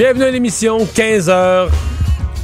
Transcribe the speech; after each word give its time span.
Bienvenue 0.00 0.24
à 0.24 0.30
l'émission, 0.30 0.78
15h. 0.78 1.68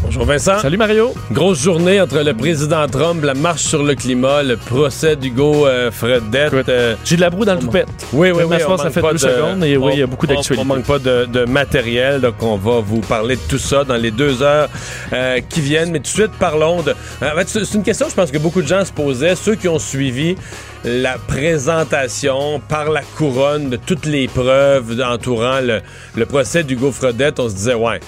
Bonjour 0.06 0.24
Vincent. 0.24 0.58
Salut 0.60 0.76
Mario. 0.76 1.12
Grosse 1.32 1.60
journée 1.62 2.00
entre 2.00 2.20
le 2.20 2.32
président 2.32 2.86
Trump, 2.86 3.22
la 3.24 3.34
marche 3.34 3.62
sur 3.64 3.82
le 3.82 3.94
climat, 3.94 4.42
le 4.42 4.56
procès 4.56 5.16
d'Hugo 5.16 5.66
euh, 5.66 5.90
Fredette. 5.90 6.68
euh, 6.68 6.94
J'ai 7.04 7.16
de 7.16 7.20
la 7.20 7.28
broue 7.28 7.44
dans 7.44 7.54
le 7.54 7.60
toupette. 7.60 7.88
oui, 8.12 8.30
oui, 8.30 8.44
oui. 8.48 8.56
on 8.68 8.76
ça 8.78 8.88
fait 8.90 9.02
deux 9.02 9.12
de- 9.12 9.18
secondes 9.18 9.64
et 9.64 9.76
oui, 9.76 9.92
il 9.94 9.98
y 9.98 10.02
a 10.02 10.06
beaucoup 10.06 10.26
on- 10.26 10.34
d'actualité. 10.34 10.62
On 10.62 10.64
manque 10.64 10.84
pas 10.84 10.98
de, 11.00 11.24
de 11.26 11.44
matériel, 11.44 12.20
donc 12.20 12.34
on 12.40 12.56
va 12.56 12.80
vous 12.80 13.00
parler 13.00 13.36
de 13.36 13.40
tout 13.48 13.58
ça 13.58 13.84
dans 13.84 13.96
les 13.96 14.10
deux 14.12 14.42
heures 14.42 14.68
euh, 15.12 15.40
qui 15.48 15.60
viennent. 15.60 15.90
Mais 15.90 15.98
tout 15.98 16.04
de 16.04 16.08
suite, 16.08 16.32
parlons 16.38 16.82
de... 16.82 16.92
En 16.92 17.36
fait, 17.36 17.48
c'est 17.48 17.64
c'est 17.64 17.74
une 17.76 17.82
question, 17.84 18.06
je 18.08 18.14
pense 18.14 18.30
que 18.30 18.38
beaucoup 18.38 18.62
de 18.62 18.68
gens 18.68 18.84
se 18.84 18.92
posaient, 18.92 19.34
ceux 19.34 19.56
qui 19.56 19.68
ont 19.68 19.78
suivi 19.80 20.36
la 20.84 21.18
présentation 21.18 22.60
par 22.68 22.90
la 22.90 23.02
couronne 23.18 23.70
de 23.70 23.76
toutes 23.76 24.06
les 24.06 24.28
preuves 24.28 24.98
entourant 25.04 25.60
le, 25.60 25.80
le 26.14 26.26
procès 26.26 26.62
d'Hugo 26.62 26.92
Fredette, 26.92 27.40
on 27.40 27.48
se 27.48 27.54
disait, 27.54 27.74
ouais... 27.74 28.00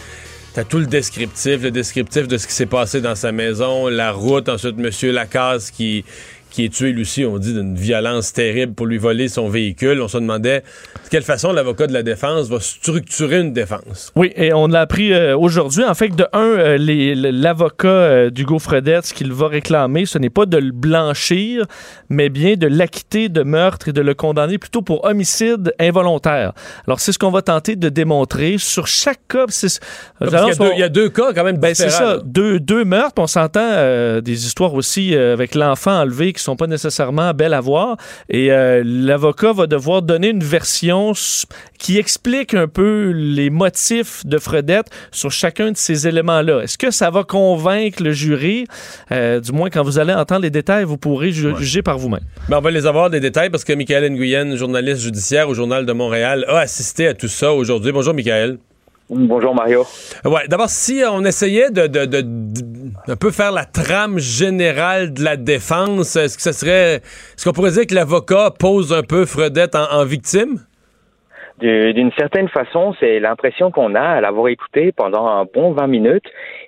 T'as 0.58 0.64
tout 0.64 0.78
le 0.78 0.86
descriptif, 0.86 1.62
le 1.62 1.70
descriptif 1.70 2.27
de 2.27 2.36
ce 2.36 2.48
qui 2.48 2.52
s'est 2.52 2.66
passé 2.66 3.00
dans 3.00 3.14
sa 3.14 3.30
maison, 3.30 3.86
la 3.86 4.10
route, 4.10 4.48
ensuite 4.48 4.77
Monsieur 4.77 5.12
Lacasse 5.12 5.70
qui, 5.70 6.05
qui 6.50 6.64
est 6.64 6.68
tué, 6.72 6.92
lui 6.92 7.02
aussi, 7.02 7.24
on 7.24 7.38
dit, 7.38 7.52
d'une 7.52 7.77
violence 7.77 8.32
terrible 8.32 8.72
pour 8.74 8.86
lui 8.86 8.98
voler 8.98 9.28
son 9.28 9.48
véhicule. 9.48 10.00
On 10.00 10.08
se 10.08 10.18
demandait 10.18 10.60
de 10.60 11.08
quelle 11.10 11.22
façon 11.22 11.52
l'avocat 11.52 11.86
de 11.86 11.92
la 11.92 12.02
défense 12.02 12.48
va 12.48 12.58
structurer 12.60 13.40
une 13.40 13.52
défense. 13.52 14.12
Oui, 14.16 14.32
et 14.34 14.52
on 14.52 14.66
l'a 14.66 14.80
appris 14.80 15.12
euh, 15.12 15.36
aujourd'hui. 15.36 15.84
En 15.84 15.94
fait, 15.94 16.08
de 16.08 16.27
un, 16.32 16.40
euh, 16.40 16.77
l'avocat 17.32 17.88
euh, 17.88 18.30
d'Hugo 18.30 18.58
Fredette, 18.58 19.06
ce 19.06 19.14
qu'il 19.14 19.32
va 19.32 19.48
réclamer, 19.48 20.06
ce 20.06 20.18
n'est 20.18 20.30
pas 20.30 20.46
de 20.46 20.56
le 20.56 20.72
blanchir, 20.72 21.64
mais 22.08 22.28
bien 22.28 22.55
de 22.55 22.66
l'acquitter 22.66 23.28
de 23.28 23.42
meurtre 23.42 23.88
et 23.88 23.92
de 23.92 24.00
le 24.00 24.14
condamner 24.14 24.58
plutôt 24.58 24.83
pour 24.83 25.05
homicide 25.05 25.72
involontaire. 25.78 26.52
Alors, 26.86 27.00
c'est 27.00 27.12
ce 27.12 27.18
qu'on 27.18 27.30
va 27.30 27.42
tenter 27.42 27.77
de 27.77 27.88
démontrer 27.88 28.56
sur 28.58 28.86
chaque 28.86 29.20
cas. 29.28 29.44
c'est- 29.48 29.80
Parce 30.18 30.30
qu'il 30.30 30.38
y 30.38 30.40
a 30.40 30.44
Alors, 30.44 30.56
deux- 30.56 30.70
il 30.74 30.80
y, 30.80 30.83
a 30.83 30.88
deux 30.88 31.08
cas 31.10 31.33
quand 31.34 31.44
même 31.44 31.58
Ben, 31.58 31.74
c'est 31.74 31.90
ça, 31.90 32.18
deux, 32.24 32.58
deux 32.60 32.84
meurtres. 32.84 33.14
On 33.18 33.27
s'entend 33.27 33.60
euh, 33.62 34.20
des 34.20 34.46
histoires 34.46 34.74
aussi 34.74 35.14
avec 35.14 35.55
l'enfant 35.55 36.00
enlevé 36.00 36.28
qui 36.39 36.44
sont 36.44 36.56
pas 36.56 36.67
nécessairement 36.67 37.33
belles 37.34 37.55
à 37.55 37.61
voir. 37.61 37.97
Et 38.31 38.50
euh, 38.53 38.83
l'avocat 38.84 39.53
va 39.53 39.67
devoir 39.67 40.03
donner 40.03 40.28
une 40.31 40.42
version 40.42 41.12
qui 41.78 41.98
explique 41.98 42.55
un 42.55 42.67
peu 42.69 43.11
les 43.14 43.50
motifs 43.50 44.25
de 44.27 44.39
Fredette 44.39 44.86
sur 45.12 45.30
chacun 45.30 45.72
de 45.72 45.77
ces 45.77 46.08
éléments-là. 46.08 46.61
Est-ce 46.62 46.78
que 46.78 46.91
ça 46.91 47.11
va 47.11 47.22
convaincre 47.25 48.03
le 48.03 48.12
jury? 48.12 48.67
Euh, 49.12 49.41
du 49.41 49.53
moins, 49.53 49.70
quand 49.70 49.83
vous 49.83 49.98
allez 49.98 50.12
entendre 50.14 50.42
les 50.42 50.50
détails, 50.50 50.84
vous 50.84 50.97
pourrez 50.98 51.30
ju- 51.30 51.55
juger 51.58 51.83
par 51.83 51.98
vous-même. 51.98 52.20
Ben, 52.48 52.58
on 52.58 52.61
va 52.61 52.70
les 52.70 52.86
avoir 52.86 53.11
des 53.11 53.20
détails 53.20 53.50
parce 53.50 53.64
que 53.64 53.73
Michael 53.73 54.11
Nguyen, 54.12 54.56
journaliste 54.56 55.02
judiciaire 55.02 55.48
au 55.48 55.55
Journal 55.55 55.86
de 55.86 55.92
Montréal, 55.92 56.45
a 56.48 56.58
assisté 56.58 57.06
à 57.08 57.14
tout 57.14 57.28
ça 57.28 57.52
aujourd'hui. 57.52 57.92
Bonjour 57.92 58.14
Michael. 58.14 58.58
Bonjour 59.11 59.55
Mario. 59.55 59.84
Ouais, 60.25 60.47
d'abord, 60.48 60.69
si 60.69 61.03
on 61.11 61.25
essayait 61.25 61.70
de, 61.70 61.87
de, 61.87 62.05
de, 62.05 62.20
de- 62.20 63.11
un 63.11 63.17
peu 63.17 63.31
faire 63.31 63.53
la 63.53 63.64
trame 63.64 64.19
générale 64.19 65.14
de 65.14 65.24
la 65.24 65.36
défense, 65.36 66.14
est-ce 66.17 66.36
que 66.36 66.42
ça 66.42 66.52
serait. 66.52 66.96
Est-ce 66.96 67.45
qu'on 67.45 67.52
pourrait 67.55 67.70
dire 67.70 67.86
que 67.86 67.95
l'avocat 67.95 68.51
pose 68.58 68.92
un 68.92 69.02
peu 69.02 69.24
Fredette 69.24 69.74
en, 69.74 69.91
en 69.91 70.05
victime? 70.05 70.58
Du- 71.58 71.95
D'une 71.95 72.13
certaine 72.18 72.48
façon, 72.48 72.95
c'est 73.01 73.18
l'impression 73.18 73.70
qu'on 73.70 73.95
a 73.95 74.01
à 74.02 74.20
l'avoir 74.20 74.48
écouté 74.48 74.92
pendant 74.92 75.27
un 75.27 75.45
bon 75.45 75.73
20 75.73 75.86
minutes. 75.86 76.27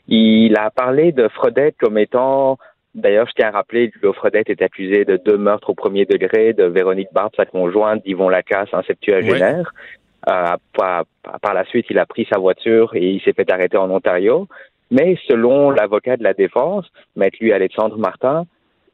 Il 0.09 0.56
a 0.56 0.71
parlé 0.71 1.12
de 1.12 1.29
Fredette 1.29 1.77
comme 1.79 1.99
étant, 1.99 2.56
d'ailleurs, 2.95 3.27
je 3.29 3.33
tiens 3.37 3.49
à 3.49 3.50
rappeler 3.53 3.91
que 3.91 4.11
Fredette 4.12 4.49
est 4.49 4.62
accusé 4.62 5.05
de 5.05 5.17
deux 5.19 5.37
meurtres 5.37 5.69
au 5.71 5.75
premier 5.75 6.06
degré 6.06 6.55
de 6.55 6.65
Véronique 6.65 7.12
Barbe, 7.12 7.33
sa 7.37 7.45
conjointe, 7.45 8.03
d'Yvon 8.05 8.31
Lacasse, 8.31 8.71
un 8.73 8.83
septuagénaire. 8.83 9.73
Euh, 10.28 10.56
par, 10.75 11.54
la 11.54 11.64
suite, 11.64 11.86
il 11.91 11.98
a 11.98 12.06
pris 12.06 12.26
sa 12.31 12.38
voiture 12.38 12.94
et 12.94 13.08
il 13.10 13.20
s'est 13.22 13.32
fait 13.32 13.50
arrêter 13.50 13.76
en 13.76 13.91
Ontario. 13.91 14.48
Mais 14.91 15.16
selon 15.28 15.70
l'avocat 15.70 16.16
de 16.16 16.25
la 16.25 16.34
défense, 16.34 16.86
maître 17.16 17.38
lui 17.41 17.53
Alexandre 17.53 17.97
Martin, 17.97 18.44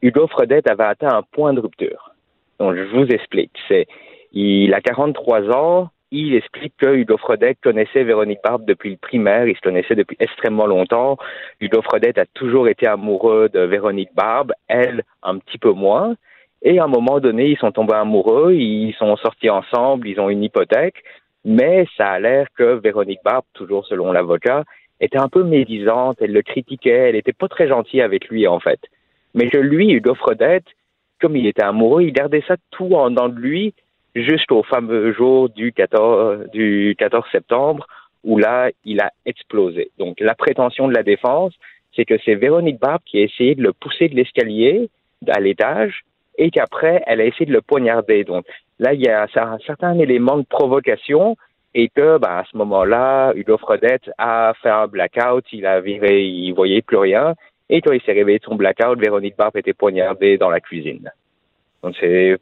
Hugo 0.03 0.27
Fredette 0.27 0.71
avait 0.71 0.85
atteint 0.85 1.13
un 1.13 1.23
point 1.23 1.53
de 1.55 1.61
rupture. 1.61 2.13
Donc, 2.61 2.75
je 2.77 2.83
vous 2.83 3.07
explique. 3.07 3.53
C'est 3.69 3.87
il 4.33 4.75
a 4.75 4.81
43 4.81 5.51
ans. 5.51 5.89
Il 6.13 6.35
explique 6.35 6.75
que 6.77 6.95
Hugo 6.95 7.17
Fredette 7.17 7.59
connaissait 7.63 8.05
Véronique 8.05 8.41
Barbe 8.45 8.65
depuis 8.65 8.91
le 8.91 8.97
primaire. 8.97 9.47
Ils 9.49 9.57
se 9.57 9.61
connaissaient 9.61 9.95
depuis 9.95 10.17
extrêmement 10.21 10.67
longtemps. 10.67 11.17
Hugo 11.61 11.83
Fredette 11.83 12.19
a 12.19 12.27
toujours 12.27 12.69
été 12.69 12.87
amoureux 12.87 13.49
de 13.49 13.61
Véronique 13.61 14.15
Barbe, 14.15 14.53
elle 14.69 15.03
un 15.23 15.39
petit 15.39 15.59
peu 15.59 15.73
moins. 15.73 16.15
Et 16.63 16.79
à 16.79 16.85
un 16.85 16.89
moment 16.89 17.21
donné, 17.21 17.51
ils 17.51 17.59
sont 17.59 17.73
tombés 17.73 17.95
amoureux, 17.95 18.55
ils 18.55 18.95
sont 18.95 19.17
sortis 19.17 19.51
ensemble, 19.51 20.09
ils 20.09 20.21
ont 20.21 20.31
une 20.31 20.43
hypothèque. 20.43 21.03
Mais 21.45 21.87
ça 21.97 22.09
a 22.09 22.19
l'air 22.19 22.49
que 22.57 22.75
Véronique 22.75 23.21
Barbe, 23.25 23.45
toujours 23.55 23.87
selon 23.87 24.11
l'avocat, 24.11 24.65
était 25.01 25.19
un 25.19 25.29
peu 25.29 25.45
médisante, 25.45 26.17
elle 26.21 26.33
le 26.33 26.43
critiquait, 26.43 27.11
elle 27.11 27.17
était 27.17 27.33
pas 27.33 27.49
très 27.49 27.69
gentille 27.69 28.01
avec 28.01 28.29
lui 28.29 28.49
en 28.49 28.59
fait. 28.59 28.81
Mais 29.35 29.49
que 29.49 29.59
lui, 29.59 29.93
Hugo 29.93 30.15
Fredette, 30.15 30.67
comme 31.21 31.37
il 31.37 31.47
était 31.47 31.63
amoureux, 31.63 32.03
il 32.03 32.13
gardait 32.13 32.43
ça 32.49 32.57
tout 32.71 32.93
en 32.95 33.11
dedans 33.11 33.29
de 33.29 33.39
lui 33.39 33.75
jusqu'au 34.15 34.63
fameux 34.63 35.13
jour 35.13 35.51
du 35.51 35.73
14, 35.73 36.51
du 36.51 36.97
14 36.99 37.25
septembre 37.31 37.87
où 38.25 38.39
là, 38.39 38.71
il 38.85 39.01
a 39.01 39.13
explosé. 39.25 39.91
Donc, 39.99 40.19
la 40.19 40.35
prétention 40.35 40.89
de 40.89 40.95
la 40.95 41.05
défense, 41.05 41.55
c'est 41.95 42.05
que 42.05 42.19
c'est 42.25 42.35
Véronique 42.35 42.81
Barbe 42.81 43.03
qui 43.05 43.19
a 43.19 43.23
essayé 43.23 43.55
de 43.55 43.63
le 43.63 43.73
pousser 43.73 44.09
de 44.09 44.17
l'escalier 44.17 44.89
à 45.29 45.39
l'étage 45.39 46.03
et 46.39 46.51
qu'après, 46.51 47.03
elle 47.07 47.21
a 47.21 47.25
essayé 47.25 47.47
de 47.47 47.53
le 47.53 47.63
poignarder. 47.63 48.25
Donc, 48.25 48.45
là, 48.79 48.93
il 48.93 49.01
y 49.01 49.09
a 49.09 49.23
un 49.23 49.59
certain 49.59 49.99
élément 49.99 50.37
de 50.37 50.45
provocation 50.45 51.37
et 51.75 51.89
que, 51.89 52.19
ben, 52.19 52.39
à 52.39 52.45
ce 52.51 52.57
moment-là, 52.57 53.33
Hugo 53.35 53.59
Fredette 53.59 54.11
a 54.19 54.55
fait 54.63 54.71
un 54.71 54.87
blackout, 54.87 55.45
il 55.53 55.67
a 55.67 55.81
viré, 55.81 56.25
il 56.25 56.53
voyait 56.53 56.83
plus 56.83 56.97
rien. 56.97 57.35
Et 57.69 57.81
quand 57.81 57.93
il 57.93 58.01
s'est 58.03 58.13
réveillé 58.13 58.39
de 58.39 58.45
son 58.45 58.55
blackout, 58.55 58.99
Véronique 58.99 59.37
Barbe 59.37 59.57
était 59.57 59.75
poignardée 59.75 60.39
dans 60.39 60.51
la 60.51 60.61
cuisine. 60.61 61.11
Donc, 61.83 61.95
c'est 62.01 62.39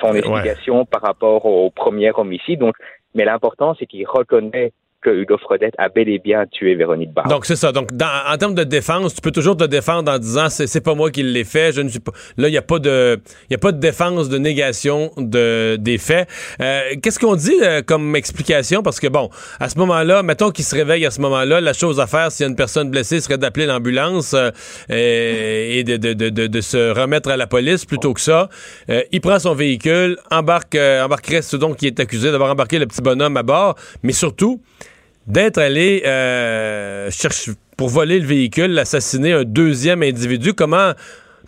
son 0.00 0.14
explication 0.14 0.84
par 0.86 1.02
rapport 1.02 1.44
au 1.44 1.70
premier 1.70 2.10
homicide. 2.12 2.60
Donc, 2.60 2.74
mais 3.14 3.24
l'important, 3.24 3.74
c'est 3.78 3.86
qu'il 3.86 4.06
reconnaît 4.06 4.72
que 5.02 5.10
Hugo 5.10 5.36
a 5.78 5.88
bel 5.88 6.08
et 6.08 6.18
bien 6.18 6.46
tué 6.50 6.74
Véronique 6.74 7.12
Barbe. 7.12 7.28
Donc, 7.28 7.44
c'est 7.44 7.56
ça. 7.56 7.72
Donc, 7.72 7.92
dans- 7.92 8.06
en 8.32 8.36
termes 8.36 8.54
de 8.54 8.64
défense, 8.64 9.14
tu 9.14 9.20
peux 9.20 9.30
toujours 9.32 9.56
te 9.56 9.64
défendre 9.64 10.10
en 10.10 10.18
disant 10.18 10.48
c'est 10.48 10.66
c'est 10.66 10.80
pas 10.80 10.94
moi 10.94 11.10
qui 11.10 11.22
l'ai 11.22 11.44
fait, 11.44 11.72
je 11.72 11.80
ne 11.80 11.88
suis 11.88 12.00
pas. 12.00 12.12
Là, 12.36 12.48
il 12.48 12.52
n'y 12.52 12.56
a, 12.56 12.62
pas 12.62 12.78
de- 12.78 13.20
il 13.50 13.52
y 13.52 13.54
a 13.54 13.58
pas 13.58 13.72
de 13.72 13.78
défense, 13.80 14.28
de 14.28 14.38
négation 14.38 15.10
de, 15.16 15.76
des 15.78 15.98
faits. 15.98 16.28
Euh, 16.60 16.80
Qu'est-ce 17.02 17.18
qu'on 17.18 17.34
dit 17.36 17.56
euh, 17.62 17.82
comme 17.82 18.14
explication? 18.16 18.82
Parce 18.82 19.00
que, 19.00 19.08
bon, 19.08 19.28
à 19.60 19.68
ce 19.68 19.76
moment-là, 19.78 20.22
mettons 20.22 20.50
qu'il 20.50 20.64
se 20.64 20.74
réveille 20.74 21.04
à 21.04 21.10
ce 21.10 21.20
moment-là, 21.20 21.60
la 21.60 21.72
chose 21.72 21.98
à 22.00 22.06
faire, 22.06 22.30
s'il 22.30 22.44
y 22.44 22.46
a 22.46 22.50
une 22.50 22.56
personne 22.56 22.90
blessée, 22.90 23.20
serait 23.20 23.38
d'appeler 23.38 23.66
l'ambulance 23.66 24.34
euh, 24.34 24.50
et, 24.88 25.82
de, 25.84 25.96
de, 25.96 26.12
de, 26.12 26.46
de 26.46 26.60
se 26.60 26.90
remettre 26.98 27.30
à 27.30 27.36
la 27.36 27.46
police 27.46 27.84
plutôt 27.84 28.14
que 28.14 28.20
ça. 28.20 28.48
Euh, 28.90 29.02
il 29.12 29.20
prend 29.20 29.38
son 29.38 29.54
véhicule, 29.54 30.16
embarque, 30.30 30.74
euh, 30.74 31.04
embarquerait 31.04 31.42
ce 31.42 31.56
dont 31.56 31.74
qui 31.74 31.86
est 31.86 31.98
accusé 32.00 32.30
d'avoir 32.30 32.50
embarqué 32.52 32.78
le 32.78 32.86
petit 32.86 33.02
bonhomme 33.02 33.36
à 33.36 33.42
bord, 33.42 33.74
mais 34.02 34.12
surtout 34.12 34.60
d'être 35.26 35.58
allé 35.58 36.02
euh, 36.06 37.10
chercher 37.10 37.52
pour 37.76 37.88
voler 37.88 38.18
le 38.18 38.26
véhicule, 38.26 38.78
assassiner 38.78 39.32
un 39.32 39.44
deuxième 39.44 40.02
individu. 40.02 40.52
Comment 40.54 40.92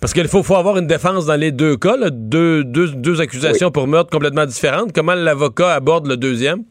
parce 0.00 0.12
qu'il 0.12 0.26
faut, 0.28 0.42
faut 0.42 0.56
avoir 0.56 0.76
une 0.76 0.86
défense 0.86 1.24
dans 1.26 1.38
les 1.40 1.50
deux 1.52 1.76
cas, 1.76 1.96
là, 1.96 2.10
deux, 2.10 2.62
deux, 2.64 2.88
deux 2.88 3.20
accusations 3.22 3.70
pour 3.70 3.86
meurtre 3.86 4.10
complètement 4.10 4.44
différentes. 4.44 4.92
Comment 4.92 5.14
l'avocat 5.14 5.72
aborde 5.72 6.06
le 6.08 6.16
deuxième? 6.16 6.64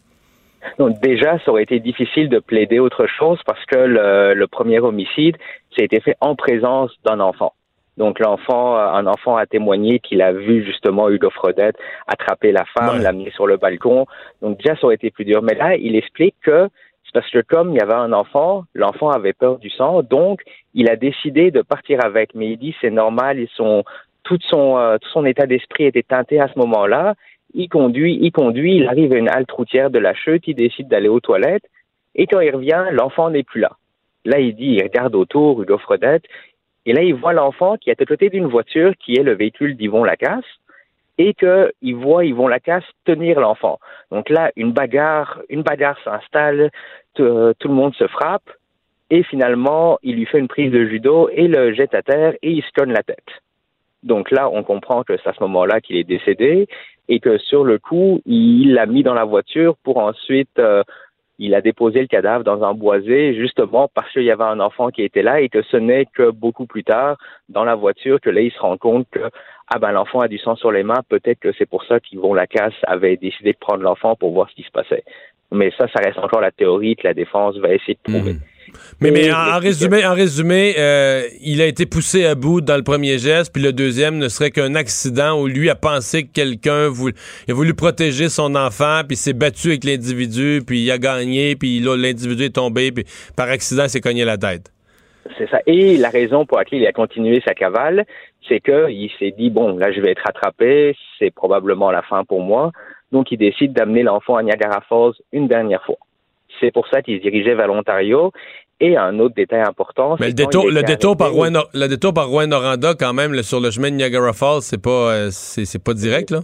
Donc 0.78 1.00
déjà, 1.02 1.40
ça 1.44 1.52
aurait 1.52 1.64
été 1.64 1.80
difficile 1.80 2.30
de 2.30 2.40
plaider 2.40 2.80
autre 2.80 3.08
chose 3.18 3.40
parce 3.46 3.64
que 3.66 3.78
le, 3.78 4.34
le 4.34 4.48
premier 4.48 4.80
homicide, 4.80 5.36
ça 5.76 5.82
a 5.82 5.86
été 5.86 6.00
fait 6.00 6.16
en 6.22 6.36
présence 6.36 6.92
d'un 7.06 7.20
enfant. 7.22 7.54
Donc 7.98 8.20
l'enfant, 8.20 8.76
un 8.78 9.06
enfant 9.08 9.36
a 9.38 9.46
témoigné 9.46 10.00
qu'il 10.00 10.22
a 10.22 10.32
vu 10.34 10.64
justement 10.66 11.10
Hugo 11.10 11.30
Fredette 11.30 11.76
attraper 12.08 12.52
la 12.52 12.66
femme, 12.78 12.98
Ouais. 12.98 13.04
l'amener 13.04 13.32
sur 13.32 13.48
le 13.48 13.58
balcon. 13.58 14.06
Donc 14.42 14.58
déjà, 14.58 14.76
ça 14.76 14.86
aurait 14.86 14.96
été 14.96 15.12
plus 15.12 15.26
dur. 15.26 15.42
Mais 15.42 15.56
là, 15.56 15.76
il 15.76 15.96
explique 15.96 16.36
que 16.44 16.68
parce 17.14 17.30
que 17.30 17.40
comme 17.40 17.72
il 17.72 17.78
y 17.78 17.82
avait 17.82 17.94
un 17.94 18.12
enfant, 18.12 18.66
l'enfant 18.74 19.10
avait 19.12 19.34
peur 19.34 19.60
du 19.60 19.70
sang, 19.70 20.02
donc 20.02 20.42
il 20.74 20.90
a 20.90 20.96
décidé 20.96 21.52
de 21.52 21.62
partir 21.62 22.04
avec. 22.04 22.34
Mais 22.36 22.50
il 22.52 22.58
dit 22.58 22.76
c'est 22.82 22.90
normal, 22.90 23.40
ils 23.40 23.50
sont 23.56 23.84
tout 24.24 24.40
son 24.50 24.78
euh, 24.78 24.98
tout 24.98 25.10
son 25.10 25.26
état 25.26 25.46
d'esprit 25.46 25.86
était 25.86 26.04
teinté 26.04 26.40
à 26.40 26.48
ce 26.48 26.58
moment-là. 26.60 27.16
Il 27.54 27.70
conduit, 27.70 28.18
il 28.20 28.32
conduit, 28.32 28.78
il 28.78 28.88
arrive 28.88 29.14
à 29.14 29.18
une 29.18 29.30
halte 29.30 29.52
routière 29.52 29.92
de 29.92 30.00
la 30.00 30.16
chute, 30.16 30.48
il 30.48 30.56
décide 30.56 30.88
d'aller 30.88 31.10
aux 31.10 31.20
toilettes. 31.20 31.70
Et 32.16 32.26
quand 32.26 32.40
il 32.40 32.54
revient, 32.54 32.86
l'enfant 32.92 33.30
n'est 33.30 33.44
plus 33.44 33.62
là. 33.62 33.72
Là, 34.26 34.40
il 34.40 34.56
dit, 34.56 34.78
il 34.78 34.84
regarde 34.84 35.16
autour, 35.16 35.62
Hugo 35.62 35.78
Fredette, 35.78 36.24
et 36.86 36.94
là, 36.94 37.02
il 37.02 37.14
voit 37.14 37.34
l'enfant 37.34 37.78
qui 37.78 37.90
est 37.90 38.02
à 38.02 38.06
côté 38.06 38.30
d'une 38.30 38.48
voiture 38.48 38.94
qui 38.98 39.16
est 39.16 39.24
le 39.24 39.36
véhicule 39.36 39.76
d'Yvon 39.76 40.04
Lacasse, 40.04 40.46
et 41.18 41.34
qu'il 41.34 41.96
voit 41.96 42.26
Yvon 42.26 42.48
Lacasse 42.48 42.84
tenir 43.06 43.40
l'enfant. 43.40 43.80
Donc 44.12 44.30
là, 44.30 44.52
une 44.56 44.72
bagarre, 44.72 45.42
une 45.50 45.62
bagarre 45.62 45.98
s'installe, 46.04 46.72
tout 47.16 47.68
le 47.68 47.74
monde 47.74 47.94
se 47.96 48.08
frappe, 48.08 48.50
et 49.10 49.24
finalement, 49.24 50.00
il 50.02 50.16
lui 50.16 50.26
fait 50.26 50.40
une 50.40 50.48
prise 50.48 50.72
de 50.72 50.86
judo 50.86 51.30
et 51.32 51.48
le 51.48 51.74
jette 51.74 51.94
à 51.94 52.02
terre 52.02 52.34
et 52.42 52.52
il 52.52 52.64
se 52.64 52.72
conne 52.76 52.92
la 52.92 53.04
tête. 53.04 53.30
Donc 54.02 54.32
là, 54.32 54.50
on 54.50 54.64
comprend 54.64 55.04
que 55.04 55.16
c'est 55.18 55.30
à 55.30 55.34
ce 55.34 55.44
moment-là 55.44 55.82
qu'il 55.82 55.98
est 55.98 56.04
décédé 56.04 56.68
et 57.08 57.20
que 57.20 57.38
sur 57.38 57.64
le 57.64 57.78
coup, 57.78 58.22
il 58.26 58.74
l'a 58.74 58.86
mis 58.86 59.04
dans 59.04 59.14
la 59.14 59.24
voiture 59.24 59.76
pour 59.84 59.98
ensuite, 59.98 60.58
euh, 60.58 60.84
il 61.38 61.54
a 61.54 61.62
déposé 61.62 62.02
le 62.02 62.08
cadavre 62.08 62.44
dans 62.44 62.64
un 62.64 62.74
boisé 62.74 63.36
justement 63.36 63.90
parce 63.94 64.12
qu'il 64.12 64.24
y 64.24 64.32
avait 64.32 64.44
un 64.44 64.60
enfant 64.60 64.90
qui 64.90 65.04
était 65.04 65.24
là 65.24 65.42
et 65.42 65.50
que 65.50 65.62
ce 65.62 65.78
n'est 65.78 66.06
que 66.06 66.32
beaucoup 66.32 66.66
plus 66.66 66.84
tard 66.84 67.18
dans 67.50 67.64
la 67.64 67.76
voiture 67.76 68.20
que 68.20 68.30
là, 68.30 68.42
il 68.42 68.52
se 68.52 68.60
rend 68.60 68.78
compte 68.78 69.08
que 69.12 69.30
ah 69.68 69.80
ben 69.80 69.92
l'enfant 69.92 70.20
a 70.20 70.28
du 70.28 70.38
sang 70.38 70.56
sur 70.56 70.72
les 70.72 70.84
mains, 70.84 71.02
peut-être 71.08 71.40
que 71.40 71.52
c'est 71.58 71.70
pour 71.70 71.84
ça 71.86 72.00
qu'Yvon 72.00 72.34
Lacasse 72.34 72.74
avait 72.84 73.18
décidé 73.18 73.54
de 73.54 73.58
prendre 73.58 73.84
l'enfant 73.84 74.16
pour 74.16 74.32
voir 74.32 74.50
ce 74.50 74.56
qui 74.56 74.64
se 74.64 74.72
passait. 74.72 75.04
Mais 75.54 75.72
ça, 75.78 75.88
ça 75.94 76.02
reste 76.04 76.18
encore 76.18 76.42
la 76.42 76.52
théorie 76.52 76.96
que 76.96 77.08
la 77.08 77.14
défense 77.14 77.58
va 77.58 77.74
essayer 77.74 77.98
de 78.06 78.12
prouver. 78.12 78.34
Mhm. 78.34 78.40
Mais, 79.02 79.12
mais 79.12 79.32
en, 79.32 79.60
résumé, 79.60 80.06
en 80.06 80.14
résumé 80.14 80.76
euh, 80.78 81.24
il 81.42 81.62
a 81.62 81.68
été 81.68 81.86
poussé 81.86 82.26
à 82.26 82.36
bout 82.36 82.62
dans 82.62 82.76
le 82.76 82.84
premier 82.84 83.18
geste, 83.18 83.54
puis 83.54 83.62
le 83.62 83.72
deuxième 83.72 84.18
ne 84.18 84.28
serait 84.30 84.52
qu'un 84.52 84.76
accident 84.76 85.40
où 85.40 85.48
lui 85.48 85.70
a 85.70 85.76
pensé 85.76 86.24
que 86.24 86.32
quelqu'un 86.32 86.88
a 86.88 87.54
voulu 87.54 87.74
protéger 87.74 88.30
son 88.30 88.56
enfant, 88.56 89.02
puis 89.08 89.16
s'est 89.16 89.34
battu 89.34 89.70
avec 89.70 89.84
l'individu, 89.84 90.62
puis 90.66 90.84
il 90.84 90.92
a 90.92 90.98
gagné, 90.98 91.56
puis 91.56 91.80
l'individu 91.80 92.46
est 92.46 92.56
tombé, 92.56 92.92
puis 92.92 93.06
par 93.36 93.50
accident, 93.50 93.84
il 93.84 93.90
s'est 93.90 94.02
cogné 94.02 94.26
la 94.26 94.38
tête. 94.38 94.72
C'est 95.38 95.50
ça. 95.50 95.60
Et 95.66 95.98
la 95.98 96.10
raison 96.10 96.46
pour 96.46 96.58
laquelle 96.58 96.80
il 96.80 96.88
a 96.88 96.92
continué 96.92 97.42
sa 97.46 97.54
cavale, 97.54 98.06
c'est 98.48 98.60
qu'il 98.60 99.10
s'est 99.20 99.34
dit, 99.38 99.50
bon, 99.50 99.78
là, 99.78 99.92
je 99.92 100.02
vais 100.02 100.12
être 100.12 100.28
attrapé, 100.28 100.96
c'est 101.18 101.34
probablement 101.34 101.92
la 101.92 102.02
fin 102.02 102.26
pour 102.26 102.42
moi. 102.42 102.72
Donc, 103.14 103.32
il 103.32 103.38
décide 103.38 103.72
d'amener 103.74 104.04
l'enfant 104.04 104.36
à 104.36 104.44
Niagara 104.44 104.82
Falls 104.90 105.14
une 105.32 105.48
dernière 105.48 105.84
fois. 105.86 105.98
C'est 106.60 106.72
pour 106.74 106.88
ça 106.88 107.02
qu'il 107.02 107.18
se 107.18 107.22
dirigeait 107.22 107.56
vers 107.56 107.68
l'Ontario. 107.68 108.32
Et 108.80 108.98
un 108.98 109.18
autre 109.20 109.36
détail 109.36 109.62
important. 109.62 110.18
Mais 110.20 110.28
le 110.28 110.34
détour, 110.34 110.70
le 110.70 110.82
détour, 110.82 111.16
par 111.16 111.32
Rouen, 111.32 111.64
le 111.74 111.88
détour 111.88 112.14
par 112.14 112.28
Rouen-Noranda, 112.28 112.96
quand 113.00 113.14
même, 113.14 113.42
sur 113.44 113.62
le 113.62 113.72
chemin 113.72 113.92
de 113.92 113.96
Niagara 113.96 114.34
Falls, 114.34 114.62
c'est 114.62 114.82
pas, 114.82 115.14
euh, 115.14 115.28
c'est, 115.32 115.82
pas 115.82 115.94
direct, 115.94 116.32
là? 116.32 116.40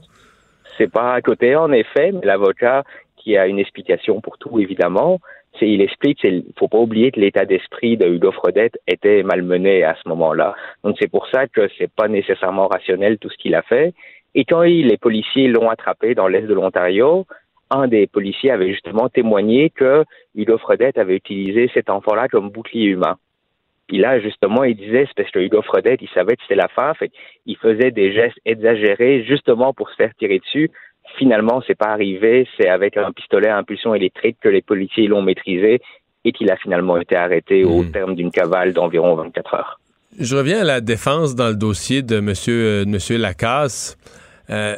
C'est 0.78 0.90
pas 0.90 1.16
à 1.16 1.22
côté, 1.22 1.56
en 1.58 1.72
effet, 1.74 2.12
mais 2.14 2.26
l'avocat, 2.26 2.84
qui 3.18 3.36
a 3.36 3.48
une 3.48 3.60
explication 3.60 4.22
pour 4.22 4.38
tout, 4.38 4.60
évidemment, 4.60 5.20
il 5.66 5.82
explique 5.82 6.20
qu'il 6.20 6.44
faut 6.58 6.68
pas 6.68 6.78
oublier 6.78 7.12
que 7.12 7.20
l'état 7.20 7.46
d'esprit 7.46 7.98
de 7.98 8.08
Hugo 8.08 8.32
Frodette 8.32 8.80
était 8.88 9.24
malmené 9.24 9.84
à 9.84 9.96
ce 10.02 10.08
moment-là. 10.10 10.56
Donc, 10.84 10.96
c'est 11.00 11.10
pour 11.10 11.28
ça 11.28 11.48
que 11.48 11.70
c'est 11.78 11.92
pas 11.92 12.08
nécessairement 12.08 12.68
rationnel 12.68 13.18
tout 13.18 13.30
ce 13.30 13.38
qu'il 13.38 13.56
a 13.56 13.62
fait. 13.64 13.94
Et 14.36 14.46
quand 14.46 14.62
les 14.62 14.98
policiers 14.98 15.48
l'ont 15.48 15.70
attrapé 15.70 16.16
dans 16.16 16.28
l'est 16.28 16.42
de 16.42 16.54
l'Ontario, 16.54 17.26
un 17.72 17.88
des 17.88 18.08
policiers 18.08 18.52
avait 18.52 18.72
justement 18.72 19.10
témoigné 19.10 19.70
que 19.70 20.04
Hugo 20.36 20.58
Fredette 20.58 20.98
avait 20.98 21.16
utilisé 21.16 21.70
cet 21.74 21.90
enfant-là 21.90 22.28
comme 22.28 22.50
bouclier 22.50 22.86
humain. 22.86 23.18
Puis 23.88 23.98
là, 23.98 24.20
justement, 24.20 24.64
il 24.64 24.76
disait, 24.76 25.06
c'est 25.08 25.16
parce 25.16 25.32
que 25.32 25.40
Hugo 25.40 25.62
Fredette, 25.64 26.02
il 26.02 26.10
savait 26.10 26.36
que 26.36 26.44
c'était 26.44 26.56
la 26.56 26.68
fin, 26.68 26.94
fait 26.94 27.12
il 27.46 27.58
faisait 27.58 27.92
des 27.92 28.14
gestes 28.14 28.38
exagérés 28.46 29.26
justement 29.28 29.74
pour 29.74 29.90
se 29.90 29.96
faire 29.96 30.14
tirer 30.16 30.40
dessus. 30.40 30.70
Finalement, 31.18 31.64
c'est 31.66 31.78
pas 31.78 31.88
arrivé, 31.88 32.48
c'est 32.56 32.70
avec 32.70 32.98
un 32.98 33.12
pistolet 33.12 33.50
à 33.50 33.58
impulsion 33.58 33.96
électrique 33.96 34.38
que 34.42 34.50
les 34.50 34.62
policiers 34.62 35.08
l'ont 35.08 35.24
maîtrisé 35.24 35.82
et 36.24 36.32
qu'il 36.32 36.52
a 36.52 36.58
finalement 36.58 36.98
été 36.98 37.16
arrêté 37.16 37.64
au 37.64 37.82
hmm. 37.82 37.92
terme 37.92 38.16
d'une 38.16 38.30
cavale 38.30 38.74
d'environ 38.74 39.16
24 39.16 39.54
heures. 39.56 39.80
Je 40.20 40.36
reviens 40.36 40.62
à 40.62 40.64
la 40.64 40.82
défense 40.82 41.34
dans 41.34 41.48
le 41.48 41.56
dossier 41.56 42.02
de 42.04 42.20
monsieur, 42.20 42.82
euh, 42.82 42.86
monsieur 42.86 43.18
Lacasse. 43.18 43.98
Euh, 44.52 44.76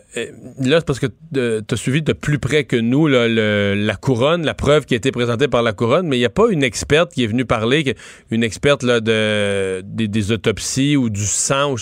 là, 0.60 0.80
c'est 0.80 0.86
parce 0.86 1.00
que 1.00 1.08
euh, 1.38 1.62
tu 1.66 1.74
as 1.74 1.78
suivi 1.78 2.02
de 2.02 2.14
plus 2.14 2.40
près 2.40 2.66
que 2.66 2.76
nous 2.76 3.08
la 3.08 3.96
couronne, 3.96 4.46
la 4.46 4.54
preuve 4.54 4.86
qui 4.86 4.94
a 4.96 4.98
été 4.98 5.12
présentée 5.12 5.48
par 5.48 5.64
la 5.64 5.72
couronne, 5.72 6.08
mais 6.08 6.18
il 6.18 6.20
n'y 6.20 6.26
a 6.26 6.30
pas 6.30 6.50
une 6.50 6.64
experte 6.64 7.14
qui 7.14 7.24
est 7.24 7.28
venue 7.28 7.46
parler, 7.46 7.96
une 8.32 8.44
experte 8.44 8.84
là, 8.84 9.00
de, 9.00 9.82
des, 9.82 10.32
autopsies 10.32 10.98
ou 10.98 11.10
du 11.10 11.22
sang, 11.22 11.76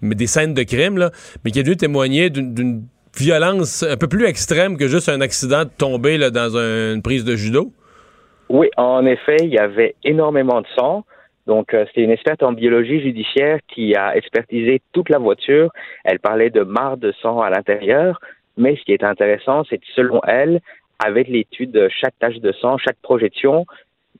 mais 0.00 0.14
des 0.14 0.26
scènes 0.26 0.54
de 0.54 0.62
crime, 0.62 0.96
là, 0.96 1.10
mais 1.44 1.50
qui 1.50 1.58
est 1.58 1.62
venue 1.62 1.76
témoigner 1.76 2.30
d'une 2.30 2.84
violence 3.16 3.82
un 3.82 3.96
peu 3.96 4.08
plus 4.08 4.24
extrême 4.24 4.76
que 4.76 4.88
juste 4.88 5.08
un 5.08 5.20
accident 5.20 5.64
de 5.64 5.70
tomber 5.76 6.18
là, 6.18 6.30
dans 6.30 6.56
une 6.56 7.02
prise 7.02 7.24
de 7.24 7.36
judo? 7.36 7.72
Oui, 8.48 8.68
en 8.76 9.04
effet, 9.06 9.36
il 9.40 9.52
y 9.52 9.58
avait 9.58 9.94
énormément 10.04 10.60
de 10.60 10.66
sang. 10.76 11.04
Donc, 11.46 11.74
euh, 11.74 11.84
c'est 11.94 12.00
une 12.00 12.10
experte 12.10 12.42
en 12.42 12.52
biologie 12.52 13.00
judiciaire 13.00 13.58
qui 13.68 13.94
a 13.94 14.16
expertisé 14.16 14.80
toute 14.92 15.10
la 15.10 15.18
voiture. 15.18 15.70
Elle 16.04 16.18
parlait 16.18 16.50
de 16.50 16.62
marre 16.62 16.96
de 16.96 17.12
sang 17.20 17.40
à 17.40 17.50
l'intérieur, 17.50 18.20
mais 18.56 18.76
ce 18.76 18.82
qui 18.82 18.92
est 18.92 19.04
intéressant, 19.04 19.64
c'est 19.64 19.78
que 19.78 19.86
selon 19.94 20.20
elle, 20.26 20.60
avec 21.04 21.28
l'étude 21.28 21.70
de 21.70 21.88
chaque 21.88 22.18
tache 22.18 22.38
de 22.38 22.52
sang, 22.52 22.78
chaque 22.78 22.98
projection, 23.02 23.66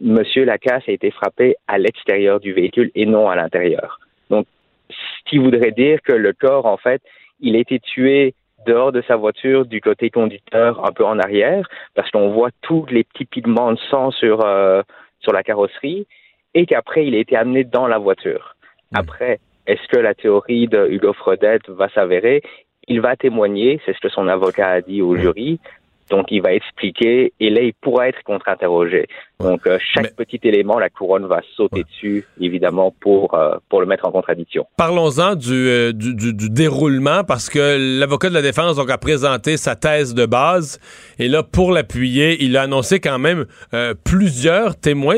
Monsieur 0.01 0.45
Lacasse 0.45 0.83
a 0.89 0.93
été 0.93 1.11
frappé 1.11 1.55
à 1.69 1.79
l'extérieur 1.79 2.41
du 2.41 2.53
véhicule 2.53 2.91
et 2.95 3.07
non 3.07 3.29
à 3.29 3.37
l'intérieur. 3.37 4.01
Donc, 4.29 4.47
ce 4.91 5.31
qui 5.31 5.39
voudrait 5.39 5.71
dire 5.71 6.03
que 6.03 6.13
le 6.13 6.33
corps, 6.33 6.67
en 6.67 6.77
fait, 6.77 7.01
il 7.41 7.57
a 7.57 7.61
été 7.61 7.79
tué 7.79 8.35
dehors 8.67 8.93
de 8.93 9.03
sa 9.07 9.17
voiture, 9.17 9.67
du 9.67 9.81
côté 9.81 10.11
conducteur, 10.11 10.85
un 10.87 10.93
peu 10.93 11.05
en 11.05 11.19
arrière, 11.19 11.69
parce 11.95 12.11
qu'on 12.11 12.31
voit 12.31 12.51
tous 12.63 12.87
les 12.87 13.05
petits 13.05 13.25
pigments 13.25 13.73
de 13.73 13.79
sang 13.91 14.11
sur, 14.11 14.45
euh, 14.45 14.83
sur 15.21 15.33
la 15.33 15.43
carrosserie 15.43 16.07
et 16.55 16.67
qu'après, 16.67 17.07
il 17.07 17.15
a 17.15 17.19
été 17.19 17.37
amené 17.37 17.65
dans 17.65 17.87
la 17.87 17.99
voiture. 17.99 18.57
Hmm. 18.93 18.99
Après, 18.99 19.41
est-ce 19.67 19.87
que 19.89 19.99
la 19.99 20.15
théorie 20.15 20.69
de 20.69 20.87
Hugo 20.89 21.13
Frodette 21.13 21.69
va 21.69 21.89
s'avérer? 21.91 22.43
Il 22.87 23.01
va 23.01 23.17
témoigner, 23.17 23.81
c'est 23.85 23.95
ce 23.95 24.01
que 24.01 24.09
son 24.09 24.29
avocat 24.29 24.69
a 24.69 24.81
dit 24.81 25.03
au 25.03 25.15
hmm. 25.15 25.21
jury, 25.21 25.61
donc, 26.11 26.31
il 26.31 26.43
va 26.43 26.53
expliquer 26.53 27.33
et 27.41 27.51
là, 27.51 27.63
il 27.63 27.73
pourra 27.75 28.09
être 28.09 28.23
contre-interrogé. 28.25 29.07
Donc, 29.41 29.67
euh, 29.67 29.79
chaque 29.93 30.15
petit 30.15 30.39
élément, 30.45 30.79
la 30.79 30.89
couronne 30.89 31.27
va 31.27 31.41
sauter 31.57 31.83
dessus, 31.83 32.25
évidemment, 32.41 32.95
pour, 33.01 33.35
euh, 33.35 33.57
pour 33.69 33.81
le 33.81 33.87
mettre 33.87 34.07
en 34.07 34.13
contradiction. 34.13 34.67
Parlons-en 34.77 35.35
euh, 35.51 35.93
du, 35.93 36.15
du, 36.15 36.33
du, 36.33 36.51
déroulement, 36.51 37.25
parce 37.25 37.51
que 37.51 37.99
l'avocat 37.99 38.29
de 38.29 38.35
la 38.35 38.43
défense 38.43 38.77
donc, 38.77 38.91
a 38.91 38.99
présenté 38.99 39.57
sa 39.57 39.75
thèse 39.75 40.15
de 40.15 40.25
base. 40.25 40.79
Et 41.19 41.29
là, 41.29 41.43
pour 41.43 41.73
l'appuyer, 41.73 42.43
il 42.45 42.57
a 42.57 42.63
annoncé 42.63 43.01
quand 43.01 43.19
même 43.19 43.47
plusieurs 44.05 44.77
témoins. 44.77 45.17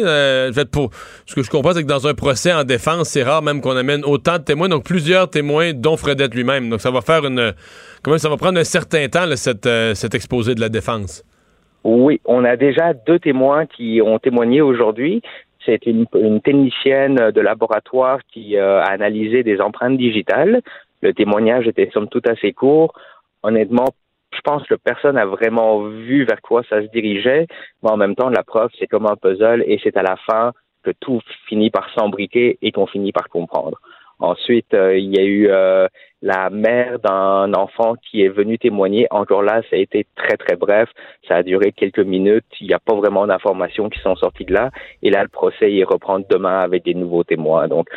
pour, 0.72 0.90
ce 1.26 1.34
que 1.34 1.42
je 1.42 1.50
comprends, 1.50 1.74
c'est 1.74 1.82
que 1.82 1.88
dans 1.88 2.06
un 2.06 2.14
procès 2.14 2.52
en 2.52 2.64
défense, 2.64 3.10
c'est 3.10 3.22
rare 3.22 3.42
même 3.42 3.60
qu'on 3.60 3.76
amène 3.76 4.04
autant 4.04 4.38
de 4.38 4.44
témoins. 4.44 4.68
Donc, 4.68 4.84
plusieurs 4.84 5.28
témoins, 5.28 5.72
dont 5.74 5.96
Fredette 5.96 6.34
lui-même. 6.34 6.70
Donc, 6.70 6.80
ça 6.80 6.90
va 6.90 7.02
faire 7.02 7.26
une 7.26 7.54
Comment 8.06 8.18
ça 8.18 8.28
va 8.28 8.36
prendre 8.36 8.60
un 8.60 8.62
certain 8.62 9.08
temps, 9.08 9.26
euh, 9.26 9.94
cet, 9.94 10.14
exposé 10.14 10.54
de 10.54 10.60
la 10.60 10.68
défense? 10.68 11.24
Oui, 11.88 12.20
on 12.24 12.44
a 12.44 12.56
déjà 12.56 12.94
deux 12.94 13.20
témoins 13.20 13.64
qui 13.64 14.02
ont 14.02 14.18
témoigné 14.18 14.60
aujourd'hui. 14.60 15.22
C'est 15.64 15.86
une, 15.86 16.06
technicienne 16.40 17.30
de 17.30 17.40
laboratoire 17.40 18.18
qui 18.32 18.56
euh, 18.56 18.80
a 18.80 18.86
analysé 18.86 19.44
des 19.44 19.60
empreintes 19.60 19.96
digitales. 19.96 20.62
Le 21.00 21.14
témoignage 21.14 21.68
était 21.68 21.88
somme 21.92 22.08
toute 22.08 22.28
assez 22.28 22.52
court. 22.52 22.92
Honnêtement, 23.44 23.86
je 24.34 24.40
pense 24.40 24.66
que 24.66 24.74
personne 24.74 25.14
n'a 25.14 25.26
vraiment 25.26 25.84
vu 25.84 26.24
vers 26.24 26.42
quoi 26.42 26.64
ça 26.68 26.82
se 26.82 26.88
dirigeait, 26.88 27.46
mais 27.84 27.90
en 27.90 27.96
même 27.96 28.16
temps, 28.16 28.30
la 28.30 28.42
preuve, 28.42 28.70
c'est 28.80 28.88
comme 28.88 29.06
un 29.06 29.14
puzzle 29.14 29.62
et 29.64 29.78
c'est 29.80 29.96
à 29.96 30.02
la 30.02 30.16
fin 30.16 30.50
que 30.82 30.90
tout 30.98 31.20
finit 31.48 31.70
par 31.70 31.88
s'embriquer 31.94 32.58
et 32.62 32.72
qu'on 32.72 32.88
finit 32.88 33.12
par 33.12 33.28
comprendre. 33.28 33.78
Ensuite, 34.18 34.72
euh, 34.72 34.96
il 34.96 35.14
y 35.14 35.18
a 35.18 35.24
eu 35.24 35.48
euh, 35.48 35.88
la 36.22 36.48
mère 36.50 36.98
d'un 36.98 37.52
enfant 37.54 37.94
qui 37.94 38.22
est 38.22 38.28
venu 38.28 38.58
témoigner. 38.58 39.06
Encore 39.10 39.42
là, 39.42 39.62
ça 39.68 39.76
a 39.76 39.78
été 39.78 40.06
très, 40.16 40.36
très 40.36 40.56
bref. 40.56 40.88
Ça 41.28 41.36
a 41.36 41.42
duré 41.42 41.72
quelques 41.72 41.98
minutes. 41.98 42.46
Il 42.60 42.68
n'y 42.68 42.74
a 42.74 42.78
pas 42.78 42.94
vraiment 42.94 43.26
d'informations 43.26 43.90
qui 43.90 44.00
sont 44.00 44.16
sorties 44.16 44.46
de 44.46 44.54
là. 44.54 44.70
Et 45.02 45.10
là, 45.10 45.22
le 45.22 45.28
procès, 45.28 45.70
il 45.72 45.84
reprend 45.84 46.20
demain 46.20 46.60
avec 46.60 46.84
des 46.84 46.94
nouveaux 46.94 47.24
témoins. 47.24 47.68
Donc, 47.68 47.88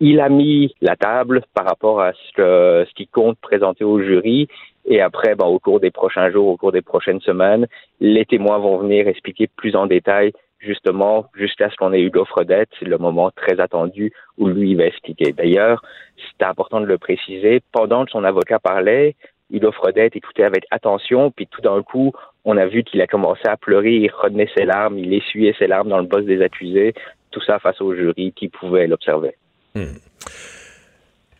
il 0.00 0.20
a 0.20 0.28
mis 0.28 0.74
la 0.80 0.96
table 0.96 1.42
par 1.54 1.64
rapport 1.64 2.00
à 2.00 2.12
ce, 2.12 2.32
que, 2.34 2.86
ce 2.88 2.94
qui 2.94 3.06
compte 3.06 3.38
présenter 3.38 3.84
au 3.84 4.00
jury. 4.00 4.48
Et 4.84 5.00
après, 5.00 5.34
ben, 5.34 5.46
au 5.46 5.58
cours 5.58 5.80
des 5.80 5.90
prochains 5.90 6.30
jours, 6.30 6.48
au 6.48 6.56
cours 6.56 6.72
des 6.72 6.82
prochaines 6.82 7.20
semaines, 7.20 7.66
les 8.00 8.24
témoins 8.24 8.58
vont 8.58 8.78
venir 8.78 9.06
expliquer 9.06 9.48
plus 9.56 9.76
en 9.76 9.86
détail 9.86 10.32
justement, 10.58 11.26
jusqu'à 11.34 11.70
ce 11.70 11.76
qu'on 11.76 11.92
ait 11.92 12.00
eu 12.00 12.10
l'offre 12.10 12.44
d'aide, 12.44 12.68
c'est 12.78 12.86
le 12.86 12.98
moment 12.98 13.30
très 13.30 13.60
attendu 13.60 14.12
où 14.36 14.48
lui 14.48 14.74
va 14.74 14.86
expliquer. 14.86 15.32
D'ailleurs, 15.32 15.82
c'est 16.16 16.44
important 16.44 16.80
de 16.80 16.86
le 16.86 16.98
préciser, 16.98 17.60
pendant 17.72 18.04
que 18.04 18.10
son 18.10 18.24
avocat 18.24 18.58
parlait, 18.58 19.14
Hugo 19.50 19.72
Fredette 19.72 20.16
écoutait 20.16 20.44
avec 20.44 20.64
attention, 20.70 21.30
puis 21.30 21.46
tout 21.46 21.62
d'un 21.62 21.82
coup, 21.82 22.12
on 22.44 22.56
a 22.56 22.66
vu 22.66 22.82
qu'il 22.82 23.00
a 23.00 23.06
commencé 23.06 23.42
à 23.46 23.56
pleurer, 23.56 23.94
il 23.94 24.10
retenait 24.10 24.50
ses 24.56 24.64
larmes, 24.64 24.98
il 24.98 25.12
essuyait 25.14 25.54
ses 25.58 25.66
larmes 25.66 25.88
dans 25.88 25.98
le 25.98 26.06
boss 26.06 26.24
des 26.24 26.42
accusés, 26.42 26.94
tout 27.30 27.40
ça 27.42 27.58
face 27.58 27.80
au 27.80 27.94
jury 27.94 28.32
qui 28.32 28.48
pouvait 28.48 28.86
l'observer. 28.86 29.34
Hmm. 29.74 29.96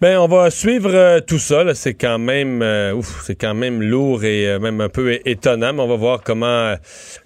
Ben, 0.01 0.17
on 0.19 0.29
va 0.29 0.49
suivre 0.51 0.95
euh, 0.95 1.19
tout 1.19 1.39
ça. 1.39 1.75
C'est 1.75 1.95
quand 1.95 2.21
même, 2.21 2.63
euh, 2.63 2.93
ouf, 2.93 3.23
c'est 3.23 3.35
quand 3.35 3.55
même 3.55 3.83
lourd 3.83 4.23
et 4.23 4.47
euh, 4.47 4.61
même 4.61 4.81
un 4.81 4.89
peu 4.89 5.19
étonnant. 5.25 5.73
Mais 5.73 5.81
on 5.81 5.89
va 5.89 5.97
voir 5.97 6.23
comment, 6.23 6.75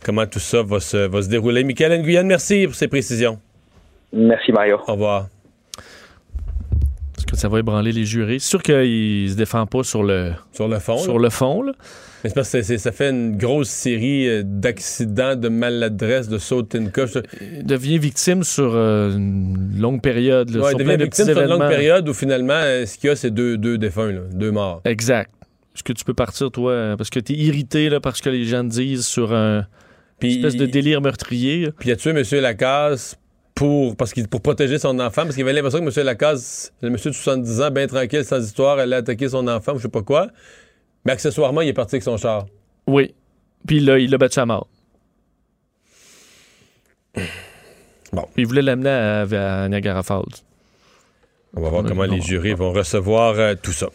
comment 0.03 0.25
tout 0.25 0.39
ça 0.39 0.63
va 0.63 0.81
se, 0.81 0.97
va 0.97 1.21
se 1.21 1.29
dérouler. 1.29 1.65
Michael 1.65 2.01
Nguyen, 2.01 2.23
merci 2.23 2.65
pour 2.67 2.75
ces 2.75 2.89
précisions. 2.89 3.39
Merci, 4.15 4.53
Mario. 4.53 4.79
Au 4.89 4.93
revoir. 4.93 5.27
Ça 7.33 7.49
va 7.49 7.59
ébranler 7.61 7.93
les 7.93 8.05
jurés? 8.05 8.39
C'est 8.39 8.49
sûr 8.49 8.63
qu'il 8.63 9.29
se 9.31 9.35
défend 9.37 9.67
pas 9.67 9.83
sur 9.83 10.03
le, 10.03 10.33
Sur 10.53 10.69
le 10.69 10.79
fond. 10.79 10.99
sur 10.99 11.19
là. 11.19 11.25
le 11.25 11.31
fond. 11.31 11.63
Là. 11.63 11.73
Mais 12.25 12.31
parce 12.31 12.53
que 12.53 12.63
ça 12.63 12.93
fait 12.93 13.11
une 13.11 13.37
grosse 13.37 13.69
série 13.69 14.29
euh, 14.29 14.43
d'accidents, 14.45 15.35
de 15.35 15.49
maladresses, 15.49 16.29
de 16.29 16.39
sautes 16.39 16.75
une 16.75 16.91
coche. 16.93 17.11
Il 17.41 17.65
devient 17.67 17.99
victime 17.99 18.45
sur 18.45 18.73
euh, 18.77 19.11
une 19.17 19.79
longue 19.81 20.01
période. 20.01 20.51
Là, 20.51 20.61
Ouais, 20.63 20.71
sur 20.71 20.81
il 20.81 20.85
devient 20.85 20.99
de 20.99 21.05
victime 21.05 21.25
sur 21.27 21.41
une 21.41 21.49
longue 21.49 21.69
période 21.69 22.09
où 22.09 22.15
finalement, 22.15 22.53
euh, 22.55 22.87
ce 22.87 22.97
qu'il 22.97 23.09
y 23.09 23.11
a, 23.11 23.17
c'est 23.17 23.31
deux, 23.33 23.57
deux 23.59 23.77
défunts, 23.79 24.13
là, 24.13 24.21
deux 24.33 24.53
morts. 24.53 24.83
Exact. 24.85 25.31
Est-ce 25.75 25.83
que 25.83 25.93
tu 25.95 26.05
peux 26.05 26.15
partir, 26.15 26.51
toi, 26.51 26.71
euh, 26.73 26.97
parce 26.97 27.11
que 27.11 27.19
tu 27.19 27.33
es 27.33 27.37
irrité 27.37 27.89
là, 27.89 27.99
parce 27.99 28.21
que 28.21 28.29
les 28.31 28.45
gens 28.45 28.63
disent 28.63 29.07
sur 29.07 29.33
un 29.33 29.67
Puis 30.21 30.37
espèce 30.37 30.57
de 30.57 30.67
délire 30.67 31.01
meurtrier? 31.01 31.71
Puis 31.79 31.89
il 31.89 31.93
a 31.93 31.97
tué 31.97 32.11
M. 32.11 32.23
Lacasse 32.41 33.17
pour, 33.63 33.97
parce 33.97 34.13
qu'il, 34.13 34.27
pour 34.27 34.41
protéger 34.41 34.77
son 34.81 34.99
enfant, 34.99 35.23
parce 35.23 35.37
qu'il 35.37 35.45
avait 35.45 35.53
l'impression 35.53 35.79
que 35.79 36.01
M. 36.01 36.05
Lacasse, 36.05 36.73
le 36.81 36.91
monsieur 36.91 37.13
de 37.13 37.15
70 37.15 37.61
ans, 37.61 37.71
bien 37.71 37.87
tranquille, 37.87 38.25
sans 38.25 38.45
histoire, 38.45 38.81
allait 38.81 38.97
attaquer 38.97 39.29
son 39.29 39.47
enfant 39.47 39.75
ou 39.75 39.77
je 39.77 39.83
sais 39.83 39.89
pas 39.89 40.03
quoi. 40.03 40.27
Mais 41.05 41.13
accessoirement, 41.13 41.61
il 41.61 41.69
est 41.69 41.73
parti 41.73 41.95
avec 41.95 42.03
son 42.03 42.17
char. 42.17 42.47
Oui. 42.89 43.15
Puis 43.65 43.79
là, 43.79 44.01
il 44.01 44.11
l'a 44.11 44.19
battu 44.19 44.41
à 44.41 44.47
mort. 44.47 44.67
Bon. 48.13 48.27
Il 48.37 48.49
voulait 48.49 48.63
l'amener 48.63 48.91
à, 48.91 49.63
à 49.63 49.69
Niagara 49.69 50.03
Falls. 50.03 50.43
On 51.55 51.61
va 51.61 51.69
voir 51.69 51.85
comment 51.85 52.05
les 52.05 52.23
jurys 52.23 52.55
vont 52.55 52.73
recevoir 52.73 53.35
euh, 53.39 53.55
tout 53.61 53.73
ça. 53.73 53.89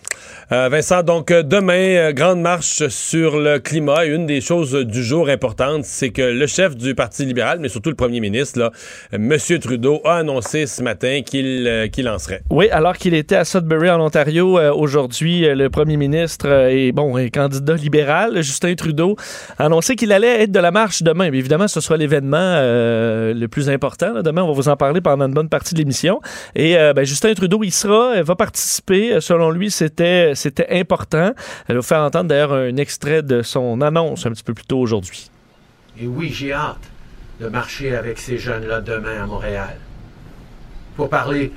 Euh, 0.52 0.70
Vincent, 0.70 1.04
donc 1.04 1.30
euh, 1.30 1.44
demain, 1.44 1.74
euh, 1.74 2.14
grande 2.14 2.40
marche 2.40 2.88
sur 2.88 3.38
le 3.38 3.60
climat. 3.60 4.06
Et 4.06 4.10
une 4.10 4.26
des 4.26 4.40
choses 4.40 4.74
du 4.74 5.04
jour 5.04 5.28
importantes, 5.28 5.84
c'est 5.84 6.10
que 6.12 6.22
le 6.22 6.48
chef 6.48 6.78
du 6.78 6.96
Parti 6.96 7.26
libéral, 7.26 7.60
mais 7.60 7.68
surtout 7.68 7.90
le 7.90 7.96
premier 7.96 8.20
ministre, 8.22 8.60
là, 8.60 8.72
M. 9.12 9.36
Trudeau, 9.60 10.00
a 10.06 10.18
annoncé 10.18 10.66
ce 10.66 10.82
matin 10.82 11.22
qu'il 11.26 11.90
qu'il 11.92 12.06
lancerait. 12.06 12.44
Oui, 12.50 12.70
alors 12.70 12.96
qu'il 12.96 13.14
était 13.14 13.36
à 13.36 13.44
Sudbury, 13.44 13.90
en 13.90 14.00
Ontario, 14.00 14.60
aujourd'hui, 14.74 15.42
le 15.42 15.70
premier 15.70 15.98
ministre 15.98 16.48
et 16.70 16.92
bon, 16.92 17.18
et 17.18 17.30
candidat 17.30 17.74
libéral, 17.74 18.42
Justin 18.42 18.76
Trudeau, 18.76 19.16
a 19.58 19.66
annoncé 19.66 19.96
qu'il 19.96 20.12
allait 20.12 20.44
être 20.44 20.52
de 20.52 20.60
la 20.60 20.72
marche 20.72 21.04
demain. 21.04 21.30
Mais 21.30 21.38
évidemment, 21.38 21.68
ce 21.68 21.82
sera 21.82 21.98
l'événement 21.98 22.62
le 22.62 23.46
plus 23.48 23.70
important. 23.70 24.14
là. 24.14 24.22
Demain, 24.22 24.44
on 24.44 24.48
va 24.48 24.54
vous 24.54 24.70
en 24.70 24.78
parler 24.78 25.02
pendant 25.02 25.26
une 25.26 25.34
bonne 25.34 25.50
partie 25.50 25.74
de 25.74 25.80
l'émission. 25.80 26.22
Et 26.56 26.76
ben, 26.96 27.04
Justin 27.04 27.34
Trudeau, 27.34 27.47
il 27.64 27.72
sera, 27.72 28.16
euh, 28.16 28.24
va 28.24 28.36
participer. 28.36 29.20
Selon 29.22 29.50
lui, 29.50 29.72
c'était 29.72 30.34
c'était 30.36 30.68
important. 30.70 31.34
Elle 31.68 31.78
va 31.78 31.82
faire 31.82 32.02
entendre 32.02 32.30
d'ailleurs 32.30 32.54
un 32.54 32.78
extrait 32.78 33.24
de 33.24 33.42
son 33.42 33.82
annonce 33.82 34.26
un 34.26 34.32
petit 34.32 34.44
peu 34.44 34.54
plus 34.54 34.66
tôt 34.66 34.80
aujourd'hui. 34.80 35.30
Et 36.00 36.08
oui, 36.08 36.30
j'ai 36.32 36.54
hâte 36.54 36.78
de 37.40 37.48
marcher 37.48 37.96
avec 37.96 38.18
ces 38.18 38.38
jeunes-là 38.38 38.82
demain 38.82 39.24
à 39.24 39.26
Montréal. 39.26 39.78
Pour 40.96 41.10
parler 41.10 41.52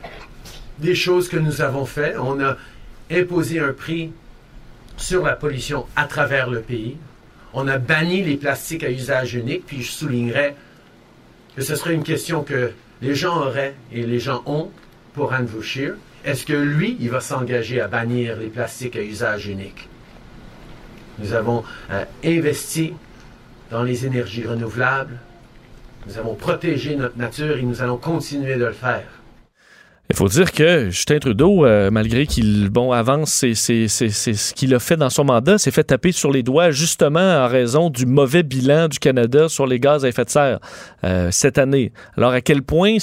des 0.79 0.95
choses 0.95 1.29
que 1.29 1.37
nous 1.37 1.63
avons 1.63 1.87
faites, 1.87 2.17
on 2.19 2.41
a 2.41 2.57
imposé 3.11 3.61
un 3.61 3.73
prix 3.73 4.13
sur 4.97 5.25
la 5.25 5.35
pollution 5.35 5.87
à 5.97 6.05
travers 6.05 6.49
le 6.49 6.61
pays. 6.61 6.97
On 7.53 7.67
a 7.67 7.79
banni 7.79 8.23
les 8.23 8.37
plastiques 8.37 8.85
à 8.85 8.91
usage 8.91 9.35
unique, 9.35 9.67
puis 9.67 9.83
je 9.83 9.91
soulignerais 9.91 10.55
que 11.57 11.63
ce 11.63 11.75
serait 11.75 11.95
une 11.95 12.05
question 12.05 12.43
que 12.43 12.73
les 13.03 13.15
gens 13.15 13.37
auraient 13.39 13.75
et 13.93 14.03
les 14.03 14.21
gens 14.21 14.43
ont 14.47 14.71
pour 15.15 15.33
Andrew 15.33 15.63
Scheer. 15.63 15.95
Est-ce 16.25 16.45
que 16.45 16.53
lui, 16.53 16.97
il 17.01 17.11
va 17.11 17.21
s'engager 17.21 17.81
à 17.81 17.89
bannir 17.89 18.37
les 18.37 18.49
plastiques 18.49 18.97
à 18.97 19.03
usage 19.03 19.47
unique? 19.47 19.89
Nous 21.19 21.33
avons 21.33 21.65
euh, 21.91 22.05
investi 22.25 22.93
dans 23.71 23.83
les 23.83 24.07
énergies 24.07 24.47
renouvelables. 24.47 25.19
Nous 26.07 26.19
avons 26.19 26.35
protégé 26.35 26.97
notre 26.97 27.19
nature 27.19 27.59
et 27.59 27.63
nous 27.63 27.83
allons 27.83 27.97
continuer 27.97 28.57
de 28.57 28.65
le 28.65 28.73
faire. 28.73 29.05
Il 30.11 30.17
faut 30.17 30.27
dire 30.27 30.51
que 30.51 30.91
Justin 30.91 31.21
Trudeau, 31.21 31.65
euh, 31.65 31.89
malgré 31.93 32.27
qu'il 32.27 32.69
bon, 32.69 32.91
avance 32.91 33.31
c'est 33.33 33.55
ce 33.55 34.55
qu'il 34.55 34.75
a 34.75 34.81
fait 34.81 34.97
dans 34.97 35.09
son 35.09 35.25
mandat, 35.25 35.57
s'est 35.57 35.71
fait 35.71 35.85
taper 35.85 36.11
sur 36.11 36.33
les 36.33 36.43
doigts 36.43 36.73
justement 36.73 37.45
en 37.45 37.47
raison 37.47 37.91
du 37.91 38.07
mauvais 38.07 38.43
bilan 38.43 38.89
du 38.89 38.99
Canada 38.99 39.49
sur 39.49 39.69
les 39.69 39.79
gaz 39.79 40.05
à 40.05 40.09
effet 40.09 40.25
de 40.25 40.31
serre 40.31 40.59
euh, 41.05 41.29
cette 41.31 41.59
année. 41.59 41.93
Alors 42.17 42.33
à 42.33 42.41
quel 42.41 42.63
point 42.63 42.97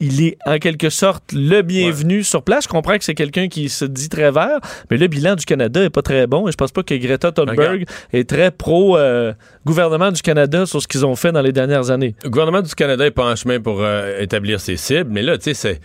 il 0.00 0.24
est 0.24 0.38
en 0.46 0.58
quelque 0.58 0.90
sorte 0.90 1.32
le 1.32 1.62
bienvenu 1.62 2.22
sur 2.22 2.42
place. 2.42 2.64
Je 2.64 2.68
comprends 2.68 2.98
que 2.98 3.04
c'est 3.04 3.14
quelqu'un 3.14 3.48
qui 3.48 3.68
se 3.68 3.84
dit 3.84 4.08
très 4.08 4.30
vert, 4.30 4.60
mais 4.90 4.96
le 4.96 5.06
bilan 5.06 5.34
du 5.34 5.44
Canada 5.44 5.82
est 5.82 5.90
pas 5.90 6.02
très 6.02 6.26
bon 6.26 6.48
et 6.48 6.52
je 6.52 6.56
pense 6.56 6.72
pas 6.72 6.82
que 6.82 6.94
Greta 6.94 7.32
Thunberg 7.32 7.84
est 8.12 8.28
très 8.28 8.50
pro 8.50 8.96
euh, 8.96 9.32
gouvernement 9.64 10.12
du 10.12 10.22
Canada 10.22 10.66
sur 10.66 10.80
ce 10.80 10.88
qu'ils 10.88 11.04
ont 11.04 11.16
fait 11.16 11.32
dans 11.32 11.42
les 11.42 11.52
dernières 11.52 11.90
années. 11.90 12.14
Le 12.22 12.30
gouvernement 12.30 12.62
du 12.62 12.74
Canada 12.74 13.06
est 13.06 13.10
pas 13.10 13.30
en 13.30 13.36
chemin 13.36 13.60
pour 13.60 13.82
euh, 13.82 14.20
établir 14.20 14.60
ses 14.60 14.76
cibles, 14.76 15.10
mais 15.10 15.22
là, 15.22 15.36
tu 15.38 15.44
sais, 15.44 15.54
c'est. 15.54 15.80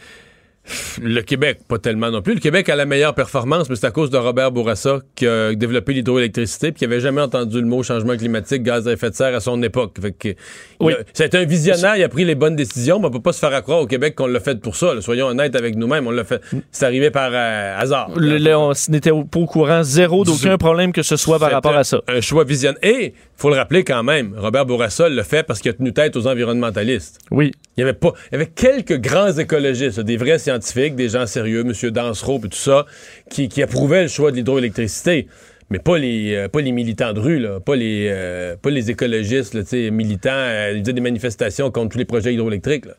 Le 1.01 1.21
Québec, 1.21 1.59
pas 1.67 1.77
tellement 1.77 2.09
non 2.09 2.21
plus. 2.21 2.35
Le 2.35 2.39
Québec 2.39 2.69
a 2.69 2.75
la 2.77 2.85
meilleure 2.85 3.13
performance, 3.13 3.69
mais 3.69 3.75
c'est 3.75 3.85
à 3.85 3.91
cause 3.91 4.09
de 4.09 4.17
Robert 4.17 4.51
Bourassa 4.51 4.99
qui 5.15 5.27
a 5.27 5.53
développé 5.55 5.93
l'hydroélectricité 5.93 6.71
puis 6.71 6.79
qui 6.79 6.85
avait 6.85 7.01
jamais 7.01 7.19
entendu 7.21 7.59
le 7.59 7.67
mot 7.67 7.83
changement 7.83 8.15
climatique, 8.15 8.63
gaz 8.63 8.87
à 8.87 8.93
effet 8.93 9.09
de 9.09 9.15
serre 9.15 9.35
à 9.35 9.41
son 9.41 9.61
époque. 9.61 9.97
Fait 10.01 10.37
Oui. 10.79 10.93
c'est 11.13 11.35
un 11.35 11.43
visionnaire, 11.43 11.97
il 11.97 12.03
a 12.03 12.07
pris 12.09 12.23
les 12.23 12.35
bonnes 12.35 12.55
décisions, 12.55 12.99
mais 12.99 13.07
on 13.07 13.11
peut 13.11 13.19
pas 13.21 13.33
se 13.33 13.39
faire 13.39 13.53
accroire 13.53 13.79
au 13.81 13.87
Québec 13.87 14.15
qu'on 14.15 14.27
l'a 14.27 14.39
fait 14.39 14.59
pour 14.61 14.77
ça. 14.77 14.93
là. 14.93 15.01
Soyons 15.01 15.27
honnêtes 15.27 15.55
avec 15.57 15.75
nous-mêmes, 15.75 16.07
on 16.07 16.11
l'a 16.11 16.23
fait. 16.23 16.41
C'est 16.71 16.85
arrivé 16.85 17.11
par 17.11 17.31
euh, 17.33 17.77
hasard. 17.79 18.11
Le- 18.15 18.37
le- 18.37 18.55
on 18.55 18.71
n'était 18.89 19.11
pas 19.11 19.39
au 19.39 19.45
courant 19.45 19.83
zéro 19.83 20.23
d'aucun 20.23 20.57
problème 20.57 20.93
que 20.93 21.03
ce 21.03 21.17
soit 21.17 21.39
par 21.39 21.51
rapport 21.51 21.75
à 21.75 21.83
ça. 21.83 22.01
Un 22.07 22.21
choix 22.21 22.45
visionnaire. 22.45 22.79
Et, 22.83 23.13
faut 23.43 23.49
le 23.49 23.57
rappeler 23.57 23.83
quand 23.83 24.03
même, 24.03 24.33
Robert 24.37 24.65
Bourassa 24.65 25.09
l'a 25.09 25.23
fait 25.25 25.43
parce 25.43 25.59
qu'il 25.59 25.69
a 25.69 25.73
tenu 25.73 25.91
tête 25.91 26.15
aux 26.15 26.27
environnementalistes. 26.27 27.19
Oui. 27.29 27.51
Il 27.75 27.81
y 27.81 27.83
avait 27.83 27.91
pas, 27.91 28.13
il 28.31 28.35
y 28.35 28.35
avait 28.35 28.47
quelques 28.47 28.97
grands 29.01 29.33
écologistes, 29.33 29.99
des 29.99 30.15
vrais 30.15 30.39
scientifiques, 30.39 30.95
des 30.95 31.09
gens 31.09 31.25
sérieux, 31.27 31.65
M. 31.67 31.91
Dansereau 31.91 32.37
et 32.37 32.47
tout 32.47 32.57
ça, 32.57 32.85
qui, 33.29 33.49
qui 33.49 33.61
approuvaient 33.61 34.03
le 34.03 34.07
choix 34.07 34.31
de 34.31 34.37
l'hydroélectricité. 34.37 35.27
Mais 35.69 35.79
pas 35.79 35.97
les, 35.97 36.35
euh, 36.35 36.47
pas 36.47 36.61
les 36.61 36.71
militants 36.71 37.11
de 37.11 37.19
rue, 37.19 37.39
là, 37.39 37.59
pas, 37.59 37.75
les, 37.75 38.07
euh, 38.09 38.55
pas 38.55 38.69
les 38.69 38.89
écologistes 38.89 39.53
là, 39.55 39.63
militants. 39.91 40.29
euh, 40.31 40.71
ils 40.75 40.79
faisaient 40.79 40.93
des 40.93 41.01
manifestations 41.01 41.69
contre 41.69 41.89
tous 41.89 41.97
les 41.97 42.05
projets 42.05 42.33
hydroélectriques. 42.33 42.85
là. 42.85 42.93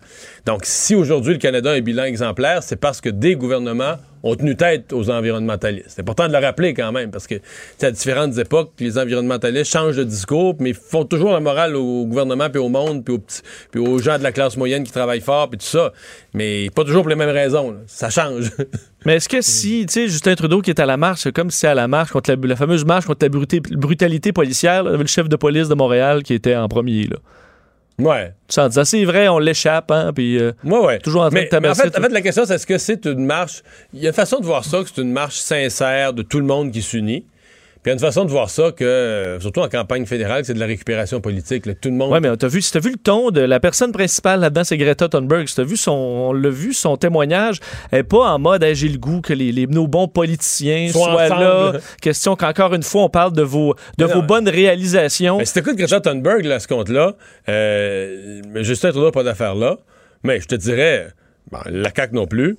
Donc, 0.45 0.61
si 0.65 0.95
aujourd'hui 0.95 1.33
le 1.33 1.39
Canada 1.39 1.71
a 1.71 1.75
un 1.77 1.81
bilan 1.81 2.05
exemplaire, 2.05 2.63
c'est 2.63 2.77
parce 2.77 3.01
que 3.01 3.09
des 3.09 3.35
gouvernements 3.35 3.95
ont 4.25 4.35
tenu 4.35 4.57
tête 4.57 4.93
aux 4.93 5.11
environnementalistes. 5.11 5.91
C'est 5.91 6.01
important 6.01 6.27
de 6.27 6.33
le 6.33 6.39
rappeler 6.39 6.73
quand 6.73 6.91
même, 6.93 7.11
parce 7.11 7.27
que 7.27 7.37
à 7.83 7.91
différentes 7.91 8.37
époques, 8.39 8.73
les 8.81 8.99
environnementalistes 8.99 9.71
changent 9.71 9.97
de 9.97 10.05
discours, 10.05 10.57
mais 10.59 10.73
font 10.73 11.05
toujours 11.05 11.33
la 11.33 11.41
morale 11.41 11.77
au 11.77 12.07
gouvernement, 12.07 12.49
puis 12.49 12.59
au 12.59 12.71
monde, 12.71 13.05
puis 13.05 13.81
aux, 13.81 13.99
gens 13.99 14.19
de 14.19 14.23
la 14.23 14.33
classe 14.33 14.57
moyenne 14.57 14.83
qui 14.83 14.93
travaillent 14.93 15.21
fort, 15.21 15.51
puis 15.51 15.59
tout 15.59 15.67
ça. 15.67 15.93
Mais 16.33 16.71
pas 16.75 16.85
toujours 16.85 17.03
pour 17.03 17.11
les 17.11 17.17
mêmes 17.17 17.29
raisons. 17.29 17.77
Ça 17.87 18.09
change. 18.09 18.51
Mais 19.05 19.17
est-ce 19.17 19.29
que 19.29 19.43
si, 19.43 19.85
tu 19.87 19.93
sais, 19.93 20.09
Justin 20.09 20.35
Trudeau 20.35 20.63
qui 20.63 20.71
est 20.71 20.81
à 20.81 20.87
la 20.87 20.97
marche, 20.97 21.31
comme 21.33 21.51
si 21.51 21.59
c'est 21.59 21.69
à 21.69 21.75
la 21.75 21.87
marche 21.87 22.11
contre 22.11 22.35
la, 22.35 22.57
fameuse 22.57 22.87
marche 22.87 23.05
contre 23.05 23.27
la 23.27 23.77
brutalité 23.77 24.33
policière, 24.33 24.83
le 24.83 25.07
chef 25.07 25.29
de 25.29 25.37
police 25.37 25.69
de 25.69 25.75
Montréal 25.75 26.23
qui 26.23 26.33
était 26.33 26.57
en 26.57 26.69
premier, 26.69 27.05
là. 27.05 27.17
Ouais. 27.99 28.33
Sans 28.49 28.69
dire, 28.69 28.87
c'est 28.87 29.05
vrai, 29.05 29.29
on 29.29 29.39
l'échappe, 29.39 29.91
hein, 29.91 30.13
puis 30.15 30.39
euh, 30.39 30.53
Ouais, 30.65 30.79
ouais. 30.79 30.99
toujours 30.99 31.23
en 31.23 31.29
train 31.31 31.39
Mais, 31.41 31.45
de 31.45 31.49
tabasser. 31.51 31.83
mais 31.83 31.89
en, 31.89 31.93
fait, 31.93 31.99
en 31.99 32.03
fait, 32.03 32.09
la 32.13 32.21
question, 32.23 32.45
c'est 32.45 32.55
est-ce 32.55 32.67
que 32.67 32.79
c'est 32.79 33.05
une 33.07 33.25
marche? 33.25 33.63
Il 33.93 34.01
y 34.01 34.07
a 34.07 34.09
une 34.11 34.15
façon 34.15 34.41
de 34.41 34.45
voir 34.47 34.65
ça, 34.65 34.83
que 34.83 34.89
c'est 34.95 35.01
une 35.03 35.13
marche 35.13 35.37
sincère 35.37 36.13
de 36.13 36.23
tout 36.23 36.39
le 36.39 36.47
monde 36.47 36.71
qui 36.73 36.83
s'unit. 36.83 37.25
Puis 37.85 37.91
il 37.91 37.97
y 37.97 37.99
a 37.99 38.01
une 38.01 38.01
façon 38.01 38.25
de 38.25 38.31
voir 38.31 38.49
ça 38.49 38.73
que, 38.73 38.83
euh, 38.83 39.39
surtout 39.41 39.61
en 39.61 39.69
campagne 39.69 40.07
fédérale, 40.07 40.43
c'est 40.47 40.55
de 40.55 40.59
la 40.59 40.65
récupération 40.65 41.21
politique. 41.21 41.67
là. 41.67 41.75
Tout 41.75 41.91
le 41.91 41.95
monde. 41.97 42.11
Ouais, 42.11 42.19
mais 42.21 42.35
t'as 42.39 42.49
vu, 42.49 42.63
t'as 42.63 42.81
vu 42.81 42.93
le 42.93 42.97
ton 42.97 43.31
de 43.31 43.43
la 43.43 43.61
personne 43.61 43.93
principale 43.93 44.41
là-dedans, 44.41 44.65
c'est 44.65 44.79
Greta 44.79 45.07
Thunberg. 45.11 45.47
T'as 45.55 45.65
vu 45.65 45.77
son, 45.77 45.93
on 45.93 46.33
l'a 46.33 46.49
vu, 46.49 46.73
son 46.73 46.97
témoignage, 46.97 47.61
elle 47.93 47.99
est 47.99 48.03
pas 48.03 48.27
en 48.33 48.39
mode, 48.39 48.63
Hey, 48.63 48.75
j'ai 48.75 48.89
le 48.89 48.97
goût 48.97 49.21
que 49.21 49.35
les, 49.35 49.53
les- 49.53 49.67
nos 49.67 49.87
bons 49.87 50.09
politiciens 50.09 50.89
Soient 50.91 51.27
soient 51.27 51.29
là. 51.29 51.73
Question 52.01 52.37
qu'encore 52.37 52.73
une 52.75 52.83
fois, 52.83 53.03
on 53.03 53.11
parle 53.11 53.35
de 53.35 53.43
vos, 53.43 53.75
de 53.99 54.07
Mais 54.07 54.13
vos 54.15 54.21
non. 54.21 54.27
bonnes 54.27 54.49
réalisations. 54.49 55.37
Mais 55.37 55.45
si 55.45 55.53
t'écoutes 55.53 55.77
Greta 55.77 56.01
Thunberg, 56.01 56.43
là, 56.47 56.55
à 56.55 56.61
ce 56.61 56.69
compte-là, 56.69 57.13
euh, 57.51 58.41
Justin 58.63 58.93
Trudeau 58.93 59.11
pas 59.11 59.23
d'affaire 59.23 59.55
là. 59.55 59.77
Mais 60.23 60.41
je 60.41 60.47
te 60.47 60.55
dirais, 60.55 61.09
bon, 61.53 61.59
la 61.67 61.91
CAQ 61.95 62.15
non 62.15 62.27
plus. 62.27 62.57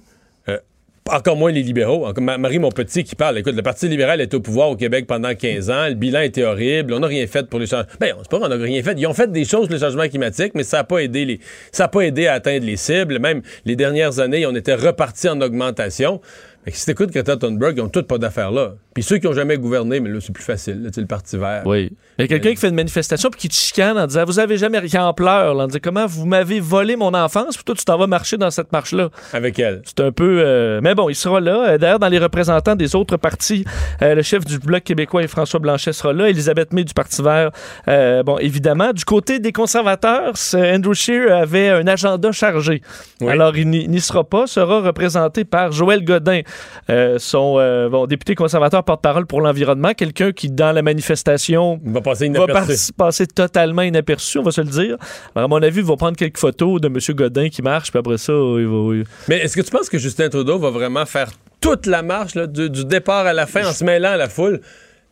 Encore 1.11 1.37
moins 1.37 1.51
les 1.51 1.61
libéraux. 1.61 2.11
Marie 2.19 2.57
Montpetit 2.57 3.03
qui 3.03 3.15
parle. 3.15 3.37
Écoute, 3.37 3.55
le 3.55 3.61
Parti 3.61 3.87
libéral 3.87 4.21
est 4.21 4.33
au 4.33 4.39
pouvoir 4.39 4.71
au 4.71 4.75
Québec 4.75 5.05
pendant 5.05 5.35
15 5.35 5.69
ans. 5.69 5.87
Le 5.87 5.93
bilan 5.93 6.21
était 6.21 6.43
horrible. 6.43 6.93
On 6.93 6.99
n'a 6.99 7.05
rien 7.05 7.27
fait 7.27 7.47
pour 7.47 7.59
les 7.59 7.67
changements. 7.67 7.87
Ben, 7.99 8.15
c'est 8.23 8.29
pas 8.29 8.39
qu'on 8.39 8.47
n'a 8.47 8.55
rien 8.55 8.81
fait. 8.81 8.95
Ils 8.97 9.05
ont 9.05 9.13
fait 9.13 9.31
des 9.31 9.45
choses 9.45 9.67
pour 9.67 9.75
les 9.75 9.81
changements 9.81 10.07
climatiques, 10.07 10.53
mais 10.55 10.63
ça 10.63 10.77
n'a 10.77 10.83
pas 10.83 10.99
aidé 10.99 11.25
les, 11.25 11.39
ça 11.71 11.85
a 11.85 11.87
pas 11.89 12.01
aidé 12.01 12.25
à 12.25 12.33
atteindre 12.33 12.65
les 12.65 12.75
cibles. 12.75 13.19
Même 13.19 13.43
les 13.65 13.75
dernières 13.75 14.19
années, 14.19 14.47
on 14.47 14.55
était 14.55 14.73
reparti 14.73 15.29
en 15.29 15.39
augmentation. 15.41 16.21
Fait 16.65 16.71
que 16.71 16.77
si 16.77 16.85
t'écoutes 16.87 17.11
Greta 17.11 17.37
Thunberg, 17.37 17.77
ils 17.77 17.81
ont 17.81 17.89
toutes 17.89 18.07
pas 18.07 18.17
d'affaires 18.17 18.51
là. 18.51 18.73
Puis 18.95 19.03
ceux 19.03 19.17
qui 19.17 19.27
ont 19.27 19.33
jamais 19.33 19.57
gouverné, 19.57 19.99
mais 19.99 20.09
là, 20.09 20.19
c'est 20.21 20.31
plus 20.33 20.43
facile. 20.43 20.81
Là, 20.83 20.89
le 20.95 21.05
Parti 21.05 21.37
vert. 21.37 21.63
Oui. 21.65 21.91
Il 22.17 22.21
y 22.21 22.23
a 22.23 22.27
quelqu'un 22.27 22.51
qui 22.51 22.55
fait 22.55 22.69
une 22.69 22.75
manifestation 22.75 23.29
puis 23.29 23.41
qui 23.41 23.49
te 23.49 23.53
chicane 23.53 23.97
en 23.97 24.07
disant 24.07 24.23
Vous 24.25 24.39
avez 24.39 24.57
jamais 24.57 24.79
rien 24.79 25.05
en 25.05 25.13
pleurs, 25.13 25.53
là, 25.53 25.63
en 25.65 25.67
disant 25.67 25.79
Comment 25.83 26.05
vous 26.07 26.25
m'avez 26.25 26.59
volé 26.59 26.95
mon 26.95 27.13
enfance, 27.13 27.55
puis 27.55 27.63
toi, 27.65 27.75
tu 27.75 27.83
t'en 27.85 27.97
vas 27.97 28.07
marcher 28.07 28.37
dans 28.37 28.49
cette 28.51 28.71
marche-là. 28.71 29.09
Avec 29.33 29.59
elle. 29.59 29.81
C'est 29.85 29.99
un 29.99 30.11
peu. 30.11 30.41
euh, 30.43 30.79
Mais 30.81 30.95
bon, 30.95 31.09
il 31.09 31.15
sera 31.15 31.39
là. 31.39 31.67
Euh, 31.73 31.77
D'ailleurs, 31.77 31.99
dans 31.99 32.07
les 32.07 32.19
représentants 32.19 32.75
des 32.75 32.95
autres 32.95 33.17
partis, 33.17 33.65
euh, 34.01 34.15
le 34.15 34.21
chef 34.21 34.45
du 34.45 34.59
Bloc 34.59 34.83
québécois 34.83 35.23
et 35.23 35.27
François 35.27 35.59
Blanchet 35.59 35.91
sera 35.93 36.13
là. 36.13 36.29
Elisabeth 36.29 36.71
May 36.73 36.83
du 36.85 36.93
Parti 36.93 37.21
vert, 37.21 37.51
euh, 37.89 38.23
bon, 38.23 38.37
évidemment. 38.39 38.93
Du 38.93 39.03
côté 39.05 39.39
des 39.39 39.51
conservateurs, 39.51 40.33
Andrew 40.55 40.93
Scheer 40.93 41.31
avait 41.31 41.69
un 41.69 41.85
agenda 41.85 42.31
chargé. 42.31 42.81
Oui. 43.21 43.29
Alors, 43.29 43.55
il 43.57 43.69
n'y 43.69 43.87
n'y 43.87 43.99
sera 44.01 44.23
pas, 44.23 44.47
sera 44.47 44.81
représenté 44.81 45.43
par 45.45 45.71
Joël 45.73 46.03
Godin, 46.05 46.41
euh, 46.89 47.17
son 47.19 47.55
euh, 47.57 47.89
bon, 47.89 48.05
député 48.05 48.35
conservateur 48.35 48.83
porte-parole 48.83 49.25
pour 49.25 49.41
l'environnement, 49.41 49.93
quelqu'un 49.93 50.31
qui, 50.31 50.49
dans 50.49 50.71
la 50.71 50.81
manifestation, 50.81 51.79
va 51.83 52.01
passer 52.01 52.29
va 52.29 53.11
totalement 53.33 53.81
inaperçu, 53.81 54.39
on 54.39 54.43
va 54.43 54.51
se 54.51 54.61
le 54.61 54.67
dire. 54.67 54.97
Alors, 55.35 55.45
à 55.45 55.47
mon 55.47 55.61
avis, 55.61 55.79
il 55.79 55.85
va 55.85 55.95
prendre 55.95 56.17
quelques 56.17 56.37
photos 56.37 56.79
de 56.81 56.87
M. 56.87 56.97
Godin 57.15 57.49
qui 57.49 57.61
marche, 57.61 57.89
puis 57.91 57.99
après 57.99 58.17
ça, 58.17 58.33
il 58.33 58.67
va. 58.67 59.03
Mais 59.27 59.37
est-ce 59.37 59.55
que 59.55 59.61
tu 59.61 59.71
penses 59.71 59.89
que 59.89 59.97
Justin 59.97 60.29
Trudeau 60.29 60.59
va 60.59 60.69
vraiment 60.69 61.05
faire 61.05 61.31
toute 61.61 61.85
la 61.87 62.01
marche 62.03 62.35
là, 62.35 62.47
du, 62.47 62.69
du 62.69 62.85
départ 62.85 63.25
à 63.25 63.33
la 63.33 63.45
fin 63.47 63.67
en 63.67 63.71
se 63.73 63.83
mêlant 63.83 64.11
à 64.11 64.17
la 64.17 64.29
foule? 64.29 64.61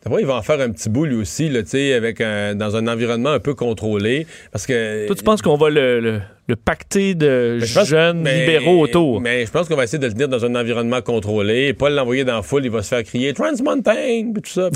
D'abord, 0.04 0.20
il 0.20 0.26
va 0.26 0.36
en 0.36 0.42
faire 0.42 0.60
un 0.60 0.70
petit 0.70 0.90
bout 0.90 1.06
lui 1.06 1.16
aussi, 1.16 1.48
là, 1.48 1.64
tu 1.64 1.70
sais, 1.70 1.94
avec 1.94 2.20
un- 2.20 2.56
dans 2.56 2.76
un 2.76 2.88
environnement 2.88 3.32
un 3.32 3.40
peu 3.40 3.54
contrôlé. 3.54 4.28
Parce 4.52 4.66
que. 4.66 5.08
Toi, 5.08 5.16
tu 5.16 5.24
penses 5.24 5.42
qu'on 5.42 5.56
va 5.56 5.70
le, 5.70 6.00
le- 6.02 6.22
le 6.48 6.56
pacter 6.56 7.16
de 7.16 7.60
pense- 7.74 7.88
jeunes 7.88 8.22
mais- 8.22 8.42
libéraux 8.42 8.82
autour? 8.82 9.22
Mais 9.22 9.46
je 9.46 9.52
pense 9.52 9.68
qu'on 9.68 9.76
va 9.76 9.86
essayer 9.86 10.00
de 10.00 10.08
le 10.08 10.14
tenir 10.14 10.28
dans 10.28 10.44
un 10.44 10.56
environnement 10.56 11.02
contrôlé 11.02 11.68
et 11.68 11.74
pas 11.74 11.90
l'envoyer 11.90 12.24
dans 12.26 12.36
la 12.36 12.42
foule. 12.42 12.66
Il 12.66 12.72
va 12.72 12.82
se 12.84 12.90
faire 12.90 13.04
crier 13.04 13.34
Trans 13.34 13.52
Mountain, 13.64 14.32
puis 14.34 14.42
tout 14.44 14.50
ça. 14.50 14.70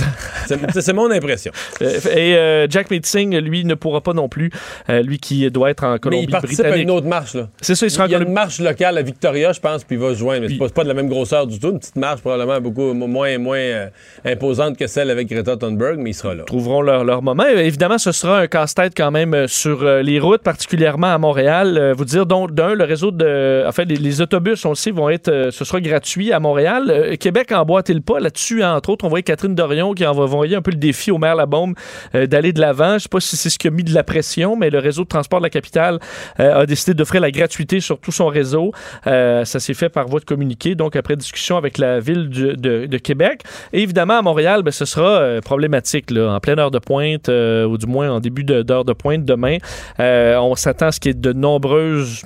c'est 0.81 0.93
mon 0.93 1.11
impression. 1.11 1.51
Euh, 1.81 1.99
Et 2.15 2.35
euh, 2.35 2.67
Jack 2.69 2.89
Meeting, 2.89 3.37
lui, 3.39 3.65
ne 3.65 3.73
pourra 3.75 4.01
pas 4.01 4.13
non 4.13 4.29
plus. 4.29 4.49
Euh, 4.89 5.01
lui 5.01 5.19
qui 5.19 5.49
doit 5.51 5.69
être 5.71 5.83
en 5.83 5.97
Mais 6.09 6.23
il 6.23 6.29
participe 6.29 6.65
à 6.65 6.77
une 6.77 6.91
autre 6.91 7.07
marche. 7.07 7.33
Là. 7.35 7.49
C'est 7.61 7.75
ça, 7.75 7.85
il 7.85 7.91
sera 7.91 8.05
Il 8.05 8.11
y 8.11 8.15
a 8.15 8.19
une 8.19 8.31
marche 8.31 8.59
locale 8.59 8.97
à 8.97 9.01
Victoria, 9.01 9.51
je 9.51 9.59
pense, 9.59 9.83
puis 9.83 9.97
il 9.97 10.01
va 10.01 10.13
se 10.13 10.19
joindre. 10.19 10.41
Mais 10.43 10.49
c'est 10.49 10.57
pas, 10.57 10.69
pas 10.69 10.83
de 10.83 10.87
la 10.87 10.93
même 10.93 11.09
grosseur 11.09 11.47
du 11.47 11.59
tout. 11.59 11.71
Une 11.71 11.79
petite 11.79 11.95
marche 11.97 12.21
probablement 12.21 12.61
beaucoup 12.61 12.93
moins, 12.93 13.37
moins 13.37 13.57
euh, 13.57 13.87
imposante 14.23 14.77
que 14.77 14.87
celle 14.87 15.09
avec 15.09 15.27
Greta 15.27 15.57
Thunberg, 15.57 15.97
mais 15.99 16.11
il 16.11 16.13
sera 16.13 16.33
là. 16.33 16.43
trouveront 16.43 16.81
leur, 16.81 17.03
leur 17.03 17.21
moment. 17.21 17.45
Évidemment, 17.45 17.97
ce 17.97 18.11
sera 18.11 18.39
un 18.39 18.47
casse-tête 18.47 18.93
quand 18.95 19.11
même 19.11 19.47
sur 19.47 19.83
les 19.83 20.19
routes, 20.19 20.43
particulièrement 20.43 21.13
à 21.13 21.17
Montréal. 21.17 21.56
Euh, 21.65 21.93
vous 21.93 22.05
dire 22.05 22.25
donc 22.25 22.53
d'un, 22.53 22.73
le 22.73 22.83
réseau 22.83 23.11
de, 23.11 23.63
en 23.65 23.71
fait, 23.71 23.85
les, 23.85 23.95
les 23.95 24.21
autobus, 24.21 24.63
on 24.65 24.69
le 24.69 24.75
sait, 24.75 24.91
vont 24.91 25.09
être, 25.09 25.29
euh, 25.29 25.51
ce 25.51 25.65
sera 25.65 25.79
gratuit 25.81 26.31
à 26.31 26.39
Montréal. 26.39 26.85
Euh, 26.89 27.15
Québec 27.15 27.51
emboîte 27.51 27.89
le 27.89 28.01
pas 28.01 28.19
là-dessus. 28.19 28.63
Entre 28.63 28.89
autres, 28.89 29.05
on 29.05 29.09
voyait 29.09 29.23
Catherine 29.23 29.55
Dorion 29.55 29.93
qui 29.93 30.05
envoyé 30.05 30.55
un 30.55 30.61
peu 30.61 30.71
le 30.71 30.77
défi 30.77 31.11
au 31.11 31.17
maire 31.17 31.35
Labaume 31.35 31.73
d'aller 32.13 32.53
de 32.53 32.61
l'avant. 32.61 32.93
Je 32.93 33.03
sais 33.03 33.09
pas 33.09 33.19
si 33.19 33.35
c'est 33.35 33.49
ce 33.49 33.57
qui 33.57 33.67
a 33.67 33.71
mis 33.71 33.83
de 33.83 33.93
la 33.93 34.03
pression, 34.03 34.55
mais 34.55 34.69
le 34.69 34.79
réseau 34.79 35.03
de 35.03 35.07
transport 35.07 35.39
de 35.39 35.45
la 35.45 35.49
capitale 35.49 35.99
a 36.37 36.65
décidé 36.65 36.93
d'offrir 36.93 37.21
la 37.21 37.31
gratuité 37.31 37.79
sur 37.79 37.99
tout 37.99 38.11
son 38.11 38.27
réseau. 38.27 38.71
Ça 39.05 39.45
s'est 39.45 39.73
fait 39.73 39.89
par 39.89 40.07
voie 40.07 40.19
de 40.19 40.25
communiqué, 40.25 40.75
donc 40.75 40.95
après 40.95 41.15
discussion 41.15 41.57
avec 41.57 41.77
la 41.77 41.99
ville 41.99 42.29
de, 42.29 42.97
Québec. 42.97 43.43
Et 43.73 43.81
évidemment, 43.81 44.19
à 44.19 44.21
Montréal, 44.21 44.63
ben, 44.63 44.71
ce 44.71 44.85
sera 44.85 45.41
problématique 45.41 46.11
là, 46.11 46.33
en 46.33 46.39
pleine 46.39 46.59
heure 46.59 46.71
de 46.71 46.79
pointe, 46.79 47.29
ou 47.29 47.77
du 47.77 47.87
moins 47.87 48.11
en 48.11 48.19
début 48.19 48.43
d'heure 48.43 48.85
de 48.85 48.93
pointe 48.93 49.25
demain. 49.25 49.57
On 49.99 50.55
s'attend 50.55 50.87
à 50.87 50.91
ce 50.91 50.99
qu'il 50.99 51.09
y 51.09 51.15
ait 51.15 51.19
de 51.19 51.33
nombreuses 51.47 52.25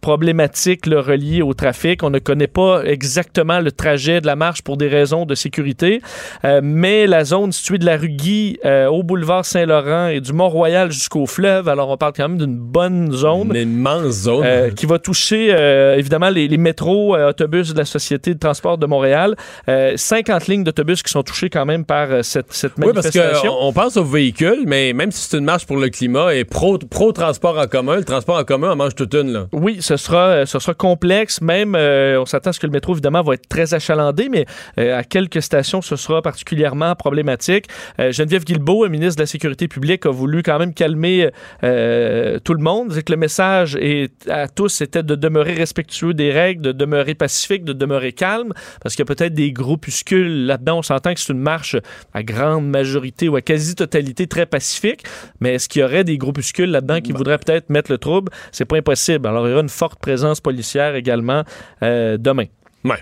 problématiques 0.00 0.86
là, 0.86 1.00
reliées 1.00 1.42
au 1.42 1.54
trafic. 1.54 2.02
On 2.02 2.10
ne 2.10 2.18
connaît 2.18 2.46
pas 2.46 2.82
exactement 2.84 3.60
le 3.60 3.72
trajet 3.72 4.20
de 4.20 4.26
la 4.26 4.36
marche 4.36 4.62
pour 4.62 4.76
des 4.76 4.88
raisons 4.88 5.26
de 5.26 5.34
sécurité, 5.34 6.00
Euh, 6.44 6.60
mais 6.62 7.06
la 7.06 7.24
zone 7.24 7.52
située 7.52 7.78
de 7.78 7.84
la 7.86 7.96
rue 7.96 8.08
Guy 8.08 8.58
euh, 8.64 8.86
au 8.86 9.02
boulevard 9.02 9.44
Saint-Laurent 9.44 10.08
et 10.08 10.20
du 10.20 10.32
Mont-Royal 10.32 10.90
jusqu'au 10.90 11.26
fleuve, 11.26 11.68
alors 11.68 11.88
on 11.90 11.96
parle 11.96 12.12
quand 12.16 12.28
même 12.28 12.38
d'une 12.38 12.56
bonne 12.56 13.12
zone. 13.12 13.54
Une 13.54 13.72
immense 13.72 14.12
zone. 14.22 14.44
Euh, 14.44 14.70
qui 14.70 14.86
va 14.86 14.98
toucher 14.98 15.48
évidemment 15.96 16.30
les, 16.30 16.48
les 16.48 16.56
métros, 16.56 17.16
autobus 17.16 17.72
de 17.72 17.78
la 17.78 17.84
Société 17.84 18.34
de 18.34 18.38
transport 18.38 18.78
de 18.78 18.86
Montréal. 18.86 19.36
Euh, 19.68 19.92
50 19.96 20.46
lignes 20.48 20.64
d'autobus 20.64 21.02
qui 21.02 21.10
sont 21.10 21.22
touchées 21.22 21.50
quand 21.50 21.64
même 21.66 21.84
par 21.84 22.24
cette, 22.24 22.52
cette 22.52 22.72
oui, 22.78 22.92
parce 22.94 23.14
manifestation. 23.14 23.52
qu'on 23.54 23.72
pense 23.72 23.96
aux 23.96 24.04
véhicules, 24.04 24.64
mais 24.66 24.92
même 24.92 25.10
si 25.12 25.28
c'est 25.28 25.38
une 25.38 25.44
marche 25.44 25.66
pour 25.66 25.76
le 25.76 25.88
climat 25.88 26.34
et 26.34 26.44
pro, 26.44 26.78
pro 26.78 27.12
transport 27.12 27.58
en 27.58 27.66
commun, 27.66 27.96
le 27.96 28.04
transport 28.04 28.38
en 28.38 28.44
commun 28.44 28.70
en 28.72 28.76
mange 28.76 28.94
toute 28.94 29.14
une. 29.14 29.32
Là. 29.32 29.46
Oui, 29.52 29.78
ce 29.82 29.96
sera, 29.96 30.28
euh, 30.28 30.46
ce 30.46 30.58
sera 30.58 30.74
complexe. 30.74 31.40
Même, 31.40 31.74
euh, 31.74 32.20
on 32.20 32.26
s'attend 32.26 32.50
à 32.50 32.52
ce 32.52 32.60
que 32.60 32.66
le 32.66 32.72
métro, 32.72 32.92
évidemment, 32.92 33.22
va 33.22 33.34
être 33.34 33.48
très 33.48 33.74
achalandé, 33.74 34.28
mais 34.30 34.46
euh, 34.78 34.98
à 34.98 35.04
quelques 35.04 35.42
stations, 35.42 35.82
ce 35.82 35.96
sera 35.96 36.22
particulièrement 36.22 36.94
problématique. 36.94 37.66
Euh, 37.98 38.12
Geneviève 38.12 38.44
Guilbeault, 38.44 38.88
ministre 38.88 39.16
de 39.16 39.22
la 39.22 39.26
Sécurité 39.26 39.68
publique, 39.68 40.06
a 40.06 40.10
voulu 40.10 40.42
quand 40.42 40.58
même 40.58 40.74
calmer 40.74 41.30
tout 41.60 42.54
le 42.54 42.60
monde. 42.60 42.92
C'est 42.92 43.02
que 43.02 43.12
le 43.12 43.18
message 43.18 43.76
est, 43.76 44.12
à 44.28 44.48
tous 44.48 44.80
était 44.80 45.02
de 45.02 45.14
demeurer 45.14 45.54
respectueux 45.54 46.14
des 46.14 46.30
règles, 46.30 46.62
de 46.62 46.72
demeurer 46.72 47.14
pacifique, 47.14 47.64
de 47.64 47.72
demeurer 47.72 48.12
calme, 48.12 48.52
parce 48.82 48.94
qu'il 48.94 49.04
y 49.04 49.08
a 49.10 49.14
peut-être 49.14 49.34
des 49.34 49.52
groupuscules 49.52 50.46
là-dedans. 50.46 50.78
On 50.78 50.82
s'entend 50.82 51.14
que 51.14 51.20
c'est 51.20 51.32
une 51.32 51.38
marche 51.38 51.76
à 52.14 52.22
grande 52.22 52.68
majorité 52.68 53.28
ou 53.28 53.36
à 53.36 53.40
quasi-totalité 53.40 54.26
très 54.26 54.46
pacifique, 54.46 55.04
mais 55.40 55.54
est-ce 55.54 55.68
qu'il 55.68 55.82
y 55.82 55.84
aurait 55.84 56.04
des 56.04 56.18
groupuscules 56.18 56.70
là-dedans 56.70 57.00
qui 57.00 57.12
voudraient 57.12 57.38
peut-être 57.38 57.70
mettre 57.70 57.90
le 57.90 57.98
trouble? 57.98 58.30
C'est 58.52 58.64
pas 58.64 58.76
impossible. 58.76 59.26
Alors, 59.26 59.46
il 59.46 59.50
y 59.50 59.52
aura 59.52 59.62
une 59.62 59.68
forte 59.72 59.98
présence 60.00 60.40
policière 60.40 60.94
également 60.94 61.42
euh, 61.82 62.16
demain. 62.18 62.44
Ouais. 62.84 62.96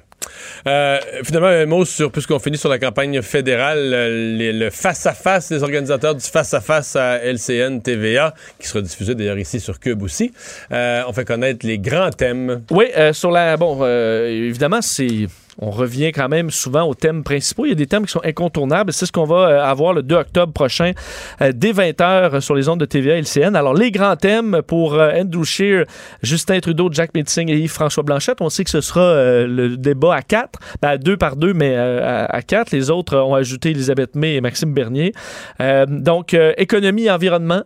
Euh, 0.66 0.98
finalement, 1.24 1.48
un 1.48 1.64
mot 1.64 1.84
sur, 1.86 2.12
puisqu'on 2.12 2.38
finit 2.38 2.58
sur 2.58 2.68
la 2.68 2.78
campagne 2.78 3.22
fédérale, 3.22 3.78
euh, 3.94 4.36
les- 4.36 4.52
le 4.52 4.68
face-à-face 4.68 5.48
des 5.48 5.62
organisateurs 5.62 6.14
du 6.14 6.24
face-à-face 6.24 6.94
à 6.96 7.18
LCN 7.24 7.80
TVA, 7.80 8.34
qui 8.58 8.68
sera 8.68 8.82
diffusé 8.82 9.14
d'ailleurs 9.14 9.38
ici 9.38 9.58
sur 9.60 9.80
Cube 9.80 10.02
aussi. 10.02 10.32
Euh, 10.72 11.02
on 11.08 11.12
fait 11.14 11.24
connaître 11.24 11.66
les 11.66 11.78
grands 11.78 12.10
thèmes. 12.10 12.62
Oui, 12.70 12.86
euh, 12.96 13.12
sur 13.14 13.30
la. 13.30 13.56
Bon, 13.56 13.82
évidemment, 14.26 14.82
c'est. 14.82 15.26
On 15.60 15.70
revient 15.70 16.10
quand 16.12 16.28
même 16.28 16.50
souvent 16.50 16.84
aux 16.84 16.94
thèmes 16.94 17.22
principaux. 17.22 17.66
Il 17.66 17.68
y 17.68 17.72
a 17.72 17.76
des 17.76 17.86
thèmes 17.86 18.06
qui 18.06 18.12
sont 18.12 18.24
incontournables. 18.24 18.92
C'est 18.94 19.04
ce 19.04 19.12
qu'on 19.12 19.24
va 19.24 19.48
euh, 19.48 19.62
avoir 19.62 19.92
le 19.92 20.02
2 20.02 20.14
octobre 20.14 20.52
prochain, 20.54 20.92
euh, 21.42 21.52
dès 21.54 21.72
20h 21.72 22.40
sur 22.40 22.54
les 22.54 22.68
ondes 22.70 22.80
de 22.80 22.86
TVA 22.86 23.16
et 23.16 23.18
LCN. 23.20 23.54
Alors, 23.54 23.74
les 23.74 23.90
grands 23.90 24.16
thèmes 24.16 24.62
pour 24.66 24.94
euh, 24.94 25.12
Andrew 25.12 25.44
Scheer, 25.44 25.84
Justin 26.22 26.60
Trudeau, 26.60 26.88
Jack 26.90 27.12
Metzing 27.14 27.50
et 27.50 27.58
Yves-François 27.58 28.02
Blanchette. 28.02 28.40
On 28.40 28.48
sait 28.48 28.64
que 28.64 28.70
ce 28.70 28.80
sera 28.80 29.00
le 29.44 29.76
débat 29.76 30.14
à 30.14 30.22
quatre, 30.22 30.58
ben, 30.80 30.88
à 30.88 30.98
deux 30.98 31.18
par 31.18 31.36
deux, 31.36 31.52
mais 31.52 31.76
à, 31.76 32.40
quatre. 32.42 32.72
Les 32.72 32.90
autres 32.90 33.16
ont 33.18 33.34
ajouté 33.34 33.70
Elisabeth 33.70 34.14
May 34.14 34.36
et 34.36 34.40
Maxime 34.40 34.72
Bernier. 34.72 35.12
Donc, 35.88 36.34
économie 36.56 37.04
et 37.04 37.10
environnement 37.10 37.62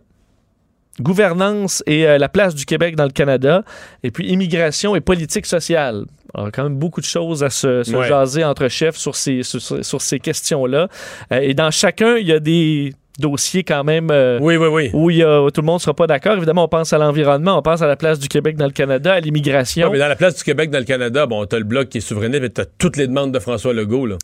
gouvernance 1.00 1.82
et 1.86 2.04
la 2.18 2.28
place 2.28 2.54
du 2.54 2.66
Québec 2.66 2.94
dans 2.96 3.04
le 3.04 3.10
Canada, 3.10 3.64
et 4.02 4.10
puis 4.10 4.28
immigration 4.28 4.94
et 4.94 5.00
politique 5.00 5.46
sociale. 5.46 6.04
Alors, 6.34 6.50
quand 6.52 6.64
même 6.64 6.76
beaucoup 6.76 7.00
de 7.00 7.06
choses 7.06 7.42
à 7.44 7.50
se, 7.50 7.82
se 7.82 7.94
Ouais. 7.94 8.08
jaser 8.08 8.44
entre 8.44 8.68
chefs 8.68 8.96
sur 8.96 9.14
ces, 9.16 9.42
sur, 9.42 9.60
sur 9.60 10.00
ces 10.00 10.18
questions-là. 10.18 10.88
Euh, 11.32 11.38
et 11.40 11.54
dans 11.54 11.70
chacun, 11.70 12.16
il 12.16 12.26
y 12.26 12.32
a 12.32 12.40
des 12.40 12.92
dossiers 13.20 13.62
quand 13.62 13.84
même 13.84 14.08
euh, 14.10 14.38
Oui, 14.42 14.56
oui, 14.56 14.66
oui. 14.66 14.90
où 14.92 15.08
il 15.10 15.18
y 15.18 15.22
a, 15.22 15.48
tout 15.52 15.60
le 15.60 15.66
monde 15.66 15.76
ne 15.76 15.82
sera 15.82 15.94
pas 15.94 16.08
d'accord. 16.08 16.36
Évidemment, 16.36 16.64
on 16.64 16.68
pense 16.68 16.92
à 16.92 16.98
l'environnement, 16.98 17.56
on 17.58 17.62
pense 17.62 17.80
à 17.82 17.86
la 17.86 17.94
place 17.96 18.18
du 18.18 18.26
Québec 18.28 18.56
dans 18.56 18.66
le 18.66 18.72
Canada, 18.72 19.12
à 19.14 19.20
l'immigration. 19.20 19.86
Ouais, 19.86 19.92
mais 19.92 19.98
dans 20.00 20.08
la 20.08 20.16
place 20.16 20.34
du 20.36 20.42
Québec, 20.42 20.70
dans 20.70 20.80
le 20.80 20.84
Canada, 20.84 21.24
bon, 21.26 21.44
t'as 21.46 21.58
le 21.58 21.64
bloc 21.64 21.88
qui 21.88 21.98
est 21.98 22.00
souverainiste, 22.00 22.42
mais 22.42 22.48
t'as 22.50 22.64
toutes 22.78 22.96
les 22.96 23.06
demandes 23.06 23.30
de 23.32 23.38
François 23.38 23.72
Legault, 23.72 24.06
là. 24.06 24.16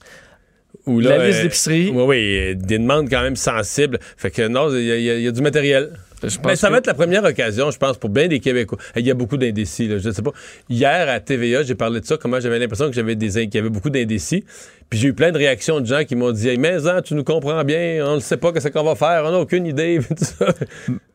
Où, 0.87 0.99
là, 0.99 1.19
la 1.19 1.27
liste 1.29 1.41
euh, 1.41 1.43
d'épicerie. 1.45 1.93
Oui, 1.95 2.03
oui, 2.05 2.57
des 2.57 2.79
demandes 2.79 3.09
quand 3.11 3.23
même 3.23 3.37
sensibles. 3.37 3.99
Fait 4.17 4.31
que 4.31 4.49
non, 4.49 4.71
il 4.75 4.83
y, 4.85 4.91
a- 5.11 5.15
a- 5.15 5.19
y 5.19 5.27
a 5.29 5.31
du 5.31 5.43
matériel. 5.43 5.91
Je 6.23 6.37
pense 6.37 6.47
Mais 6.47 6.57
ça 6.57 6.67
que- 6.69 6.73
va 6.73 6.79
être 6.79 6.87
la 6.87 6.95
première 6.95 7.25
occasion, 7.25 7.71
je 7.71 7.79
pense, 7.79 7.97
pour 7.97 8.11
bien 8.11 8.29
des 8.29 8.41
Québécois. 8.41 8.79
Il 8.97 9.07
y 9.07 9.11
a 9.11 9.15
beaucoup 9.15 9.37
d'indécis, 9.37 9.89
là, 9.89 9.99
je 9.99 10.11
sais 10.11 10.23
pas. 10.23 10.33
Hier, 10.69 11.09
à 11.09 11.19
TVA, 11.21 11.63
j'ai 11.63 11.75
parlé 11.75 12.01
de 12.01 12.07
ça, 12.07 12.17
comment 12.19 12.39
j'avais 12.41 12.59
l'impression 12.59 12.87
que 12.89 12.93
j'avais 12.95 13.15
des 13.17 13.39
in- 13.39 13.45
qu'il 13.47 13.55
y 13.55 13.59
avait 13.59 13.71
beaucoup 13.71 13.91
d'indécis. 13.91 14.45
Puis 14.91 14.99
j'ai 14.99 15.09
eu 15.09 15.15
plein 15.15 15.31
de 15.33 15.39
réactions 15.39 15.81
de 15.81 15.87
gens 15.87 16.05
qui 16.05 16.17
m'ont 16.17 16.33
dit 16.33 16.49
hey, 16.49 16.59
Mais 16.59 16.87
hein, 16.87 17.01
tu 17.03 17.15
nous 17.15 17.25
comprends 17.25 17.63
bien, 17.65 18.05
on 18.07 18.17
ne 18.17 18.21
sait 18.21 18.37
pas 18.37 18.53
ce 18.59 18.69
qu'on 18.69 18.83
va 18.83 18.95
faire, 18.97 19.23
on 19.25 19.31
n'a 19.31 19.39
aucune 19.39 19.67
idée. 19.67 20.01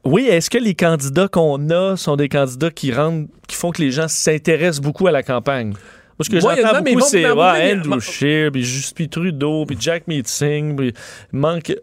Oui, 0.04 0.28
est-ce 0.28 0.50
que 0.52 0.58
les 0.60 0.76
candidats 0.76 1.28
qu'on 1.28 1.70
a 1.72 1.98
sont 1.98 2.16
des 2.16 2.30
candidats 2.30 2.70
qui 2.70 2.92
rendent, 2.94 3.28
qui 3.48 3.56
font 3.56 3.72
que 3.72 3.82
les 3.82 3.90
gens 3.92 4.08
s'intéressent 4.08 4.82
beaucoup 4.82 5.08
à 5.08 5.12
la 5.12 5.24
campagne? 5.24 5.74
Parce 6.18 6.30
que 6.30 6.36
Ouais, 6.36 6.62
j'entends 6.62 6.82
beaucoup, 6.82 7.02
c'est 7.02 7.30
ouais, 7.30 7.74
Andrew 7.76 8.00
Scheer, 8.00 8.52
puis 8.52 8.64
Justin 8.64 9.08
Trudeau, 9.08 9.66
puis 9.66 9.76
Jack 9.80 10.08
Meeting, 10.08 10.76
puis 10.76 10.94
manque... 11.32 11.76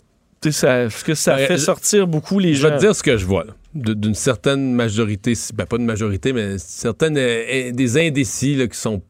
Ça, 0.51 0.89
que 1.05 1.15
ça 1.15 1.37
Ouais, 1.37 1.47
fait 1.47 1.57
je- 1.57 1.63
sortir 1.63 2.07
beaucoup 2.07 2.39
les 2.39 2.55
Je 2.55 2.63
gens. 2.63 2.69
vais 2.71 2.77
te 2.77 2.81
dire 2.81 2.97
ce 2.97 3.03
que 3.03 3.17
je 3.17 3.25
vois, 3.25 3.45
là. 3.45 3.55
D'une 3.75 4.15
certaine 4.15 4.75
majorité, 4.75 5.35
ben 5.55 5.65
pas 5.67 5.79
de 5.79 5.85
majorité, 5.85 6.33
mais 6.33 6.59
certaines 6.59 7.17
euh, 7.17 7.45
euh, 7.51 7.73
des 7.73 7.97
indécis 7.99 8.55
là, 8.57 8.67
qui 8.67 8.77
sont 8.79 9.03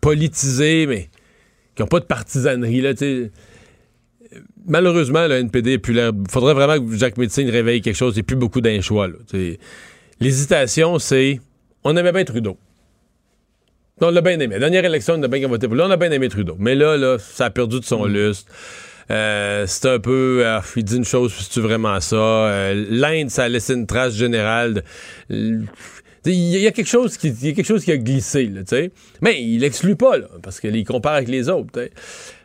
politisés, 0.00 0.86
mais 0.86 1.08
qui 1.74 1.82
n'ont 1.82 1.88
pas 1.88 2.00
de 2.00 2.04
partisanerie. 2.04 2.80
Là, 2.82 2.94
sais. 2.94 3.30
Malheureusement, 4.66 5.26
le 5.26 5.36
NPD 5.36 5.72
est 5.74 5.78
plus 5.78 5.94
l'air. 5.94 6.10
faudrait 6.30 6.54
vraiment 6.54 6.84
que 6.84 6.96
Jacques 6.96 7.16
Médecine 7.18 7.48
réveille 7.50 7.80
quelque 7.80 7.96
chose. 7.96 8.14
Il 8.14 8.18
n'y 8.18 8.22
a 8.22 8.24
plus 8.24 8.36
beaucoup 8.36 8.60
d'un 8.60 8.80
choix. 8.80 9.08
L'hésitation, 10.20 10.98
c'est 10.98 11.40
on 11.84 11.96
aimait 11.96 12.12
bien 12.12 12.24
Trudeau. 12.24 12.56
On 14.00 14.10
l'a 14.10 14.20
bien 14.22 14.38
aimé. 14.40 14.54
La 14.54 14.58
dernière 14.58 14.84
élection, 14.84 15.14
on 15.16 15.22
a 15.22 15.28
bien 15.28 15.46
voté 15.46 15.66
pour 15.68 15.76
lui. 15.76 15.82
On 15.82 15.90
a 15.90 15.96
bien 15.96 16.10
aimé 16.10 16.28
Trudeau. 16.28 16.56
Mais 16.58 16.74
là, 16.74 16.96
là, 16.96 17.16
ça 17.18 17.46
a 17.46 17.50
perdu 17.50 17.78
de 17.80 17.84
son 17.84 18.06
lustre. 18.06 18.50
Euh, 19.10 19.64
c'est 19.66 19.86
un 19.88 19.98
peu. 19.98 20.42
euh, 20.44 20.60
il 20.76 20.84
dit 20.84 20.96
une 20.96 21.04
chose, 21.04 21.32
puis 21.34 21.46
c'est 21.50 21.60
vraiment 21.60 22.00
ça? 22.00 22.16
Euh, 22.16 22.86
L'Inde, 22.90 23.30
ça 23.30 23.44
a 23.44 23.48
laissé 23.48 23.74
une 23.74 23.86
trace 23.86 24.14
générale. 24.14 24.82
de- 25.30 25.62
il 26.26 26.32
y, 26.58 26.66
a- 26.66 26.70
quelque 26.72 26.88
chose 26.88 27.18
qui, 27.18 27.28
il 27.28 27.48
y 27.48 27.50
a 27.50 27.52
quelque 27.52 27.66
chose 27.66 27.84
qui 27.84 27.92
a 27.92 27.98
glissé, 27.98 28.46
là. 28.46 28.62
Mais 29.20 29.42
il 29.42 29.60
l'exclut 29.60 29.94
pas, 29.94 30.16
là, 30.16 30.26
parce 30.42 30.58
qu'il 30.58 30.82
compare 30.86 31.14
avec 31.14 31.28
les 31.28 31.50
autres, 31.50 31.68
tu 31.74 31.80
sais. 31.80 31.92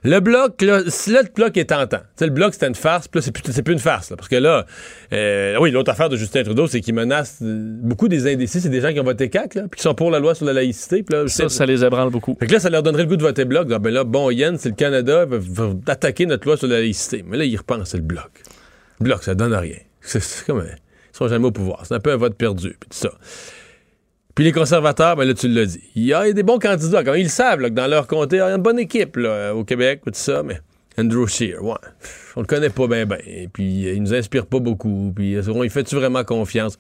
Le 0.04 0.20
bloc, 0.22 0.62
là, 0.62 0.82
si 0.88 1.12
là, 1.12 1.22
le 1.24 1.30
bloc 1.34 1.58
est 1.58 1.66
tentant. 1.66 1.98
Tu 1.98 2.04
sais, 2.18 2.26
le 2.28 2.32
bloc, 2.32 2.54
c'était 2.54 2.68
une 2.68 2.76
farce, 2.76 3.08
puis 3.10 3.20
là, 3.20 3.22
c'est 3.22 3.32
plus, 3.32 3.44
c'est 3.52 3.64
plus 3.64 3.74
une 3.74 3.80
farce, 3.80 4.12
là, 4.12 4.16
parce 4.16 4.30
que 4.30 4.38
là, 4.38 4.66
euh, 5.12 5.58
oui, 5.60 5.72
l'autre 5.72 5.92
affaire 5.92 6.08
de 6.08 6.16
Justin 6.16 6.44
Trudeau, 6.44 6.68
c'est 6.68 6.80
qu'il 6.80 6.94
menace 6.96 7.40
euh, 7.42 7.78
beaucoup 7.82 8.08
des 8.08 8.32
indécis, 8.32 8.62
c'est 8.62 8.70
des 8.70 8.80
gens 8.80 8.94
qui 8.94 9.00
ont 9.00 9.04
voté 9.04 9.30
CAC, 9.30 9.56
là, 9.56 9.64
puis 9.70 9.78
qui 9.78 9.84
sont 9.84 9.94
pour 9.96 10.10
la 10.10 10.20
loi 10.20 10.36
sur 10.36 10.46
la 10.46 10.54
laïcité, 10.54 11.04
là, 11.10 11.28
Ça, 11.28 11.50
ça 11.50 11.66
les 11.66 11.84
ébranle 11.84 12.12
beaucoup. 12.12 12.38
fait 12.40 12.48
que 12.48 12.54
là, 12.54 12.60
ça 12.60 12.70
leur 12.70 12.82
donnerait 12.84 13.04
le 13.04 13.10
goût 13.10 13.18
de 13.18 13.24
voter 13.24 13.44
bloc. 13.46 13.68
Ah, 13.74 13.80
ben 13.80 13.94
là, 13.94 14.04
bon, 14.06 14.30
Yen, 14.32 14.58
c'est 14.58 14.70
le 14.70 14.76
Canada, 14.76 15.26
va, 15.26 15.38
va 15.40 15.74
attaquer 15.88 16.26
notre 16.26 16.48
loi 16.48 16.56
sur 16.56 16.68
la 16.68 16.80
laïcité. 16.80 17.26
Mais 17.28 17.36
là, 17.38 17.44
ils 17.44 17.58
repensent, 17.58 17.90
c'est 17.92 17.98
le 17.98 18.04
bloc. 18.04 18.30
Le 19.00 19.04
bloc, 19.06 19.24
ça 19.24 19.36
donne 19.36 19.54
rien. 19.54 19.76
C'est 20.02 20.22
c'est 20.22 20.46
comme. 20.46 20.60
un- 20.60 20.64
Ils 20.66 21.18
sont 21.18 21.28
jamais 21.28 21.46
au 21.48 21.52
pouvoir. 21.52 21.84
C'est 21.86 21.94
un 21.96 22.00
peu 22.00 22.12
un 22.14 22.18
vote 22.18 22.36
perdu, 22.36 22.70
puis 22.80 22.90
tout 22.90 22.98
ça. 22.98 23.10
Puis 24.40 24.46
les 24.46 24.54
conservateurs, 24.54 25.18
ben 25.18 25.26
là, 25.26 25.34
tu 25.34 25.50
l'as 25.50 25.66
dit. 25.66 25.82
Il 25.96 26.06
y 26.06 26.14
a 26.14 26.32
des 26.32 26.44
bons 26.44 26.60
candidats. 26.60 27.04
Quand 27.04 27.14
ils 27.14 27.30
savent, 27.30 27.62
que 27.62 27.68
dans 27.68 27.88
leur 27.88 28.08
comté, 28.08 28.38
il 28.38 28.40
y 28.40 28.42
a 28.42 28.56
une 28.56 28.62
bonne 28.62 28.80
équipe 28.80 29.18
là, 29.18 29.54
au 29.54 29.66
Québec, 29.66 30.00
tout 30.06 30.14
ça, 30.14 30.44
mais 30.44 30.62
Andrew 30.98 31.28
Scheer, 31.28 31.62
ouais. 31.62 31.76
On 32.38 32.40
le 32.40 32.46
connaît 32.46 32.70
pas 32.70 32.88
bien. 32.88 33.06
Et 33.28 33.50
puis, 33.50 33.82
il 33.94 34.02
nous 34.02 34.14
inspire 34.14 34.46
pas 34.46 34.60
beaucoup. 34.60 35.12
Puis, 35.14 35.36
on 35.50 35.62
y 35.62 35.70
fait-tu 35.70 35.96
vraiment 35.96 36.24
confiance? 36.24 36.80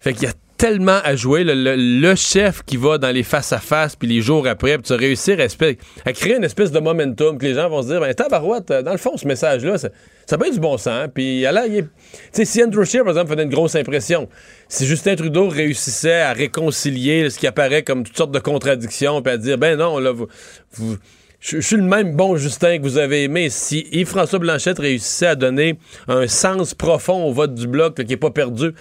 Fait 0.00 0.14
qu'il 0.14 0.22
y 0.22 0.26
a 0.28 0.32
tellement 0.56 0.98
à 1.04 1.16
jouer. 1.16 1.42
Le, 1.44 2.14
chef 2.14 2.62
qui 2.62 2.76
va 2.76 2.98
dans 2.98 3.10
les 3.10 3.22
face-à-face, 3.22 3.96
puis 3.96 4.08
les 4.08 4.20
jours 4.20 4.46
après, 4.46 4.78
puis 4.78 4.84
tu 4.84 4.94
réussir 4.94 5.38
à, 5.40 6.08
à 6.08 6.12
créer 6.12 6.36
une 6.36 6.44
espèce 6.44 6.70
de 6.72 6.78
momentum 6.80 7.38
que 7.38 7.44
les 7.44 7.54
gens 7.54 7.68
vont 7.68 7.82
se 7.82 7.88
dire, 7.88 8.00
ben, 8.00 8.12
tabarouette, 8.14 8.70
euh, 8.70 8.82
dans 8.82 8.92
le 8.92 8.98
fond, 8.98 9.16
ce 9.16 9.26
message-là, 9.26 9.78
ça, 9.78 9.88
ça 10.26 10.38
peut 10.38 10.46
être 10.46 10.54
du 10.54 10.60
bon 10.60 10.78
sens. 10.78 11.08
Puis 11.14 11.42
là, 11.42 11.66
il 11.66 11.76
est... 11.76 12.44
Si 12.44 12.62
Andrew 12.62 12.84
Scheer, 12.84 13.02
par 13.04 13.12
exemple, 13.12 13.32
faisait 13.32 13.42
une 13.42 13.50
grosse 13.50 13.74
impression, 13.76 14.28
si 14.68 14.86
Justin 14.86 15.14
Trudeau 15.14 15.48
réussissait 15.48 16.20
à 16.20 16.32
réconcilier 16.32 17.30
ce 17.30 17.38
qui 17.38 17.46
apparaît 17.46 17.82
comme 17.82 18.04
toutes 18.04 18.16
sortes 18.16 18.32
de 18.32 18.38
contradictions, 18.38 19.22
puis 19.22 19.32
à 19.32 19.36
dire, 19.36 19.58
ben 19.58 19.76
non, 19.76 19.98
là, 19.98 20.12
vous- 20.12 20.96
je, 21.46 21.60
suis 21.60 21.76
le 21.76 21.82
même 21.82 22.16
bon 22.16 22.36
Justin 22.36 22.78
que 22.78 22.82
vous 22.82 22.98
avez 22.98 23.24
aimé. 23.24 23.50
Si 23.50 23.86
Yves-François 23.92 24.38
Blanchette 24.38 24.78
réussissait 24.78 25.28
à 25.28 25.34
donner 25.36 25.78
un 26.08 26.26
sens 26.26 26.74
profond 26.74 27.24
au 27.24 27.32
vote 27.32 27.54
du 27.54 27.68
Bloc 27.68 27.94
qui 27.94 28.04
n'est 28.04 28.16
pas 28.16 28.30
perdu, 28.30 28.72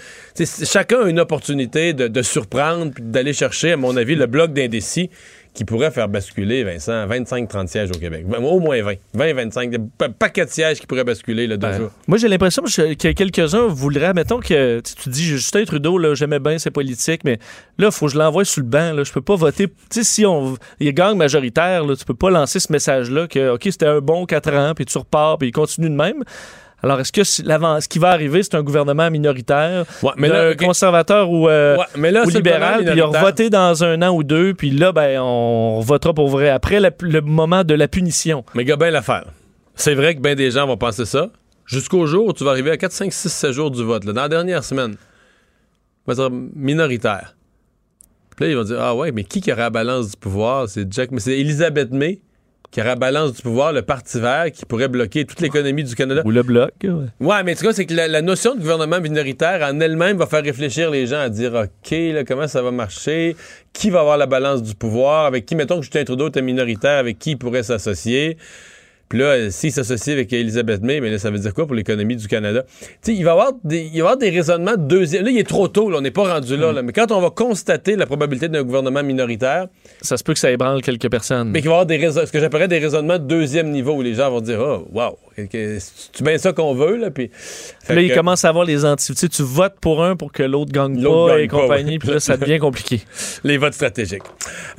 chacun 0.63 1.03
a 1.03 1.09
une 1.09 1.19
opportunité 1.19 1.93
de, 1.93 2.21
surprendre 2.21 2.91
d'aller 2.99 3.33
chercher, 3.33 3.73
à 3.73 3.77
mon 3.77 3.95
avis, 3.95 4.15
le 4.15 4.25
Bloc 4.25 4.53
d'indécis 4.53 5.09
qui 5.55 5.65
pourrait 5.65 5.89
faire 5.89 6.09
basculer, 6.09 6.63
Vincent, 6.63 7.07
25-30 7.07 7.67
sièges 7.67 7.89
au 7.89 7.97
Québec. 7.97 8.25
Au 8.37 8.59
moins 8.59 8.81
20. 8.81 8.93
20-25. 9.17 9.79
Un 10.01 10.09
paquet 10.09 10.45
de 10.45 10.49
sièges 10.51 10.79
qui 10.79 10.85
pourraient 10.85 11.03
basculer 11.05 11.47
le 11.47 11.57
deux 11.57 11.67
Ben, 11.67 11.77
jours. 11.77 11.91
Moi, 12.07 12.17
j'ai 12.17 12.27
l'impression 12.27 12.61
que 12.61 12.93
que 12.93 13.11
quelques-uns 13.13 13.67
voudraient, 13.67 14.13
mettons 14.13 14.39
que 14.39 14.81
tu 14.81 15.09
dis 15.09 15.23
Justin 15.23 15.63
Trudeau, 15.63 15.97
là, 15.97 16.13
j'aimais 16.13 16.39
bien 16.39 16.59
ses 16.59 16.71
politiques, 16.71 17.23
mais 17.23 17.39
là, 17.77 17.87
il 17.87 17.91
faut 17.91 18.07
que 18.07 18.11
je 18.11 18.17
l'envoie 18.17 18.43
sur 18.45 18.61
le 18.61 18.67
banc. 18.67 18.93
Là. 18.93 19.03
Je 19.03 19.11
peux 19.11 19.21
pas 19.21 19.35
voter. 19.35 19.67
Tu 19.67 19.73
sais, 19.89 20.03
si 20.03 20.25
on, 20.25 20.57
il 20.79 20.93
gagne 20.93 21.17
majoritaire, 21.17 21.85
là, 21.85 21.95
tu 21.95 22.05
peux 22.05 22.13
pas 22.13 22.29
lancer 22.29 22.59
ce 22.59 22.71
message-là 22.71 23.27
que, 23.27 23.53
OK, 23.53 23.61
c'était 23.63 23.87
un 23.87 24.01
bon 24.01 24.25
4 24.25 24.53
ans, 24.53 24.73
puis 24.75 24.85
tu 24.85 24.97
repars, 24.97 25.37
puis 25.37 25.47
il 25.47 25.51
continue 25.51 25.89
de 25.89 25.95
même. 25.95 26.23
Alors, 26.83 26.99
est-ce 26.99 27.11
que 27.11 27.23
ce 27.23 27.87
qui 27.87 27.99
va 27.99 28.09
arriver, 28.09 28.43
c'est 28.43 28.55
un 28.55 28.61
gouvernement 28.61 29.09
minoritaire, 29.09 29.85
Ouais, 30.03 30.11
mais 30.17 30.27
mais 30.27 30.33
là, 30.33 30.51
ok. 30.51 30.57
conservateur 30.57 31.31
ou, 31.31 31.47
euh, 31.49 31.77
Ouais, 31.77 31.85
mais 31.97 32.11
là, 32.11 32.23
ou 32.25 32.29
libéral, 32.29 32.75
puis 32.77 32.85
il 32.85 32.89
a 32.89 32.93
minoritaire. 32.95 33.21
voté 33.21 33.49
dans 33.49 33.83
un 33.83 34.01
an 34.03 34.09
ou 34.15 34.23
deux, 34.23 34.53
puis 34.53 34.69
là, 34.71 34.91
ben, 34.91 35.19
on 35.21 35.79
votera 35.79 36.13
pour 36.13 36.27
vrai 36.27 36.49
après 36.49 36.79
la- 36.79 36.91
le 37.01 37.21
moment 37.21 37.63
de 37.63 37.73
la 37.73 37.87
punition. 37.87 38.43
Mais 38.53 38.65
gars, 38.65 38.75
ben 38.75 38.91
l'affaire. 38.91 39.25
C'est 39.73 39.95
vrai 39.95 40.15
que 40.15 40.19
bien 40.21 40.35
des 40.35 40.51
gens 40.51 40.67
vont 40.67 40.77
penser 40.77 41.05
ça. 41.05 41.29
Jusqu'au 41.65 42.05
jour 42.05 42.27
où 42.27 42.33
tu 42.33 42.43
vas 42.43 42.51
arriver 42.51 42.69
à 42.71 42.77
4, 42.77 42.91
5, 42.91 43.11
6, 43.11 43.29
7 43.33 43.51
jours 43.51 43.71
du 43.71 43.83
vote, 43.83 44.05
là, 44.05 44.13
dans 44.13 44.21
la 44.21 44.29
dernière 44.29 44.63
semaine. 44.63 44.95
On 46.05 46.11
va 46.13 46.15
dire 46.15 46.29
minoritaire. 46.55 47.35
Puis 48.35 48.45
là, 48.45 48.51
ils 48.51 48.57
vont 48.57 48.63
dire 48.63 48.77
Ah 48.79 48.93
ouais, 48.95 49.11
mais 49.11 49.23
qui 49.23 49.41
qui 49.41 49.51
aura 49.51 49.61
la 49.63 49.69
balance 49.71 50.11
du 50.11 50.17
pouvoir? 50.17 50.69
C'est 50.69 50.85
Jack, 50.93 51.09
mais 51.11 51.19
c'est 51.19 51.39
Elisabeth 51.39 51.91
May 51.91 52.19
qui 52.75 52.81
aura 52.81 52.89
la 52.89 52.95
balance 52.97 53.31
du 53.31 53.41
pouvoir, 53.41 53.71
le 53.71 53.83
Parti 53.83 54.19
vert, 54.19 54.51
qui 54.51 54.65
pourrait 54.65 54.89
bloquer 54.89 55.23
toute 55.23 55.39
l'économie 55.39 55.85
du 55.85 55.95
Canada. 55.95 56.21
Ou 56.25 56.31
le 56.31 56.43
bloc. 56.43 56.73
ouais. 56.83 56.89
Ouais, 57.21 57.41
mais 57.45 57.53
en 57.53 57.55
tout 57.55 57.63
cas, 57.63 57.71
c'est 57.71 57.85
que 57.85 57.93
la, 57.93 58.09
la 58.09 58.21
notion 58.21 58.53
de 58.53 58.59
gouvernement 58.59 58.99
minoritaire 58.99 59.65
en 59.65 59.79
elle-même 59.79 60.17
va 60.17 60.25
faire 60.25 60.43
réfléchir 60.43 60.91
les 60.91 61.07
gens 61.07 61.21
à 61.21 61.29
dire 61.29 61.53
OK, 61.53 61.91
là, 61.91 62.25
comment 62.25 62.49
ça 62.49 62.61
va 62.61 62.71
marcher? 62.71 63.37
Qui 63.71 63.91
va 63.91 64.01
avoir 64.01 64.17
la 64.17 64.25
balance 64.25 64.61
du 64.61 64.75
pouvoir? 64.75 65.25
Avec 65.25 65.45
qui, 65.45 65.55
mettons 65.55 65.77
que 65.77 65.83
Justin 65.83 66.03
Trudeau 66.03 66.27
était 66.27 66.41
minoritaire, 66.41 66.97
avec 66.99 67.17
qui 67.17 67.31
il 67.31 67.37
pourrait 67.37 67.63
s'associer? 67.63 68.35
Puis 69.07 69.19
là, 69.19 69.25
euh, 69.25 69.49
s'il 69.51 69.71
s'associe 69.71 70.15
avec 70.15 70.33
Elisabeth 70.33 70.81
May, 70.81 70.99
mais 70.99 71.11
là, 71.11 71.19
ça 71.19 71.29
veut 71.29 71.37
dire 71.37 71.53
quoi 71.53 71.67
pour 71.67 71.75
l'économie 71.75 72.15
du 72.15 72.27
Canada? 72.27 72.63
Tu 72.63 72.87
sais, 73.01 73.13
il 73.13 73.23
va 73.23 73.29
y 73.29 73.33
avoir 73.33 73.51
des, 73.63 73.81
il 73.81 73.89
va 73.91 73.95
y 73.97 73.99
avoir 74.01 74.17
des 74.17 74.29
raisonnements 74.31 74.75
de 74.75 74.87
deuxième. 74.87 75.23
Là, 75.25 75.31
il 75.31 75.37
est 75.37 75.47
trop 75.47 75.67
tôt, 75.67 75.89
là, 75.91 75.97
on 75.99 76.01
n'est 76.01 76.11
pas 76.11 76.33
rendu 76.33 76.57
là, 76.57 76.71
là. 76.71 76.81
Mais 76.81 76.91
quand 76.91 77.11
on 77.11 77.21
va 77.21 77.29
constater 77.29 77.95
la 77.95 78.05
probabilité 78.07 78.47
d'un 78.49 78.63
gouvernement 78.63 79.03
minoritaire, 79.03 79.67
Ça 80.01 80.17
se 80.17 80.23
peut 80.23 80.33
que 80.33 80.39
ça 80.39 80.49
ébranle 80.51 80.81
quelques 80.81 81.09
personnes. 81.09 81.49
mais 81.51 81.59
qu'il 81.61 81.69
va 81.69 81.73
y 81.73 81.75
avoir 81.75 81.85
des 81.85 81.97
raisons, 81.97 82.21
ce 82.25 82.31
que 82.31 82.39
j'appellerais 82.39 82.67
des 82.67 82.79
raisonnements 82.79 83.19
de 83.19 83.25
deuxième 83.27 83.69
niveau 83.69 83.93
où 83.93 84.01
les 84.01 84.15
gens 84.15 84.31
vont 84.31 84.41
dire 84.41 84.59
Oh, 84.59 84.87
wow, 84.91 85.17
c'est 85.35 86.21
bien 86.23 86.37
ça 86.37 86.53
qu'on 86.53 86.73
veut, 86.73 86.95
là. 86.97 87.11
Puis, 87.11 87.29
là, 87.89 88.01
il 88.01 88.09
que- 88.09 88.15
commence 88.15 88.45
à 88.45 88.49
avoir 88.49 88.65
les 88.65 88.85
anti. 88.85 89.13
Tu 89.13 89.19
sais, 89.19 89.27
tu 89.29 89.43
votes 89.43 89.75
pour 89.81 90.03
un 90.03 90.15
pour 90.15 90.31
que 90.31 90.43
l'autre 90.43 90.71
gagne 90.71 91.01
pas 91.03 91.27
gagne 91.35 91.43
et 91.43 91.47
pas, 91.47 91.57
compagnie. 91.61 91.91
ouais. 91.93 91.99
Puis 91.99 92.09
là, 92.09 92.19
ça 92.19 92.37
devient 92.37 92.59
compliqué. 92.59 93.01
Les 93.43 93.57
votes 93.57 93.73
stratégiques. 93.73 94.23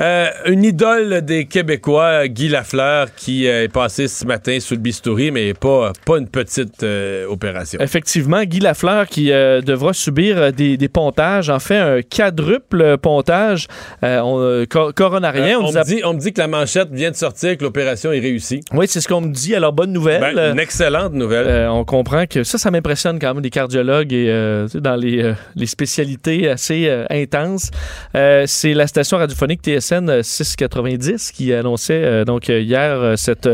Euh, 0.01 0.29
une 0.47 0.65
idole 0.65 1.21
des 1.23 1.45
Québécois, 1.47 2.27
Guy 2.29 2.49
Lafleur, 2.49 3.15
qui 3.15 3.47
euh, 3.47 3.65
est 3.65 3.69
passé 3.69 4.09
ce 4.09 4.25
matin 4.25 4.59
sous 4.61 4.75
le 4.75 4.81
bistouri, 4.81 5.31
mais 5.31 5.55
pas, 5.55 5.93
pas 6.05 6.19
une 6.19 6.29
petite 6.29 6.83
euh, 6.83 7.27
opération. 7.29 7.79
Effectivement, 7.81 8.43
Guy 8.45 8.61
Lafleur 8.61 9.07
qui 9.07 9.31
euh, 9.33 9.61
devra 9.61 9.93
subir 9.93 10.53
des, 10.53 10.77
des 10.77 10.89
pontages, 10.89 11.51
en 11.51 11.59
fait 11.61 11.77
un 11.77 12.01
quadruple 12.03 12.97
pontage 12.99 13.67
on, 14.03 14.65
co- 14.69 14.93
coronarien. 14.93 15.59
On 15.61 15.71
me 15.73 15.77
a- 15.77 15.85
dit, 15.85 16.01
on 16.05 16.15
me 16.15 16.19
dit 16.21 16.33
que 16.33 16.41
la 16.41 16.49
manchette 16.49 16.91
vient 16.91 17.11
de 17.11 17.17
sortir, 17.17 17.57
que 17.57 17.63
l'opération 17.65 18.13
est 18.13 18.21
réussie. 18.21 18.61
Oui, 18.73 18.87
c'est 18.89 19.01
ce 19.01 19.09
qu'on 19.09 19.21
me 19.21 19.33
dit. 19.33 19.55
Alors, 19.55 19.73
bonne 19.73 19.93
nouvelle. 19.93 20.21
Ben, 20.35 20.46
Euh, 20.47 20.53
une 20.53 20.59
excellente 20.59 21.13
nouvelle. 21.13 21.47
Euh, 21.47 21.71
on 21.71 21.85
comprend 21.85 22.27
que 22.27 22.45
ça, 22.45 22.59
ça 22.59 22.71
m'impressionne 22.71 23.19
quand 23.19 23.35
même, 23.35 23.43
les 23.43 23.51
cardiologues 23.51 24.13
et 24.13 24.29
euh, 24.31 24.69
dans 24.75 24.97
les, 24.97 25.35
les 25.55 25.67
spécialités 25.67 26.49
assez 26.49 26.91
intenses. 27.11 27.71
C'est 28.15 28.75
la 28.75 28.87
station 28.87 29.19
radiophonique 29.19 29.61
TSN 29.63 30.09
euh, 30.09 30.23
690 30.23 31.33
qui 31.33 31.53
annonçait 31.53 32.25
donc 32.25 32.49
hier 32.49 33.15
cette, 33.17 33.49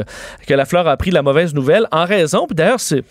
que 0.47 0.55
la 0.55 0.65
fleur 0.65 0.87
a 0.89 0.93
appris 0.93 1.11
la 1.11 1.23
mauvaise 1.23 1.55
nouvelle 1.55 1.87
en 1.91 2.05
raison, 2.05 2.47
puis 2.47 2.55
d'ailleurs, 2.55 2.81
c'est. 2.81 3.03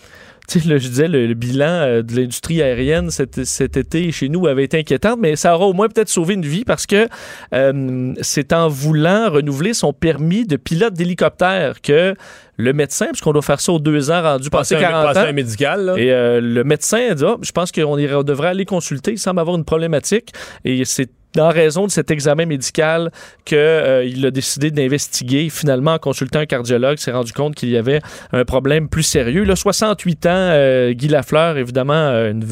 Le- 0.65 0.77
je 0.77 0.87
disais, 0.87 1.07
le, 1.07 1.27
le 1.27 1.33
bilan 1.33 1.65
euh, 1.65 2.01
de 2.01 2.15
l'industrie 2.15 2.61
aérienne 2.61 3.09
cet, 3.09 3.43
cet 3.45 3.77
été 3.77 4.11
chez 4.11 4.29
nous 4.29 4.47
avait 4.47 4.63
été 4.63 4.77
inquiétant, 4.79 5.15
mais 5.17 5.35
ça 5.35 5.55
aura 5.55 5.65
au 5.67 5.73
moins 5.73 5.87
peut-être 5.87 6.09
sauvé 6.09 6.33
une 6.33 6.45
vie 6.45 6.65
parce 6.65 6.85
que 6.85 7.07
euh, 7.53 8.13
c'est 8.21 8.53
en 8.53 8.67
voulant 8.67 9.29
renouveler 9.29 9.73
son 9.73 9.93
permis 9.93 10.45
de 10.45 10.55
pilote 10.57 10.93
d'hélicoptère 10.93 11.81
que 11.81 12.15
le 12.57 12.73
médecin, 12.73 13.07
puisqu'on 13.07 13.31
doit 13.33 13.41
faire 13.41 13.59
ça 13.61 13.71
aux 13.71 13.79
deux 13.79 14.11
ans 14.11 14.21
rendu 14.21 14.49
passé 14.49 14.75
Passer 14.75 14.85
un- 14.85 14.89
40 14.89 15.05
passer 15.13 15.19
ans, 15.25 15.29
un 15.29 15.33
médical, 15.33 15.85
là. 15.85 15.95
et 15.97 16.11
euh, 16.11 16.39
le 16.41 16.63
médecin 16.63 16.99
a 17.11 17.15
dit 17.15 17.23
Ah, 17.25 17.37
Je 17.41 17.51
pense 17.51 17.71
qu'on 17.71 17.95
devrait 18.23 18.49
aller 18.49 18.65
consulter. 18.65 19.11
Il 19.11 19.19
semble 19.19 19.39
avoir 19.39 19.55
une 19.57 19.65
problématique. 19.65 20.31
Et 20.65 20.85
c'est 20.85 21.09
en 21.39 21.49
raison 21.49 21.85
de 21.87 21.91
cet 21.91 22.11
examen 22.11 22.45
médical 22.45 23.11
qu'il 23.45 24.25
a 24.25 24.31
décidé 24.31 24.71
d'investiguer. 24.71 25.49
Finalement, 25.49 25.93
en 25.93 25.99
consultant 25.99 26.39
un 26.39 26.45
cardiologue, 26.45 26.97
s'est 26.97 27.11
rendu 27.11 27.33
compte 27.33 27.55
qu'il 27.55 27.69
y 27.69 27.77
avait 27.77 28.01
un 28.31 28.45
problème 28.45 28.89
plus 28.89 29.03
sérieux. 29.03 29.43
Là, 29.43 29.55
68 29.55 30.25
ans, 30.25 30.29
euh, 30.33 30.91
Guy 30.93 31.07
Lafleur, 31.07 31.57
évidemment, 31.57 31.93
euh, 31.93 32.31
une 32.31 32.43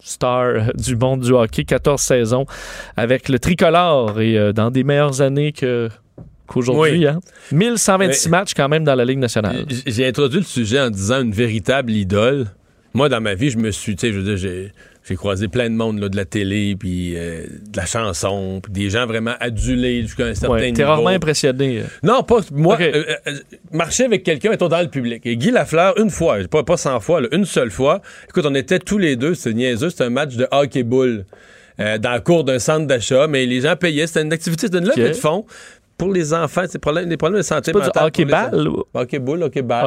star 0.00 0.42
euh, 0.42 0.60
du 0.74 0.96
monde 0.96 1.20
du 1.22 1.32
hockey, 1.32 1.64
14 1.64 2.00
saisons 2.00 2.46
avec 2.96 3.28
le 3.28 3.38
tricolore 3.38 4.20
et 4.20 4.38
euh, 4.38 4.52
dans 4.52 4.70
des 4.70 4.84
meilleures 4.84 5.20
années 5.20 5.52
que 5.52 5.88
qu'aujourd'hui. 6.46 6.98
Oui. 7.00 7.06
Hein? 7.06 7.18
1126 7.52 8.26
Mais- 8.26 8.30
matchs 8.30 8.54
quand 8.54 8.68
même 8.68 8.84
dans 8.84 8.94
la 8.94 9.04
Ligue 9.04 9.18
nationale. 9.18 9.66
J'ai 9.86 10.06
introduit 10.06 10.38
le 10.38 10.44
sujet 10.44 10.80
en 10.80 10.90
disant 10.90 11.22
une 11.22 11.32
véritable 11.32 11.92
idole. 11.92 12.46
Moi, 12.94 13.08
dans 13.08 13.20
ma 13.20 13.34
vie, 13.34 13.50
je 13.50 13.58
me 13.58 13.70
suis, 13.72 13.96
tu 13.96 14.06
sais, 14.06 14.12
je 14.12 14.18
veux 14.18 14.24
dire, 14.24 14.36
j'ai, 14.36 14.72
j'ai 15.08 15.14
croisé 15.14 15.46
plein 15.48 15.70
de 15.70 15.74
monde 15.74 16.00
là, 16.00 16.08
de 16.08 16.16
la 16.16 16.24
télé, 16.24 16.74
puis 16.78 17.14
euh, 17.16 17.44
de 17.70 17.76
la 17.76 17.86
chanson, 17.86 18.60
puis 18.62 18.72
des 18.72 18.90
gens 18.90 19.06
vraiment 19.06 19.34
adulés 19.40 20.02
jusqu'à 20.02 20.24
un 20.26 20.34
certain 20.34 20.54
Ouais, 20.54 20.62
niveau. 20.66 20.76
T'es 20.76 20.84
rarement 20.84 21.08
impressionné. 21.10 21.82
Non, 22.02 22.22
pas 22.24 22.40
moi. 22.52 22.76
Euh, 22.80 23.04
euh, 23.28 23.32
marcher 23.72 24.04
avec 24.04 24.22
quelqu'un, 24.24 24.50
mettons, 24.50 24.68
dans 24.68 24.80
le 24.80 24.88
public. 24.88 25.24
Et 25.24 25.36
Guy 25.36 25.50
Lafleur, 25.52 25.98
une 26.00 26.10
fois, 26.10 26.38
pas, 26.50 26.64
pas 26.64 26.76
100 26.76 26.98
fois, 27.00 27.20
là, 27.20 27.28
une 27.32 27.44
seule 27.44 27.70
fois. 27.70 28.02
Écoute, 28.28 28.44
on 28.46 28.54
était 28.56 28.78
tous 28.80 28.98
les 28.98 29.14
deux, 29.16 29.34
c'est 29.34 29.52
niaiseux, 29.54 29.90
c'était 29.90 30.04
un 30.04 30.10
match 30.10 30.34
de 30.34 30.48
hockey-boule 30.50 31.24
euh, 31.78 31.98
dans 31.98 32.14
le 32.14 32.20
cours 32.20 32.42
d'un 32.42 32.58
centre 32.58 32.86
d'achat, 32.86 33.26
mais 33.28 33.46
les 33.46 33.60
gens 33.60 33.76
payaient. 33.76 34.06
C'était 34.06 34.22
une 34.22 34.32
activité, 34.32 34.66
c'était 34.66 34.78
une 34.78 34.86
levée 34.88 35.10
de 35.10 35.14
fonds 35.14 35.44
pour 35.98 36.12
les 36.12 36.34
enfants. 36.34 36.62
C'est 36.68 36.78
problème, 36.80 37.08
des 37.08 37.16
problèmes 37.16 37.38
de 37.38 37.44
santé 37.44 37.72
pas 37.72 37.80
du 37.80 37.86
mentale. 37.86 38.10
pour 38.12 38.24
les 38.24 38.32
hockey-ball? 38.32 38.68
ou- 38.68 38.84
Hockey-boule, 38.92 39.42
hockey-ball. 39.44 39.84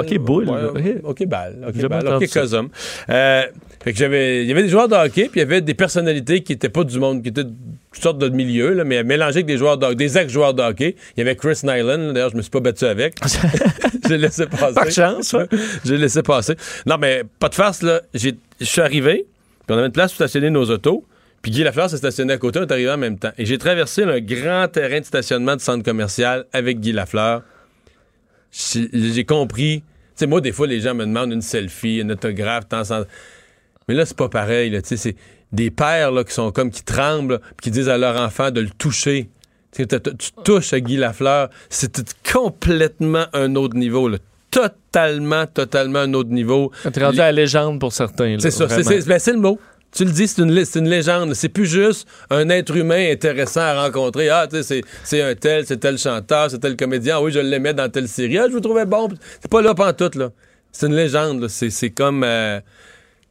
Ouais, 0.49 0.95
ok. 1.03 1.03
hockey-ball, 1.03 1.55
J'ai 1.75 2.27
fait 3.83 3.93
que 3.93 3.97
j'avais, 3.99 4.43
il 4.43 4.47
y 4.47 4.51
avait 4.51 4.63
des 4.63 4.69
joueurs 4.69 4.87
de 4.89 4.95
hockey, 4.95 5.23
puis 5.29 5.35
il 5.35 5.39
y 5.39 5.41
avait 5.41 5.61
des 5.61 5.73
personnalités 5.73 6.41
qui 6.43 6.51
étaient 6.53 6.67
pas 6.69 6.83
du 6.83 6.99
monde, 6.99 7.23
qui 7.23 7.29
étaient 7.29 7.43
toutes 7.45 8.03
sortes 8.03 8.17
de 8.19 8.27
milieux, 8.29 8.73
là, 8.73 8.83
mais 8.83 9.03
mélangé 9.03 9.37
avec 9.37 9.45
des 9.45 9.57
joueurs 9.57 9.77
de, 9.77 9.93
des 9.93 10.17
ex-joueurs 10.17 10.53
de 10.53 10.61
hockey. 10.61 10.95
Il 11.15 11.19
y 11.19 11.21
avait 11.21 11.35
Chris 11.35 11.59
Nyland, 11.63 12.11
d'ailleurs, 12.13 12.29
je 12.31 12.35
me 12.37 12.41
suis 12.41 12.51
pas 12.51 12.59
battu 12.59 12.85
avec. 12.85 13.15
J'ai 14.07 14.17
laissé 14.17 14.47
passer. 14.47 14.73
Par 14.73 14.91
chance, 14.91 15.33
ouais. 15.33 15.47
J'ai 15.85 15.97
laissé 15.97 16.21
passer. 16.23 16.55
Non, 16.85 16.97
mais 16.99 17.23
pas 17.39 17.47
de 17.49 17.55
farce, 17.55 17.81
là. 17.81 18.01
Je 18.13 18.31
suis 18.61 18.81
arrivé, 18.81 19.25
puis 19.65 19.75
on 19.75 19.77
avait 19.77 19.87
une 19.87 19.93
place 19.93 20.11
pour 20.11 20.15
stationner 20.17 20.49
nos 20.49 20.65
autos. 20.69 21.05
Puis 21.41 21.51
Guy 21.53 21.63
Lafleur 21.63 21.89
s'est 21.89 21.95
stationné 21.97 22.33
à 22.33 22.37
côté, 22.37 22.59
on 22.59 22.63
est 22.63 22.71
arrivé 22.71 22.89
en 22.91 22.97
même 22.97 23.17
temps. 23.17 23.31
Et 23.37 23.45
j'ai 23.45 23.57
traversé 23.57 24.03
un 24.03 24.19
grand 24.19 24.67
terrain 24.67 24.99
de 24.99 25.05
stationnement 25.05 25.55
de 25.55 25.61
centre 25.61 25.85
commercial 25.85 26.45
avec 26.51 26.81
Guy 26.81 26.91
Lafleur. 26.91 27.43
J'ai 28.51 29.23
compris. 29.25 29.79
Tu 29.81 29.85
sais, 30.15 30.27
moi, 30.27 30.41
des 30.41 30.51
fois, 30.51 30.67
les 30.67 30.81
gens 30.81 30.93
me 30.95 31.05
demandent 31.05 31.31
une 31.31 31.41
selfie, 31.41 32.01
un 32.03 32.09
autographe, 32.09 32.65
de 32.65 32.69
temps 32.69 32.91
en- 32.91 33.03
Mais 33.89 33.95
là, 33.95 34.05
c'est 34.05 34.15
pas 34.15 34.29
pareil. 34.29 34.69
là. 34.69 34.79
C'est 34.83 35.15
des 35.51 35.71
pères 35.71 36.11
là, 36.11 36.23
qui 36.23 36.31
sont 36.33 36.51
comme 36.51 36.69
qui 36.69 36.83
tremblent, 36.83 37.39
puis 37.57 37.63
qui 37.63 37.71
disent 37.71 37.89
à 37.89 37.97
leur 37.97 38.21
enfant 38.21 38.51
de 38.51 38.61
le 38.61 38.69
toucher. 38.69 39.29
Tu 39.75 39.85
touches 40.43 40.73
à 40.73 40.79
Guy 40.79 40.95
Lafleur, 40.97 41.49
c'est 41.69 41.91
complètement 42.31 43.25
un 43.33 43.55
autre 43.55 43.75
niveau. 43.75 44.07
là. 44.07 44.17
Totalement, 44.51 45.45
totalement 45.45 45.99
un 45.99 46.13
autre 46.13 46.29
niveau. 46.29 46.71
T'es 46.91 47.03
rendu 47.03 47.19
à 47.19 47.25
la 47.25 47.31
légende 47.31 47.79
pour 47.79 47.93
certains. 47.93 48.37
C'est 48.39 48.51
ça, 48.51 48.67
c'est, 48.69 49.05
ben, 49.07 49.19
c'est 49.19 49.33
le 49.33 49.39
mot. 49.39 49.59
Tu 49.91 50.05
le 50.05 50.11
dis, 50.11 50.27
c'est 50.27 50.41
une, 50.41 50.49
une 50.75 50.89
légende. 50.89 51.33
C'est 51.33 51.49
plus 51.49 51.65
juste 51.65 52.07
un 52.29 52.47
être 52.49 52.75
humain 52.75 53.11
intéressant 53.11 53.61
à 53.61 53.83
rencontrer. 53.85 54.29
Ah, 54.29 54.47
tu 54.47 54.57
sais, 54.57 54.63
c'est, 54.63 54.81
c'est 55.03 55.21
un 55.23 55.33
tel, 55.35 55.65
c'est 55.65 55.77
tel 55.77 55.97
chanteur, 55.97 56.51
c'est 56.51 56.59
tel 56.59 56.75
comédien. 56.75 57.15
Ah 57.17 57.21
oui, 57.23 57.31
je 57.31 57.39
l'aimais 57.39 57.73
dans 57.73 57.89
telle 57.89 58.07
série. 58.07 58.37
Ah, 58.37 58.45
je 58.47 58.53
vous 58.53 58.59
trouvais 58.59 58.85
bon. 58.85 59.09
C'est 59.41 59.49
pas 59.49 59.61
là 59.63 59.73
pantoute, 59.73 60.15
là. 60.15 60.29
C'est 60.71 60.85
une 60.87 60.95
légende, 60.95 61.41
là. 61.41 61.49
C'est, 61.49 61.71
c'est 61.71 61.89
comme... 61.89 62.23
euh, 62.23 62.59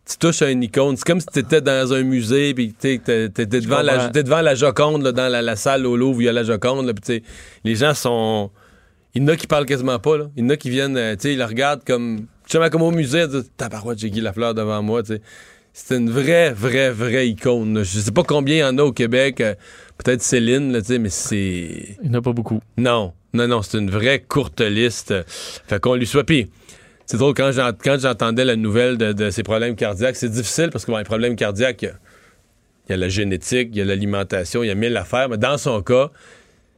tu 0.09 0.16
touches 0.16 0.42
à 0.42 0.51
une 0.51 0.62
icône. 0.62 0.97
C'est 0.97 1.07
comme 1.07 1.21
si 1.21 1.27
tu 1.33 1.40
étais 1.40 1.61
dans 1.61 1.92
un 1.92 2.03
musée, 2.03 2.55
puis 2.55 2.75
tu 2.79 2.92
étais 2.92 3.29
devant, 3.29 3.83
la, 3.83 4.09
devant 4.09 4.40
la 4.40 4.55
Joconde, 4.55 5.03
là, 5.03 5.12
dans 5.12 5.29
la, 5.29 5.42
la 5.42 5.57
salle 5.57 5.87
au 5.87 5.97
Louvre 5.97 6.18
où 6.18 6.21
il 6.23 6.25
y 6.25 6.29
a 6.29 6.33
la 6.33 6.44
Joconde. 6.44 6.87
Là, 6.87 6.92
les 7.64 7.75
gens 7.75 7.94
sont... 7.94 8.51
Il 9.14 9.23
y 9.23 9.25
en 9.25 9.29
a 9.29 9.37
qui 9.37 9.47
parlent 9.47 9.66
quasiment 9.66 9.99
pas. 9.99 10.16
Là. 10.16 10.31
Il 10.37 10.44
y 10.44 10.47
en 10.47 10.51
a 10.51 10.57
qui 10.57 10.71
viennent, 10.71 10.97
euh, 10.97 11.14
sais, 11.18 11.33
ils 11.33 11.38
la 11.38 11.47
regardent 11.47 11.85
comme... 11.85 12.27
Justement, 12.44 12.71
comme 12.71 12.83
au 12.83 12.90
musée, 12.90 13.27
Tabarouette, 13.57 13.99
j'ai 13.99 14.11
Guy 14.11 14.21
Lafleur 14.21 14.55
devant 14.55 14.83
moi, 14.83 15.03
sais. 15.05 15.21
C'est 15.75 15.97
une 15.97 16.11
vraie, 16.11 16.53
vraie, 16.53 16.90
vraie 16.90 17.29
icône. 17.29 17.85
Je 17.85 18.01
sais 18.01 18.11
pas 18.11 18.25
combien 18.25 18.57
il 18.57 18.61
y 18.61 18.64
en 18.64 18.79
a 18.79 18.83
au 18.83 18.92
Québec. 18.92 19.40
euh, 19.40 19.55
Peut-être 19.99 20.23
Céline, 20.23 20.73
là, 20.73 20.81
mais 20.99 21.09
c'est... 21.09 21.97
Il 22.03 22.11
n'y 22.11 22.16
en 22.16 22.18
a 22.18 22.23
pas 22.23 22.33
beaucoup. 22.33 22.61
Non, 22.77 23.12
non, 23.35 23.47
non, 23.47 23.62
c'est 23.62 23.79
une 23.79 23.90
vraie 23.90 24.21
courte 24.21 24.61
liste. 24.61 25.14
Fait 25.27 25.79
qu'on 25.79 25.94
lui 25.94 26.07
soit. 26.07 26.25
Puis, 26.25 26.51
c'est 27.09 27.16
drôle, 27.16 27.35
quand, 27.35 27.51
j'en- 27.51 27.73
quand 27.73 27.99
j'entendais 27.99 28.44
la 28.44 28.55
nouvelle 28.55 28.97
de, 28.99 29.12
de 29.12 29.31
ses 29.31 29.42
problèmes 29.42 29.75
cardiaques, 29.75 30.14
c'est 30.16 30.29
difficile 30.31 30.68
parce 30.71 30.85
que 30.85 30.90
bon, 30.92 30.99
les 30.99 31.05
problèmes 31.05 31.35
cardiaques, 31.37 31.83
il 31.83 31.87
y 31.87 31.88
a- 31.88 31.94
il 32.88 32.92
y, 32.92 32.94
a 32.94 32.97
la 32.99 33.09
génétique, 33.09 33.71
il 33.73 33.79
y 33.79 33.81
a 33.81 33.85
l'alimentation, 33.85 34.62
il 34.62 34.68
y 34.68 34.71
a 34.71 34.75
mille 34.75 34.97
affaires, 34.97 35.29
mais 35.29 35.37
dans 35.38 35.59
son 35.59 35.83
cas, 35.83 36.11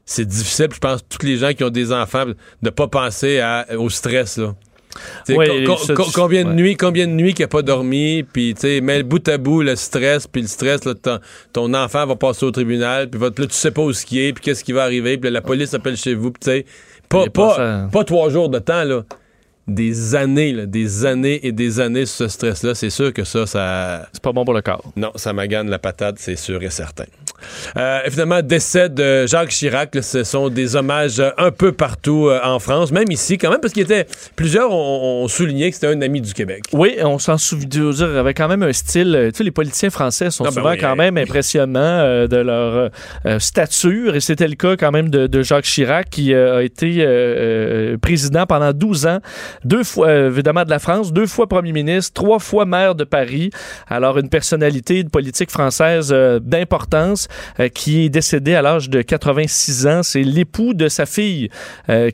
c'est 0.07 0.25
difficile. 0.25 0.69
Je 0.73 0.79
pense 0.79 1.01
tous 1.09 1.25
les 1.27 1.37
gens 1.37 1.53
qui 1.53 1.63
ont 1.65 1.71
des 1.71 1.93
enfants, 1.93 2.25
de 2.63 2.71
pas 2.71 2.89
penser 2.89 3.41
à- 3.41 3.67
au 3.77 3.91
stress, 3.91 4.39
là. 4.39 4.55
Ouais, 5.29 5.65
co- 5.65 5.77
co- 5.95 6.11
combien 6.13 6.43
de 6.43 6.49
ouais. 6.49 6.55
nuits, 6.55 6.77
combien 6.77 7.07
de 7.07 7.13
nuits 7.13 7.33
qu'il 7.33 7.45
n'a 7.45 7.49
pas 7.49 7.63
dormi, 7.63 8.25
puis 8.25 8.55
tu 8.55 8.63
sais, 8.63 8.81
le 8.81 9.03
bout 9.03 9.27
à 9.29 9.39
bout 9.39 9.63
le 9.63 9.77
stress, 9.77 10.27
puis 10.27 10.43
le 10.43 10.49
stress, 10.49 10.85
là, 10.85 10.95
ton, 10.95 11.21
ton 11.53 11.75
enfant 11.75 12.07
va 12.07 12.17
passer 12.17 12.45
au 12.45 12.51
tribunal, 12.51 13.09
puis 13.09 13.21
là, 13.21 13.31
tu 13.31 13.45
sais 13.51 13.71
pas 13.71 13.83
où 13.83 13.93
ce 13.93 14.05
qui 14.05 14.21
est, 14.21 14.33
puis 14.33 14.43
qu'est-ce 14.43 14.65
qui 14.65 14.73
va 14.73 14.83
arriver, 14.83 15.17
puis 15.17 15.31
la 15.31 15.43
police 15.43 15.75
appelle 15.75 15.97
chez 15.97 16.15
vous, 16.15 16.33
puis 16.33 16.41
tu 16.41 16.51
sais, 16.51 16.67
pas, 17.09 17.21
Il 17.23 17.27
est 17.27 17.31
pas, 17.31 17.49
pas 17.51 17.57
ça. 17.57 17.89
pas 17.93 18.03
trois 18.05 18.31
jours 18.31 18.49
de 18.49 18.59
temps, 18.59 18.83
là. 18.83 19.05
Des 19.69 20.15
années, 20.17 20.53
là, 20.53 20.67
des 20.67 21.07
années 21.07 21.47
et 21.47 21.53
des 21.53 21.79
années 21.79 22.07
sur 22.07 22.25
ce 22.27 22.29
stress-là, 22.29 22.75
c'est 22.75 22.91
sûr 22.91 23.13
que 23.13 23.23
ça, 23.25 23.47
ça. 23.47 24.09
C'est 24.13 24.23
pas 24.23 24.33
bon 24.33 24.45
pour 24.45 24.55
le 24.55 24.63
corps. 24.63 24.83
Non, 24.97 25.13
ça 25.15 25.33
magane 25.33 25.71
la 25.71 25.79
patate, 25.79 26.17
c'est 26.19 26.37
sûr 26.37 26.61
et 26.63 26.71
certain. 26.71 27.05
Euh, 27.77 28.01
évidemment, 28.05 28.43
décès 28.43 28.89
de 28.89 29.27
Jacques 29.27 29.51
Chirac, 29.51 29.95
là, 29.95 30.03
ce 30.03 30.25
sont 30.25 30.49
des 30.49 30.77
hommages 30.77 31.23
un 31.39 31.51
peu 31.51 31.73
partout 31.73 32.29
euh, 32.29 32.41
en 32.43 32.59
France, 32.59 32.91
même 32.93 33.11
ici 33.11 33.39
quand 33.39 33.51
même, 33.51 33.61
parce 33.61 33.73
qu'il 33.73 33.83
était. 33.85 34.07
Plusieurs 34.37 34.71
ont, 34.73 35.27
souligné 35.29 35.69
que 35.71 35.75
c'était 35.77 35.87
un 35.87 36.01
ami 36.03 36.21
du 36.21 36.35
Québec. 36.35 36.65
Oui, 36.73 36.97
on 37.03 37.19
s'en 37.19 37.39
souvient, 37.39 37.91
avec 38.19 38.37
quand 38.37 38.49
même 38.49 38.63
un 38.63 38.73
style. 38.73 39.15
euh, 39.15 39.31
Tu 39.31 39.39
sais, 39.39 39.45
les 39.45 39.51
politiciens 39.51 39.91
français 39.91 40.31
sont 40.31 40.45
Ah 40.45 40.49
ben 40.49 40.55
souvent 40.55 40.71
oui, 40.71 40.79
quand 40.79 40.93
hey. 40.93 40.97
même 40.99 41.17
impressionnants 41.19 41.81
euh, 41.81 42.27
de 42.27 42.37
leur 42.37 42.91
stature, 43.41 44.17
et 44.17 44.21
c'était 44.21 44.49
le 44.49 44.57
cas 44.57 44.77
quand 44.77 44.91
même 44.91 45.09
de, 45.11 45.27
de 45.27 45.43
Jacques 45.43 45.65
Chirac, 45.65 46.09
qui 46.11 46.35
a 46.35 46.63
été 46.63 47.07
président 48.03 48.47
pendant 48.47 48.73
12 48.73 49.07
ans, 49.07 49.19
deux 49.65 49.85
fois, 49.85 50.09
euh, 50.09 50.31
évidemment, 50.31 50.65
de 50.65 50.71
la 50.71 50.79
France, 50.79 51.13
deux 51.13 51.27
fois 51.27 51.47
premier 51.49 51.73
ministre, 51.73 52.13
trois 52.15 52.39
fois 52.39 52.65
maire 52.65 52.95
de 52.95 53.05
Paris. 53.05 53.51
Alors, 53.89 54.19
une 54.19 54.29
personnalité 54.29 55.03
de 55.03 55.09
politique 55.09 55.51
française 55.51 56.11
euh, 56.13 56.39
d'importance 56.41 57.29
euh, 57.59 57.69
qui 57.69 58.05
est 58.05 58.09
décédé 58.09 58.55
à 58.55 58.63
l'âge 58.63 58.91
de 58.91 59.03
86 59.03 59.87
ans. 59.87 60.03
C'est 60.03 60.23
l'époux 60.23 60.75
de 60.75 60.89
sa 60.89 61.07
fille 61.07 61.49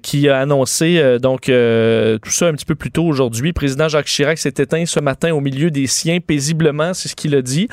qui 0.03 0.29
a 0.29 0.39
annoncé 0.39 1.19
donc 1.21 1.43
tout 1.43 2.31
ça 2.31 2.47
un 2.47 2.53
petit 2.53 2.65
peu 2.65 2.75
plus 2.75 2.91
tôt 2.91 3.05
aujourd'hui. 3.05 3.53
Président 3.53 3.89
Jacques 3.89 4.07
Chirac 4.07 4.39
s'est 4.39 4.55
éteint 4.59 4.85
ce 4.87 5.01
matin 5.01 5.33
au 5.33 5.41
milieu 5.41 5.71
des 5.71 5.87
siens 5.87 6.19
paisiblement, 6.21 6.95
c'est 6.95 7.09
ce 7.09 7.17
qu'il 7.17 7.35
a 7.35 7.43
dit. 7.43 7.69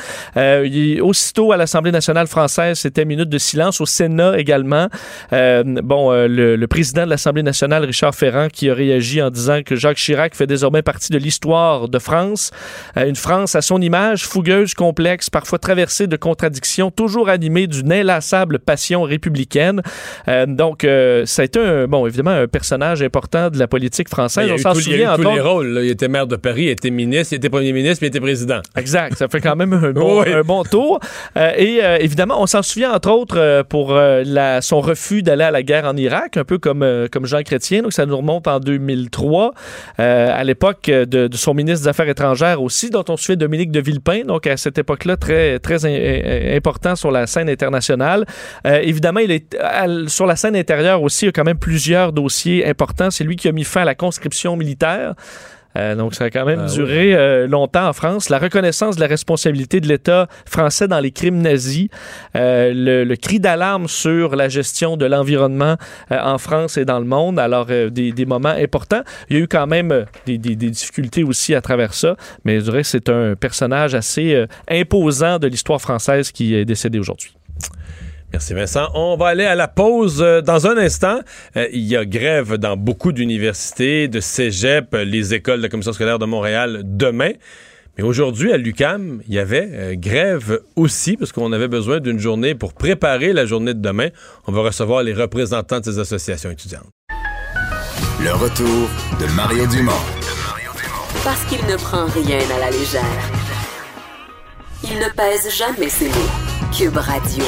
Aussitôt 1.01 1.51
à 1.51 1.57
l'Assemblée 1.57 1.91
nationale 1.91 2.27
française, 2.27 2.79
c'était 2.79 3.05
minute 3.05 3.29
de 3.29 3.37
silence. 3.37 3.81
Au 3.81 3.85
Sénat 3.85 4.37
également. 4.37 4.87
Bon, 5.31 6.11
le 6.11 6.65
président 6.65 7.05
de 7.05 7.09
l'Assemblée 7.09 7.43
nationale, 7.43 7.85
Richard 7.85 8.15
Ferrand, 8.15 8.47
qui 8.51 8.69
a 8.69 8.73
réagi 8.73 9.21
en 9.21 9.29
disant 9.29 9.52
que 9.61 9.75
Jacques 9.75 9.97
Chirac 9.97 10.35
fait 10.35 10.47
désormais 10.47 10.81
partie 10.81 11.11
de 11.11 11.17
l'histoire 11.17 11.87
de 11.89 11.99
France. 11.99 12.51
Euh, 12.97 13.07
une 13.07 13.15
France 13.15 13.55
à 13.55 13.61
son 13.61 13.79
image, 13.81 14.25
fougueuse, 14.25 14.73
complexe, 14.73 15.29
parfois 15.29 15.59
traversée 15.59 16.07
de 16.07 16.15
contradictions, 16.15 16.89
toujours 16.91 17.29
animée 17.29 17.67
d'une 17.67 17.91
inlassable 17.91 18.59
passion 18.59 19.03
républicaine. 19.03 19.81
Euh, 20.27 20.45
donc, 20.47 20.83
euh, 20.83 21.25
ça 21.25 21.41
a 21.41 21.45
été, 21.45 21.59
un, 21.59 21.87
bon, 21.87 22.07
évidemment, 22.07 22.31
un 22.31 22.47
personnage 22.47 23.01
important 23.03 23.49
de 23.49 23.59
la 23.59 23.67
politique 23.67 24.09
française. 24.09 24.45
Il 24.45 24.47
y 24.47 24.51
a 24.51 24.53
On 24.53 24.57
eu 24.57 24.61
s'en 24.61 24.73
tout- 24.73 24.79
il 24.79 24.87
y 24.87 24.93
a 24.93 24.95
eu 24.95 24.99
souvient, 25.01 25.15
tous 25.15 25.35
les 25.35 25.39
rôles. 25.41 25.67
là. 25.67 25.81
Il 25.83 25.89
était 25.89 26.07
maire 26.07 26.27
de 26.27 26.35
Paris, 26.35 26.63
il 26.63 26.69
était 26.69 26.89
ministre, 26.89 27.33
il 27.33 27.37
était 27.37 27.49
premier 27.49 27.73
ministre, 27.73 27.97
puis 27.99 28.07
il 28.07 28.09
était 28.09 28.19
président. 28.19 28.61
Exact, 28.77 29.17
ça 29.17 29.27
fait 29.27 29.41
quand 29.41 29.55
même 29.55 29.73
un 29.73 29.91
bon, 29.93 30.21
Oui. 30.21 30.33
un 30.33 30.41
bon 30.41 30.63
tour. 30.63 30.99
Euh, 31.37 31.51
et 31.57 31.83
euh, 31.83 31.97
évidemment, 31.99 32.41
on 32.41 32.47
s'en 32.47 32.61
souvient 32.61 32.93
entre 32.93 33.11
autres 33.11 33.37
euh, 33.37 33.63
pour 33.63 33.93
la, 33.93 34.61
son 34.61 34.79
refus 34.81 35.23
d'aller 35.23 35.43
à 35.43 35.51
la 35.51 35.63
guerre 35.63 35.85
en 35.85 35.95
Irak, 35.97 36.37
un 36.37 36.43
peu 36.43 36.57
comme, 36.57 36.85
comme 37.11 37.25
Jean 37.25 37.41
Chrétien. 37.43 37.81
Donc 37.81 37.93
ça 37.93 38.05
nous 38.05 38.15
remonte 38.17 38.47
en 38.47 38.59
2003, 38.59 39.42
euh, 39.99 40.29
à 40.31 40.43
l'époque 40.43 40.89
euh, 40.89 41.05
de, 41.05 41.35
son 41.35 41.53
ministre 41.53 41.83
des 41.83 41.87
Affaires 41.89 42.09
étrangères 42.09 42.61
aussi, 42.61 42.89
dont 42.89 43.03
on 43.09 43.17
souvient 43.17 43.35
Dominique 43.35 43.71
de 43.71 43.79
Villepin. 43.79 44.23
Donc 44.25 44.47
à 44.47 44.57
cette 44.57 44.77
époque-là, 44.77 45.17
très, 45.17 45.59
très 45.59 45.85
important 46.55 46.95
sur 46.95 47.11
la 47.11 47.27
scène 47.27 47.49
internationale. 47.49 48.25
Euh, 48.65 48.79
évidemment, 48.81 49.19
il 49.19 49.31
est 49.31 49.55
sur 50.07 50.25
la 50.25 50.35
scène 50.35 50.55
intérieure 50.55 51.01
aussi, 51.01 51.25
il 51.25 51.27
y 51.27 51.29
a 51.29 51.31
quand 51.31 51.43
même 51.43 51.57
plusieurs 51.57 52.13
dossiers 52.13 52.67
importants. 52.67 53.11
C'est 53.11 53.23
lui 53.23 53.35
qui 53.35 53.47
a 53.47 53.51
mis 53.51 53.63
fin 53.63 53.81
à 53.81 53.85
la 53.85 53.95
conscription 53.95 54.55
militaire. 54.55 55.15
Euh, 55.75 55.95
donc, 55.95 56.13
ça 56.15 56.25
a 56.25 56.29
quand 56.29 56.45
même 56.45 56.65
Ah 56.67 56.71
duré 56.71 57.13
euh, 57.15 57.47
longtemps 57.47 57.87
en 57.87 57.93
France. 57.93 58.29
La 58.29 58.37
reconnaissance 58.39 58.95
de 58.95 59.01
la 59.01 59.07
responsabilité 59.07 59.79
de 59.79 59.87
l'État 59.87 60.27
français 60.45 60.87
dans 60.87 60.99
les 60.99 61.11
crimes 61.11 61.41
nazis, 61.41 61.87
euh, 62.35 62.71
le, 62.73 63.03
le 63.03 63.15
cri 63.15 63.39
d'alarme 63.39 63.87
sur 63.87 64.35
la 64.35 64.49
gestion 64.49 64.97
de 64.97 65.05
l'environnement 65.05 65.77
en 66.11 66.37
France 66.37 66.77
et 66.77 66.85
dans 66.85 66.99
le 66.99 67.05
monde. 67.05 67.39
Alors, 67.39 67.65
des, 67.65 67.89
des 68.11 68.25
moments 68.25 68.49
importants. 68.49 69.01
Il 69.29 69.37
y 69.37 69.39
a 69.39 69.43
eu 69.43 69.47
quand 69.47 69.67
même 69.67 70.05
des, 70.25 70.37
des- 70.37 70.55
des 70.55 70.69
difficultés 70.69 71.23
aussi 71.23 71.55
à 71.55 71.61
travers 71.61 71.93
ça, 71.93 72.15
mais 72.45 72.59
je 72.59 72.65
dirais 72.65 72.81
que 72.81 72.87
c'est 72.87 73.09
un 73.09 73.35
personnage 73.35 73.95
assez 73.95 74.45
imposant 74.69 75.39
de 75.39 75.47
l'histoire 75.47 75.81
française 75.81 76.31
qui 76.31 76.55
est 76.55 76.65
décédé 76.65 76.99
aujourd'hui. 76.99 77.33
Merci 78.33 78.53
Vincent. 78.55 78.89
On 78.95 79.15
va 79.15 79.27
aller 79.27 79.45
à 79.45 79.55
la 79.55 79.67
pause 79.67 80.21
euh, 80.21 80.41
dans 80.41 80.67
un 80.67 80.75
instant. 80.77 81.19
Euh, 81.55 81.67
il 81.71 81.83
y 81.83 81.95
a 81.95 82.03
grève 82.03 82.55
dans 82.55 82.75
beaucoup 82.75 83.11
d'universités, 83.11 84.07
de 84.07 84.19
cégep, 84.19 84.93
euh, 84.95 85.03
les 85.05 85.35
écoles 85.35 85.57
de 85.57 85.63
la 85.63 85.69
Commission 85.69 85.93
scolaire 85.93 86.17
de 86.19 86.25
Montréal 86.25 86.81
demain. 86.83 87.33
Mais 87.97 88.03
aujourd'hui, 88.03 88.51
à 88.51 88.57
l'UCAM, 88.57 89.21
il 89.27 89.35
y 89.35 89.39
avait 89.39 89.69
euh, 89.71 89.95
grève 89.95 90.61
aussi, 90.75 91.15
parce 91.15 91.31
qu'on 91.31 91.51
avait 91.53 91.67
besoin 91.67 91.99
d'une 91.99 92.19
journée 92.19 92.55
pour 92.55 92.73
préparer 92.73 93.33
la 93.33 93.45
journée 93.45 93.75
de 93.75 93.81
demain. 93.81 94.07
On 94.47 94.51
va 94.51 94.61
recevoir 94.61 95.03
les 95.03 95.13
représentants 95.13 95.79
de 95.79 95.85
ces 95.85 95.99
associations 95.99 96.49
étudiantes. 96.49 96.89
Le 98.19 98.31
retour 98.31 98.89
de 99.19 99.31
Mario 99.35 99.67
Dumont. 99.67 99.91
Parce 101.23 101.43
qu'il 101.45 101.63
ne 101.67 101.75
prend 101.75 102.05
rien 102.05 102.39
à 102.55 102.59
la 102.59 102.71
légère. 102.71 103.03
Il 104.83 104.97
ne 104.97 105.09
pèse 105.15 105.55
jamais 105.55 105.89
ses 105.89 106.07
mots. 106.07 106.71
Cube 106.75 106.97
Radio. 106.97 107.43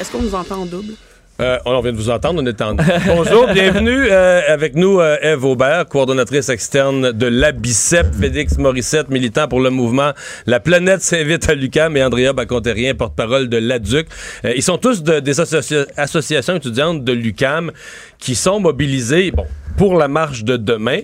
Est-ce 0.00 0.10
qu'on 0.10 0.22
nous 0.22 0.34
entend 0.34 0.62
en 0.62 0.66
double? 0.66 0.94
Euh, 1.40 1.58
on 1.64 1.80
vient 1.80 1.90
de 1.92 1.96
vous 1.96 2.10
entendre, 2.10 2.40
on 2.40 2.46
est 2.46 2.62
en... 2.62 2.74
Bonjour, 3.06 3.48
bienvenue 3.52 4.06
euh, 4.08 4.40
avec 4.46 4.76
nous, 4.76 5.00
euh, 5.00 5.16
Eve 5.20 5.44
Aubert, 5.44 5.84
coordonnatrice 5.88 6.48
externe 6.48 7.10
de 7.10 7.26
l'ABICEP, 7.26 8.06
Félix 8.20 8.56
Morissette, 8.56 9.08
militant 9.08 9.48
pour 9.48 9.58
le 9.60 9.70
mouvement 9.70 10.12
La 10.46 10.60
planète 10.60 11.02
s'invite 11.02 11.48
à 11.48 11.54
l'UQAM 11.56 11.96
et 11.96 12.04
Andrea 12.04 12.32
Baconterien, 12.32 12.94
porte-parole 12.94 13.48
de 13.48 13.56
l'ADUC. 13.56 14.06
Euh, 14.44 14.52
ils 14.54 14.62
sont 14.62 14.78
tous 14.78 15.02
de- 15.02 15.18
des 15.18 15.40
associa- 15.40 15.86
associations 15.96 16.54
étudiantes 16.54 17.02
de 17.02 17.12
l'UQAM 17.12 17.72
qui 18.20 18.36
sont 18.36 18.60
mobilisés 18.60 19.32
bon, 19.32 19.46
pour 19.76 19.96
la 19.96 20.06
marche 20.06 20.44
de 20.44 20.56
demain, 20.56 21.00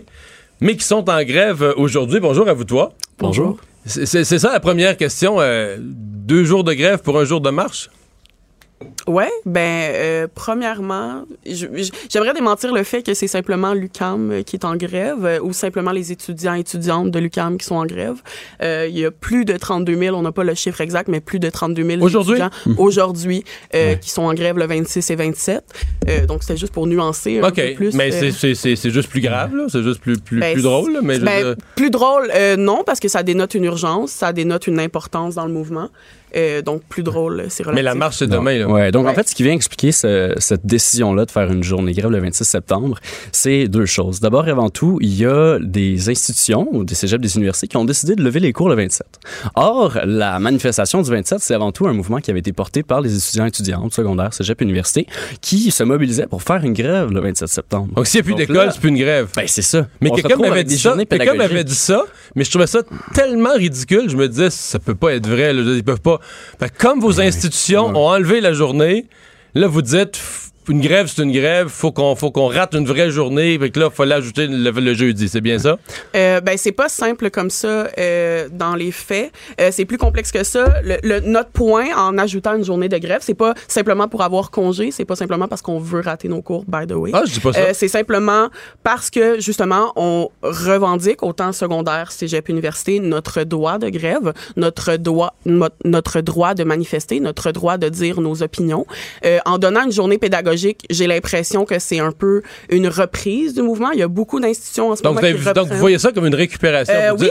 mais 0.61 0.77
qui 0.77 0.85
sont 0.85 1.11
en 1.11 1.23
grève 1.25 1.75
aujourd'hui. 1.77 2.21
Bonjour 2.21 2.49
à 2.49 2.53
vous 2.53 2.65
toi. 2.65 2.93
Bonjour. 3.19 3.59
C'est 3.85 4.25
ça 4.39 4.53
la 4.53 4.61
première 4.61 4.97
question. 4.97 5.41
euh, 5.41 5.77
deux 5.81 6.45
jours 6.45 6.63
de 6.63 6.73
grève 6.73 6.99
pour 6.99 7.19
un 7.19 7.25
jour 7.25 7.41
de 7.41 7.51
marche? 7.51 7.91
Ouais, 9.07 9.29
ben 9.45 9.93
euh, 9.95 10.27
premièrement, 10.35 11.25
j'aimerais 11.45 12.33
démentir 12.33 12.73
le 12.73 12.83
fait 12.83 13.03
que 13.03 13.13
c'est 13.13 13.27
simplement 13.27 13.75
l'UCAM 13.75 14.31
euh, 14.31 14.43
qui 14.43 14.57
est 14.57 14.65
en 14.65 14.75
grève 14.77 15.25
euh, 15.25 15.39
ou 15.43 15.53
simplement 15.53 15.91
les 15.91 16.13
étudiants 16.13 16.55
et 16.55 16.61
étudiantes 16.61 17.11
de 17.11 17.19
l'UCAM 17.19 17.59
qui 17.59 17.67
sont 17.67 17.75
en 17.75 17.85
grève. 17.85 18.17
Euh, 18.63 18.87
il 18.89 18.99
y 18.99 19.05
a 19.05 19.11
plus 19.11 19.45
de 19.45 19.57
32 19.57 19.97
000, 19.99 20.17
on 20.17 20.23
n'a 20.23 20.33
pas 20.33 20.45
le 20.45 20.55
chiffre 20.55 20.81
exact, 20.81 21.09
mais 21.09 21.21
plus 21.21 21.39
de 21.39 21.51
32 21.51 21.85
000 21.85 22.03
Aujourd'hui? 22.03 22.37
étudiants 22.41 22.51
aujourd'hui 22.79 23.45
euh, 23.75 23.97
qui 23.97 24.11
sont 24.11 24.23
en 24.23 24.33
grève 24.35 24.57
le 24.57 24.67
26 24.67 25.11
et 25.11 25.17
27. 25.17 25.63
Euh, 26.09 26.27
donc 26.27 26.43
c'est 26.43 26.57
juste 26.57 26.73
pour 26.73 26.87
nuancer 26.87 27.41
un 27.41 27.51
peu 27.51 27.75
plus. 27.75 27.95
mais 27.95 28.11
c'est- 28.11 28.55
c'est 28.55 28.91
juste 28.91 29.11
plus 29.11 29.21
grave, 29.21 29.55
là? 29.55 29.65
C'est 29.69 29.83
juste 29.83 30.01
plus, 30.01 30.19
plus, 30.19 30.41
Ben, 30.41 30.55
plus 30.55 30.63
drôle, 30.63 30.99
mais 31.03 31.19
ben, 31.19 31.43
dire- 31.43 31.55
plus 31.77 31.91
drôle, 31.91 32.31
euh, 32.35 32.57
non, 32.57 32.83
parce 32.87 33.01
que 33.01 33.09
ça 33.09 33.23
dénote 33.23 33.55
une 33.55 33.65
urgence, 33.65 34.11
ça 34.11 34.33
dénote 34.33 34.67
une 34.67 34.79
importance 34.81 35.35
dans 35.35 35.47
le 35.47 35.53
mouvement. 35.53 35.89
Euh, 36.37 36.63
donc 36.63 36.83
plus 36.89 37.03
drôle, 37.03 37.47
c'est 37.49 37.63
relatif. 37.63 37.75
Mais 37.77 37.83
la 37.83 37.95
marche, 37.95 38.19
c'est 38.19 38.27
demain, 38.27 38.59
là. 38.59 38.69
Ouais, 38.69 38.91
donc 38.93 39.07
en 39.07 39.15
fait, 39.15 39.29
ce 39.29 39.35
qui 39.35 39.43
vient 39.43 39.53
expliquer 39.53 39.93
ce- 39.93 40.35
cette 40.39 40.65
décision-là 40.65 41.25
de 41.27 41.31
faire 41.31 41.51
une 41.51 41.63
journée 41.63 41.93
grève 41.93 42.11
le 42.11 42.21
26 42.21 42.45
septembre, 42.45 42.99
c'est 43.33 43.67
deux 43.69 43.87
choses. 43.87 44.21
D'abord 44.21 44.47
et 44.47 44.51
avant 44.51 44.71
tout, 44.71 44.99
il 45.01 45.15
y 45.15 45.25
a 45.27 45.59
des 45.61 46.09
institutions 46.09 46.69
ou 46.73 46.85
des 46.85 46.95
cégeps 46.95 47.21
des 47.23 47.37
universités 47.37 47.67
qui 47.69 47.77
ont 47.77 47.85
décidé 47.85 48.15
de 48.15 48.23
lever 48.23 48.41
les 48.41 48.53
cours 48.53 48.69
le 48.69 48.75
27. 48.77 49.07
Or, 49.55 49.99
la 50.05 50.39
manifestation 50.39 51.03
du 51.03 51.11
27, 51.11 51.41
c'est 51.41 51.55
avant 51.55 51.73
tout 51.73 51.87
un 51.87 51.93
mouvement 51.93 52.19
qui 52.19 52.31
avait 52.31 52.41
été 52.41 52.53
porté 52.53 52.83
par 52.83 53.01
les 53.01 53.17
étudiants 53.17 53.45
et 53.45 53.49
étudiantes 53.49 53.93
secondaires, 53.95 54.33
cégep 54.33 54.61
université, 54.61 55.07
qui 55.41 55.71
se 55.71 55.83
mobilisaient 55.83 56.27
pour 56.27 56.43
faire 56.43 56.63
une 56.65 56.73
grève 56.75 57.11
le 57.11 57.21
27 57.21 57.49
septembre. 57.49 57.89
Donc, 57.95 58.07
s'il 58.07 58.19
n'y 58.19 58.21
a 58.21 58.25
plus 58.25 58.35
d'école, 58.47 58.71
c'est 58.73 58.81
plus 58.81 58.89
une 58.91 58.99
grève. 58.99 59.29
Ben, 59.37 59.45
c'est 59.47 59.63
ça. 59.63 59.87
Mais 60.01 60.11
quelqu'un 60.11 60.37
m'avait 60.37 60.65
dit 60.65 60.79
ça. 60.79 60.91
Quelqu'un 61.09 61.35
m'avait 61.35 61.65
dit 61.65 61.75
ça, 61.75 62.05
mais 62.37 62.45
je 62.45 62.51
trouvais 62.51 62.67
ça 62.67 62.81
tellement 63.15 63.55
ridicule. 63.55 64.09
Je 64.09 64.17
me 64.17 64.29
disais, 64.29 64.51
ça 64.51 64.79
peut 64.79 64.95
pas 64.95 65.15
être 65.15 65.27
vrai. 65.29 65.53
là. 65.53 65.63
Ils 65.75 65.85
peuvent 65.85 66.01
pas. 66.01 66.20
Comme 66.79 67.01
vos 67.01 67.21
institutions 67.21 67.87
ont 67.89 68.09
enlevé 68.09 68.41
la 68.41 68.53
journée, 68.53 69.07
là, 69.55 69.67
vous 69.67 69.83
dites, 69.83 70.21
une 70.69 70.81
grève, 70.81 71.07
c'est 71.13 71.23
une 71.23 71.33
grève. 71.33 71.69
Faut 71.69 71.91
qu'on, 71.91 72.15
faut 72.15 72.31
qu'on 72.31 72.47
rate 72.49 72.75
une 72.75 72.87
vraie 72.87 73.11
journée. 73.11 73.59
Fait 73.59 73.71
que 73.71 73.81
là, 73.81 73.89
il 73.91 73.95
fallait 73.95 74.15
ajouter 74.15 74.47
le, 74.47 74.71
le 74.71 74.95
jeudi. 74.95 75.29
C'est 75.29 75.41
bien 75.41 75.59
ça? 75.59 75.77
Euh, 76.17 76.41
ben 76.41 76.57
c'est 76.59 76.73
pas 76.73 76.89
simple 76.89 77.31
comme 77.31 77.51
ça 77.51 77.89
euh, 77.97 78.49
dans 78.51 78.75
les 78.75 78.91
faits. 78.91 79.31
Euh, 79.61 79.69
c'est 79.71 79.85
plus 79.85 79.97
complexe 79.97 80.33
que 80.33 80.43
ça. 80.43 80.65
Le, 80.83 80.97
le- 81.05 81.21
notre 81.21 81.51
point 81.51 81.87
en 81.97 82.19
ajoutant 82.19 82.57
une 82.57 82.65
journée 82.65 82.89
de 82.89 82.99
grève, 82.99 83.21
c'est 83.23 83.35
pas 83.35 83.55
simplement 83.69 84.09
pour 84.09 84.23
avoir 84.23 84.51
congé, 84.51 84.91
c'est 84.91 85.05
pas 85.05 85.15
simplement 85.15 85.47
parce 85.47 85.63
qu'on 85.63 85.79
veut 85.79 86.01
rater 86.01 86.29
nos 86.29 86.43
cours. 86.43 86.65
By 86.67 86.87
the 86.89 86.93
way, 86.97 87.11
Ah, 87.15 87.23
je 87.27 87.35
dis 87.35 87.41
pas 87.41 87.53
ça. 87.53 87.61
Euh, 87.61 87.71
c'est 87.75 87.87
simplement 87.89 88.49
parce 88.83 89.09
que 89.09 89.41
justement 89.41 89.93
on 89.95 90.31
revendique 90.43 91.23
autant 91.23 91.53
secondaire, 91.53 92.11
cégep, 92.11 92.49
université 92.49 92.99
notre 92.99 93.45
droit 93.45 93.79
de 93.79 93.89
grève, 93.89 94.33
notre 94.57 94.97
droit, 94.97 95.35
notre 95.85 96.21
droit 96.21 96.55
de 96.55 96.65
manifester, 96.65 97.21
notre 97.21 97.53
droit 97.53 97.79
de 97.79 97.89
dire 97.89 98.21
nos 98.21 98.43
opinions. 98.43 98.85
En 99.47 99.59
donnant 99.59 99.85
une 99.85 99.93
journée 99.93 100.19
pédagogique, 100.19 100.50
j'ai 100.57 101.07
l'impression 101.07 101.65
que 101.65 101.79
c'est 101.79 101.99
un 102.01 102.13
peu 102.13 102.43
une 102.71 102.89
reprise 102.89 103.55
du 103.55 103.63
mouvement. 103.63 103.91
Il 103.93 103.99
y 103.99 104.03
a 104.03 104.09
beaucoup 104.09 104.41
d'institutions 104.41 104.91
en 104.91 104.97
ce 104.97 105.03
donc, 105.03 105.17
moment 105.23 105.37
qui 105.37 105.53
donc, 105.55 105.69
vous 105.69 105.79
voyez 105.79 105.99
ça 105.99 106.13
comme 106.13 106.27
une 106.27 106.35
récupération. 106.35 106.95
Euh, 106.95 107.13
vous 107.13 107.25
oui, 107.25 107.31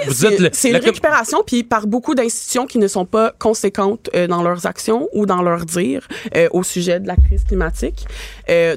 c'est 0.53 0.71
la 0.71 0.77
une 0.77 0.84
com- 0.84 0.89
récupération, 0.89 1.43
puis 1.45 1.63
par 1.63 1.88
beaucoup 1.88 2.15
d'institutions 2.15 2.65
qui 2.65 2.77
ne 2.77 2.88
sont 2.88 3.05
pas 3.05 3.34
conséquentes 3.39 4.10
euh, 4.15 4.27
dans 4.27 4.43
leurs 4.43 4.65
actions 4.65 5.10
ou 5.13 5.25
dans 5.25 5.41
leurs 5.41 5.65
dires 5.65 6.08
euh, 6.36 6.47
au 6.51 6.63
sujet 6.63 6.99
de 6.99 7.08
la 7.08 7.15
crise 7.15 7.43
climatique. 7.43 8.05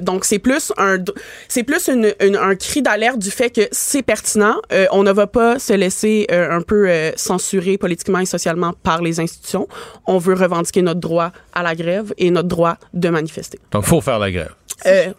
Donc 0.01 0.23
c'est 0.25 0.39
plus 0.39 0.71
un, 0.77 0.97
c'est 1.47 1.63
plus 1.63 1.87
une- 1.87 2.13
une- 2.21 2.35
un 2.35 2.55
cri 2.55 2.81
d'alerte 2.81 3.17
du 3.19 3.31
fait 3.31 3.49
que 3.49 3.61
c'est 3.71 4.03
pertinent. 4.03 4.55
On 4.91 5.03
ne 5.03 5.11
va 5.11 5.27
pas 5.27 5.57
se 5.59 5.73
laisser 5.73 6.27
un 6.29 6.61
peu 6.61 6.87
censurer 7.15 7.77
politiquement 7.77 8.19
et 8.19 8.25
socialement 8.25 8.73
par 8.83 9.01
les 9.01 9.19
institutions. 9.19 9.67
On 10.05 10.17
veut 10.19 10.33
revendiquer 10.35 10.81
notre 10.81 10.99
droit 10.99 11.31
à 11.53 11.63
la 11.63 11.75
grève 11.75 12.13
et 12.17 12.29
notre 12.31 12.47
droit 12.47 12.77
de 12.93 13.09
manifester. 13.09 13.59
Donc, 13.71 13.83
faut 13.85 14.01
faire 14.01 14.19
la 14.19 14.31
grève. 14.31 14.32
Euh, 14.85 15.13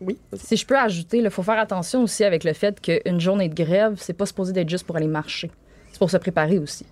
oui. 0.00 0.18
Si 0.34 0.56
je 0.56 0.66
peux 0.66 0.76
ajouter, 0.76 1.18
il 1.18 1.30
faut 1.30 1.42
faire 1.42 1.58
attention 1.58 2.02
aussi 2.02 2.24
avec 2.24 2.44
le 2.44 2.52
fait 2.52 2.80
qu'une 2.80 3.20
journée 3.20 3.48
de 3.48 3.54
grève, 3.54 3.94
c'est 3.98 4.12
pas 4.12 4.26
supposé 4.26 4.52
d'être 4.52 4.68
juste 4.68 4.84
pour 4.84 4.96
aller 4.96 5.06
marcher. 5.06 5.50
C'est 5.90 5.98
pour 5.98 6.10
se 6.10 6.16
préparer 6.18 6.58
aussi. 6.58 6.84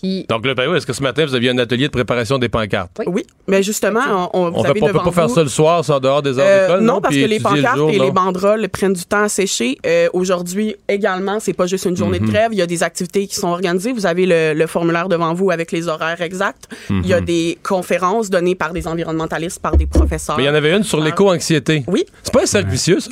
Puis, 0.00 0.24
Donc, 0.30 0.46
là, 0.46 0.54
ben 0.54 0.74
est-ce 0.74 0.86
que 0.86 0.92
ce 0.94 1.02
matin, 1.02 1.26
vous 1.26 1.34
aviez 1.34 1.50
un 1.50 1.58
atelier 1.58 1.86
de 1.86 1.92
préparation 1.92 2.38
des 2.38 2.48
pancartes? 2.48 2.90
Oui. 3.00 3.04
Oui, 3.08 3.22
mais 3.48 3.62
justement, 3.62 4.00
on, 4.32 4.46
on, 4.46 4.46
On, 4.48 4.62
pas- 4.62 4.70
on 4.70 4.86
peut 4.86 4.92
pas 4.92 5.12
faire 5.12 5.28
ça 5.28 5.42
le 5.42 5.48
soir, 5.48 5.84
c'est 5.84 5.92
en 5.92 6.00
dehors 6.00 6.22
des 6.22 6.38
heures 6.38 6.46
Euh, 6.48 6.66
d'école? 6.68 6.84
non, 6.84 7.00
parce 7.02 7.14
que 7.14 7.20
les 7.20 7.36
le 7.38 7.42
pancartes 7.42 7.76
jour, 7.76 7.90
et 7.90 7.98
non? 7.98 8.04
les 8.04 8.10
banderoles 8.10 8.68
prennent 8.70 8.94
du 8.94 9.04
temps 9.04 9.24
à 9.24 9.28
sécher. 9.28 9.76
Euh, 9.86 10.08
Aujourd'hui 10.14 10.76
également, 10.88 11.38
c'est 11.40 11.52
pas 11.52 11.66
juste 11.66 11.84
une 11.84 11.96
journée 11.96 12.18
Mhm. 12.20 12.26
de 12.26 12.30
grève. 12.32 12.48
Il 12.52 12.58
y 12.58 12.62
a 12.62 12.66
des 12.66 12.82
activités 12.82 13.26
qui 13.26 13.34
sont 13.34 13.48
organisées. 13.48 13.92
Vous 13.92 14.06
avez 14.06 14.24
le, 14.26 14.54
le 14.54 14.66
formulaire 14.66 15.08
devant 15.08 15.34
vous 15.34 15.50
avec 15.50 15.70
les 15.72 15.88
horaires 15.88 16.20
exacts. 16.22 16.68
Il 16.88 17.06
y 17.06 17.12
a 17.12 17.20
Mhm. 17.20 17.26
des 17.26 17.58
conférences 17.62 18.30
données 18.30 18.54
par 18.54 18.72
des 18.72 18.86
environnementalistes, 18.88 19.60
par 19.60 19.76
des 19.76 19.86
professeurs. 19.86 20.36
Mais 20.38 20.44
il 20.44 20.46
y 20.46 20.50
en 20.50 20.54
avait 20.54 20.74
une 20.74 20.84
sur 20.84 21.00
l'éco-anxiété. 21.00 21.84
Oui. 21.88 22.04
C'est 22.22 22.32
pas 22.32 22.42
un 22.42 22.46
cercle 22.46 22.70
vicieux, 22.70 23.00
ça? 23.00 23.10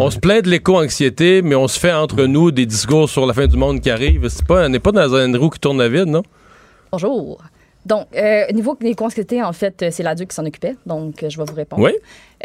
On 0.00 0.10
se 0.10 0.18
plaint 0.18 0.42
de 0.44 0.48
l'éco-anxiété, 0.50 1.42
mais 1.42 1.54
on 1.56 1.66
se 1.66 1.78
fait 1.78 1.92
entre 1.92 2.24
nous 2.24 2.50
des 2.50 2.66
discours 2.66 3.08
sur 3.08 3.26
la 3.26 3.34
fin 3.34 3.46
du 3.46 3.56
monde 3.56 3.80
qui 3.80 3.90
arrive. 3.90 4.28
C'est 4.28 4.46
pas, 4.46 4.66
on 4.66 4.68
n'est 4.68 4.78
pas 4.78 4.92
dans 4.92 5.14
une 5.16 5.36
roue 5.36 5.50
qui 5.50 5.58
tourne 5.58 5.80
à 5.80 5.88
vide, 5.88 6.06
non? 6.06 6.22
bonjour. 6.92 7.42
Donc, 7.84 8.06
euh, 8.14 8.44
au 8.48 8.52
niveau 8.52 8.76
des 8.80 8.94
consultés, 8.94 9.42
en 9.42 9.52
fait, 9.52 9.82
euh, 9.82 9.88
c'est 9.90 10.02
l'adulte 10.02 10.30
qui 10.30 10.34
s'en 10.36 10.44
occupait. 10.44 10.76
Donc, 10.86 11.22
euh, 11.22 11.30
je 11.30 11.38
vais 11.38 11.44
vous 11.44 11.54
répondre. 11.54 11.82
Oui. 11.82 11.92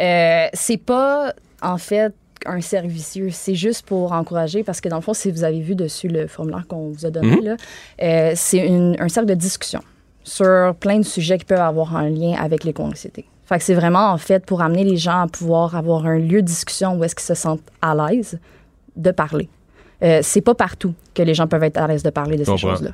Euh, 0.00 0.46
c'est 0.52 0.78
pas, 0.78 1.32
en 1.62 1.76
fait, 1.78 2.12
un 2.46 2.60
cercle 2.60 2.88
vicieux. 2.88 3.28
C'est 3.30 3.54
juste 3.54 3.84
pour 3.86 4.12
encourager, 4.12 4.64
parce 4.64 4.80
que 4.80 4.88
dans 4.88 4.96
le 4.96 5.02
fond, 5.02 5.12
si 5.14 5.30
vous 5.30 5.44
avez 5.44 5.60
vu 5.60 5.74
dessus 5.74 6.08
le 6.08 6.26
formulaire 6.26 6.66
qu'on 6.66 6.90
vous 6.90 7.04
a 7.06 7.10
donné, 7.10 7.36
Mhm. 7.36 7.44
là, 7.44 7.56
euh, 8.02 8.32
c'est 8.34 8.68
un 8.98 9.08
cercle 9.08 9.28
de 9.28 9.34
discussion 9.34 9.80
sur 10.22 10.74
plein 10.80 10.98
de 10.98 11.04
sujets 11.04 11.38
qui 11.38 11.44
peuvent 11.44 11.58
avoir 11.60 11.94
un 11.96 12.08
lien 12.08 12.34
avec 12.40 12.64
l'éco-anxiété. 12.64 13.26
Fait 13.46 13.58
que 13.58 13.64
c'est 13.64 13.74
vraiment, 13.74 14.10
en 14.10 14.18
fait, 14.18 14.44
pour 14.46 14.62
amener 14.62 14.84
les 14.84 14.96
gens 14.96 15.22
à 15.22 15.26
pouvoir 15.26 15.76
avoir 15.76 16.06
un 16.06 16.18
lieu 16.18 16.40
de 16.40 16.46
discussion 16.46 16.96
où 16.96 17.04
est-ce 17.04 17.14
qu'ils 17.14 17.24
se 17.24 17.34
sentent 17.34 17.60
à 17.82 17.94
l'aise 17.94 18.38
de 18.96 19.10
parler. 19.10 19.48
Euh, 20.02 20.20
c'est 20.22 20.40
pas 20.40 20.54
partout 20.54 20.94
que 21.14 21.22
les 21.22 21.34
gens 21.34 21.46
peuvent 21.46 21.62
être 21.62 21.76
à 21.78 21.86
l'aise 21.86 22.02
de 22.02 22.10
parler 22.10 22.36
de 22.36 22.44
ces 22.44 22.56
choses-là. 22.56 22.90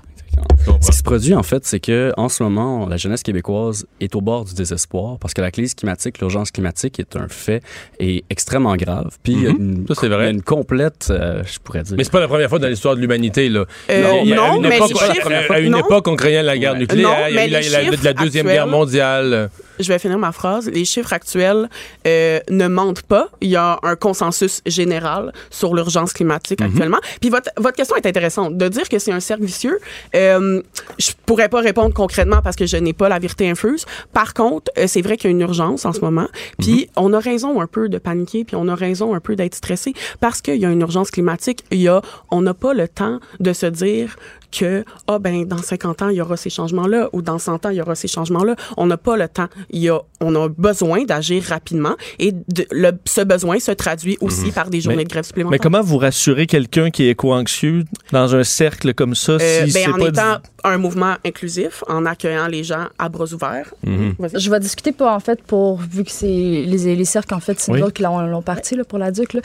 Ce 0.80 0.90
qui 0.90 0.96
se 0.96 1.02
produit, 1.02 1.34
en 1.34 1.42
fait, 1.42 1.64
c'est 1.66 1.80
que 1.80 2.12
en 2.16 2.28
ce 2.28 2.42
moment, 2.42 2.86
la 2.86 2.96
jeunesse 2.96 3.22
québécoise 3.22 3.86
est 4.00 4.14
au 4.14 4.20
bord 4.20 4.44
du 4.44 4.54
désespoir 4.54 5.18
parce 5.18 5.34
que 5.34 5.40
la 5.40 5.50
crise 5.50 5.74
climatique, 5.74 6.18
l'urgence 6.20 6.50
climatique 6.50 6.98
est 7.00 7.16
un 7.16 7.28
fait 7.28 7.62
et 7.98 8.24
extrêmement 8.30 8.76
grave. 8.76 9.16
Puis 9.22 9.32
il 9.34 9.42
y 9.42 9.46
a 9.46 9.50
une, 9.50 9.84
Ça, 9.88 9.94
c'est 9.94 10.06
il 10.06 10.10
y 10.10 10.14
a 10.14 10.16
vrai. 10.16 10.30
une 10.30 10.42
complète, 10.42 11.08
euh, 11.10 11.42
je 11.44 11.58
pourrais 11.58 11.82
dire. 11.82 11.96
Mais 11.96 12.04
c'est 12.04 12.12
pas 12.12 12.20
la 12.20 12.28
première 12.28 12.48
fois 12.48 12.58
dans 12.58 12.68
l'histoire 12.68 12.94
de 12.96 13.00
l'humanité, 13.00 13.48
là. 13.48 13.64
Euh, 13.90 14.12
Il 14.22 14.28
y 14.28 14.32
a- 14.32 14.42
à 14.42 14.48
non, 14.50 14.56
une 14.56 14.68
mais 14.68 14.76
époque, 14.76 14.90
les 14.90 15.14
chiffres- 15.14 15.32
à- 15.32 15.54
à 15.54 15.58
une 15.60 15.72
non. 15.72 15.78
époque, 15.78 16.08
on 16.08 16.16
craignait 16.16 16.42
la 16.42 16.56
guerre 16.56 16.72
Ouais. 16.74 16.78
nucléaire. 16.80 17.08
Non, 17.08 17.14
il 17.28 17.34
y 17.34 17.38
a 17.38 17.40
mais 17.42 17.48
eu 17.48 17.50
la, 17.50 17.58
Deuxième 17.60 18.16
actuels- 18.18 18.44
Guerre 18.44 18.66
mondiale. 18.66 19.50
Je 19.78 19.88
vais 19.88 19.98
finir 19.98 20.18
ma 20.18 20.32
phrase. 20.32 20.68
Les 20.70 20.84
chiffres 20.84 21.12
actuels 21.12 21.68
euh, 22.06 22.40
ne 22.50 22.68
mentent 22.68 23.02
pas. 23.02 23.28
Il 23.40 23.48
y 23.48 23.56
a 23.56 23.78
un 23.82 23.96
consensus 23.96 24.60
général 24.66 25.32
sur 25.50 25.74
l'urgence 25.74 26.12
climatique 26.12 26.60
Mhm. 26.60 26.66
actuellement. 26.66 26.98
Puis 27.20 27.30
votre, 27.30 27.50
votre 27.56 27.76
question 27.76 27.96
est 27.96 28.06
intéressante. 28.06 28.56
De 28.58 28.68
dire 28.68 28.88
que 28.88 28.98
c'est 28.98 29.12
un 29.12 29.20
cercle 29.20 29.44
vicieux, 29.44 29.78
euh, 30.14 30.49
je 30.98 31.10
pourrais 31.26 31.48
pas 31.48 31.60
répondre 31.60 31.94
concrètement 31.94 32.40
parce 32.42 32.56
que 32.56 32.66
je 32.66 32.76
n'ai 32.76 32.92
pas 32.92 33.08
la 33.08 33.18
vérité 33.18 33.48
infuse. 33.48 33.84
Par 34.12 34.34
contre, 34.34 34.70
euh, 34.78 34.86
c'est 34.86 35.02
vrai 35.02 35.16
qu'il 35.16 35.30
y 35.30 35.32
a 35.32 35.36
une 35.36 35.40
urgence 35.40 35.84
en 35.84 35.92
ce 35.92 36.00
moment. 36.00 36.28
Puis 36.58 36.72
Mhm. 36.96 37.04
on 37.04 37.12
a 37.12 37.18
raison 37.20 37.60
un 37.60 37.66
peu 37.66 37.88
de 37.88 37.98
paniquer, 37.98 38.44
puis 38.44 38.56
on 38.56 38.68
a 38.68 38.74
raison 38.74 39.14
un 39.14 39.20
peu 39.20 39.36
d'être 39.36 39.54
stressé 39.54 39.92
parce 40.20 40.40
qu'il 40.42 40.56
y 40.56 40.66
a 40.66 40.70
une 40.70 40.80
urgence 40.80 41.10
climatique. 41.10 41.64
Il 41.70 41.80
y 41.80 41.88
a, 41.88 42.02
on 42.30 42.42
n'a 42.42 42.54
pas 42.54 42.74
le 42.74 42.88
temps 42.88 43.20
de 43.38 43.52
se 43.52 43.66
dire 43.66 44.16
que 44.50 44.84
ah 45.06 45.18
ben 45.18 45.44
dans 45.46 45.58
50 45.58 46.02
ans 46.02 46.08
il 46.08 46.16
y 46.16 46.20
aura 46.20 46.36
ces 46.36 46.50
changements 46.50 46.86
là 46.86 47.08
ou 47.12 47.22
dans 47.22 47.38
100 47.38 47.66
ans 47.66 47.70
il 47.70 47.76
y 47.76 47.80
aura 47.80 47.94
ces 47.94 48.08
changements 48.08 48.44
là 48.44 48.56
on 48.76 48.86
n'a 48.86 48.96
pas 48.96 49.16
le 49.16 49.28
temps 49.28 49.48
il 49.70 49.80
y 49.82 49.88
a 49.88 50.00
on 50.20 50.34
a 50.34 50.48
besoin 50.48 51.04
d'agir 51.04 51.42
rapidement 51.44 51.96
et 52.18 52.32
de- 52.32 52.66
le, 52.70 52.92
ce 53.06 53.20
besoin 53.22 53.58
se 53.58 53.70
traduit 53.72 54.18
aussi 54.20 54.50
par 54.50 54.68
des 54.70 54.80
journées 54.80 54.98
Mais- 54.98 55.04
de 55.04 55.08
grève 55.10 55.24
supplémentaires 55.24 55.52
Mais 55.52 55.58
comment 55.62 55.82
vous 55.82 55.98
rassurez 55.98 56.46
quelqu'un 56.46 56.90
qui 56.90 57.04
est 57.04 57.10
éco-anxieux 57.10 57.84
dans 58.12 58.34
un 58.34 58.44
cercle 58.44 58.92
comme 58.94 59.14
ça 59.14 59.32
Euh, 59.32 59.66
si 59.66 59.72
ben, 59.72 59.82
c'est 59.84 59.88
en 59.92 59.98
pas 59.98 60.08
étant 60.08 60.34
dit- 60.36 60.50
un 60.64 60.78
mouvement 60.78 61.14
inclusif 61.24 61.82
en 61.88 62.04
accueillant 62.06 62.46
les 62.48 62.64
gens 62.64 62.86
à 62.98 63.08
bras 63.08 63.32
ouverts 63.32 63.72
Mhm. 63.86 64.14
Vas-y. 64.18 64.40
Je 64.40 64.50
vais 64.50 64.60
discuter 64.60 64.92
pas 64.92 65.14
en 65.14 65.20
fait 65.20 65.42
pour 65.42 65.78
vu 65.78 66.04
que 66.04 66.10
c'est 66.10 66.26
les, 66.26 66.96
les 66.96 67.04
cercles 67.04 67.34
en 67.34 67.40
fait 67.40 67.58
c'est 67.60 67.72
Oui. 67.72 67.80
qui 67.94 68.02
l'ont 68.02 68.42
parti 68.42 68.76
là, 68.76 68.84
pour 68.84 68.98
l'adulte. 68.98 69.34
là. 69.34 69.40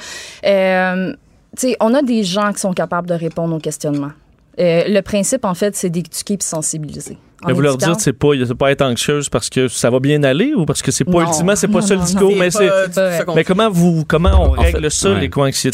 Euh, 0.45 1.13
tu 1.57 1.69
sais, 1.69 1.77
on 1.79 1.93
a 1.93 2.01
des 2.01 2.23
gens 2.23 2.51
qui 2.51 2.59
sont 2.59 2.73
capables 2.73 3.07
de 3.07 3.13
répondre 3.13 3.55
aux 3.55 3.59
questionnements. 3.59 4.11
Euh, 4.59 4.83
le 4.87 5.01
principe 5.01 5.43
en 5.45 5.53
fait 5.53 5.75
c'est 5.75 5.89
d'éduquer 5.89 6.35
et 6.35 6.37
sensibiliser. 6.41 7.17
En 7.43 7.47
Mais 7.47 7.53
vous 7.53 7.61
leur 7.61 7.77
dites 7.77 7.99
c'est 7.99 8.13
pas 8.13 8.29
pas 8.57 8.71
être 8.71 8.81
anxieuse 8.81 9.27
parce 9.29 9.49
que 9.49 9.67
ça 9.67 9.89
va 9.89 9.99
bien 9.99 10.23
aller 10.23 10.53
ou 10.55 10.65
parce 10.65 10.81
que 10.81 10.91
c'est 10.91 11.03
pas 11.03 11.11
Non. 11.11 11.27
ultimement 11.27 11.55
c'est 11.55 11.67
pas 11.67 11.81
Non, 11.81 11.81
ça 11.81 11.95
le 11.95 12.01
discours 12.01 12.31
non. 12.31 12.37
mais 12.37 12.49
c'est 12.49 12.69
second. 13.19 13.35
mais 13.35 13.43
comment 13.43 13.69
vous 13.69 14.05
comment 14.07 14.29
on 14.41 14.47
En 14.47 14.51
règle 14.51 14.83
fait, 14.83 14.89
ça 14.89 15.11
ouais. 15.13 15.19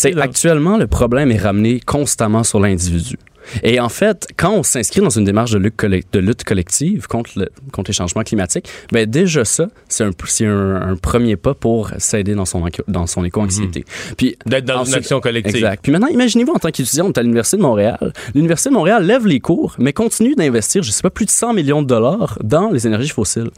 C'est 0.01 0.11
là? 0.15 0.23
actuellement 0.23 0.77
le 0.77 0.87
problème 0.87 1.31
est 1.31 1.37
ramené 1.37 1.79
constamment 1.79 2.43
sur 2.43 2.59
l'individu. 2.59 3.15
Et 3.63 3.79
en 3.79 3.89
fait, 3.89 4.27
quand 4.37 4.51
on 4.51 4.63
s'inscrit 4.63 5.01
dans 5.01 5.09
une 5.09 5.23
démarche 5.25 5.51
de 5.51 5.57
lutte, 5.57 5.75
collec- 5.77 6.05
de 6.11 6.19
lutte 6.19 6.43
collective 6.43 7.07
contre, 7.07 7.31
le, 7.37 7.49
contre 7.71 7.89
les 7.89 7.93
changements 7.95 8.23
climatiques, 8.23 8.67
ben 8.91 9.05
déjà 9.09 9.45
ça, 9.45 9.67
c'est 9.87 10.03
un, 10.03 10.11
c'est 10.27 10.45
un, 10.45 10.75
un 10.81 10.95
premier 10.95 11.35
pas 11.35 11.53
pour 11.53 11.91
s'aider 11.97 12.35
dans 12.35 12.45
son, 12.45 12.61
anxio- 12.65 12.83
dans 12.87 13.07
son 13.07 13.23
éco-anxiété. 13.25 13.85
Puis 14.17 14.37
D'être 14.45 14.65
dans 14.65 14.83
une 14.83 14.93
action 14.95 15.19
collective. 15.19 15.55
Exact. 15.55 15.79
Puis 15.83 15.91
maintenant, 15.91 16.07
imaginez-vous 16.07 16.53
en 16.53 16.59
tant 16.59 16.71
qu'étudiante 16.71 17.17
à 17.17 17.21
l'Université 17.23 17.57
de 17.57 17.61
Montréal. 17.61 18.13
L'Université 18.35 18.69
de 18.69 18.75
Montréal 18.75 19.05
lève 19.05 19.25
les 19.27 19.39
cours, 19.39 19.75
mais 19.79 19.93
continue 19.93 20.35
d'investir, 20.35 20.83
je 20.83 20.91
sais 20.91 21.01
pas, 21.01 21.09
plus 21.09 21.25
de 21.25 21.31
100 21.31 21.53
millions 21.53 21.81
de 21.81 21.87
dollars 21.87 22.37
dans 22.43 22.69
les 22.71 22.87
énergies 22.87 23.09
fossiles. 23.09 23.49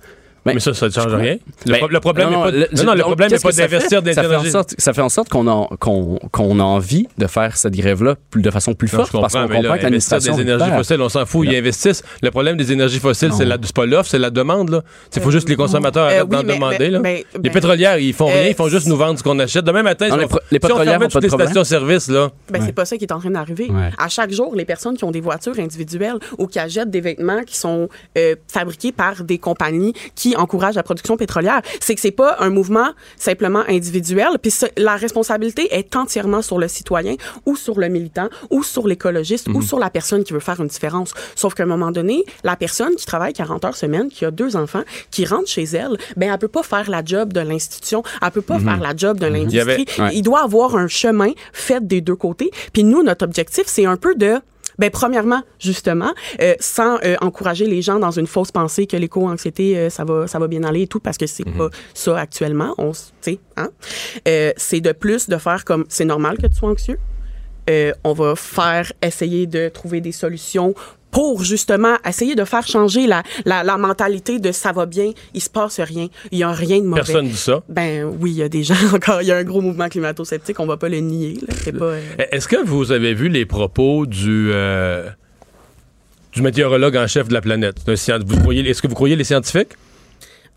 Ben, 0.45 0.53
mais 0.55 0.59
ça, 0.59 0.73
ça 0.73 0.87
ne 0.87 0.91
change 0.91 1.13
rien. 1.13 1.37
Le, 1.65 1.71
Ben, 1.71 1.77
pro- 1.79 1.87
le 1.87 1.99
problème 2.01 2.29
n'est 2.29 2.35
non, 2.35 2.43
pas, 2.43 2.51
non, 2.51 2.57
non, 2.75 2.83
non, 2.83 2.93
le 2.95 3.01
problème 3.03 3.31
n'est 3.31 3.39
pas 3.39 3.51
d'investir 3.53 4.01
ça 4.03 4.13
fait 4.13 4.19
en 4.19 4.25
énergies. 4.31 4.51
sorte, 4.51 4.75
ça 4.77 4.91
fait 4.93 5.01
en 5.01 5.07
sorte 5.09 5.29
qu'on 5.29 5.47
a, 5.47 5.67
qu'on, 5.79 6.19
qu'on 6.31 6.59
a 6.59 6.63
envie 6.63 7.07
de 7.17 7.27
faire 7.27 7.55
cette 7.55 7.75
grève-là 7.75 8.15
plus- 8.29 8.41
de 8.41 8.51
façon 8.51 8.73
plus 8.73 8.91
Non, 8.91 8.99
forte 8.99 9.11
je 9.13 9.17
parce 9.19 9.33
qu'on 9.33 9.47
mais 9.47 9.55
là, 9.55 9.61
comprend 9.61 9.77
que 9.77 9.83
l'administration 9.83 10.35
des 10.35 10.41
énergies 10.41 10.65
perd. 10.65 10.77
fossiles, 10.77 11.01
on 11.01 11.07
s'en 11.09 11.25
fout, 11.25 11.47
ils 11.49 11.55
investissent. 11.55 12.03
Le 12.21 12.29
problème 12.31 12.57
des 12.57 12.71
énergies 12.73 12.99
fossiles, 12.99 13.31
c'est 13.31 13.43
Non. 13.45 13.51
la, 13.51 13.57
pas 13.73 13.85
l'offre, 13.85 14.09
c'est 14.09 14.19
la 14.19 14.29
demande. 14.29 14.69
Là. 14.69 14.81
Il 15.15 15.21
faut 15.21 15.31
juste 15.31 15.45
que 15.45 15.51
les 15.51 15.55
consommateurs 15.55 16.03
Euh, 16.03 16.07
arrêtent 16.07 16.23
oui, 16.23 16.29
d'en 16.29 16.43
demander. 16.53 16.77
mais- 16.79 16.89
là. 16.89 16.99
mais- 16.99 17.25
les 17.41 17.49
pétrolières, 17.49 17.97
ils 17.97 18.13
font 18.13 18.25
rien, 18.27 18.35
euh, 18.35 18.49
ils 18.49 18.55
font 18.55 18.67
juste 18.67 18.87
nous 18.87 18.97
vendre 18.97 19.17
ce 19.17 19.23
qu'on 19.23 19.39
achète. 19.39 19.63
Demain 19.63 19.83
matin, 19.83 20.09
Non, 20.09 20.15
si 20.15 20.19
les 20.19 20.25
on- 20.25 20.27
les 20.27 20.35
si 20.35 20.39
on 20.55 20.59
pétrolières 20.59 20.91
fermait 20.93 21.07
toutes 21.07 21.21
de 21.21 21.27
les 21.27 21.29
stations-service, 21.29 22.09
là, 22.09 22.31
Ben, 22.51 22.61
c'est 22.65 22.73
pas 22.73 22.83
ça 22.85 22.97
qui 22.97 23.05
est 23.05 23.11
en 23.13 23.19
train 23.19 23.31
d'arriver. 23.31 23.69
À 23.97 24.09
chaque 24.09 24.31
jour, 24.31 24.53
les 24.55 24.65
personnes 24.65 24.97
qui 24.97 25.03
ont 25.05 25.11
des 25.11 25.21
voitures 25.21 25.57
individuelles 25.57 26.17
ou 26.37 26.47
qui 26.47 26.59
achètent 26.59 26.89
des 26.91 27.01
vêtements 27.01 27.43
qui 27.45 27.55
sont 27.55 27.87
euh, 28.17 28.35
fabriqués 28.51 28.91
par 28.91 29.23
des 29.23 29.37
compagnies 29.37 29.93
qui 30.15 30.32
encouragent 30.35 30.75
la 30.75 30.83
production 30.83 31.17
pétrolière, 31.17 31.61
c'est 31.79 31.95
que 31.95 32.01
c'est 32.01 32.11
pas 32.11 32.37
un 32.39 32.49
mouvement 32.49 32.91
simplement 33.17 33.63
individuel. 33.67 34.27
Puis 34.41 34.53
la 34.77 34.95
responsabilité 34.95 35.73
est 35.73 35.95
entièrement 35.95 36.41
sur 36.41 36.59
le 36.59 36.67
citoyen 36.67 37.15
ou 37.45 37.55
sur 37.55 37.79
le 37.79 37.87
militant 37.87 38.29
ou 38.49 38.63
sur 38.63 38.87
l'écologiste 38.87 39.47
ou 39.49 39.61
sur 39.61 39.79
la 39.79 39.89
personne 39.89 40.23
qui 40.23 40.33
veut 40.33 40.39
faire 40.39 40.59
une 40.59 40.67
différence. 40.67 41.13
Sauf 41.35 41.53
qu'à 41.53 41.63
un 41.63 41.67
moment 41.67 41.91
donné, 41.91 42.23
la 42.43 42.55
personne 42.55 42.95
qui 42.95 43.05
travaille 43.05 43.33
40 43.33 43.65
heures 43.65 43.75
semaine, 43.75 44.09
qui 44.09 44.25
a 44.25 44.31
deux 44.31 44.55
enfants, 44.55 44.83
qui 45.11 45.25
rentre 45.25 45.47
chez 45.47 45.63
elle, 45.63 45.97
ben 46.17 46.31
elle 46.31 46.39
peut 46.39 46.47
pas 46.47 46.63
faire 46.63 46.89
la 46.89 47.03
job 47.03 47.33
de 47.33 47.39
l'institution, 47.39 48.03
elle 48.21 48.31
peut 48.31 48.41
pas 48.41 48.59
faire 48.59 48.79
la 48.79 48.95
job 48.95 49.19
de 49.19 49.27
l'industrie. 49.27 49.85
Il 49.97 50.03
ouais. 50.03 50.09
Il 50.13 50.21
doit 50.21 50.43
avoir 50.43 50.75
un 50.75 50.87
chemin 50.87 51.31
fait 51.51 51.85
des 51.85 52.01
deux 52.01 52.15
côtés. 52.15 52.51
Puis 52.71 52.83
nous, 52.83 53.03
notre 53.03 53.25
objectif, 53.25 53.63
c'est 53.67 53.85
un 53.85 53.97
peu 53.97 54.15
de 54.15 54.39
ben, 54.79 54.89
premièrement, 54.89 55.41
justement, 55.59 56.13
euh, 56.41 56.55
sans 56.59 56.97
euh, 57.03 57.15
encourager 57.21 57.65
les 57.65 57.81
gens 57.81 57.99
dans 57.99 58.11
une 58.11 58.27
fausse 58.27 58.51
pensée 58.51 58.87
que 58.87 58.97
l'éco-anxiété, 58.97 59.77
euh, 59.77 59.89
ça 59.89 60.03
va, 60.03 60.27
ça 60.27 60.39
va 60.39 60.47
bien 60.47 60.63
aller 60.63 60.83
et 60.83 60.87
tout, 60.87 60.99
parce 60.99 61.17
que 61.17 61.27
c'est 61.27 61.45
pas 61.45 61.69
ça 61.93 62.17
actuellement. 62.17 62.73
On, 62.77 62.91
tu 63.21 63.37
hein? 63.57 63.69
C'est 64.57 64.81
de 64.81 64.91
plus 64.91 65.29
de 65.29 65.37
faire 65.37 65.65
comme, 65.65 65.85
c'est 65.89 66.05
normal 66.05 66.37
que 66.37 66.47
tu 66.47 66.55
sois 66.55 66.69
anxieux. 66.69 66.99
On 68.03 68.13
va 68.13 68.35
faire 68.35 68.91
essayer 69.01 69.47
de 69.47 69.69
trouver 69.69 70.01
des 70.01 70.11
solutions 70.11 70.73
pour 71.13 71.43
justement 71.43 71.95
essayer 72.05 72.35
de 72.35 72.43
faire 72.43 72.67
changer 72.67 73.07
la, 73.07 73.23
la, 73.45 73.63
la 73.63 73.77
mentalité 73.77 74.39
de 74.39 74.51
ça 74.51 74.71
va 74.73 74.85
bien, 74.85 75.11
il 75.33 75.41
se 75.41 75.49
passe 75.49 75.79
rien, 75.79 76.07
il 76.31 76.39
y 76.39 76.43
a 76.43 76.51
rien 76.51 76.79
de 76.79 76.85
mauvais. 76.85 77.01
personne 77.03 77.27
dit 77.29 77.37
ça? 77.37 77.61
Ben 77.69 78.03
oui, 78.19 78.31
il 78.31 78.37
y 78.37 78.43
a 78.43 78.49
des 78.49 78.63
gens 78.63 78.73
encore, 78.93 79.21
il 79.21 79.27
y 79.27 79.31
a 79.31 79.37
un 79.37 79.43
gros 79.43 79.61
mouvement 79.61 79.87
climato-sceptique, 79.87 80.59
on 80.59 80.65
va 80.65 80.75
pas 80.77 80.89
le 80.89 80.97
nier. 80.99 81.37
pas. 81.77 81.85
euh, 81.85 82.01
Est-ce 82.31 82.47
que 82.47 82.65
vous 82.65 82.91
avez 82.91 83.13
vu 83.13 83.29
les 83.29 83.45
propos 83.45 84.05
du, 84.07 84.49
euh, 84.51 85.07
du 86.33 86.41
météorologue 86.41 86.97
en 86.97 87.07
chef 87.07 87.27
de 87.27 87.33
la 87.33 87.41
planète? 87.41 87.77
Est-ce 87.87 88.11
que 88.81 88.87
vous 88.87 88.95
croyez 88.95 89.15
les 89.15 89.23
scientifiques? 89.23 89.73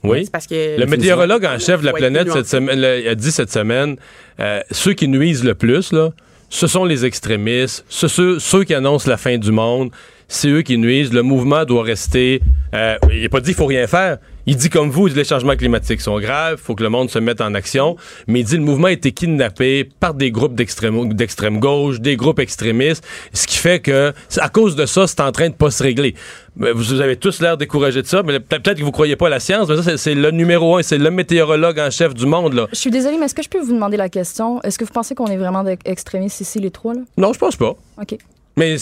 Oui. 0.02 0.28
Parce 0.30 0.46
que 0.46 0.78
Le 0.78 0.86
météorologue 0.86 1.44
en 1.44 1.58
chef 1.58 1.80
de 1.80 1.86
la 1.86 1.92
planète 1.92 2.30
cette 2.32 2.46
semaine, 2.46 2.82
a 2.82 3.14
dit 3.14 3.32
cette 3.32 3.50
semaine, 3.52 3.96
euh, 4.40 4.60
ceux 4.70 4.92
qui 4.94 5.08
nuisent 5.08 5.44
le 5.44 5.54
plus, 5.54 5.92
là, 5.92 6.10
ce 6.48 6.66
sont 6.66 6.84
les 6.84 7.04
extrémistes, 7.04 7.84
ce- 7.88 8.06
ceux, 8.08 8.38
ceux 8.38 8.62
qui 8.64 8.72
annoncent 8.74 9.10
la 9.10 9.16
fin 9.16 9.36
du 9.36 9.50
monde, 9.52 9.90
c'est 10.28 10.48
eux 10.48 10.62
qui 10.62 10.76
nuisent. 10.78 11.12
Le 11.12 11.22
mouvement 11.22 11.64
doit 11.64 11.82
rester. 11.82 12.40
euh, 12.74 12.96
il 13.12 13.22
n'a 13.22 13.28
pas 13.28 13.40
dit 13.40 13.46
qu'il 13.46 13.54
faut 13.56 13.66
rien 13.66 13.86
faire. 13.86 14.18
Il 14.48 14.56
dit 14.56 14.70
comme 14.70 14.90
vous, 14.90 15.08
les 15.08 15.24
changements 15.24 15.56
climatiques 15.56 16.00
sont 16.00 16.20
graves, 16.20 16.58
il 16.60 16.62
faut 16.64 16.76
que 16.76 16.82
le 16.84 16.88
monde 16.88 17.10
se 17.10 17.18
mette 17.18 17.40
en 17.40 17.52
action. 17.54 17.96
Mais 18.28 18.40
il 18.40 18.44
dit 18.44 18.56
le 18.56 18.62
mouvement 18.62 18.86
a 18.86 18.92
été 18.92 19.10
kidnappé 19.10 19.88
par 19.98 20.14
des 20.14 20.30
groupes 20.30 20.54
d'extrême 20.54 21.58
gauche, 21.58 22.00
des 22.00 22.14
groupes 22.16 22.38
extrémistes, 22.38 23.04
ce 23.32 23.46
qui 23.48 23.56
fait 23.56 23.80
que 23.80 24.12
à 24.38 24.48
cause 24.48 24.76
de 24.76 24.86
ça, 24.86 25.08
c'est 25.08 25.18
en 25.20 25.32
train 25.32 25.48
de 25.48 25.54
pas 25.54 25.72
se 25.72 25.82
régler. 25.82 26.14
Vous 26.56 27.00
avez 27.00 27.16
tous 27.16 27.40
l'air 27.40 27.56
découragés 27.56 28.02
de 28.02 28.06
ça, 28.06 28.22
mais 28.22 28.38
peut- 28.38 28.60
peut-être 28.60 28.78
que 28.78 28.84
vous 28.84 28.92
croyez 28.92 29.16
pas 29.16 29.26
à 29.26 29.30
la 29.30 29.40
science, 29.40 29.68
mais 29.68 29.82
ça 29.82 29.96
c'est- 29.98 30.14
le 30.14 30.30
numéro 30.30 30.76
un, 30.76 30.82
c'est 30.82 30.98
le 30.98 31.10
météorologue 31.10 31.80
en 31.80 31.90
chef 31.90 32.14
du 32.14 32.26
monde 32.26 32.54
là. 32.54 32.68
Je 32.72 32.78
suis 32.78 32.90
désolée, 32.92 33.16
mais 33.18 33.24
est-ce 33.26 33.34
que 33.34 33.42
je 33.42 33.48
peux 33.48 33.60
vous 33.60 33.72
demander 33.74 33.96
la 33.96 34.08
question? 34.08 34.62
Est-ce 34.62 34.78
que 34.78 34.84
vous 34.84 34.92
pensez 34.92 35.16
qu'on 35.16 35.26
est 35.26 35.36
vraiment 35.38 35.64
extrémistes 35.84 36.40
ici, 36.40 36.60
les 36.60 36.70
trois? 36.70 36.94
Là? 36.94 37.00
Non, 37.18 37.32
je 37.32 37.38
pense 37.40 37.56
pas. 37.56 37.74
OK. 38.00 38.16
Mais 38.56 38.76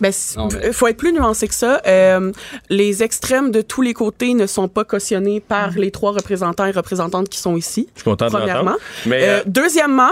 Ben, 0.00 0.12
mais- 0.52 0.72
faut 0.72 0.86
être 0.86 0.96
plus 0.96 1.12
nuancé 1.12 1.48
que 1.48 1.54
ça. 1.54 1.80
Euh, 1.86 2.32
les 2.70 3.02
extrêmes 3.02 3.50
de 3.50 3.62
tous 3.62 3.82
les 3.82 3.94
côtés 3.94 4.34
ne 4.34 4.46
sont 4.46 4.68
pas 4.68 4.84
cautionnés 4.84 5.40
par 5.40 5.70
les 5.72 5.90
trois 5.90 6.12
représentants 6.12 6.66
et 6.66 6.70
représentantes 6.72 7.28
qui 7.28 7.38
sont 7.38 7.56
ici. 7.56 7.88
je 7.94 8.00
suis 8.00 8.10
content 8.10 8.26
de 8.26 8.30
Premièrement. 8.32 8.62
l'entendre. 8.72 8.80
Mais 9.06 9.22
Euh, 9.22 9.38
euh, 9.38 9.42
deuxièmement, 9.46 10.10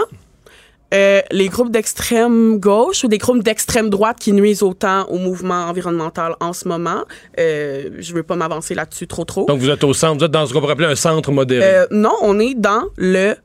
euh, 0.93 1.21
les 1.31 1.47
groupes 1.47 1.71
d'extrême 1.71 2.57
gauche 2.59 3.03
ou 3.05 3.07
des 3.07 3.17
groupes 3.17 3.43
d'extrême 3.43 3.89
droite 3.89 4.17
qui 4.19 4.33
nuisent 4.33 4.61
autant 4.61 5.05
au 5.05 5.17
mouvement 5.17 5.65
environnemental 5.67 6.35
en 6.41 6.51
ce 6.51 6.67
moment, 6.67 7.03
euh, 7.39 7.89
je 7.99 8.13
veux 8.13 8.23
pas 8.23 8.35
m'avancer 8.35 8.75
là-dessus 8.75 9.07
trop 9.07 9.23
trop. 9.23 9.45
donc 9.45 9.59
vous 9.59 9.69
êtes 9.69 9.83
au 9.85 9.93
centre, 9.93 10.17
vous 10.19 10.25
êtes 10.25 10.31
dans 10.31 10.45
ce 10.45 10.53
qu'on 10.53 10.59
pourrait 10.59 10.73
appeler 10.73 10.87
un 10.89 10.95
centre 10.95 11.31
modéré. 11.31 11.63
Euh, 11.65 11.85
non, 11.91 12.13
on 12.21 12.39
est 12.39 12.55
dans 12.55 12.83
le 12.97 13.35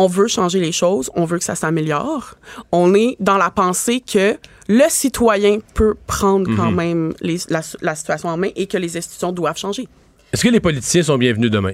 on 0.00 0.06
veut 0.06 0.28
changer 0.28 0.60
les 0.60 0.70
choses, 0.70 1.10
on 1.16 1.24
veut 1.24 1.38
que 1.38 1.44
ça 1.44 1.56
s'améliore. 1.56 2.34
On 2.70 2.94
est 2.94 3.16
dans 3.18 3.36
la 3.36 3.50
pensée 3.50 4.00
que 4.00 4.36
le 4.68 4.84
citoyen 4.88 5.58
peut 5.74 5.94
prendre 6.06 6.54
quand 6.56 6.70
même 6.70 7.12
les- 7.20 7.38
la, 7.48 7.62
la 7.80 7.94
situation 7.94 8.28
en 8.28 8.36
main 8.36 8.50
et 8.54 8.66
que 8.66 8.76
les 8.76 8.96
institutions 8.96 9.32
doivent 9.32 9.56
changer. 9.58 9.88
Est-ce 10.32 10.42
que 10.44 10.48
les 10.50 10.60
politiciens 10.60 11.02
sont 11.02 11.16
bienvenus 11.18 11.50
demain? 11.50 11.72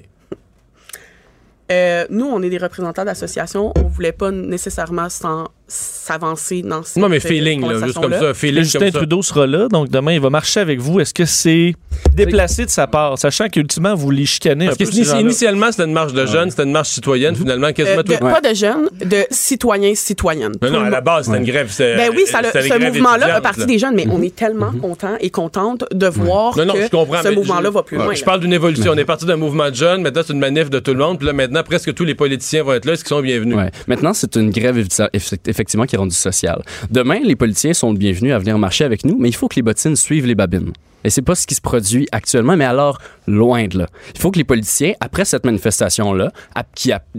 Euh, 1.73 2.07
nous, 2.11 2.27
on 2.27 2.43
est 2.43 2.51
des 2.51 2.59
représentants 2.59 3.05
d'associations. 3.05 3.73
On 3.77 3.89
voulait 3.89 4.13
pas 4.13 4.31
nécessairement 4.31 5.09
s'en- 5.09 5.49
s'avancer 5.67 6.63
dans 6.63 6.83
cette 6.83 7.03
Non, 7.03 7.09
mais 7.09 7.21
feeling, 7.21 7.67
là, 7.67 7.87
juste 7.87 7.99
comme 8.01 8.13
ça, 8.13 8.35
feeling 8.35 8.63
Justin 8.65 8.79
comme 8.81 8.91
ça. 8.91 8.99
Trudeau 8.99 9.23
sera 9.23 9.47
là, 9.47 9.69
donc 9.69 9.89
demain, 9.89 10.13
il 10.13 10.21
va 10.21 10.31
marcher 10.31 10.61
avec 10.61 10.79
vous. 10.81 11.01
Est-ce 11.01 11.15
que 11.15 11.25
c'est 11.25 11.75
déplacé 12.15 12.65
de 12.67 12.71
sa 12.71 12.87
part, 12.87 13.19
sachant 13.19 13.49
qu'ultimement, 13.49 13.95
vous 13.95 14.11
les 14.11 14.27
chicanez 14.27 14.67
Parce 14.67 14.81
un 14.81 14.85
que 14.85 14.91
peu, 15.15 15.21
initialement, 15.21 15.71
c'était 15.71 15.85
une 15.85 15.93
marche 15.93 16.13
de 16.13 16.27
jeunes, 16.27 16.51
c'était 16.51 16.65
une 16.65 16.73
marche 16.73 16.91
citoyenne, 16.91 17.35
finalement, 17.35 17.69
Euh, 17.69 17.73
quasiment 17.73 18.03
de- 18.03 18.13
tout. 18.15 18.19
Pas 18.19 18.41
de 18.41 18.55
jeunes, 18.55 18.89
de 19.05 19.25
citoyens, 19.31 19.95
citoyennes. 19.95 20.53
Non, 20.61 20.69
Tout 20.69 20.75
non, 20.75 20.81
le 20.81 20.87
à 20.87 20.91
la 20.91 20.97
monde. 20.99 21.05
base, 21.05 21.27
c'était 21.27 21.39
une 21.39 21.45
grève. 21.45 21.71
Ben 21.79 22.11
oui, 22.15 22.25
ça, 22.27 22.41
ce 22.43 22.79
mouvement-là 22.79 23.37
a 23.37 23.41
parti 23.41 23.65
des 23.67 23.79
jeunes, 23.79 23.95
mais 23.95 24.07
on 24.11 24.21
est 24.23 24.35
tellement 24.35 24.73
contents 24.73 25.17
et 25.21 25.31
contentes 25.31 25.85
de 25.93 26.07
voir 26.07 26.57
Non, 26.59 26.67
non, 26.67 26.75
que 26.75 26.83
je 26.83 26.89
comprends. 26.89 27.23
ce 27.23 27.29
mais 27.29 27.35
mouvement-là 27.37 27.71
va 27.71 27.83
plus 27.83 27.97
loin. 27.97 28.13
Je 28.15 28.23
parle 28.25 28.41
d'une 28.41 28.53
évolution. 28.53 28.93
On 28.95 28.99
est 28.99 29.05
parti 29.05 29.25
d'un 29.25 29.37
mouvement 29.37 29.71
de 29.71 29.75
jeunes, 29.75 30.03
maintenant 30.03 30.23
c'est 30.27 30.33
une 30.35 30.39
manif 30.39 30.69
de 30.71 30.79
tout 30.79 30.93
le 30.93 30.99
monde, 30.99 31.19
puis 31.19 31.27
là 31.27 31.33
maintenant 31.33 31.63
presque 31.63 31.95
tous 31.95 32.05
les 32.05 32.15
politiciens 32.15 32.63
vont 32.63 32.75
être 32.75 32.85
là, 32.85 32.93
est-ce 32.93 33.03
qu'ils 33.05 33.09
sont 33.17 33.21
bienvenus? 33.23 33.57
Ouais. 33.57 33.71
Maintenant, 33.87 34.13
c'est 34.13 34.37
une 34.37 34.51
grève 34.51 34.77
eff- 34.79 35.09
eff- 35.13 35.39
effectivement 35.55 35.87
qui 35.87 35.95
est 35.95 35.99
rendue 35.99 36.15
sociale. 36.15 36.63
Demain, 36.91 37.21
les 37.23 37.37
politiciens 37.37 37.75
sont 37.75 37.93
bienvenus 37.93 38.33
à 38.35 38.39
venir 38.39 38.59
marcher 38.59 38.85
avec 38.85 39.05
nous, 39.05 39.17
mais 39.19 39.29
il 39.29 39.35
faut 39.35 39.49
que 39.49 39.57
les 39.57 39.63
bottines 39.63 39.97
suivent 39.97 40.27
les 40.27 40.35
babines. 40.35 40.73
Et 41.07 41.11
c'est 41.11 41.23
pas 41.23 41.35
ce 41.35 41.47
qui 41.47 41.55
se 41.55 41.61
produit 41.61 42.09
actuellement, 42.13 42.57
mais 42.57 42.65
alors 42.65 42.99
loin 43.27 43.67
de 43.67 43.79
là. 43.79 43.87
Il 44.15 44.21
faut 44.21 44.31
que 44.31 44.39
les 44.39 44.45
politiciens, 44.45 44.95
après 45.01 45.27
cette 45.27 45.45
manifestation-là, 45.45 46.33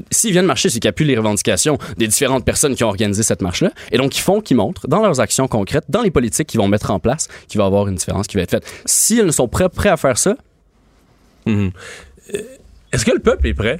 s'ils 0.09 0.31
viennent 0.31 0.47
marcher, 0.47 0.69
c'est 0.69 0.79
qu'ils 0.79 0.89
appuient 0.89 1.05
les 1.05 1.17
revendications 1.17 1.77
des 1.95 2.07
différentes 2.07 2.43
personnes 2.43 2.75
qui 2.75 2.83
ont 2.83 2.87
organisé 2.89 3.21
cette 3.21 3.43
marche-là, 3.43 3.71
et 3.91 3.97
donc 3.97 4.17
ils 4.17 4.21
font, 4.21 4.41
qu'ils 4.41 4.57
montrent 4.57 4.87
dans 4.87 5.01
leurs 5.03 5.19
actions 5.19 5.47
concrètes, 5.47 5.85
dans 5.87 6.01
les 6.01 6.11
politiques 6.11 6.47
qu'ils 6.47 6.59
vont 6.59 6.67
mettre 6.67 6.89
en 6.89 6.99
place, 6.99 7.27
qu'il 7.47 7.59
va 7.59 7.65
y 7.65 7.67
avoir 7.67 7.87
une 7.87 7.95
différence 7.95 8.25
qui 8.27 8.37
va 8.37 8.43
être 8.43 8.51
faite. 8.51 8.65
Si 8.85 9.17
ils 9.17 9.31
sont 9.31 9.47
prêts, 9.47 9.69
prêts 9.69 9.89
à 9.89 9.97
faire 9.97 10.17
ça, 10.17 10.35
Mhm. 11.45 11.71
Euh, 12.33 12.39
Est-ce 12.91 13.05
que 13.05 13.11
le 13.11 13.19
peuple 13.19 13.47
est 13.47 13.53
prêt? 13.53 13.79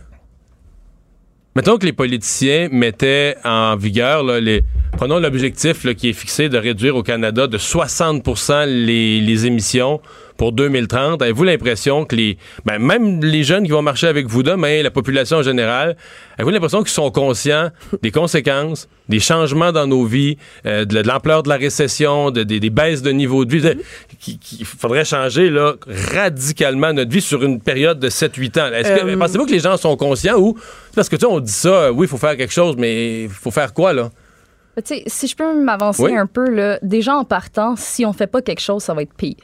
Mettons 1.58 1.78
que 1.78 1.86
les 1.86 1.94
politiciens 1.94 2.68
mettaient 2.70 3.38
en 3.46 3.78
vigueur, 3.78 4.26
les, 4.42 4.62
prenons 4.98 5.20
l'objectif 5.20 5.88
qui 5.96 6.10
est 6.10 6.14
fixé 6.14 6.50
de 6.50 6.58
réduire 6.58 6.98
au 6.98 7.02
Canada 7.02 7.48
de 7.48 7.58
60 7.58 8.66
les, 8.68 9.22
les 9.22 9.46
émissions 9.46 10.02
pour 10.38 10.52
2030. 10.52 11.22
Avez-vous 11.22 11.44
l'impression 11.44 12.06
que 12.06 12.16
les, 12.16 12.38
ben, 12.66 12.78
même 12.80 13.24
les 13.24 13.44
jeunes 13.44 13.64
qui 13.64 13.72
vont 13.72 13.82
marcher 13.82 14.08
avec 14.08 14.28
vous 14.28 14.44
demain, 14.44 14.82
la 14.84 14.92
population 14.92 15.38
en 15.38 15.44
général, 15.44 15.96
avez-vous 16.38 16.50
l'impression 16.52 16.80
qu'ils 16.80 16.90
sont 16.90 17.10
conscients 17.12 17.70
des 18.02 18.12
conséquences, 18.12 18.88
des 19.08 19.20
changements 19.20 19.72
dans 19.72 19.88
nos 19.88 20.04
vies, 20.06 20.38
euh, 20.66 20.84
de, 20.86 21.00
l'ampleur 21.00 21.44
de 21.44 21.50
la 21.50 21.56
récession, 21.58 22.32
de- 22.32 22.44
des- 22.44 22.60
des 22.60 22.70
baisses 22.70 23.02
de 23.02 23.12
niveau 23.12 23.46
de 23.46 23.52
vie, 23.56 23.62
de- 23.62 23.78
qui- 24.20 24.38
qu'il 24.40 24.66
faudrait 24.66 25.06
changer 25.06 25.50
là, 25.50 25.76
radicalement 26.14 26.92
notre 26.94 27.12
vie 27.12 27.22
sur 27.22 27.44
une 27.44 27.60
période 27.62 28.00
de 28.00 28.10
7-8 28.10 28.58
ans? 28.58 28.68
Est-ce 28.68 28.90
que, 29.02 29.06
Euh, 29.08 29.18
pensez-vous 29.18 29.46
que 29.46 29.52
les 29.52 29.60
gens 29.60 29.78
sont 29.78 29.96
conscients 29.96 30.38
ou 30.38 30.58
parce 30.96 31.08
que 31.10 31.16
tu 31.16 31.22
sais, 31.22 31.28
on 31.28 31.40
dit 31.40 31.52
ça, 31.52 31.70
euh, 31.70 31.92
oui, 31.92 32.08
il 32.08 32.10
faut 32.10 32.18
faire 32.18 32.36
quelque 32.38 32.54
chose, 32.54 32.76
mais 32.78 33.24
il 33.24 33.30
faut 33.30 33.52
faire 33.52 33.74
quoi 33.74 33.94
là? 33.94 34.10
Tu 34.78 34.82
sais, 34.96 35.04
si 35.08 35.28
je 35.28 35.36
peux 35.38 35.54
m'avancer 35.64 36.04
Oui. 36.04 36.16
un 36.18 36.26
peu, 36.26 36.50
là, 36.50 36.80
déjà 36.82 37.16
en 37.16 37.24
partant, 37.24 37.76
si 37.78 38.06
on 38.06 38.12
fait 38.12 38.28
pas 38.28 38.42
quelque 38.42 38.60
chose, 38.60 38.84
ça 38.84 38.94
va 38.94 39.04
être 39.04 39.14
pire. 39.14 39.36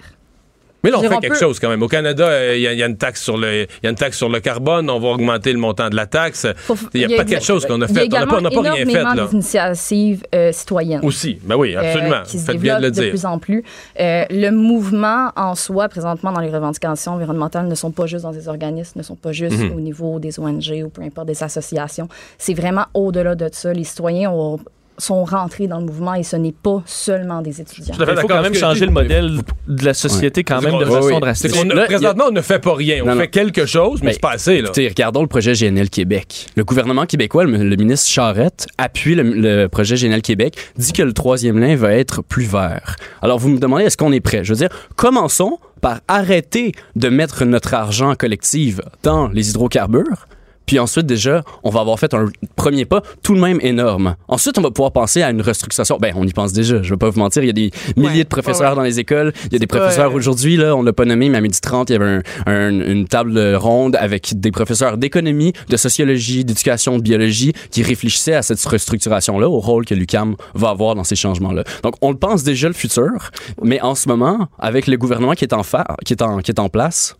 Mais 0.84 0.90
là, 0.90 0.98
on 1.00 1.02
fait 1.04 1.18
quelque 1.20 1.38
chose 1.38 1.60
quand 1.60 1.70
même. 1.70 1.84
Au 1.84 1.88
Canada, 1.88 2.28
euh, 2.28 2.56
il 2.58 2.62
y, 2.62 2.68
a- 2.68 2.74
y 2.74 2.82
a 2.82 2.88
une 2.88 2.98
taxe 2.98 3.22
sur 3.22 3.38
le, 3.38 3.64
il 3.64 3.68
y 3.84 3.88
a 3.88 3.90
une 3.90 3.96
taxe 3.96 4.18
sur 4.18 4.30
le 4.30 4.40
carbone. 4.40 4.90
On 4.90 5.00
va 5.00 5.10
augmenter 5.10 5.54
le 5.54 5.60
montant 5.60 5.90
de 5.90 5.96
la 5.96 6.06
taxe. 6.08 6.48
Il 6.94 7.02
y 7.02 7.06
a 7.06 7.18
pas 7.18 7.24
quelque 7.26 7.44
chose 7.46 7.66
qu'on 7.66 7.80
a 7.82 7.88
fait. 7.88 8.08
Y 8.08 8.16
a 8.16 8.24
On 8.24 8.26
n'a 8.26 8.28
pas, 8.28 8.36
on 8.36 8.40
également 8.40 8.62
pas 8.64 8.72
rien 8.74 8.86
fait 8.86 9.04
là. 9.16 9.28
d'initiatives 9.28 10.24
euh, 10.34 10.52
citoyennes. 10.52 11.02
Aussi, 11.04 11.38
ben 11.44 11.56
oui, 11.56 11.76
euh, 11.76 11.82
absolument. 11.82 12.24
qui 12.26 12.40
se 12.40 12.46
Faites 12.46 12.58
bien 12.60 12.78
de 12.80 12.86
le 12.86 12.92
de, 12.92 13.00
dire. 13.02 13.10
plus 13.12 13.26
en 13.26 13.38
plus. 13.40 13.64
Euh, 14.00 14.24
le 14.30 14.50
mouvement 14.50 15.32
en 15.36 15.56
soi, 15.56 15.88
présentement, 15.90 16.32
dans 16.32 16.42
les 16.42 16.50
revendications 16.50 17.14
environnementales, 17.14 17.68
ne 17.68 17.76
sont 17.76 17.92
pas 17.92 18.06
juste 18.08 18.24
dans 18.24 18.32
des 18.32 18.48
organismes, 18.48 19.00
ne 19.00 19.04
sont 19.04 19.16
pas 19.16 19.32
juste 19.32 19.58
Mhm. 19.58 19.74
au 19.76 19.80
niveau 19.80 20.20
des 20.20 20.40
ONG 20.40 20.84
ou 20.84 20.90
peu 20.90 21.02
importe 21.04 21.28
des 21.28 21.44
associations. 21.44 22.08
C'est 22.38 22.54
vraiment 22.54 22.86
au-delà 22.94 23.36
de 23.36 23.50
ça. 23.52 23.72
Les 23.74 23.84
citoyens 23.84 24.32
ont- 24.32 24.60
sont 25.02 25.24
rentrés 25.24 25.68
dans 25.68 25.80
le 25.80 25.86
mouvement 25.86 26.14
et 26.14 26.24
ce 26.24 26.36
n'est 26.36 26.52
pas 26.52 26.84
seulement 26.86 27.42
des 27.42 27.62
étudiants. 27.62 27.96
Tout 27.96 28.04
à 28.04 28.06
fait 28.06 28.14
Il 28.14 28.20
faut 28.22 28.28
quand 28.28 28.42
même 28.42 28.54
changer 28.54 28.86
le 28.86 28.92
modèle 28.92 29.40
de 29.68 29.86
la 29.86 29.94
société 29.94 30.44
quand 30.44 30.62
même 30.62 30.78
de 30.78 30.86
façon 30.86 31.20
drastique. 31.20 31.52
présentement, 31.86 32.26
on 32.28 32.32
ne 32.32 32.42
fait 32.42 32.60
pas 32.60 32.76
rien. 32.76 33.04
On 33.06 33.16
fait 33.16 33.28
quelque 33.28 33.66
chose, 33.66 34.02
mais 34.04 34.14
c'est 34.14 34.22
pas 34.22 34.34
assez. 34.34 34.56
Écoutez, 34.56 34.88
regardons 34.88 35.22
le 35.22 35.28
projet 35.28 35.54
GNL 35.54 35.90
Québec. 35.90 36.48
Le 36.56 36.64
gouvernement 36.64 37.06
québécois, 37.06 37.46
le, 37.46 37.76
ministre 37.76 38.10
Charette, 38.10 38.68
appuie 38.78 39.16
le, 39.16 39.24
le 39.24 39.68
projet 39.68 39.96
GNL 39.96 40.22
Québec, 40.22 40.56
dit 40.78 40.94
que 40.94 41.04
le 41.04 41.14
troisième 41.14 41.60
lien 41.60 41.76
va 41.76 41.94
être 41.94 42.22
plus 42.22 42.46
vert. 42.46 42.96
Alors, 43.22 43.40
vous 43.40 43.50
me 43.50 43.60
demandez, 43.60 43.86
est-ce 43.86 43.98
qu'on 43.98 44.12
est 44.12 44.20
prêt? 44.20 44.44
Je 44.44 44.54
veux 44.54 44.58
dire, 44.58 44.70
commençons 44.96 45.60
par 45.82 46.00
arrêter 46.08 46.74
de 46.96 47.10
mettre 47.10 47.44
notre 47.46 47.74
argent 47.74 48.16
collectif 48.16 48.80
dans 49.04 49.28
les 49.28 49.50
hydrocarbures. 49.50 50.28
Puis 50.72 50.80
ensuite, 50.80 51.06
déjà, 51.06 51.44
on 51.66 51.70
va 51.70 51.82
avoir 51.82 52.00
fait 52.00 52.14
un 52.14 52.28
premier 52.56 52.86
pas 52.86 53.02
tout 53.24 53.36
de 53.36 53.42
même 53.42 53.60
énorme. 53.62 54.16
Ensuite, 54.30 54.58
on 54.58 54.62
va 54.62 54.72
pouvoir 54.72 54.94
penser 54.94 55.22
à 55.22 55.30
une 55.30 55.42
restructuration. 55.42 55.98
Ben, 56.00 56.14
on 56.16 56.26
y 56.26 56.32
pense 56.32 56.54
déjà. 56.54 56.82
Je 56.82 56.92
vais 56.92 56.98
pas 56.98 57.10
vous 57.10 57.20
mentir. 57.20 57.44
Il 57.44 57.48
y 57.48 57.50
a 57.50 57.52
des 57.52 57.72
milliers 57.98 58.10
Ouais, 58.20 58.24
de 58.24 58.30
professeurs 58.30 58.70
ouais, 58.70 58.76
dans 58.78 58.82
les 58.84 58.98
écoles. 58.98 59.34
Il 59.48 59.52
y 59.52 59.56
a 59.58 59.60
des 59.60 59.68
professeurs 59.68 60.12
euh, 60.12 60.16
aujourd'hui, 60.16 60.56
là, 60.56 60.74
on 60.74 60.82
l'a 60.82 60.94
pas 60.94 61.04
nommé, 61.04 61.28
mais 61.28 61.40
à 61.40 61.42
midi 61.42 61.60
30, 61.60 61.90
il 61.90 61.94
y 61.94 61.96
avait 61.98 62.06
un- 62.06 62.22
un- 62.46 62.70
une 62.70 63.06
table 63.06 63.38
ronde 63.56 63.98
avec 63.98 64.40
des 64.40 64.52
professeurs 64.52 64.98
d'économie, 64.98 65.52
de 65.68 65.76
sociologie, 65.76 66.46
d'éducation, 66.46 66.96
de 66.98 67.02
biologie 67.04 67.52
qui 67.70 67.84
réfléchissaient 67.84 68.36
à 68.36 68.42
cette 68.42 68.64
restructuration-là, 68.64 69.50
au 69.50 69.60
rôle 69.60 69.84
que 69.84 69.94
l'UCAM 69.94 70.38
va 70.56 70.70
avoir 70.70 70.96
dans 70.96 71.04
ces 71.04 71.18
changements-là. 71.18 71.66
Donc, 71.84 71.96
on 72.02 72.12
le 72.12 72.18
pense 72.18 72.44
déjà 72.46 72.70
le 72.70 72.74
futur, 72.74 73.30
mais 73.62 73.82
en 73.82 73.94
ce 73.94 74.08
moment, 74.08 74.48
avec 74.58 74.88
le 74.88 74.96
gouvernement 74.96 75.34
qui 75.34 75.44
est 75.44 75.54
en, 75.54 75.64
fa- 75.64 75.98
qui 76.06 76.14
est 76.14 76.22
en, 76.22 76.38
qui 76.38 76.52
est 76.52 76.60
en 76.62 76.70
place, 76.70 77.18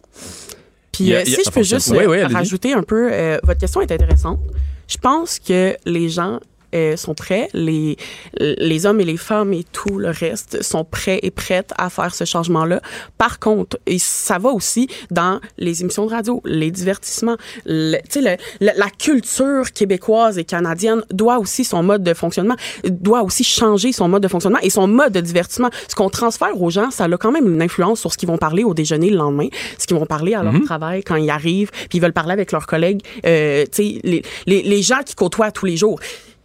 Puis 1.04 1.16
a- 1.16 1.20
euh, 1.20 1.26
si 1.26 1.42
je 1.46 1.50
peux 1.52 1.64
juste 1.64 1.90
Oui, 1.92 2.04
euh, 2.04 2.10
oui, 2.28 2.34
rajouter 2.34 2.74
un 2.74 2.84
peu, 2.84 3.10
euh, 3.12 3.38
votre 3.44 3.60
question 3.60 3.82
est 3.82 3.92
intéressante. 3.92 4.40
Je 4.88 4.98
pense 4.98 5.40
que 5.40 5.76
les 5.86 6.10
gens 6.10 6.40
euh, 6.76 6.96
sont 6.98 7.14
prêts, 7.14 7.50
les, 7.54 7.98
les 8.40 8.86
hommes 8.86 9.00
et 9.02 9.06
les 9.06 9.18
femmes 9.18 9.54
et 9.54 9.64
tout 9.72 9.98
le 9.98 10.10
reste 10.10 10.62
sont 10.64 10.84
prêts 10.84 11.20
et 11.24 11.32
prêtes 11.32 11.72
à 11.78 11.90
faire 11.90 12.14
ce 12.16 12.26
changement-là. 12.26 12.82
Par 13.18 13.40
contre, 13.40 13.78
et 13.86 14.00
ça 14.00 14.38
va 14.38 14.50
aussi 14.50 14.88
dans 15.10 15.40
les 15.58 15.82
émissions 15.82 16.06
de 16.06 16.12
radio, 16.12 16.42
les 16.46 16.72
divertissements, 16.72 17.38
le- 17.66 17.98
tu 18.10 18.22
sais, 18.22 18.38
le- 18.62 18.72
la 18.78 18.90
culture 18.90 19.72
québécoise 19.72 20.38
et 20.38 20.44
canadienne 20.44 21.04
doit 21.12 21.40
aussi 21.40 21.64
son 21.64 21.84
mode 21.84 22.04
de 22.04 22.14
fonctionnement, 22.14 22.56
doit 22.86 23.24
aussi 23.24 23.44
changer 23.44 23.92
son 23.92 24.08
mode 24.08 24.24
de 24.24 24.28
fonctionnement 24.28 24.60
et 24.62 24.70
son 24.70 24.88
mode 24.88 25.14
de 25.14 25.22
divertissement. 25.22 25.70
Ce 25.88 25.96
qu'on 25.96 26.10
transfère 26.10 26.60
aux 26.62 26.70
gens, 26.70 26.92
ça 26.92 27.06
a 27.06 27.18
quand 27.18 27.32
même 27.32 27.52
une 27.54 27.62
influence 27.62 28.00
sur 28.00 28.12
ce 28.12 28.18
qu'ils 28.18 28.30
vont 28.30 28.38
parler 28.38 28.64
au 28.64 28.74
déjeuner 28.74 29.10
le 29.10 29.18
lendemain, 29.18 29.48
ce 29.78 29.86
qu'ils 29.88 29.98
vont 29.98 30.06
parler 30.06 30.34
à 30.34 30.44
leur 30.44 30.54
travail 30.64 31.04
quand 31.04 31.16
ils 31.16 31.30
arrivent, 31.30 31.72
puis 31.72 31.98
ils 31.98 32.02
veulent 32.02 32.14
parler 32.14 32.34
avec 32.34 32.52
leurs 32.52 32.68
collègues, 32.68 33.02
euh, 33.26 33.64
tu 33.66 33.70
sais, 33.96 34.00
les, 34.04 34.22
les, 34.46 34.62
les 34.64 34.82
gens 34.82 35.02
qui 35.06 35.16
côtoient 35.16 35.52
tous 35.52 35.66
les 35.66 35.78
jours 35.78 36.00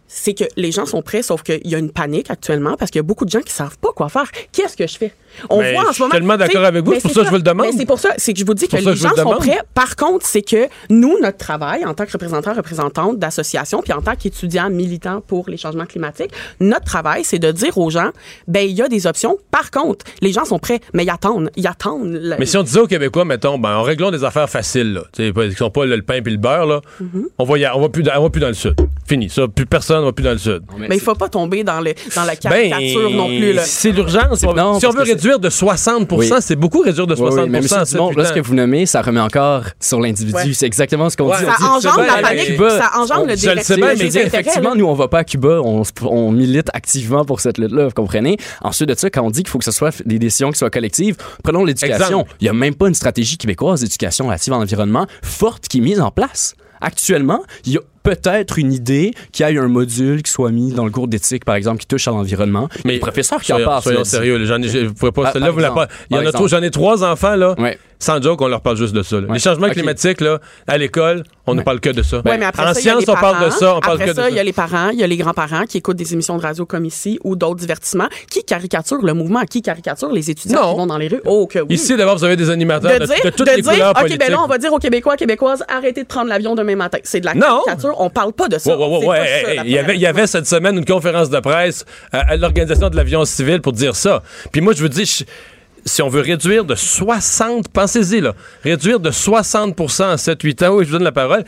c'est 0.07 0.33
que 0.33 0.45
les 0.55 0.71
gens 0.71 0.85
sont 0.85 1.01
prêts, 1.01 1.21
sauf 1.21 1.43
qu'il 1.43 1.65
y 1.65 1.75
a 1.75 1.77
une 1.77 1.91
panique 1.91 2.31
actuellement 2.31 2.75
parce 2.77 2.91
qu'il 2.91 2.99
y 2.99 3.01
a 3.01 3.03
beaucoup 3.03 3.25
de 3.25 3.29
gens 3.29 3.41
qui 3.41 3.53
savent 3.53 3.77
pas 3.77 3.91
quoi 3.93 4.09
faire. 4.09 4.31
Qu'est-ce 4.51 4.77
que 4.77 4.87
je 4.87 4.97
fais? 4.97 5.13
On 5.49 5.59
Mais 5.61 5.73
voit 5.73 5.83
je 5.83 5.87
en 5.87 5.91
suis 5.91 5.97
ce 5.97 6.01
moment. 6.03 6.11
tellement 6.13 6.37
d'accord 6.37 6.51
tu 6.55 6.57
sais, 6.61 6.65
avec 6.65 6.83
vous, 6.85 6.93
c'est 6.93 7.01
pour 7.01 7.11
ça 7.11 7.19
que 7.21 7.25
je 7.25 7.29
vous 7.31 7.35
le 7.37 7.41
demande. 7.41 7.65
Mais 7.67 7.71
c'est 7.77 7.85
pour 7.85 7.99
ça, 7.99 8.09
c'est 8.17 8.33
que 8.33 8.39
je 8.39 8.45
vous 8.45 8.53
dis 8.53 8.67
que 8.67 8.75
les 8.77 8.83
je 8.83 8.93
gens 8.93 9.15
sont 9.15 9.35
prêts. 9.35 9.59
Par 9.73 9.95
contre, 9.95 10.25
c'est 10.25 10.41
que 10.41 10.67
nous, 10.89 11.17
notre 11.21 11.37
travail 11.37 11.85
en 11.85 11.93
tant 11.93 12.05
que 12.05 12.11
représentants, 12.11 12.53
représentantes 12.53 13.19
d'associations, 13.19 13.81
puis 13.81 13.93
en 13.93 14.01
tant 14.01 14.15
qu'étudiants 14.15 14.69
militants 14.69 15.21
pour 15.25 15.49
les 15.49 15.57
changements 15.57 15.85
climatiques, 15.85 16.31
notre 16.59 16.85
travail, 16.85 17.23
c'est 17.23 17.39
de 17.39 17.51
dire 17.51 17.77
aux 17.77 17.89
gens, 17.89 18.09
ben 18.47 18.67
il 18.67 18.75
y 18.75 18.81
a 18.81 18.87
des 18.87 19.07
options. 19.07 19.37
Par 19.51 19.71
contre, 19.71 20.05
les 20.21 20.31
gens 20.31 20.45
sont 20.45 20.59
prêts, 20.59 20.79
mais 20.93 21.03
ils 21.03 21.09
attendent, 21.09 21.49
ils 21.55 21.67
attendent. 21.67 22.11
le- 22.13 22.35
Mais 22.39 22.45
si 22.45 22.57
on 22.57 22.63
disait 22.63 22.79
aux 22.79 22.87
Québécois, 22.87 23.25
mettons, 23.25 23.57
ben, 23.57 23.75
en 23.75 23.83
réglant 23.83 24.11
des 24.11 24.23
affaires 24.23 24.49
faciles, 24.49 24.93
là, 24.93 25.01
tu 25.13 25.25
sais, 25.25 25.33
pas- 25.33 25.47
qui 25.47 25.55
sont 25.55 25.69
pas 25.69 25.85
le, 25.85 26.01
pain 26.01 26.21
puis 26.21 26.31
le 26.31 26.39
beurre, 26.39 26.65
là, 26.65 26.81
Mm-hmm. 27.01 27.23
on, 27.39 27.43
va 27.43 27.57
y- 27.57 27.67
on, 27.73 27.81
va 27.81 27.89
plus 27.89 28.03
dans, 28.03 28.11
on 28.17 28.23
va 28.23 28.29
plus 28.29 28.39
dans 28.41 28.47
le 28.47 28.53
sud. 28.53 28.75
Fini. 29.07 29.29
Ça, 29.29 29.47
plus 29.47 29.65
personne 29.65 30.03
va 30.03 30.11
plus 30.11 30.23
dans 30.23 30.31
le 30.31 30.37
sud. 30.37 30.61
mais 30.77 30.95
il 30.95 31.01
faut 31.01 31.15
pas 31.15 31.29
tomber 31.29 31.63
dans 31.63 31.79
le 31.79 31.93
dans 32.15 32.23
la 32.23 32.33
Ben, 32.35 32.69
caricature 32.69 33.09
non 33.09 33.27
plus. 33.27 33.53
Là. 33.53 33.61
c'est 33.63 33.91
l'urgence. 33.91 34.39
Si 34.39 34.45
on 34.45 34.91
veut 34.91 35.03
que 35.05 35.13
réduire 35.27 35.39
de 35.39 35.49
60 35.49 36.11
Oui. 36.13 36.29
c'est 36.39 36.55
beaucoup 36.55 36.79
réduire 36.81 37.07
de 37.07 37.13
Oui, 37.13 37.19
60 37.19 37.43
oui, 37.45 37.49
mais 37.49 37.57
M. 37.59 37.65
en 37.65 37.83
Dumont, 37.83 38.07
7, 38.09 38.17
là, 38.17 38.25
ce 38.25 38.33
que 38.33 38.39
vous 38.39 38.55
nommez, 38.55 38.85
ça 38.85 39.01
remet 39.01 39.19
encore 39.19 39.63
sur 39.79 39.99
l'individu. 39.99 40.33
Ouais. 40.35 40.53
C'est 40.53 40.65
exactement 40.65 41.09
ce 41.09 41.17
qu'on 41.17 41.29
Ouais. 41.29 41.37
dit. 41.39 41.45
Ça 41.45 41.51
On 41.59 41.79
dit, 41.79 41.87
engendre 41.87 42.05
la 42.07 42.21
panique, 42.21 42.45
Cuba, 42.45 42.69
ça 42.69 42.91
engendre 42.99 43.21
on- 43.23 43.27
le 43.27 43.35
je 43.35 43.49
le 43.49 43.61
sais 43.61 43.75
bien, 43.75 43.87
mais 43.87 43.95
mais 43.95 44.05
effectivement, 44.15 44.69
là. 44.69 44.75
nous, 44.75 44.85
on 44.85 44.93
va 44.93 45.07
pas 45.07 45.19
à 45.19 45.23
Cuba, 45.23 45.59
on, 45.63 46.31
milite 46.31 46.69
activement 46.73 47.25
pour 47.25 47.39
cette 47.39 47.57
lutte-là, 47.57 47.85
vous 47.85 47.91
comprenez? 47.93 48.37
Ensuite 48.61 48.89
de 48.89 48.95
ça, 48.95 49.09
quand 49.09 49.21
on 49.23 49.29
dit 49.31 49.43
qu'il 49.43 49.49
faut 49.49 49.57
que 49.59 49.65
ce 49.65 49.71
soit 49.71 50.01
des 50.05 50.19
décisions 50.19 50.51
qui 50.51 50.57
soient 50.59 50.69
collectives, 50.69 51.15
prenons 51.43 51.63
l'éducation. 51.65 52.25
Il 52.39 52.45
y 52.45 52.49
a 52.49 52.53
même 52.53 52.75
pas 52.75 52.87
une 52.87 52.93
stratégie 52.93 53.37
québécoise 53.37 53.81
d'éducation 53.81 54.25
relative 54.25 54.53
à 54.53 54.57
l'environnement 54.57 55.07
forte 55.21 55.67
qui 55.67 55.79
est 55.79 55.81
mise 55.81 55.99
en 56.01 56.11
place. 56.11 56.55
Actuellement, 56.79 57.43
il 57.65 57.73
y 57.73 57.77
a 57.77 57.81
peut-être 58.15 58.57
une 58.57 58.71
idée 58.71 59.13
qu'il 59.33 59.45
y 59.45 59.49
ait 59.49 59.57
un 59.59 59.67
module 59.67 60.23
qui 60.23 60.31
soit 60.31 60.51
mis 60.51 60.71
dans 60.71 60.85
le 60.85 60.91
cours 60.91 61.09
d'éthique, 61.09 61.43
par 61.43 61.55
exemple, 61.55 61.79
qui 61.81 61.87
touche 61.87 62.07
à 62.07 62.11
l'environnement. 62.11 62.69
Mais 62.85 62.93
les 62.93 62.99
professeurs 62.99 63.41
qui 63.41 63.51
en 63.51 63.59
parlent. 63.63 63.83
soyons 63.83 64.03
sérieux. 64.05 64.37
là, 64.37 64.45
J'en 64.45 64.61
ai, 64.61 64.69
je- 64.69 64.85
vous 64.85 64.93
pouvez 64.93 65.11
pas, 65.11 65.31
par 65.33 65.51
vous 65.51 65.59
la 65.59 65.71
pas. 65.71 65.87
Il 66.09 66.15
y 66.15 66.19
en 66.19 66.25
a 66.25 66.31
trop. 66.31 66.47
J'en 66.47 66.61
ai 66.61 66.71
trois 66.71 67.03
enfants, 67.03 67.35
là. 67.35 67.53
Ouais. 67.57 67.77
Sans 67.99 68.21
joke, 68.21 68.39
on 68.43 68.47
leur 68.47 68.61
parle 68.61 68.77
juste 68.77 68.93
de 68.93 69.01
ça. 69.01 69.15
là. 69.19 69.27
Ouais. 69.27 69.33
Les 69.33 69.39
changements 69.39 69.69
climatiques, 69.69 70.21
là, 70.21 70.39
à 70.67 70.77
l'école, 70.77 71.23
on 71.47 71.55
ne 71.55 71.63
parle 71.63 71.79
que 71.79 71.89
de 71.89 72.03
ça. 72.03 72.17
Ouais, 72.23 72.37
mais 72.37 72.45
après 72.45 72.61
en 72.63 72.73
ça, 72.75 72.95
les 72.99 73.09
on 73.09 73.13
parle 73.15 73.43
de 73.45 73.49
ça, 73.49 73.75
on 73.75 73.79
parle 73.79 73.95
après 73.95 74.05
que 74.05 74.11
de 74.11 74.15
ça, 74.15 74.29
il 74.29 74.35
y 74.35 74.39
a 74.39 74.43
les 74.43 74.53
parents, 74.53 74.89
il 74.89 74.99
y 74.99 75.03
a 75.03 75.07
les 75.07 75.17
grands-parents 75.17 75.65
qui 75.65 75.79
écoutent 75.79 75.97
des 75.97 76.13
émissions 76.13 76.37
de 76.37 76.43
radio 76.43 76.65
comme 76.67 76.85
ici 76.85 77.17
ou 77.23 77.35
d'autres 77.35 77.55
divertissements, 77.59 78.07
qui 78.29 78.43
caricaturent 78.43 79.03
le 79.03 79.13
mouvement, 79.15 79.41
qui 79.45 79.63
caricaturent 79.63 80.11
les 80.11 80.29
étudiants 80.29 80.61
Non. 80.61 80.71
qui 80.73 80.77
vont 80.77 80.85
dans 80.85 80.97
les 80.99 81.07
rues. 81.07 81.21
Oh, 81.25 81.47
que 81.47 81.57
oui. 81.59 81.73
Ici, 81.73 81.97
d'abord, 81.97 82.17
vous 82.17 82.23
avez 82.23 82.35
des 82.35 82.51
animateurs 82.51 82.93
de 82.99 82.99
de, 82.99 83.05
dire, 83.07 83.15
de 83.25 83.29
toutes 83.31 83.47
de 83.47 83.51
les 83.55 83.61
dire, 83.63 83.71
couleurs 83.71 83.89
OK, 83.91 83.97
politiques. 84.01 84.19
ben 84.19 84.31
là, 84.31 84.41
on 84.43 84.47
va 84.47 84.57
dire 84.59 84.71
aux 84.71 84.77
Québécois, 84.79 85.17
Québécoises, 85.17 85.63
arrêtez 85.67 86.03
de 86.03 86.07
prendre 86.07 86.29
l'avion 86.29 86.53
demain 86.53 86.75
matin. 86.75 86.99
C'est 87.03 87.19
de 87.21 87.25
la 87.25 87.33
Non. 87.33 87.61
On 87.99 88.09
parle 88.09 88.33
pas 88.33 88.47
de 88.47 88.57
ça. 88.57 88.77
Ouais, 88.77 88.85
ouais, 88.85 88.97
ouais, 88.97 88.99
C'est 89.01 89.07
ouais. 89.07 89.17
pas 89.17 89.25
ça, 89.25 89.31
Hey, 89.51 89.55
la 89.57 89.63
hey, 89.63 89.69
il, 89.69 89.71
y 89.71 89.77
avait, 89.77 89.93
il 89.95 89.99
y 89.99 90.01
première 90.01 90.09
avait 90.09 90.27
cette 90.27 90.47
semaine 90.47 90.77
une 90.77 90.85
conférence 90.85 91.29
de 91.29 91.39
presse 91.39 91.85
à, 92.11 92.31
à 92.31 92.35
l'Organisation 92.37 92.89
de 92.89 92.95
l'avion 92.95 93.25
civil 93.25 93.61
pour 93.61 93.73
dire 93.73 93.95
ça. 93.95 94.23
Puis 94.51 94.61
moi, 94.61 94.73
je 94.75 94.81
veux 94.83 94.89
dire, 94.89 95.05
je- 95.05 95.23
si 95.85 96.01
on 96.01 96.09
veut 96.09 96.21
réduire 96.21 96.65
de 96.65 96.75
60, 96.75 97.69
pensez-y, 97.69 98.19
là, 98.19 98.33
réduire 98.63 98.99
de 98.99 99.09
60 99.11 99.79
en 99.79 100.17
7-8 100.17 100.63
ans, 100.65 100.75
oui, 100.75 100.83
je 100.85 100.89
vous 100.89 100.95
donne 100.97 101.03
la 101.05 101.11
parole. 101.13 101.43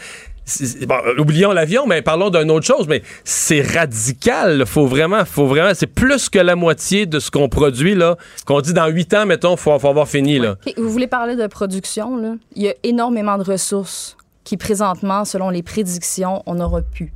Bon, 0.87 0.95
euh, 1.05 1.19
oublions 1.19 1.51
l'avion, 1.51 1.85
mais 1.85 2.01
parlons 2.01 2.31
d'une 2.31 2.49
autre 2.49 2.65
chose, 2.65 2.87
mais 2.87 3.03
c'est 3.23 3.61
radical. 3.61 4.65
Faut 4.65 4.87
vraiment, 4.87 5.23
faut 5.25 5.45
vraiment, 5.45 5.71
c'est 5.75 5.85
plus 5.85 6.27
que 6.29 6.39
la 6.39 6.55
moitié 6.55 7.05
de 7.05 7.19
ce 7.19 7.29
qu'on 7.29 7.49
produit, 7.49 7.93
là, 7.93 8.17
qu'on 8.47 8.59
dit 8.61 8.73
dans 8.73 8.87
8 8.87 9.13
ans, 9.13 9.25
mettons, 9.27 9.55
faut, 9.57 9.77
faut 9.77 9.89
avoir 9.89 10.07
fini, 10.07 10.39
là. 10.39 10.55
Vous 10.77 10.89
voulez 10.89 11.05
parler 11.07 11.35
de 11.35 11.45
production, 11.45 12.17
là? 12.17 12.33
Il 12.55 12.63
y 12.63 12.69
a 12.69 12.73
énormément 12.83 13.37
de 13.37 13.43
ressources 13.43 14.17
qui, 14.49 14.57
présentement, 14.57 15.25
selon 15.25 15.49
les 15.51 15.61
prédictions, 15.61 16.41
on 16.47 16.59
aura 16.59 16.81
pu 16.81 17.13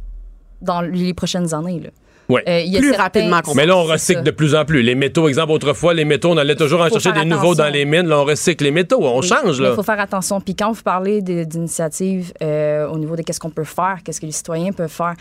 dans 0.61 0.81
les 0.81 1.13
prochaines 1.15 1.53
années. 1.55 1.79
Là. 1.79 1.89
Ouais. 2.29 2.43
Euh, 2.47 2.59
il 2.61 2.71
y 2.71 2.77
a 2.77 2.79
Plus 2.79 2.89
certains- 2.89 3.03
rapidement 3.03 3.41
qu'on 3.41 3.53
Mais 3.55 3.65
là, 3.65 3.75
on 3.75 3.83
recycle 3.83 4.19
ça. 4.19 4.23
de 4.23 4.31
plus 4.31 4.53
en 4.55 4.63
plus. 4.65 4.81
Les 4.83 4.95
métaux, 4.95 5.27
exemple, 5.27 5.51
autrefois, 5.51 5.93
les 5.95 6.05
métaux, 6.05 6.29
on 6.31 6.37
allait 6.37 6.55
toujours 6.55 6.79
en 6.81 6.87
Faut 6.89 6.99
chercher 6.99 7.19
des 7.19 7.25
nouveaux 7.25 7.55
dans 7.55 7.67
les 7.69 7.85
mines. 7.85 8.07
Là, 8.07 8.19
on 8.19 8.23
recycle 8.25 8.63
les 8.63 8.71
métaux. 8.71 8.99
On 9.01 9.19
Oui, 9.19 9.27
change, 9.27 9.59
là. 9.59 9.69
Il 9.71 9.75
faut 9.75 9.83
faire 9.83 9.99
attention. 9.99 10.39
Puis 10.39 10.55
quand 10.55 10.71
vous 10.71 10.83
parlez 10.83 11.21
d'initiatives 11.23 12.31
euh, 12.41 12.87
au 12.87 12.97
niveau 12.97 13.15
de 13.15 13.23
qu'est-ce 13.23 13.39
qu'on 13.39 13.49
peut 13.49 13.63
faire, 13.65 13.97
qu'est-ce 14.05 14.21
que 14.21 14.25
les 14.25 14.31
citoyens 14.31 14.71
peuvent 14.71 14.89
faire, 14.91 15.15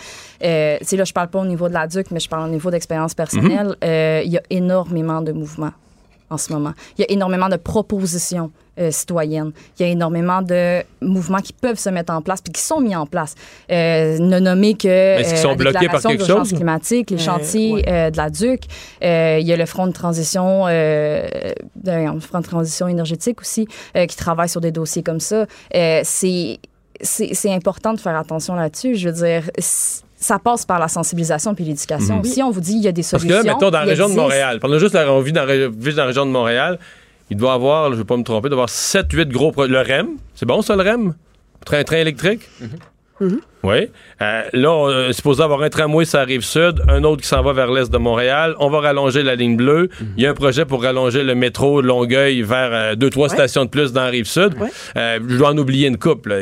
euh, 0.44 0.76
tu 0.80 0.84
sais, 0.86 0.96
là, 0.96 1.04
je 1.04 1.12
parle 1.12 1.28
pas 1.28 1.40
au 1.40 1.44
niveau 1.46 1.66
de 1.68 1.72
la 1.74 1.86
DUC, 1.88 2.10
mais 2.10 2.20
je 2.20 2.28
parle 2.28 2.48
au 2.48 2.52
niveau 2.52 2.70
d'expérience 2.70 3.14
personnelle. 3.14 3.68
Mhm. 3.68 3.76
Euh, 3.84 4.22
Il 4.24 4.30
y 4.32 4.36
a 4.38 4.42
énormément 4.50 5.22
de 5.22 5.32
mouvements 5.32 5.72
en 6.30 6.36
ce 6.38 6.52
moment. 6.52 6.72
Il 6.98 7.00
y 7.00 7.04
a 7.04 7.10
énormément 7.10 7.48
de 7.48 7.56
propositions 7.56 8.50
euh, 8.78 8.90
citoyennes. 8.90 9.52
Il 9.78 9.86
y 9.86 9.88
a 9.88 9.92
énormément 9.92 10.42
de 10.42 10.82
mouvements 11.00 11.40
qui 11.40 11.52
peuvent 11.52 11.78
se 11.78 11.90
mettre 11.90 12.12
en 12.12 12.22
place 12.22 12.40
puis 12.40 12.52
qui 12.52 12.60
sont 12.62 12.80
mis 12.80 12.96
en 12.96 13.06
place. 13.06 13.34
Euh, 13.70 14.18
ne 14.18 14.38
nommer 14.38 14.74
que 14.74 14.78
qu'ils 15.22 15.32
euh, 15.32 15.36
sont 15.36 15.48
la 15.50 15.54
bloqués 15.56 15.72
par 15.72 15.80
déclaration 15.82 16.10
quelque 16.10 16.24
d'urgence 16.24 16.48
chose? 16.48 16.56
climatique, 16.58 17.10
les 17.10 17.16
Euh, 17.16 17.20
chantiers 17.20 17.72
ouais. 17.74 17.84
euh, 17.88 18.10
de 18.10 18.16
la 18.16 18.30
DUC. 18.30 18.62
Euh, 19.04 19.38
il 19.40 19.46
y 19.46 19.52
a 19.52 19.56
le 19.56 19.66
Front 19.66 19.86
de 19.86 19.92
transition, 19.92 20.64
euh, 20.68 21.26
de- 21.76 22.20
Front 22.20 22.40
de 22.40 22.46
transition 22.46 22.88
énergétique 22.88 23.40
aussi, 23.40 23.66
euh, 23.96 24.06
qui 24.06 24.16
travaille 24.16 24.48
sur 24.48 24.60
des 24.60 24.72
dossiers 24.72 25.02
comme 25.02 25.20
ça. 25.20 25.46
Euh, 25.74 26.00
c'est, 26.04 26.58
important 27.50 27.94
de 27.94 28.00
faire 28.00 28.16
attention 28.16 28.54
là-dessus. 28.54 28.94
Je 28.96 29.08
veux 29.08 29.14
dire, 29.26 29.50
ça 29.58 30.38
passe 30.38 30.64
par 30.64 30.78
la 30.78 30.88
sensibilisation 30.88 31.54
puis 31.54 31.64
l'éducation. 31.64 32.22
Si 32.24 32.42
on 32.42 32.50
vous 32.50 32.60
dit 32.60 32.74
il 32.74 32.82
y 32.82 32.88
a 32.88 32.92
des 32.92 33.02
Parce 33.02 33.22
solutions, 33.22 33.40
que 33.42 33.46
là, 33.46 33.52
mettons, 33.54 33.70
dans 33.70 33.78
la 33.80 33.84
région 33.84 34.08
de. 34.08 34.14
Montréal, 34.14 34.60
pendant 34.60 34.78
juste 34.78 34.94
la, 34.94 35.12
on 35.12 35.20
vit 35.20 35.32
dans, 35.32 35.44
vit 35.46 35.94
dans 35.94 36.02
la 36.02 36.06
région 36.06 36.24
de 36.26 36.30
Montréal, 36.30 36.78
il 37.30 37.36
doit 37.36 37.54
avoir, 37.54 37.86
je 37.88 37.92
ne 37.92 37.96
vais 37.98 38.04
pas 38.04 38.16
me 38.16 38.22
tromper, 38.24 38.46
il 38.46 38.50
doit 38.50 38.56
avoir 38.64 38.68
7-8 38.68 39.28
gros 39.28 39.52
projets. 39.52 39.70
Le 39.72 39.80
REM, 39.80 40.08
c'est 40.34 40.46
bon 40.46 40.62
ça, 40.62 40.76
le 40.76 40.82
REM? 40.82 41.14
Train-train 41.64 41.98
électrique? 41.98 42.48
Oui. 43.62 43.88
Euh, 44.20 44.42
là, 44.52 44.72
on 44.72 44.90
est 44.90 45.12
supposé 45.12 45.44
avoir 45.44 45.62
un 45.62 45.70
tramway 45.70 46.04
sur 46.04 46.18
la 46.18 46.24
rive 46.24 46.40
sud, 46.42 46.82
un 46.88 47.04
autre 47.04 47.22
qui 47.22 47.28
s'en 47.28 47.40
va 47.40 47.52
vers 47.52 47.70
l'est 47.70 47.88
de 47.88 47.96
Montréal. 47.98 48.56
On 48.58 48.68
va 48.68 48.80
rallonger 48.80 49.22
la 49.22 49.36
ligne 49.36 49.56
bleue. 49.56 49.90
Il 50.16 50.24
y 50.24 50.26
a 50.26 50.30
un 50.30 50.34
projet 50.34 50.64
pour 50.64 50.82
rallonger 50.82 51.22
le 51.22 51.36
métro 51.36 51.80
de 51.82 51.86
Longueuil 51.86 52.42
vers 52.42 52.70
euh, 52.72 52.94
deux, 52.96 53.10
trois 53.10 53.28
Ouais. 53.28 53.34
stations 53.36 53.64
de 53.64 53.70
plus 53.70 53.92
dans 53.92 54.00
la 54.02 54.08
rive 54.08 54.24
sud. 54.26 54.58
Ouais. 54.58 54.68
Euh, 54.96 55.20
je 55.28 55.36
dois 55.36 55.50
en 55.50 55.58
oublier 55.58 55.86
une 55.86 55.98
couple. 55.98 56.34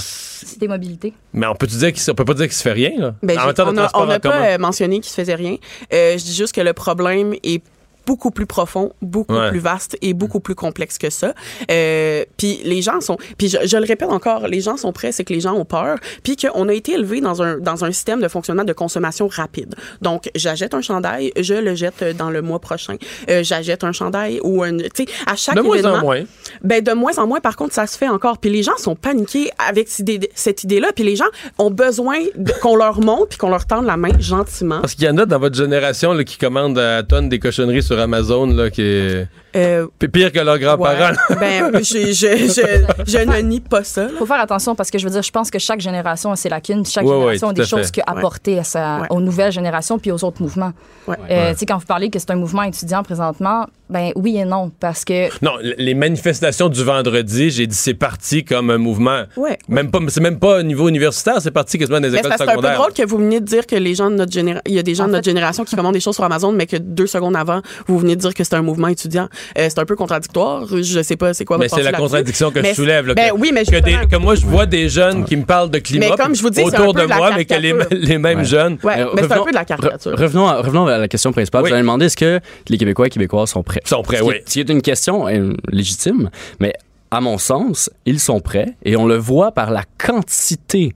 C'est 0.00 0.58
des 0.58 0.66
mobilités. 0.66 1.12
Mais 1.32 1.46
on 1.46 1.54
peut 1.54 1.68
dire 1.68 1.92
qu'il 1.92 2.02
on 2.10 2.14
peut 2.16 2.24
pas 2.24 2.34
dire 2.34 2.46
qu'il 2.46 2.54
se 2.54 2.62
fait 2.62 2.72
rien. 2.72 2.90
Là. 2.98 3.14
Ben, 3.22 3.38
en 3.38 3.44
on 3.44 3.48
a- 3.50 3.52
transport 3.54 3.90
on 4.02 4.06
n'a 4.06 4.18
commun. 4.18 4.34
pas 4.40 4.46
euh, 4.48 4.58
mentionné 4.58 4.96
qu'il 4.96 5.10
se 5.10 5.14
faisait 5.14 5.36
rien. 5.36 5.58
Euh, 5.94 6.18
je 6.18 6.24
dis 6.24 6.34
juste 6.34 6.56
que 6.56 6.60
le 6.60 6.72
problème 6.72 7.34
est 7.44 7.62
beaucoup 8.06 8.30
plus 8.30 8.46
profond, 8.46 8.92
beaucoup 9.02 9.34
Ouais. 9.34 9.50
plus 9.50 9.58
vaste 9.58 9.96
et 10.02 10.14
beaucoup 10.14 10.40
plus 10.40 10.54
complexe 10.54 10.96
que 10.98 11.10
ça. 11.10 11.34
Euh, 11.70 12.24
puis 12.36 12.60
les 12.64 12.80
gens 12.82 13.00
sont, 13.00 13.16
puis 13.38 13.48
je, 13.48 13.58
je 13.66 13.76
le 13.76 13.84
répète 13.84 14.08
encore, 14.10 14.46
les 14.46 14.60
gens 14.60 14.76
sont 14.76 14.92
prêts, 14.92 15.12
c'est 15.12 15.24
que 15.24 15.32
les 15.32 15.40
gens 15.40 15.54
ont 15.54 15.64
peur, 15.64 15.98
puis 16.22 16.36
qu'on 16.36 16.68
a 16.68 16.72
été 16.72 16.92
élevé 16.92 17.20
dans 17.20 17.42
un 17.42 17.58
dans 17.58 17.84
un 17.84 17.92
système 17.92 18.20
de 18.20 18.28
fonctionnement 18.28 18.64
de 18.64 18.72
consommation 18.72 19.28
rapide. 19.28 19.74
Donc 20.02 20.30
j'achète 20.34 20.74
un 20.74 20.80
chandail, 20.82 21.32
je 21.38 21.54
le 21.54 21.74
jette 21.74 22.04
dans 22.16 22.30
le 22.30 22.42
mois 22.42 22.60
prochain. 22.60 22.96
Euh, 23.30 23.42
j'achète 23.42 23.84
un 23.84 23.92
chandail 23.92 24.40
ou 24.42 24.62
un, 24.62 24.76
tu 24.78 24.88
sais, 24.96 25.06
à 25.26 25.36
chaque 25.36 25.56
De 25.56 25.60
moins 25.62 25.76
événement, 25.76 25.98
en 25.98 26.02
moins. 26.02 26.22
ben 26.62 26.82
de 26.82 26.92
moins 26.92 27.18
en 27.18 27.26
moins, 27.26 27.40
par 27.40 27.56
contre, 27.56 27.74
ça 27.74 27.86
se 27.86 27.98
fait 27.98 28.08
encore. 28.08 28.38
Puis 28.38 28.50
les 28.50 28.62
gens 28.62 28.76
sont 28.78 28.94
paniqués 28.94 29.50
avec 29.58 29.88
cette 29.88 30.08
idée- 30.08 30.30
cette 30.34 30.64
idée-là. 30.64 30.88
Puis 30.94 31.04
les 31.04 31.16
gens 31.16 31.24
ont 31.58 31.70
besoin 31.70 32.18
de- 32.36 32.52
qu'on 32.62 32.76
leur 32.76 33.00
montre 33.00 33.28
puis 33.28 33.38
qu'on 33.38 33.50
leur 33.50 33.66
tende 33.66 33.86
la 33.86 33.96
main 33.96 34.10
gentiment. 34.20 34.80
Parce 34.80 34.94
qu'il 34.94 35.04
y 35.04 35.08
en 35.10 35.18
a 35.18 35.26
dans 35.26 35.38
votre 35.38 35.56
génération 35.56 36.12
là, 36.12 36.24
qui 36.24 36.38
commandent 36.38 36.78
à 36.78 37.02
tonnes 37.02 37.28
des 37.28 37.38
cochonneries 37.38 37.82
sur 37.82 37.95
Amazon, 37.98 38.46
là, 38.46 38.70
qui 38.70 38.82
est 38.82 39.26
Euh, 39.54 39.86
pire 40.12 40.32
que 40.32 40.38
leurs 40.40 40.58
grands-parents. 40.58 41.14
ouais. 41.30 41.36
ben, 41.40 41.70
je, 41.82 42.12
je, 42.12 42.12
je, 42.12 42.84
je 43.06 43.18
ne 43.18 43.38
nie 43.40 43.60
pas 43.60 43.84
ça. 43.84 44.04
là. 44.04 44.08
faut 44.18 44.26
faire 44.26 44.40
attention 44.40 44.74
parce 44.74 44.90
que 44.90 44.98
je 44.98 45.04
veux 45.04 45.10
dire, 45.12 45.22
je 45.22 45.30
pense 45.30 45.50
que 45.50 45.58
chaque 45.58 45.80
génération 45.80 46.30
a 46.32 46.36
ses 46.36 46.48
lacunes. 46.48 46.84
Chaque 46.84 47.04
Ouais, 47.04 47.12
génération 47.14 47.48
a 47.48 47.52
des 47.52 47.64
choses 47.64 47.90
apporter 48.06 48.58
à 48.58 48.64
sa, 48.64 49.00
Ouais. 49.00 49.06
aux 49.10 49.20
nouvelles 49.20 49.52
générations 49.52 49.98
puis 49.98 50.10
aux 50.12 50.22
autres 50.24 50.42
mouvements. 50.42 50.72
Ouais. 51.06 51.16
Euh, 51.30 51.52
Tu 51.52 51.58
sais, 51.60 51.66
quand 51.66 51.78
vous 51.78 51.86
parlez 51.86 52.10
que 52.10 52.18
c'est 52.18 52.30
un 52.30 52.36
mouvement 52.36 52.62
étudiant 52.64 53.02
présentement, 53.02 53.66
ben 53.88 54.10
oui 54.16 54.36
et 54.36 54.44
non, 54.44 54.70
parce 54.80 55.04
que 55.04 55.28
Non, 55.44 55.52
les 55.62 55.94
manifestations 55.94 56.68
du 56.68 56.82
vendredi, 56.82 57.50
j'ai 57.50 57.66
dit 57.68 57.74
c'est 57.76 57.94
parti 57.94 58.44
comme 58.44 58.70
un 58.70 58.78
mouvement. 58.78 59.22
Ouais. 59.36 59.58
Même 59.68 59.90
pas, 59.90 60.00
c'est 60.08 60.20
même 60.20 60.38
pas 60.40 60.58
au 60.58 60.62
niveau 60.62 60.88
universitaire, 60.88 61.36
c'est 61.40 61.50
parti 61.52 61.78
quasiment 61.78 62.00
des 62.00 62.08
écoles 62.14 62.30
que 62.32 62.36
c'est 62.36 62.42
un 62.42 62.46
peu 62.46 62.50
secondaires. 62.52 62.76
drôle 62.78 62.92
que 62.92 63.06
vous 63.06 63.18
veniez 63.18 63.40
de 63.40 63.44
dire 63.44 63.66
que 63.66 63.76
les 63.76 63.94
gens 63.94 64.10
de 64.10 64.16
notre 64.16 64.32
génération, 64.32 64.62
il 64.66 64.74
y 64.74 64.78
a 64.78 64.82
des 64.82 64.94
gens 64.96 65.04
En 65.04 65.08
de 65.08 65.12
notre 65.12 65.24
fait- 65.24 65.30
génération 65.30 65.64
qui 65.64 65.76
commandent 65.76 65.94
des 65.94 66.00
choses 66.00 66.16
sur 66.16 66.24
Amazon, 66.24 66.50
mais 66.52 66.66
que 66.66 66.76
deux 66.76 67.06
secondes 67.06 67.36
avant, 67.36 67.60
vous 67.86 67.98
venez 67.98 68.16
de 68.16 68.20
dire 68.20 68.34
que 68.34 68.42
c'est 68.42 68.54
un 68.56 68.62
mouvement 68.62 68.88
étudiant. 68.88 69.28
Euh, 69.58 69.66
c'est 69.68 69.78
un 69.78 69.84
peu 69.84 69.96
contradictoire. 69.96 70.64
Je 70.68 71.02
sais 71.02 71.16
pas 71.16 71.34
c'est 71.34 71.44
quoi 71.44 71.58
Mais 71.58 71.66
votre 71.68 71.76
c'est 71.76 71.82
la 71.90 71.92
contradiction 71.96 72.50
que 72.50 72.60
Mais 72.60 72.70
je 72.70 72.74
soulève. 72.74 73.06
là, 73.06 73.14
ben 73.14 73.30
que, 73.30 73.36
oui, 73.36 73.50
mais 73.52 73.64
que, 73.64 73.70
des- 73.78 73.90
justement- 73.92 74.06
que 74.08 74.16
moi, 74.16 74.34
je 74.34 74.46
vois 74.46 74.66
des 74.66 74.88
jeunes 74.88 75.24
qui 75.24 75.36
me 75.36 75.44
parlent 75.44 75.70
de 75.70 75.78
climat 75.78 76.06
Mais 76.10 76.16
comme 76.16 76.34
je 76.34 76.42
vous 76.42 76.50
dis, 76.50 76.56
c'est 76.64 76.78
autour 76.78 76.94
de 76.94 77.04
moi, 77.04 77.30
mais 77.36 77.44
que 77.44 77.54
les, 77.54 77.74
les 77.90 78.18
mêmes 78.18 78.38
Ouais. 78.38 78.44
jeunes. 78.44 78.78
Ouais, 78.82 79.00
Euh, 79.00 79.06
mais 79.14 79.22
c'est 79.22 79.32
un 79.32 79.36
revenons- 79.36 79.44
peu 79.44 79.50
de 79.50 79.54
la 79.56 79.62
Re- 79.62 79.66
caricature. 79.66 80.18
revenons, 80.18 80.46
à, 80.48 80.56
revenons 80.62 80.86
à 80.86 80.98
la 80.98 81.08
question 81.08 81.32
principale. 81.32 81.62
Oui. 81.62 81.68
Vous 81.70 81.74
avez 81.74 81.82
demandé 81.82 82.06
est-ce 82.06 82.16
que 82.16 82.40
les 82.68 82.78
Québécois 82.78 83.06
et 83.06 83.10
Québécoises 83.10 83.50
sont 83.50 83.62
prêts? 83.62 83.80
sont 83.84 84.02
prêts, 84.02 84.18
Ce 84.18 84.22
qui 84.22 84.28
oui. 84.28 84.34
est- 84.36 84.42
Ce 84.48 84.52
qui 84.54 84.60
est 84.60 84.68
une 84.70 84.82
question 84.82 85.28
euh, 85.28 85.52
légitime, 85.70 86.30
mais 86.60 86.72
à 87.10 87.20
mon 87.20 87.38
sens, 87.38 87.90
ils 88.04 88.20
sont 88.20 88.40
prêts 88.40 88.74
et 88.84 88.96
on 88.96 89.06
le 89.06 89.16
voit 89.16 89.52
par 89.52 89.70
la 89.70 89.82
quantité 89.98 90.92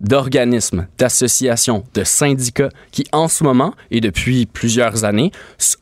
d'organismes, 0.00 0.86
d'associations, 0.98 1.84
de 1.94 2.04
syndicats 2.04 2.70
qui, 2.90 3.04
en 3.12 3.28
ce 3.28 3.44
moment 3.44 3.74
et 3.90 4.00
depuis 4.00 4.46
plusieurs 4.46 5.04
années, 5.04 5.32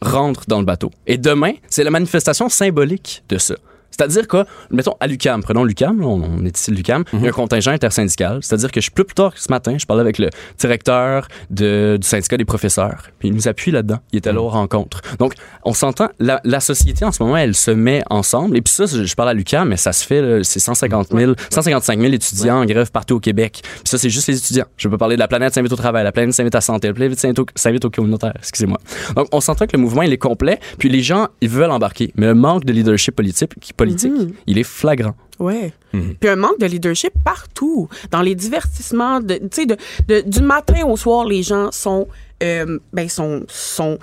rentrent 0.01 0.47
dans 0.49 0.61
le 0.61 0.65
bateau. 0.67 0.91
Et 1.07 1.19
demain, 1.19 1.53
c'est 1.69 1.85
la 1.85 1.91
manifestation 1.91 2.49
symbolique 2.49 3.23
de 3.29 3.39
ça. 3.39 3.55
C'est-à-dire 3.97 4.27
que, 4.29 4.45
mettons, 4.71 4.95
à 5.01 5.07
l'UCAM, 5.07 5.43
prenons 5.43 5.65
l'UCAM, 5.65 6.03
on, 6.05 6.23
on 6.23 6.45
est 6.45 6.57
ici 6.59 6.71
à 6.71 6.75
l'UCAM, 6.75 7.05
il 7.13 7.21
y 7.23 7.27
a 7.27 7.29
un 7.29 7.33
contingent 7.33 7.71
intersyndical. 7.71 8.39
C'est-à-dire 8.43 8.71
que 8.73 8.81
je, 8.81 8.91
plus, 8.91 9.05
plus 9.05 9.15
tard 9.15 9.33
que 9.35 9.41
ce 9.41 9.51
matin, 9.51 9.77
je 9.79 9.87
parlais 9.87 10.01
avec 10.03 10.19
le 10.19 10.31
directeur 10.59 11.29
de- 11.51 11.99
du 12.01 12.07
syndicat 12.07 12.37
des 12.37 12.45
professeurs, 12.45 13.05
puis 13.19 13.29
il 13.29 13.35
nous 13.35 13.49
appuie 13.49 13.71
là-dedans. 13.71 13.99
Il 14.13 14.19
était 14.19 14.33
là 14.33 14.41
aux 14.41 14.49
rencontres. 14.49 15.01
Donc, 15.19 15.35
on 15.65 15.73
s'entend, 15.75 16.09
la, 16.19 16.41
la 16.45 16.61
société 16.61 17.05
en 17.05 17.13
ce 17.13 17.23
moment, 17.23 17.37
elle 17.37 17.55
se 17.55 17.71
met 17.71 18.03
ensemble. 18.11 18.57
Et 18.57 18.63
puis 18.63 18.73
ça, 18.73 18.87
je 18.87 19.15
parle 19.15 19.29
à 19.31 19.35
l'UCAM, 19.35 19.69
mais 19.69 19.77
ça 19.77 19.93
se 19.93 20.05
fait, 20.05 20.41
c'est 20.43 20.61
150 20.61 21.09
000, 21.13 21.33
155 21.51 22.01
000 22.01 22.13
étudiants 22.13 22.61
en 22.61 22.65
grève 22.65 22.91
partout 22.91 23.17
au 23.17 23.21
Québec. 23.21 23.61
Puis 23.63 23.83
ça, 23.85 23.99
c'est 23.99 24.11
juste 24.11 24.29
les 24.29 24.39
étudiants. 24.39 24.67
Je 24.77 24.89
peux 24.89 24.99
parler 24.99 25.17
de 25.17 25.21
la 25.21 25.29
planète 25.29 25.55
s'invite 25.55 25.73
au 25.73 25.77
travail, 25.77 26.05
la 26.05 26.13
planète 26.13 26.33
s'invite 26.35 26.55
à 26.55 26.59
la 26.59 26.63
santé, 26.63 26.89
la 26.89 26.95
planète 26.95 27.19
s'invite 27.19 27.85
au, 27.85 27.89
au 27.89 27.91
communautaire, 27.91 28.33
excusez-moi. 28.39 28.79
Donc, 29.17 29.29
on 29.33 29.41
s'entend 29.41 29.67
que 29.67 29.77
le 29.77 29.83
mouvement, 29.83 30.03
il 30.03 30.13
est 30.13 30.19
complet, 30.19 30.59
puis 30.79 30.89
les 30.89 31.03
gens, 31.03 31.29
ils 31.41 31.49
veulent 31.49 31.71
embarquer. 31.71 32.13
Mais 32.17 32.27
le 32.27 32.35
manque 32.35 32.65
de 32.65 32.73
leadership 32.73 33.15
politique, 33.15 33.53
politique 33.85 34.13
il 34.47 34.59
est 34.59 34.63
flagrant. 34.65 35.15
Ouais. 35.39 35.73
Puis 35.93 36.29
un 36.29 36.37
manque 36.37 36.59
de 36.61 36.67
leadership 36.67 37.13
partout. 37.25 37.89
Dans 38.11 38.23
les 38.23 38.35
divertissements, 38.35 39.21
de, 39.21 39.35
tu 39.35 39.49
sais, 39.53 39.67
de, 39.67 39.77
de- 40.09 40.21
du 40.27 40.43
matin 40.43 40.85
au 40.87 40.97
soir, 40.97 41.25
les 41.25 41.43
gens 41.43 41.71
sont, 41.73 42.07
euh, 42.43 42.79
ben, 42.93 43.09
sont, 43.09 43.45
sont, 43.49 43.99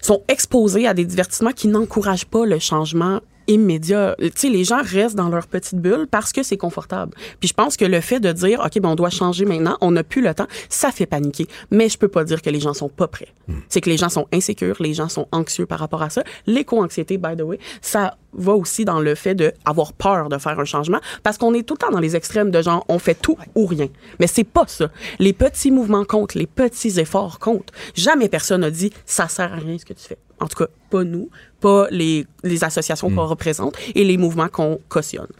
sont 0.00 0.22
exposés 0.28 0.86
à 0.86 0.94
des 0.94 1.04
divertissements 1.04 1.52
qui 1.52 1.68
n'encouragent 1.68 2.26
pas 2.26 2.44
le 2.46 2.58
changement 2.58 3.20
immédiat. 3.46 4.16
Tu 4.18 4.30
sais, 4.34 4.48
les 4.48 4.64
gens 4.64 4.80
restent 4.82 5.16
dans 5.16 5.28
leur 5.28 5.46
petite 5.46 5.78
bulle 5.78 6.06
parce 6.10 6.32
que 6.32 6.42
c'est 6.42 6.56
confortable. 6.56 7.12
Puis 7.40 7.48
je 7.48 7.54
pense 7.54 7.76
que 7.76 7.84
le 7.84 8.00
fait 8.00 8.20
de 8.20 8.32
dire, 8.32 8.60
OK, 8.64 8.80
ben, 8.80 8.90
on 8.90 8.94
doit 8.94 9.10
changer 9.10 9.44
maintenant, 9.44 9.76
on 9.80 9.92
n'a 9.92 10.04
plus 10.04 10.22
le 10.22 10.34
temps, 10.34 10.46
ça 10.68 10.90
fait 10.90 11.06
paniquer. 11.06 11.46
Mais 11.70 11.88
je 11.88 11.98
peux 11.98 12.08
pas 12.08 12.24
dire 12.24 12.42
que 12.42 12.50
les 12.50 12.60
gens 12.60 12.74
sont 12.74 12.88
pas 12.88 13.08
prêts. 13.08 13.28
C'est 13.68 13.80
que 13.80 13.90
les 13.90 13.96
gens 13.96 14.08
sont 14.08 14.26
insécures, 14.32 14.76
les 14.80 14.94
gens 14.94 15.08
sont 15.08 15.28
anxieux 15.32 15.66
par 15.66 15.78
rapport 15.78 16.02
à 16.02 16.10
ça. 16.10 16.22
L'éco-anxiété, 16.46 17.18
by 17.18 17.36
the 17.36 17.42
way, 17.42 17.58
ça 17.80 18.16
va 18.32 18.54
aussi 18.54 18.84
dans 18.84 19.00
le 19.00 19.14
fait 19.14 19.34
de 19.34 19.52
avoir 19.64 19.92
peur 19.92 20.28
de 20.28 20.38
faire 20.38 20.58
un 20.58 20.64
changement 20.64 21.00
parce 21.22 21.38
qu'on 21.38 21.54
est 21.54 21.62
tout 21.62 21.74
le 21.74 21.78
temps 21.78 21.90
dans 21.90 22.00
les 22.00 22.16
extrêmes 22.16 22.50
de 22.50 22.62
genre 22.62 22.84
on 22.88 22.98
fait 22.98 23.14
tout 23.14 23.36
ou 23.54 23.66
rien. 23.66 23.88
Mais 24.20 24.26
c'est 24.26 24.44
pas 24.44 24.64
ça. 24.66 24.90
Les 25.18 25.32
petits 25.32 25.70
mouvements 25.70 26.04
comptent, 26.04 26.34
les 26.34 26.46
petits 26.46 26.98
efforts 26.98 27.38
comptent. 27.38 27.72
Jamais 27.94 28.28
personne 28.28 28.62
n'a 28.62 28.70
dit 28.70 28.92
ça 29.04 29.28
sert 29.28 29.52
à 29.52 29.56
rien 29.56 29.76
ce 29.78 29.84
que 29.84 29.92
tu 29.92 30.04
fais. 30.04 30.18
En 30.40 30.48
tout 30.48 30.56
cas, 30.56 30.70
pas 30.92 31.04
nous, 31.04 31.28
pas 31.60 31.86
les, 31.90 32.26
les 32.44 32.60
associations 32.64 33.08
qu'on 33.10 33.26
représente 33.26 33.74
et 33.94 34.04
les 34.04 34.16
mouvements 34.18 34.48
qu'on 34.48 34.78
cautionne. 34.88 35.32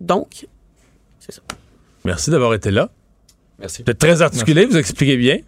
Donc, 0.00 0.46
c'est 1.18 1.32
ça. 1.32 1.42
Merci 2.04 2.30
d'avoir 2.30 2.52
été 2.54 2.70
là. 2.70 2.88
Merci. 3.58 3.82
Vous 3.84 3.90
êtes 3.90 3.98
très 3.98 4.22
articulé, 4.22 4.66
vous 4.66 4.76
expliquez 4.76 5.16
bien. 5.16 5.38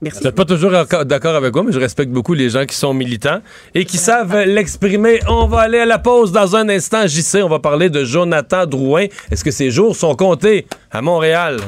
Merci. 0.00 0.20
Vous 0.20 0.24
n'êtes 0.26 0.36
pas 0.36 0.44
toujours 0.44 0.70
acco- 0.70 1.04
d'accord 1.04 1.34
avec 1.34 1.52
moi, 1.52 1.64
mais 1.64 1.72
je 1.72 1.80
respecte 1.80 2.12
beaucoup 2.12 2.34
les 2.34 2.50
gens 2.50 2.64
qui 2.66 2.76
sont 2.76 2.94
militants 2.94 3.40
et 3.74 3.84
qui 3.84 3.96
savent 3.96 4.44
l'exprimer. 4.44 5.18
On 5.28 5.48
va 5.48 5.60
aller 5.62 5.80
à 5.80 5.86
la 5.86 5.98
pause 5.98 6.30
dans 6.30 6.54
un 6.54 6.68
instant. 6.68 7.04
JC, 7.08 7.42
on 7.42 7.48
va 7.48 7.58
parler 7.58 7.90
de 7.90 8.04
Jonathan 8.04 8.64
Drouin. 8.66 9.06
Est-ce 9.30 9.42
que 9.42 9.50
ses 9.50 9.72
jours 9.72 9.96
sont 9.96 10.14
comptés 10.14 10.66
à 10.92 11.02
Montréal? 11.02 11.58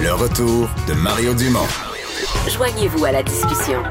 Le 0.00 0.12
retour 0.12 0.68
de 0.88 0.94
Mario 0.94 1.34
Dumont. 1.34 1.66
Joignez-vous 2.48 3.04
à 3.04 3.10
la 3.12 3.22
discussion. 3.24 3.82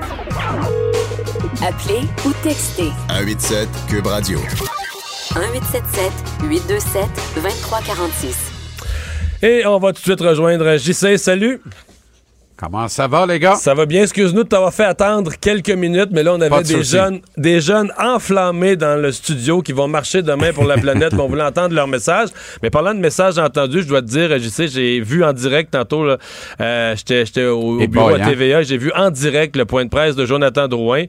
Appelez 1.62 2.02
ou 2.24 2.34
textez 2.44 2.92
187 3.10 3.68
Cube 3.90 4.06
Radio. 4.06 4.40
1877 4.40 6.12
827 6.44 7.10
2346. 7.36 8.38
Et 9.42 9.66
on 9.66 9.80
va 9.80 9.92
tout 9.92 10.00
de 10.00 10.06
suite 10.06 10.22
rejoindre 10.22 10.78
JC. 10.78 11.18
Salut! 11.18 11.62
Comment 12.60 12.88
ça 12.88 13.08
va, 13.08 13.28
les 13.28 13.38
gars? 13.38 13.54
Ça 13.56 13.76
va 13.76 13.86
bien. 13.86 14.02
Excuse-nous 14.02 14.44
de 14.44 14.48
t'avoir 14.50 14.74
fait 14.74 14.84
attendre 14.84 15.32
quelques 15.40 15.70
minutes, 15.70 16.10
mais 16.12 16.24
là, 16.24 16.34
on 16.34 16.42
avait 16.42 16.50
de 16.64 16.68
des 16.68 16.84
jeunes, 16.84 17.20
des 17.38 17.62
jeunes 17.62 17.92
enflammés 18.00 18.76
dans 18.76 19.00
le 19.00 19.12
studio 19.12 19.62
qui 19.62 19.74
vont 19.74 19.88
marcher 19.88 20.24
demain 20.24 20.52
pour 20.54 20.64
la 20.64 20.76
planète. 20.78 21.14
on 21.20 21.28
voulait 21.28 21.44
entendre 21.44 21.76
leur 21.76 21.88
message. 21.88 22.30
Mais 22.64 22.72
parlant 22.72 22.96
de 22.96 23.00
messages 23.00 23.38
entendus, 23.38 23.84
je 23.84 23.88
dois 23.88 24.02
te 24.02 24.08
dire, 24.08 24.40
je 24.40 24.50
sais, 24.50 24.68
j'ai 24.68 25.00
vu 25.02 25.24
en 25.24 25.34
direct 25.34 25.70
tantôt, 25.72 26.04
euh, 26.60 26.96
j'étais 26.96 27.46
au, 27.46 27.80
au 27.80 27.88
bureau 27.88 28.10
boy, 28.10 28.20
à 28.22 28.26
hein? 28.26 28.30
TVA, 28.30 28.64
j'ai 28.64 28.78
vu 28.80 28.92
en 28.96 29.12
direct 29.12 29.56
le 29.56 29.66
point 29.66 29.86
de 29.86 29.90
presse 29.92 30.16
de 30.16 30.26
Jonathan 30.26 30.68
Drouin. 30.68 31.04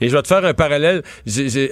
Et 0.00 0.08
je 0.08 0.16
vais 0.16 0.22
te 0.22 0.28
faire 0.28 0.44
un 0.46 0.54
parallèle. 0.54 1.02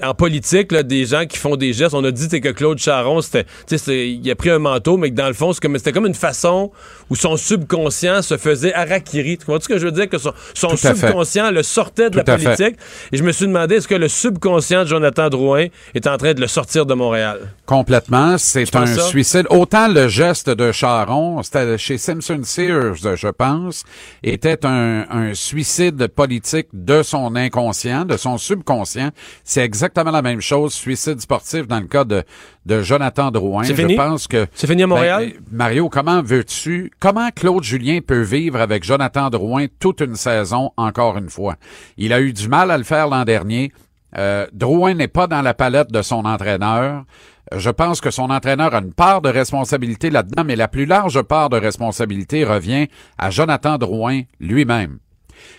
En 0.03 0.13
politique, 0.13 0.73
là, 0.73 0.83
des 0.83 1.07
gens 1.07 1.25
qui 1.25 1.39
font 1.39 1.57
des 1.57 1.73
gestes, 1.73 1.95
on 1.95 2.05
a 2.05 2.11
dit 2.11 2.29
que 2.39 2.49
Claude 2.51 2.79
Charon, 2.79 3.23
c'était, 3.23 3.47
c'était- 3.65 4.11
il 4.11 4.31
a 4.31 4.35
pris 4.35 4.51
un 4.51 4.59
manteau, 4.59 4.99
mais 4.99 5.09
que 5.11 5.15
dans 5.17 5.29
le 5.29 5.33
fond, 5.35 5.55
c'est 5.55 5.63
comme- 5.63 5.79
c'était 5.79 5.93
comme 5.93 6.07
une 6.07 6.15
façon 6.15 6.71
où 7.09 7.17
son 7.17 7.39
subconscient 7.39 8.21
se 8.21 8.37
faisait 8.37 8.75
harakiri. 9.23 9.39
Tu 9.39 9.47
comprends 9.47 9.61
ce 9.61 9.69
que 9.69 9.79
je 9.79 9.85
veux 9.87 9.93
dire? 9.93 10.09
Que 10.09 10.19
son, 10.19 10.33
fait. 10.77 10.95
subconscient 10.95 11.51
le 11.51 11.63
sortait 11.63 12.11
de 12.11 12.21
Tout 12.21 12.25
la 12.27 12.37
politique. 12.37 12.77
Et 13.13 13.17
je 13.17 13.23
me 13.23 13.33
suis 13.33 13.47
demandé, 13.47 13.77
est-ce 13.77 13.89
que 13.89 13.95
le 13.95 14.09
subconscient 14.09 14.83
de 14.85 14.89
Jonathan 14.89 15.29
Drouin 15.29 15.67
est 15.95 16.07
en 16.07 16.17
train 16.17 16.35
de 16.35 16.41
le 16.41 16.47
sortir 16.47 16.87
de 16.87 16.95
Montréal? 16.95 17.53
Complètement. 17.67 18.37
C'est 18.39 18.75
un 18.77 18.87
suicide. 18.87 19.47
Autant 19.51 19.89
le 19.89 20.09
geste 20.09 20.51
de 20.51 20.73
Charon, 20.73 21.43
c'était 21.43 21.79
chez 21.79 21.99
Simpson 21.99 22.41
Sears, 22.43 22.97
je 22.97 23.29
pense, 23.29 23.85
était 24.23 24.65
un, 24.67 25.07
un 25.11 25.35
suicide 25.35 26.07
politique 26.09 26.69
de 26.73 27.03
son 27.03 27.37
inconscient, 27.37 28.05
de 28.05 28.17
son 28.17 28.39
subconscient. 28.39 29.11
C'est 29.45 29.63
exactement 29.63 30.11
la 30.11 30.23
même 30.23 30.41
chose, 30.41 30.73
suicide 30.73 31.21
sportif 31.21 31.67
dans 31.67 31.81
le 31.81 31.87
cas 31.87 32.05
de, 32.05 32.25
de 32.67 32.81
Jonathan 32.83 33.31
Drouin. 33.31 33.65
C'est 33.65 33.75
je 33.75 33.81
fini? 33.83 33.97
pense 33.97 34.29
que 34.29 34.47
C'est 34.55 34.67
fini 34.67 34.83
à 34.85 34.87
Montréal? 34.87 35.33
Ben, 35.35 35.57
Mario, 35.57 35.89
comment 35.89 36.23
veux-tu, 36.23 36.93
comment 37.01 37.31
Claude 37.35 37.63
Julien 37.65 37.99
peut 38.07 38.21
vivre 38.23 38.61
avec 38.61 38.85
Jonathan 38.85 39.31
Drouin 39.31 39.67
toute 39.81 40.01
une 40.01 40.15
saison, 40.17 40.71
encore 40.77 41.19
une 41.19 41.29
fois? 41.31 41.57
Il 41.97 42.13
a 42.13 42.21
eu 42.21 42.33
du 42.33 42.49
mal 42.49 42.71
à 42.71 42.79
le 42.79 42.85
faire 42.85 43.09
l'an 43.09 43.25
dernier. 43.25 43.73
Euh, 44.17 44.47
Drouin 44.53 44.95
n'est 44.95 45.09
pas 45.09 45.27
dans 45.27 45.43
la 45.43 45.55
palette 45.55 45.91
de 45.91 46.03
son 46.03 46.25
entraîneur. 46.25 47.05
Euh, 47.53 47.59
Je 47.59 47.71
pense 47.71 48.01
que 48.01 48.11
son 48.11 48.31
entraîneur 48.31 48.75
a 48.75 48.79
une 48.79 48.93
part 48.93 49.23
de 49.23 49.29
responsabilité 49.31 50.11
là-dedans, 50.11 50.45
mais 50.45 50.55
la 50.55 50.69
plus 50.69 50.85
large 50.87 51.21
part 51.23 51.49
de 51.49 51.57
responsabilité 51.57 52.45
revient 52.45 52.87
à 53.19 53.31
Jonathan 53.31 53.79
Drouin 53.79 54.23
lui-même. 54.39 54.99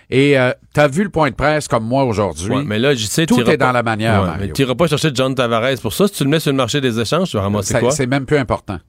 Et 0.10 0.38
euh, 0.38 0.52
t'as 0.74 0.88
vu 0.88 1.04
le 1.04 1.10
point 1.10 1.30
de 1.30 1.36
presse 1.36 1.68
comme 1.68 1.86
moi 1.86 2.04
aujourd'hui? 2.04 2.52
Ouais, 2.54 2.64
mais 2.66 2.80
là, 2.80 2.94
je 2.94 3.06
sais, 3.06 3.26
Tout 3.26 3.42
est 3.50 3.58
dans 3.58 3.72
la 3.72 3.84
manière, 3.84 4.22
Ouais, 4.22 4.28
Mario. 4.28 4.54
mais 4.68 4.76
pas 4.76 4.88
chercher 4.88 5.10
John 5.14 5.34
Tavares 5.36 5.80
pour 5.82 5.94
ça. 5.94 6.08
Si 6.08 6.14
tu 6.14 6.24
le 6.24 6.30
mets 6.30 6.40
sur 6.40 6.52
le 6.52 6.58
marché 6.58 6.82
des 6.82 7.00
échanges, 7.00 7.30
tu 7.30 7.38
vas 7.38 7.44
ramasser 7.44 7.80
quoi? 7.80 7.92
C'est 7.92 8.08
même 8.08 8.26
plus 8.26 8.38
important. 8.38 8.80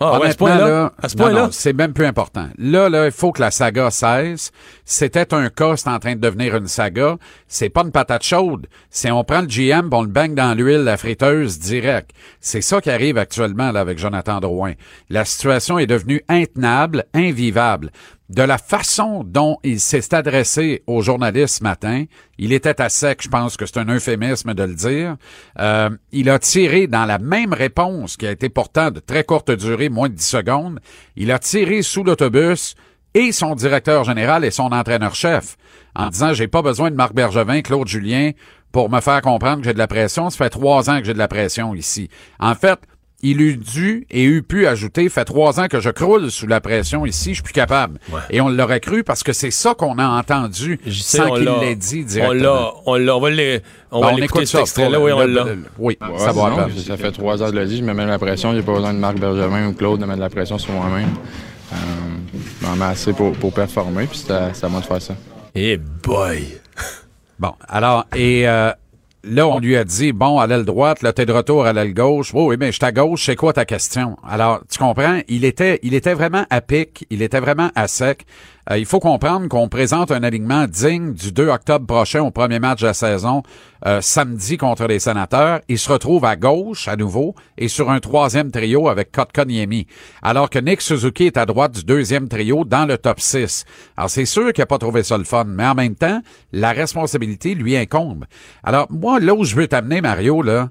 Ah, 0.00 0.18
ouais, 0.18 0.28
à 0.28 0.32
ce 0.32 0.36
point-là? 0.36 0.68
là, 0.68 0.92
À 1.00 1.08
ce 1.08 1.16
c'est 1.52 1.72
même 1.72 1.92
plus 1.92 2.06
important. 2.06 2.48
Là, 2.58 2.88
là, 2.88 3.06
il 3.06 3.12
faut 3.12 3.30
que 3.30 3.40
la 3.40 3.50
saga 3.52 3.90
cesse. 3.90 4.50
C'était 4.92 5.32
un 5.32 5.48
cas, 5.48 5.78
c'est 5.78 5.88
en 5.88 5.98
train 5.98 6.16
de 6.16 6.20
devenir 6.20 6.54
une 6.54 6.66
saga. 6.66 7.16
C'est 7.48 7.70
pas 7.70 7.80
une 7.80 7.92
patate 7.92 8.24
chaude. 8.24 8.66
C'est 8.90 9.10
on 9.10 9.24
prend 9.24 9.40
le 9.40 9.46
GM, 9.46 9.88
on 9.90 10.02
le 10.02 10.08
baigne 10.08 10.34
dans 10.34 10.52
l'huile, 10.52 10.84
la 10.84 10.98
friteuse, 10.98 11.58
direct. 11.58 12.10
C'est 12.40 12.60
ça 12.60 12.78
qui 12.82 12.90
arrive 12.90 13.16
actuellement, 13.16 13.72
là, 13.72 13.80
avec 13.80 13.98
Jonathan 13.98 14.38
Drouin. 14.38 14.74
La 15.08 15.24
situation 15.24 15.78
est 15.78 15.86
devenue 15.86 16.20
intenable, 16.28 17.06
invivable. 17.14 17.90
De 18.28 18.42
la 18.42 18.58
façon 18.58 19.24
dont 19.24 19.56
il 19.64 19.80
s'est 19.80 20.14
adressé 20.14 20.82
aux 20.86 21.00
journalistes 21.00 21.58
ce 21.58 21.62
matin, 21.64 22.04
il 22.36 22.52
était 22.52 22.78
à 22.80 22.90
sec, 22.90 23.22
je 23.22 23.28
pense 23.30 23.56
que 23.56 23.64
c'est 23.64 23.78
un 23.78 23.88
euphémisme 23.88 24.52
de 24.52 24.62
le 24.62 24.74
dire. 24.74 25.16
Euh, 25.58 25.88
il 26.12 26.28
a 26.28 26.38
tiré 26.38 26.86
dans 26.86 27.06
la 27.06 27.18
même 27.18 27.54
réponse 27.54 28.18
qui 28.18 28.26
a 28.26 28.30
été 28.30 28.50
pourtant 28.50 28.90
de 28.90 29.00
très 29.00 29.24
courte 29.24 29.50
durée, 29.50 29.88
moins 29.88 30.10
de 30.10 30.14
10 30.14 30.26
secondes, 30.26 30.80
il 31.16 31.30
a 31.30 31.38
tiré 31.38 31.80
sous 31.80 32.04
l'autobus 32.04 32.74
et 33.14 33.32
son 33.32 33.54
directeur 33.54 34.04
général 34.04 34.44
et 34.44 34.50
son 34.50 34.72
entraîneur-chef 34.72 35.56
en 35.94 36.08
disant 36.08 36.32
j'ai 36.32 36.48
pas 36.48 36.62
besoin 36.62 36.90
de 36.90 36.96
Marc 36.96 37.12
Bergevin, 37.14 37.60
Claude 37.62 37.88
Julien 37.88 38.30
pour 38.72 38.88
me 38.90 39.00
faire 39.00 39.20
comprendre 39.20 39.58
que 39.58 39.64
j'ai 39.64 39.74
de 39.74 39.78
la 39.78 39.86
pression. 39.88 40.30
Ça 40.30 40.38
fait 40.38 40.50
trois 40.50 40.88
ans 40.88 40.98
que 40.98 41.04
j'ai 41.04 41.12
de 41.12 41.18
la 41.18 41.28
pression 41.28 41.74
ici. 41.74 42.08
En 42.40 42.54
fait, 42.54 42.78
il 43.24 43.40
eût 43.40 43.56
dû 43.56 44.04
et 44.10 44.24
eût 44.24 44.42
pu 44.42 44.66
ajouter, 44.66 45.08
fait 45.08 45.24
trois 45.24 45.60
ans 45.60 45.68
que 45.68 45.78
je 45.78 45.90
croule 45.90 46.28
sous 46.30 46.48
la 46.48 46.60
pression 46.60 47.06
ici, 47.06 47.28
je 47.30 47.34
suis 47.34 47.42
plus 47.44 47.52
capable. 47.52 48.00
Et 48.30 48.40
on 48.40 48.48
l'aurait 48.48 48.80
cru 48.80 49.04
parce 49.04 49.22
que 49.22 49.32
c'est 49.32 49.52
ça 49.52 49.74
qu'on 49.74 49.98
a 49.98 50.08
entendu 50.08 50.80
sais, 50.86 51.18
sans 51.18 51.30
qu'il 51.34 51.44
l'a- 51.44 51.60
l'ait 51.60 51.76
dit 51.76 52.00
On 52.04 52.08
directement. 52.08 52.42
l'a, 52.42 52.72
on 52.86 52.94
l'a, 52.96 53.16
on 53.16 53.20
va 53.20 53.30
les- 53.30 53.60
on 53.92 54.00
va 54.00 54.06
on 54.08 54.16
l'écouter 54.16 54.24
écoute 54.40 54.46
cet 54.48 54.60
extrait-là, 54.62 54.98
oui, 55.00 55.12
on 55.12 55.20
l'a. 55.24 55.44
Oui, 55.78 55.98
Ouais, 56.00 56.18
ça 56.18 56.32
va 56.32 56.48
non, 56.50 56.56
rappeler. 56.56 56.80
Ça 56.80 56.96
fait 56.96 57.12
trois 57.12 57.40
ans 57.42 57.46
que 57.50 57.54
je 57.54 57.60
le 57.60 57.66
dis, 57.66 57.76
je 57.78 57.84
me 57.84 57.92
mets 57.94 58.04
de 58.04 58.08
la 58.10 58.18
pression. 58.18 58.54
J'ai 58.54 58.62
pas 58.62 58.72
besoin 58.72 58.92
de 58.94 58.98
Marc 58.98 59.18
Bergevin 59.18 59.68
ou 59.68 59.72
Claude 59.74 60.00
de 60.00 60.04
mettre 60.06 60.16
de 60.18 60.22
la 60.24 60.30
pression 60.30 60.58
sur 60.58 60.72
moi-même. 60.72 61.10
Euh, 61.72 61.76
je 62.60 62.66
m'en 62.66 62.76
mets 62.76 62.84
assez 62.92 63.12
pour, 63.12 63.52
performer, 63.52 64.06
puis 64.06 64.18
c'est 64.18 64.32
à, 64.32 64.68
moi 64.68 64.80
de 64.80 64.86
faire 64.86 65.02
ça. 65.02 65.14
Eh 65.54 65.76
boy! 65.76 66.46
Bon, 67.38 67.54
alors, 67.66 68.06
et 68.14 68.46
euh, 68.46 68.70
là, 69.24 69.48
on 69.48 69.58
lui 69.58 69.76
a 69.76 69.82
dit, 69.82 70.12
bon, 70.12 70.38
à 70.38 70.46
l'aile 70.46 70.64
droite, 70.64 71.02
là, 71.02 71.12
t'es 71.12 71.26
de 71.26 71.32
retour 71.32 71.66
à 71.66 71.72
l'aile 71.72 71.92
gauche. 71.92 72.32
Oui, 72.32 72.44
oui, 72.44 72.56
mais 72.56 72.66
je 72.66 72.76
suis 72.76 72.84
à 72.84 72.92
gauche, 72.92 73.26
c'est 73.26 73.34
quoi 73.34 73.52
ta 73.52 73.64
question? 73.64 74.16
Alors, 74.24 74.60
tu 74.70 74.78
comprends, 74.78 75.20
il 75.26 75.44
était, 75.44 75.80
il 75.82 75.94
était 75.94 76.14
vraiment 76.14 76.46
à 76.50 76.60
pic, 76.60 77.04
il 77.10 77.20
était 77.20 77.40
vraiment 77.40 77.70
à 77.74 77.88
sec. 77.88 78.26
Euh, 78.70 78.78
il 78.78 78.86
faut 78.86 79.00
comprendre 79.00 79.48
qu'on 79.48 79.68
présente 79.68 80.12
un 80.12 80.22
alignement 80.22 80.66
digne 80.66 81.12
du 81.14 81.32
2 81.32 81.48
octobre 81.48 81.86
prochain 81.86 82.22
au 82.22 82.30
premier 82.30 82.60
match 82.60 82.80
de 82.80 82.86
la 82.86 82.94
saison, 82.94 83.42
euh, 83.86 84.00
samedi 84.00 84.56
contre 84.56 84.86
les 84.86 85.00
sénateurs. 85.00 85.60
Il 85.68 85.78
se 85.78 85.90
retrouve 85.90 86.24
à 86.24 86.36
gauche, 86.36 86.86
à 86.86 86.96
nouveau, 86.96 87.34
et 87.58 87.68
sur 87.68 87.90
un 87.90 88.00
troisième 88.00 88.50
trio 88.50 88.88
avec 88.88 89.10
Kotkaniemi. 89.10 89.86
Alors 90.22 90.50
que 90.50 90.58
Nick 90.58 90.80
Suzuki 90.80 91.24
est 91.24 91.36
à 91.36 91.46
droite 91.46 91.72
du 91.72 91.84
deuxième 91.84 92.28
trio 92.28 92.64
dans 92.64 92.86
le 92.86 92.98
top 92.98 93.20
6. 93.20 93.64
Alors, 93.96 94.10
c'est 94.10 94.26
sûr 94.26 94.52
qu'il 94.52 94.62
n'a 94.62 94.66
pas 94.66 94.78
trouvé 94.78 95.02
ça 95.02 95.18
le 95.18 95.24
fun, 95.24 95.44
mais 95.44 95.66
en 95.66 95.74
même 95.74 95.96
temps, 95.96 96.20
la 96.52 96.72
responsabilité 96.72 97.54
lui 97.54 97.76
incombe. 97.76 98.26
Alors, 98.62 98.86
moi, 98.90 99.18
là 99.18 99.34
où 99.34 99.44
je 99.44 99.56
veux 99.56 99.66
t'amener, 99.66 100.00
Mario, 100.00 100.42
là, 100.42 100.70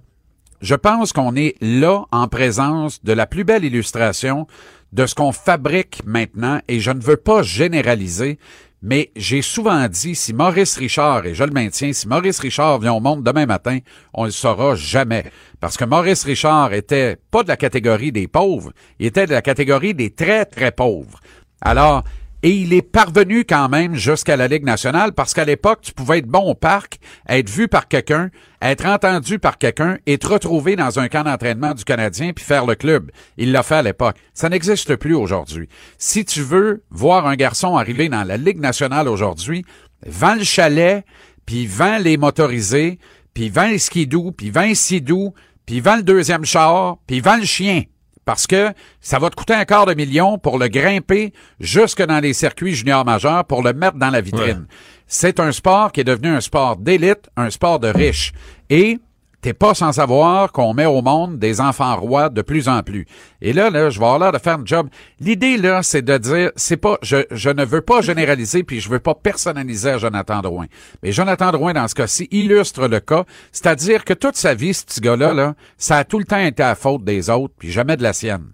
je 0.61 0.75
pense 0.75 1.13
qu'on 1.13 1.35
est 1.35 1.55
là 1.61 2.05
en 2.11 2.27
présence 2.27 3.03
de 3.03 3.13
la 3.13 3.27
plus 3.27 3.43
belle 3.43 3.65
illustration 3.65 4.47
de 4.93 5.05
ce 5.05 5.15
qu'on 5.15 5.31
fabrique 5.31 6.01
maintenant 6.05 6.59
et 6.67 6.79
je 6.79 6.91
ne 6.91 7.01
veux 7.01 7.17
pas 7.17 7.41
généraliser, 7.41 8.37
mais 8.81 9.11
j'ai 9.15 9.41
souvent 9.41 9.87
dit 9.87 10.15
si 10.15 10.33
Maurice 10.33 10.77
Richard, 10.77 11.25
et 11.25 11.35
je 11.35 11.43
le 11.43 11.51
maintiens, 11.51 11.93
si 11.93 12.07
Maurice 12.07 12.39
Richard 12.39 12.79
vient 12.79 12.93
au 12.93 12.99
monde 12.99 13.23
demain 13.23 13.45
matin, 13.45 13.79
on 14.13 14.23
ne 14.23 14.27
le 14.27 14.31
saura 14.31 14.75
jamais. 14.75 15.25
Parce 15.59 15.77
que 15.77 15.85
Maurice 15.85 16.23
Richard 16.23 16.73
était 16.73 17.17
pas 17.29 17.43
de 17.43 17.47
la 17.47 17.57
catégorie 17.57 18.11
des 18.11 18.27
pauvres, 18.27 18.71
il 18.99 19.05
était 19.05 19.27
de 19.27 19.33
la 19.33 19.41
catégorie 19.41 19.93
des 19.93 20.11
très, 20.11 20.45
très 20.45 20.71
pauvres. 20.71 21.19
Alors, 21.61 22.03
et 22.43 22.51
il 22.51 22.73
est 22.73 22.81
parvenu 22.81 23.45
quand 23.45 23.69
même 23.69 23.95
jusqu'à 23.95 24.35
la 24.35 24.47
Ligue 24.47 24.63
nationale 24.63 25.13
parce 25.13 25.33
qu'à 25.33 25.45
l'époque, 25.45 25.81
tu 25.81 25.93
pouvais 25.93 26.19
être 26.19 26.27
bon 26.27 26.49
au 26.51 26.55
parc, 26.55 26.99
être 27.29 27.49
vu 27.49 27.67
par 27.67 27.87
quelqu'un, 27.87 28.29
être 28.61 28.85
entendu 28.85 29.37
par 29.37 29.57
quelqu'un 29.57 29.97
et 30.07 30.17
te 30.17 30.27
retrouver 30.27 30.75
dans 30.75 30.99
un 30.99 31.07
camp 31.07 31.23
d'entraînement 31.23 31.73
du 31.73 31.83
Canadien 31.83 32.33
puis 32.33 32.43
faire 32.43 32.65
le 32.65 32.75
club. 32.75 33.11
Il 33.37 33.51
l'a 33.51 33.63
fait 33.63 33.75
à 33.75 33.81
l'époque. 33.83 34.17
Ça 34.33 34.49
n'existe 34.49 34.95
plus 34.95 35.13
aujourd'hui. 35.13 35.69
Si 35.97 36.25
tu 36.25 36.41
veux 36.41 36.83
voir 36.89 37.27
un 37.27 37.35
garçon 37.35 37.77
arriver 37.77 38.09
dans 38.09 38.23
la 38.23 38.37
Ligue 38.37 38.59
nationale 38.59 39.07
aujourd'hui, 39.07 39.63
vends 40.05 40.35
le 40.35 40.43
chalet, 40.43 41.05
puis 41.45 41.67
vends 41.67 41.99
les 41.99 42.17
motorisés, 42.17 42.97
puis 43.33 43.49
vends 43.49 43.67
les 43.67 43.79
skidoo, 43.79 44.31
puis 44.31 44.49
vends 44.49 44.61
les 44.61 44.75
sidou, 44.75 45.33
puis 45.67 45.79
vends 45.79 45.97
le 45.97 46.03
deuxième 46.03 46.45
char, 46.45 46.97
puis 47.05 47.19
vends 47.19 47.37
le 47.37 47.45
chien 47.45 47.83
parce 48.25 48.47
que 48.47 48.71
ça 48.99 49.19
va 49.19 49.29
te 49.29 49.35
coûter 49.35 49.53
un 49.53 49.65
quart 49.65 49.85
de 49.85 49.93
million 49.93 50.37
pour 50.37 50.59
le 50.59 50.67
grimper 50.67 51.33
jusque 51.59 52.03
dans 52.03 52.19
les 52.19 52.33
circuits 52.33 52.75
juniors 52.75 53.05
majeurs 53.05 53.45
pour 53.45 53.63
le 53.63 53.73
mettre 53.73 53.97
dans 53.97 54.09
la 54.09 54.21
vitrine. 54.21 54.67
C'est 55.07 55.39
un 55.39 55.51
sport 55.51 55.91
qui 55.91 56.01
est 56.01 56.05
devenu 56.05 56.29
un 56.29 56.41
sport 56.41 56.77
d'élite, 56.77 57.29
un 57.35 57.49
sport 57.49 57.79
de 57.79 57.87
riches. 57.87 58.31
Et 58.69 58.99
t'es 59.41 59.53
pas 59.53 59.73
sans 59.73 59.91
savoir 59.91 60.51
qu'on 60.51 60.73
met 60.73 60.85
au 60.85 61.01
monde 61.01 61.39
des 61.39 61.61
enfants 61.61 61.95
rois 61.95 62.29
de 62.29 62.41
plus 62.41 62.67
en 62.67 62.83
plus. 62.83 63.05
Et 63.41 63.53
là, 63.53 63.69
là, 63.69 63.89
je 63.89 63.99
vais 63.99 64.05
avoir 64.05 64.19
l'air 64.19 64.31
de 64.31 64.37
faire 64.37 64.59
un 64.59 64.65
job. 64.65 64.87
L'idée, 65.19 65.57
là, 65.57 65.83
c'est 65.83 66.03
de 66.03 66.17
dire, 66.17 66.51
c'est 66.55 66.77
pas, 66.77 66.97
je, 67.01 67.17
je 67.31 67.49
ne 67.49 67.65
veux 67.65 67.81
pas 67.81 68.01
généraliser 68.01 68.63
puis 68.63 68.79
je 68.79 68.89
veux 68.89 68.99
pas 68.99 69.15
personnaliser 69.15 69.89
à 69.89 69.97
Jonathan 69.97 70.41
Drouin. 70.41 70.67
Mais 71.03 71.11
Jonathan 71.11 71.51
Drouin, 71.51 71.73
dans 71.73 71.87
ce 71.87 71.95
cas-ci, 71.95 72.27
illustre 72.31 72.87
le 72.87 72.99
cas. 72.99 73.25
C'est-à-dire 73.51 74.05
que 74.05 74.13
toute 74.13 74.35
sa 74.35 74.53
vie, 74.53 74.73
ce 74.73 74.85
petit 74.85 75.01
gars-là, 75.01 75.33
là, 75.33 75.55
ça 75.77 75.97
a 75.97 76.03
tout 76.03 76.19
le 76.19 76.25
temps 76.25 76.37
été 76.37 76.63
à 76.63 76.75
faute 76.75 77.03
des 77.03 77.29
autres 77.29 77.53
puis 77.57 77.71
jamais 77.71 77.97
de 77.97 78.03
la 78.03 78.13
sienne. 78.13 78.51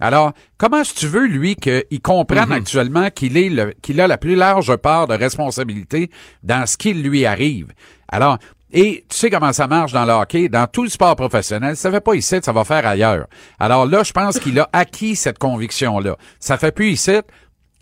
Alors, 0.00 0.32
comment 0.58 0.80
est-ce 0.80 0.94
que 0.94 0.98
tu 0.98 1.06
veux, 1.06 1.26
lui, 1.28 1.54
qu'il 1.54 2.00
comprenne 2.02 2.50
actuellement 2.50 3.08
qu'il 3.10 3.36
est 3.36 3.48
le, 3.48 3.72
qu'il 3.82 4.00
a 4.00 4.08
la 4.08 4.18
plus 4.18 4.34
large 4.34 4.74
part 4.76 5.06
de 5.06 5.14
responsabilité 5.14 6.10
dans 6.42 6.66
ce 6.66 6.76
qui 6.76 6.92
lui 6.92 7.24
arrive? 7.24 7.68
Alors, 8.08 8.38
et 8.72 9.04
tu 9.08 9.16
sais 9.16 9.30
comment 9.30 9.52
ça 9.52 9.66
marche 9.66 9.92
dans 9.92 10.04
le 10.04 10.12
hockey, 10.12 10.48
dans 10.48 10.66
tout 10.66 10.82
le 10.82 10.88
sport 10.88 11.14
professionnel, 11.14 11.76
ça 11.76 11.90
fait 11.90 12.00
pas 12.00 12.14
ici, 12.14 12.38
ça 12.42 12.52
va 12.52 12.64
faire 12.64 12.86
ailleurs. 12.86 13.26
Alors 13.60 13.86
là, 13.86 14.02
je 14.02 14.12
pense 14.12 14.38
qu'il 14.38 14.58
a 14.58 14.68
acquis 14.72 15.14
cette 15.14 15.38
conviction-là. 15.38 16.16
Ça 16.40 16.56
fait 16.56 16.72
plus 16.72 16.92
ici, 16.92 17.20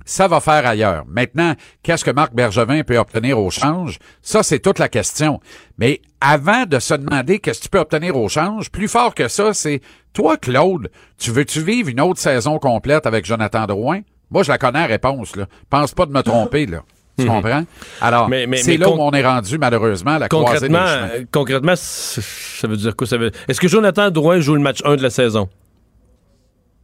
ça 0.05 0.27
va 0.27 0.41
faire 0.41 0.67
ailleurs. 0.67 1.05
Maintenant, 1.07 1.55
qu'est-ce 1.83 2.05
que 2.05 2.11
Marc 2.11 2.35
Bergevin 2.35 2.83
peut 2.83 2.99
obtenir 2.99 3.39
au 3.39 3.51
change? 3.51 3.99
Ça, 4.23 4.43
c'est 4.43 4.59
toute 4.59 4.81
la 4.81 4.89
question. 4.89 5.41
Mais 5.79 6.01
avant 6.21 6.67
de 6.67 6.79
se 6.81 6.95
demander 6.95 7.39
qu'est-ce 7.39 7.61
que 7.61 7.65
tu 7.65 7.71
peux 7.71 7.79
obtenir 7.79 8.17
au 8.17 8.29
change, 8.29 8.71
plus 8.71 8.89
fort 8.89 9.15
que 9.15 9.29
ça, 9.29 9.55
c'est 9.55 9.81
toi, 10.13 10.37
Claude, 10.37 10.91
tu 11.19 11.31
veux-tu 11.31 11.63
vivre 11.63 11.89
une 11.89 12.01
autre 12.01 12.19
saison 12.19 12.59
complète 12.59 13.07
avec 13.07 13.25
Jonathan 13.25 13.67
Drouin? 13.67 14.01
Moi, 14.31 14.43
je 14.43 14.51
la 14.51 14.59
connais 14.59 14.81
la 14.81 14.87
réponse, 14.87 15.37
là. 15.37 15.47
Pense 15.69 15.93
pas 15.93 16.07
de 16.07 16.13
me 16.13 16.23
tromper, 16.23 16.67
là. 16.67 16.83
Tu 17.23 17.29
Mhm. 17.29 17.37
comprends? 17.43 17.65
Alors, 18.01 18.29
Mais- 18.29 18.47
mais- 18.47 18.59
c'est 18.59 18.73
mais 18.73 18.77
là 18.79 18.87
con- 18.87 18.97
où 18.99 19.03
on 19.03 19.11
est 19.13 19.25
rendu, 19.27 19.59
malheureusement, 19.59 20.13
à 20.13 20.19
la 20.19 20.29
croisée 20.29 20.69
des 20.69 20.75
Concrètement, 20.75 21.15
euh, 21.15 21.25
concrètement, 21.33 21.75
ça 21.77 22.67
veut 22.69 22.77
dire 22.77 22.97
quoi? 22.97 23.07
Ça 23.07 23.17
veut... 23.17 23.31
Est-ce 23.49 23.61
que 23.61 23.69
Jonathan 23.69 24.11
Drouin 24.11 24.41
joue 24.41 24.55
le 24.55 24.61
match 24.61 24.81
1 24.85 24.97
de 24.97 25.03
la 25.03 25.11
saison? 25.11 25.49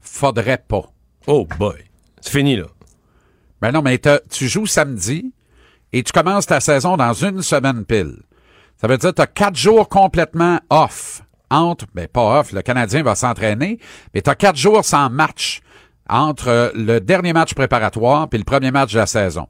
Faudrait 0.00 0.62
pas. 0.66 0.84
Oh 1.26 1.46
boy. 1.58 1.74
C'est 2.20 2.30
fini, 2.38 2.56
là. 2.56 2.64
Ben 3.60 3.72
non, 3.72 3.82
mais 3.82 4.00
tu 4.30 4.48
joues 4.48 4.66
samedi 4.66 5.32
et 5.92 6.02
tu 6.02 6.12
commences 6.12 6.46
ta 6.46 6.60
saison 6.60 6.96
dans 6.96 7.12
une 7.12 7.42
semaine 7.42 7.84
pile. 7.84 8.16
Ça 8.80 8.86
veut 8.86 8.98
dire 8.98 9.10
que 9.10 9.14
tu 9.16 9.22
as 9.22 9.26
quatre 9.26 9.56
jours 9.56 9.88
complètement 9.88 10.60
off. 10.70 11.22
Entre, 11.50 11.86
ben 11.94 12.08
pas 12.08 12.40
off, 12.40 12.52
le 12.52 12.60
Canadien 12.62 13.02
va 13.02 13.14
s'entraîner, 13.14 13.78
mais 14.12 14.20
tu 14.20 14.28
as 14.28 14.34
quatre 14.34 14.56
jours 14.56 14.84
sans 14.84 15.08
match 15.10 15.60
entre 16.08 16.72
le 16.74 16.98
dernier 17.00 17.32
match 17.32 17.54
préparatoire 17.54 18.28
puis 18.28 18.38
le 18.38 18.44
premier 18.44 18.70
match 18.70 18.92
de 18.92 18.98
la 18.98 19.06
saison. 19.06 19.46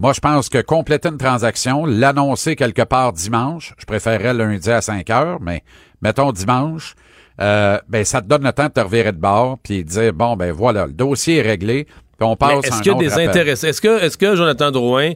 Moi, 0.00 0.14
je 0.14 0.20
pense 0.20 0.48
que 0.48 0.62
compléter 0.62 1.10
une 1.10 1.18
transaction, 1.18 1.84
l'annoncer 1.84 2.56
quelque 2.56 2.80
part 2.80 3.12
dimanche, 3.12 3.74
je 3.76 3.84
préférerais 3.84 4.32
lundi 4.32 4.70
à 4.70 4.80
5 4.80 5.10
heures, 5.10 5.42
mais 5.42 5.62
mettons 6.00 6.32
dimanche, 6.32 6.94
euh, 7.38 7.78
ben 7.86 8.02
ça 8.02 8.22
te 8.22 8.26
donne 8.26 8.42
le 8.42 8.52
temps 8.52 8.68
de 8.68 8.72
te 8.72 8.80
revirer 8.80 9.12
de 9.12 9.18
bord 9.18 9.58
puis 9.62 9.84
de 9.84 9.88
dire 9.90 10.14
bon 10.14 10.36
ben 10.36 10.52
voilà, 10.52 10.86
le 10.86 10.94
dossier 10.94 11.36
est 11.36 11.42
réglé, 11.42 11.84
puis 11.84 12.26
on 12.26 12.34
passe 12.34 12.64
Est-ce 12.64 12.80
qu'il 12.80 12.92
y 12.92 12.94
a 12.94 12.98
des 12.98 13.18
intéressés? 13.18 13.68
Est-ce 13.68 13.82
que, 13.82 14.02
est-ce 14.02 14.16
que 14.16 14.36
Jonathan 14.36 14.70
Drouin, 14.70 15.12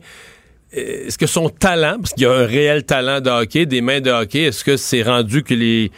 est-ce 0.70 1.16
que 1.16 1.26
son 1.26 1.48
talent, 1.48 1.96
parce 1.98 2.12
qu'il 2.12 2.24
y 2.24 2.26
a 2.26 2.32
un 2.32 2.44
réel 2.44 2.84
talent 2.84 3.22
de 3.22 3.30
hockey, 3.30 3.64
des 3.64 3.80
mains 3.80 4.02
de 4.02 4.10
hockey, 4.10 4.42
est-ce 4.42 4.64
que 4.64 4.76
c'est 4.76 5.02
rendu 5.02 5.42
que 5.42 5.54
les, 5.54 5.92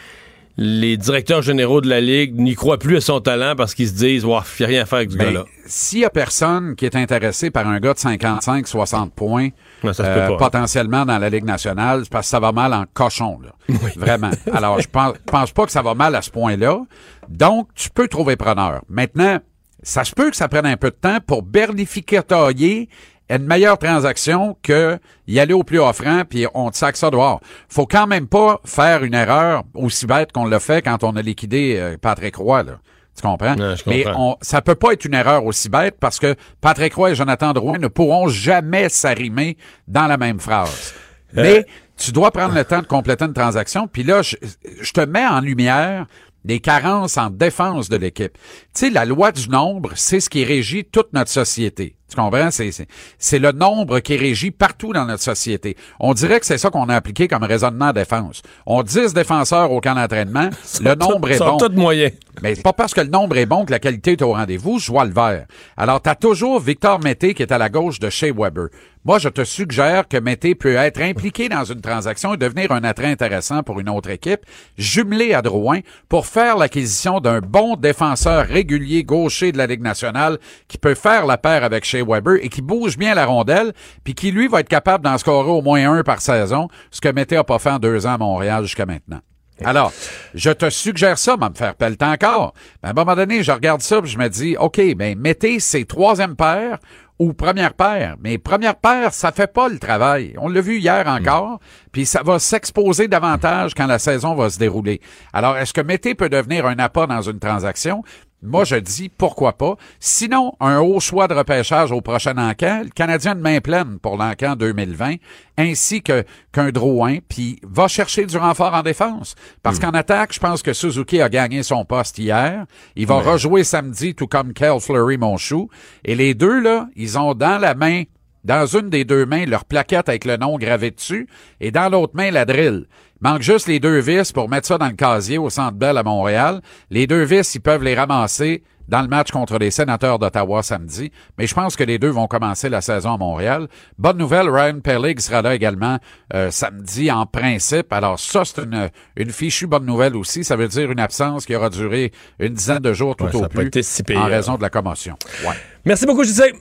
les 0.58 0.96
directeurs 0.96 1.42
généraux 1.42 1.82
de 1.82 1.88
la 1.88 2.00
Ligue 2.00 2.34
n'y 2.38 2.54
croient 2.54 2.78
plus 2.78 2.96
à 2.96 3.00
son 3.02 3.20
talent 3.20 3.54
parce 3.56 3.74
qu'ils 3.74 3.88
se 3.88 3.92
disent, 3.94 4.22
il 4.22 4.28
n'y 4.28 4.34
a 4.34 4.66
rien 4.66 4.82
à 4.82 4.86
faire 4.86 4.96
avec 4.98 5.10
ce 5.10 5.16
Ben, 5.18 5.24
gars-là? 5.26 5.44
S'il 5.66 5.98
y 5.98 6.04
a 6.04 6.10
personne 6.10 6.74
qui 6.76 6.86
est 6.86 6.96
intéressé 6.96 7.50
par 7.50 7.66
un 7.68 7.78
gars 7.78 7.92
de 7.92 7.98
55-60 7.98 9.10
points, 9.10 9.48
Ouais, 9.84 9.92
ça 9.92 10.04
se 10.04 10.08
euh, 10.08 10.26
peut 10.28 10.36
pas. 10.36 10.44
potentiellement 10.46 11.04
dans 11.04 11.18
la 11.18 11.28
Ligue 11.28 11.44
nationale, 11.44 12.00
c'est 12.04 12.10
parce 12.12 12.26
que 12.26 12.30
ça 12.30 12.40
va 12.40 12.52
mal 12.52 12.72
en 12.72 12.84
cochon, 12.94 13.38
là. 13.44 13.50
Vraiment. 13.96 14.30
Alors, 14.52 14.80
je 14.80 14.88
pense, 14.88 15.12
pense 15.26 15.52
pas 15.52 15.66
que 15.66 15.72
ça 15.72 15.82
va 15.82 15.94
mal 15.94 16.14
à 16.14 16.22
ce 16.22 16.30
point-là. 16.30 16.80
Donc, 17.28 17.68
tu 17.74 17.90
peux 17.90 18.08
trouver 18.08 18.36
preneur. 18.36 18.80
Maintenant, 18.88 19.38
ça 19.82 20.04
se 20.04 20.12
peut 20.14 20.30
que 20.30 20.36
ça 20.36 20.48
prenne 20.48 20.66
un 20.66 20.76
peu 20.78 20.88
de 20.90 20.96
temps 20.96 21.18
pour 21.26 21.42
berlificailler 21.42 22.88
une 23.28 23.46
meilleure 23.46 23.78
transaction 23.78 24.56
que 24.62 24.98
y 25.26 25.40
aller 25.40 25.54
au 25.54 25.64
plus 25.64 25.80
offrant 25.80 26.22
puis 26.28 26.46
on 26.54 26.70
te 26.70 26.76
sac 26.76 26.96
ça 26.96 27.10
dehors. 27.10 27.40
Faut 27.68 27.86
quand 27.86 28.06
même 28.06 28.26
pas 28.28 28.60
faire 28.64 29.02
une 29.02 29.14
erreur 29.14 29.64
aussi 29.74 30.06
bête 30.06 30.32
qu'on 30.32 30.46
l'a 30.46 30.60
fait 30.60 30.82
quand 30.82 31.02
on 31.04 31.16
a 31.16 31.22
liquidé 31.22 31.76
euh, 31.78 31.96
Patrick 32.00 32.36
Roy, 32.36 32.62
là. 32.62 32.72
Tu 33.16 33.22
comprends? 33.22 33.56
Je 33.56 33.82
Mais 33.86 34.04
on, 34.14 34.36
ça 34.42 34.60
peut 34.60 34.74
pas 34.74 34.92
être 34.92 35.06
une 35.06 35.14
erreur 35.14 35.46
aussi 35.46 35.70
bête 35.70 35.96
parce 35.98 36.18
que 36.18 36.34
Patrick 36.60 36.92
Roy 36.94 37.12
et 37.12 37.14
Jonathan 37.14 37.54
Drouin 37.54 37.78
ne 37.78 37.88
pourront 37.88 38.28
jamais 38.28 38.90
s'arrimer 38.90 39.56
dans 39.88 40.06
la 40.06 40.18
même 40.18 40.38
phrase. 40.38 40.92
Euh. 41.36 41.42
Mais 41.42 41.66
tu 41.96 42.12
dois 42.12 42.30
prendre 42.30 42.54
le 42.54 42.62
temps 42.62 42.82
de 42.82 42.86
compléter 42.86 43.24
une 43.24 43.32
transaction. 43.32 43.88
Puis 43.88 44.02
là, 44.02 44.20
je, 44.20 44.36
je 44.82 44.92
te 44.92 45.00
mets 45.00 45.26
en 45.26 45.40
lumière 45.40 46.06
des 46.46 46.60
carences 46.60 47.18
en 47.18 47.28
défense 47.28 47.88
de 47.88 47.96
l'équipe. 47.96 48.32
Tu 48.72 48.86
sais, 48.86 48.90
la 48.90 49.04
loi 49.04 49.32
du 49.32 49.48
nombre, 49.48 49.90
c'est 49.96 50.20
ce 50.20 50.30
qui 50.30 50.44
régit 50.44 50.84
toute 50.84 51.12
notre 51.12 51.30
société. 51.30 51.96
Tu 52.08 52.14
comprends? 52.14 52.52
C'est, 52.52 52.70
c'est, 52.70 52.86
c'est 53.18 53.40
le 53.40 53.50
nombre 53.50 53.98
qui 53.98 54.16
régit 54.16 54.52
partout 54.52 54.92
dans 54.92 55.06
notre 55.06 55.24
société. 55.24 55.76
On 55.98 56.14
dirait 56.14 56.38
que 56.38 56.46
c'est 56.46 56.56
ça 56.56 56.70
qu'on 56.70 56.88
a 56.88 56.94
appliqué 56.94 57.26
comme 57.26 57.42
raisonnement 57.42 57.86
en 57.86 57.92
défense. 57.92 58.42
On 58.64 58.84
10 58.84 59.12
défenseurs 59.12 59.72
au 59.72 59.80
camp 59.80 59.96
d'entraînement, 59.96 60.50
le 60.80 60.94
nombre 60.94 61.30
est 61.30 61.38
bon. 61.38 61.58
moyens. 61.72 62.12
Mais 62.42 62.54
c'est 62.54 62.62
pas 62.62 62.72
parce 62.72 62.94
que 62.94 63.00
le 63.00 63.08
nombre 63.08 63.36
est 63.38 63.46
bon 63.46 63.64
que 63.64 63.72
la 63.72 63.80
qualité 63.80 64.12
est 64.12 64.22
au 64.22 64.32
rendez-vous, 64.34 64.78
je 64.78 64.92
vois 64.92 65.04
le 65.04 65.12
vert. 65.12 65.46
Alors, 65.76 66.00
t'as 66.00 66.14
toujours 66.14 66.60
Victor 66.60 67.00
Mété 67.00 67.34
qui 67.34 67.42
est 67.42 67.50
à 67.50 67.58
la 67.58 67.68
gauche 67.68 67.98
de 67.98 68.08
Shea 68.08 68.30
Weber. 68.32 68.68
Moi, 69.06 69.20
je 69.20 69.28
te 69.28 69.44
suggère 69.44 70.08
que 70.08 70.16
Mété 70.16 70.56
peut 70.56 70.74
être 70.74 71.00
impliqué 71.00 71.48
dans 71.48 71.62
une 71.62 71.80
transaction 71.80 72.34
et 72.34 72.36
devenir 72.36 72.72
un 72.72 72.82
attrait 72.82 73.06
intéressant 73.06 73.62
pour 73.62 73.78
une 73.78 73.88
autre 73.88 74.10
équipe, 74.10 74.40
jumelé 74.76 75.32
à 75.32 75.42
Drouin, 75.42 75.78
pour 76.08 76.26
faire 76.26 76.56
l'acquisition 76.56 77.20
d'un 77.20 77.38
bon 77.38 77.76
défenseur 77.76 78.44
régulier 78.46 79.04
gaucher 79.04 79.52
de 79.52 79.58
la 79.58 79.68
Ligue 79.68 79.80
nationale 79.80 80.38
qui 80.66 80.76
peut 80.76 80.96
faire 80.96 81.24
la 81.24 81.38
paire 81.38 81.62
avec 81.62 81.84
Shea 81.84 82.02
Weber 82.04 82.44
et 82.44 82.48
qui 82.48 82.62
bouge 82.62 82.98
bien 82.98 83.14
la 83.14 83.26
rondelle, 83.26 83.74
puis 84.02 84.16
qui, 84.16 84.32
lui, 84.32 84.48
va 84.48 84.58
être 84.58 84.68
capable 84.68 85.04
d'en 85.04 85.18
scorer 85.18 85.50
au 85.50 85.62
moins 85.62 85.88
un 85.88 86.02
par 86.02 86.20
saison, 86.20 86.66
ce 86.90 87.00
que 87.00 87.08
Mété 87.08 87.36
a 87.36 87.44
pas 87.44 87.60
fait 87.60 87.70
en 87.70 87.78
deux 87.78 88.08
ans 88.08 88.14
à 88.14 88.18
Montréal 88.18 88.64
jusqu'à 88.64 88.86
maintenant. 88.86 89.20
Alors, 89.64 89.92
je 90.34 90.50
te 90.50 90.68
suggère 90.68 91.16
ça, 91.16 91.36
mais 91.40 91.48
me 91.48 91.54
faire 91.54 91.74
pelleter 91.74 92.04
encore. 92.04 92.52
À 92.82 92.90
un 92.90 92.92
moment 92.92 93.14
donné, 93.14 93.42
je 93.42 93.52
regarde 93.52 93.80
ça, 93.80 94.00
je 94.04 94.18
me 94.18 94.28
dis, 94.28 94.56
OK, 94.58 94.80
ben, 94.96 95.18
mettez 95.18 95.60
ces 95.60 95.86
troisième 95.86 96.36
paire 96.36 96.78
ou 97.18 97.32
première 97.32 97.74
paire. 97.74 98.16
Mais 98.20 98.38
première 98.38 98.76
paire, 98.76 99.12
ça 99.12 99.32
fait 99.32 99.52
pas 99.52 99.68
le 99.68 99.78
travail. 99.78 100.34
On 100.38 100.48
l'a 100.48 100.60
vu 100.60 100.78
hier 100.78 101.06
encore, 101.06 101.60
puis 101.92 102.06
ça 102.06 102.22
va 102.22 102.38
s'exposer 102.38 103.08
davantage 103.08 103.74
quand 103.74 103.86
la 103.86 103.98
saison 103.98 104.34
va 104.34 104.50
se 104.50 104.58
dérouler. 104.58 105.00
Alors, 105.32 105.56
est-ce 105.56 105.72
que 105.72 105.80
Mété 105.80 106.14
peut 106.14 106.28
devenir 106.28 106.66
un 106.66 106.78
appât 106.78 107.06
dans 107.06 107.22
une 107.22 107.38
transaction? 107.38 108.02
Moi, 108.42 108.64
je 108.64 108.76
dis 108.76 109.08
pourquoi 109.08 109.54
pas. 109.54 109.76
Sinon, 109.98 110.52
un 110.60 110.78
haut 110.78 111.00
choix 111.00 111.26
de 111.26 111.34
repêchage 111.34 111.90
au 111.90 112.00
prochain 112.02 112.36
encan, 112.36 112.82
le 112.84 112.90
Canadien 112.90 113.34
de 113.34 113.40
main 113.40 113.60
pleine 113.60 113.98
pour 113.98 114.16
l'encan 114.16 114.56
2020, 114.56 115.14
ainsi 115.56 116.02
que 116.02 116.22
qu'un 116.52 116.70
Drouin, 116.70 117.18
puis 117.28 117.58
va 117.62 117.88
chercher 117.88 118.26
du 118.26 118.36
renfort 118.36 118.74
en 118.74 118.82
défense. 118.82 119.34
Parce 119.62 119.78
qu'en 119.78 119.90
attaque, 119.90 120.34
je 120.34 120.40
pense 120.40 120.62
que 120.62 120.74
Suzuki 120.74 121.20
a 121.20 121.28
gagné 121.28 121.62
son 121.62 121.84
poste 121.84 122.18
hier. 122.18 122.66
Il 122.94 123.06
va 123.06 123.20
rejouer 123.20 123.64
samedi, 123.64 124.14
tout 124.14 124.26
comme 124.26 124.52
Kel 124.52 124.80
Fleury, 124.80 125.16
mon 125.16 125.38
chou. 125.38 125.70
Et 126.04 126.14
les 126.14 126.34
deux, 126.34 126.60
là, 126.60 126.88
ils 126.94 127.18
ont 127.18 127.34
dans 127.34 127.58
la 127.58 127.74
main 127.74 128.04
dans 128.46 128.64
une 128.66 128.88
des 128.88 129.04
deux 129.04 129.26
mains 129.26 129.44
leur 129.44 129.64
plaquette 129.64 130.08
avec 130.08 130.24
le 130.24 130.36
nom 130.38 130.56
gravé 130.56 130.90
dessus 130.92 131.28
et 131.60 131.70
dans 131.70 131.88
l'autre 131.90 132.14
main 132.14 132.30
la 132.30 132.44
drill. 132.44 132.86
Il 133.20 133.28
manque 133.28 133.42
juste 133.42 133.66
les 133.66 133.80
deux 133.80 133.98
vis 133.98 134.32
pour 134.32 134.48
mettre 134.48 134.66
ça 134.68 134.78
dans 134.78 134.86
le 134.88 134.92
casier 134.92 135.36
au 135.38 135.50
Centre 135.50 135.76
Bell 135.76 135.98
à 135.98 136.02
Montréal. 136.02 136.60
Les 136.90 137.06
deux 137.06 137.22
vis, 137.24 137.54
ils 137.54 137.60
peuvent 137.60 137.82
les 137.82 137.94
ramasser 137.94 138.62
dans 138.88 139.02
le 139.02 139.08
match 139.08 139.32
contre 139.32 139.58
les 139.58 139.72
sénateurs 139.72 140.20
d'Ottawa 140.20 140.62
samedi, 140.62 141.10
mais 141.36 141.48
je 141.48 141.54
pense 141.54 141.74
que 141.74 141.82
les 141.82 141.98
deux 141.98 142.10
vont 142.10 142.28
commencer 142.28 142.68
la 142.68 142.80
saison 142.80 143.14
à 143.14 143.16
Montréal. 143.16 143.66
Bonne 143.98 144.16
nouvelle, 144.16 144.48
Ryan 144.48 144.78
Pellig 144.78 145.18
sera 145.18 145.42
là 145.42 145.56
également 145.56 145.98
euh, 146.34 146.52
samedi 146.52 147.10
en 147.10 147.26
principe. 147.26 147.92
Alors 147.92 148.20
ça, 148.20 148.44
c'est 148.44 148.62
une, 148.62 148.90
une 149.16 149.30
fichue 149.30 149.66
bonne 149.66 149.86
nouvelle 149.86 150.14
aussi. 150.14 150.44
Ça 150.44 150.54
veut 150.54 150.68
dire 150.68 150.92
une 150.92 151.00
absence 151.00 151.46
qui 151.46 151.56
aura 151.56 151.68
duré 151.68 152.12
une 152.38 152.54
dizaine 152.54 152.78
de 152.78 152.92
jours 152.92 153.16
tout 153.16 153.24
Ouais, 153.24 153.34
au 153.34 153.48
plus 153.48 153.66
été 153.66 153.82
si 153.82 154.04
pire. 154.04 154.20
en 154.20 154.26
raison 154.26 154.54
de 154.56 154.62
la 154.62 154.70
commotion. 154.70 155.16
Ouais. 155.44 155.54
Merci 155.84 156.06
beaucoup, 156.06 156.22
JC. 156.22 156.52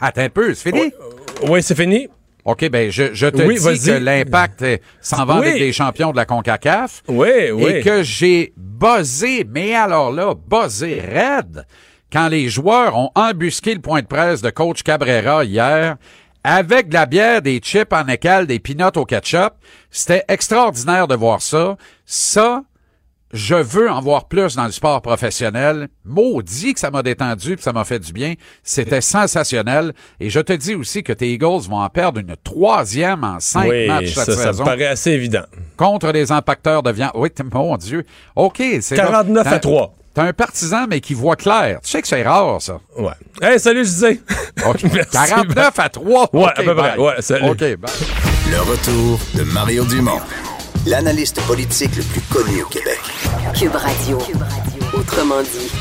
Attends 0.00 0.22
un 0.22 0.28
peu, 0.30 0.54
c'est 0.54 0.70
fini? 0.70 0.84
Oui, 0.84 0.92
c'est 1.62 1.76
fini. 1.76 2.08
OK, 2.44 2.68
ben 2.68 2.90
je, 2.90 3.14
je 3.14 3.26
te 3.26 3.42
Oui, 3.42 3.54
dis 3.58 3.86
que 3.86 3.92
l'impact 3.92 4.62
euh, 4.62 4.76
s'en 5.00 5.24
va 5.24 5.40
Oui. 5.40 5.48
avec 5.48 5.58
des 5.58 5.72
champions 5.72 6.10
de 6.12 6.16
la 6.16 6.26
CONCACAF. 6.26 7.02
Oui, 7.08 7.50
oui. 7.52 7.64
Et 7.66 7.80
que 7.82 8.02
j'ai 8.02 8.52
buzzé, 8.56 9.46
mais 9.50 9.74
alors 9.74 10.12
là, 10.12 10.34
buzzé 10.34 11.00
raide, 11.00 11.64
quand 12.12 12.28
les 12.28 12.50
joueurs 12.50 12.96
ont 12.98 13.10
embusqué 13.14 13.74
le 13.74 13.80
point 13.80 14.02
de 14.02 14.06
presse 14.06 14.42
de 14.42 14.50
coach 14.50 14.82
Cabrera 14.82 15.42
hier, 15.44 15.96
avec 16.46 16.88
de 16.90 16.94
la 16.94 17.06
bière, 17.06 17.40
des 17.40 17.58
chips 17.60 17.92
en 17.94 18.06
écale, 18.08 18.46
des 18.46 18.58
peanuts 18.58 18.96
au 18.96 19.06
ketchup. 19.06 19.54
C'était 19.90 20.24
extraordinaire 20.28 21.08
de 21.08 21.14
voir 21.14 21.40
ça. 21.40 21.78
Ça, 22.04 22.62
je 23.34 23.56
veux 23.56 23.90
en 23.90 24.00
voir 24.00 24.28
plus 24.28 24.54
dans 24.54 24.64
le 24.64 24.70
sport 24.70 25.02
professionnel. 25.02 25.88
Maudit 26.04 26.72
que 26.74 26.80
ça 26.80 26.90
m'a 26.92 27.02
détendu, 27.02 27.56
puis 27.56 27.62
ça 27.64 27.72
m'a 27.72 27.84
fait 27.84 27.98
du 27.98 28.12
bien. 28.12 28.34
C'était 28.62 29.00
sensationnel. 29.00 29.92
Et 30.20 30.30
je 30.30 30.38
te 30.38 30.52
dis 30.52 30.74
aussi 30.76 31.02
que 31.02 31.12
tes 31.12 31.32
Eagles 31.32 31.68
vont 31.68 31.80
en 31.80 31.88
perdre 31.88 32.20
une 32.20 32.36
troisième 32.44 33.24
en 33.24 33.40
cinq 33.40 33.68
oui, 33.68 33.88
matchs 33.88 34.14
ça, 34.14 34.24
cette 34.24 34.34
ça 34.36 34.40
me 34.46 34.52
saison 34.52 34.64
paraît 34.64 34.86
assez 34.86 35.10
évident. 35.10 35.42
contre 35.76 36.12
les 36.12 36.30
impacteurs 36.30 36.82
de 36.84 36.92
viande. 36.92 37.10
Oui, 37.16 37.28
mon 37.52 37.76
Dieu. 37.76 38.04
OK. 38.36 38.62
c'est 38.80 38.94
49 38.96 39.46
à 39.46 39.50
t'as- 39.50 39.58
3. 39.58 39.94
T'as 40.14 40.22
un 40.22 40.32
partisan, 40.32 40.86
mais 40.88 41.00
qui 41.00 41.12
voit 41.12 41.34
clair. 41.34 41.80
Tu 41.82 41.90
sais 41.90 42.00
que 42.00 42.06
c'est 42.06 42.22
rare, 42.22 42.62
ça. 42.62 42.78
Ouais. 42.96 43.10
Hey, 43.42 43.58
salut. 43.58 43.84
OK. 44.64 44.84
Merci. 44.94 45.10
49 45.10 45.76
à 45.76 45.88
3. 45.88 46.30
Ouais, 46.32 46.44
OK, 46.44 46.52
à 46.56 46.62
peu 46.62 46.74
près. 46.76 46.96
Ouais, 46.96 47.14
salut. 47.20 47.48
OK, 47.48 47.58
bye. 47.58 47.78
Le 48.48 48.60
retour 48.60 49.18
de 49.34 49.42
Mario 49.52 49.84
Dumont, 49.86 50.20
l'analyste 50.86 51.40
politique 51.46 51.96
le 51.96 52.02
plus 52.02 52.20
connu 52.32 52.62
au 52.62 52.66
Québec. 52.68 53.00
Cube 53.58 53.74
Radio. 53.74 54.18
Autrement 54.92 55.42
dit. 55.42 55.72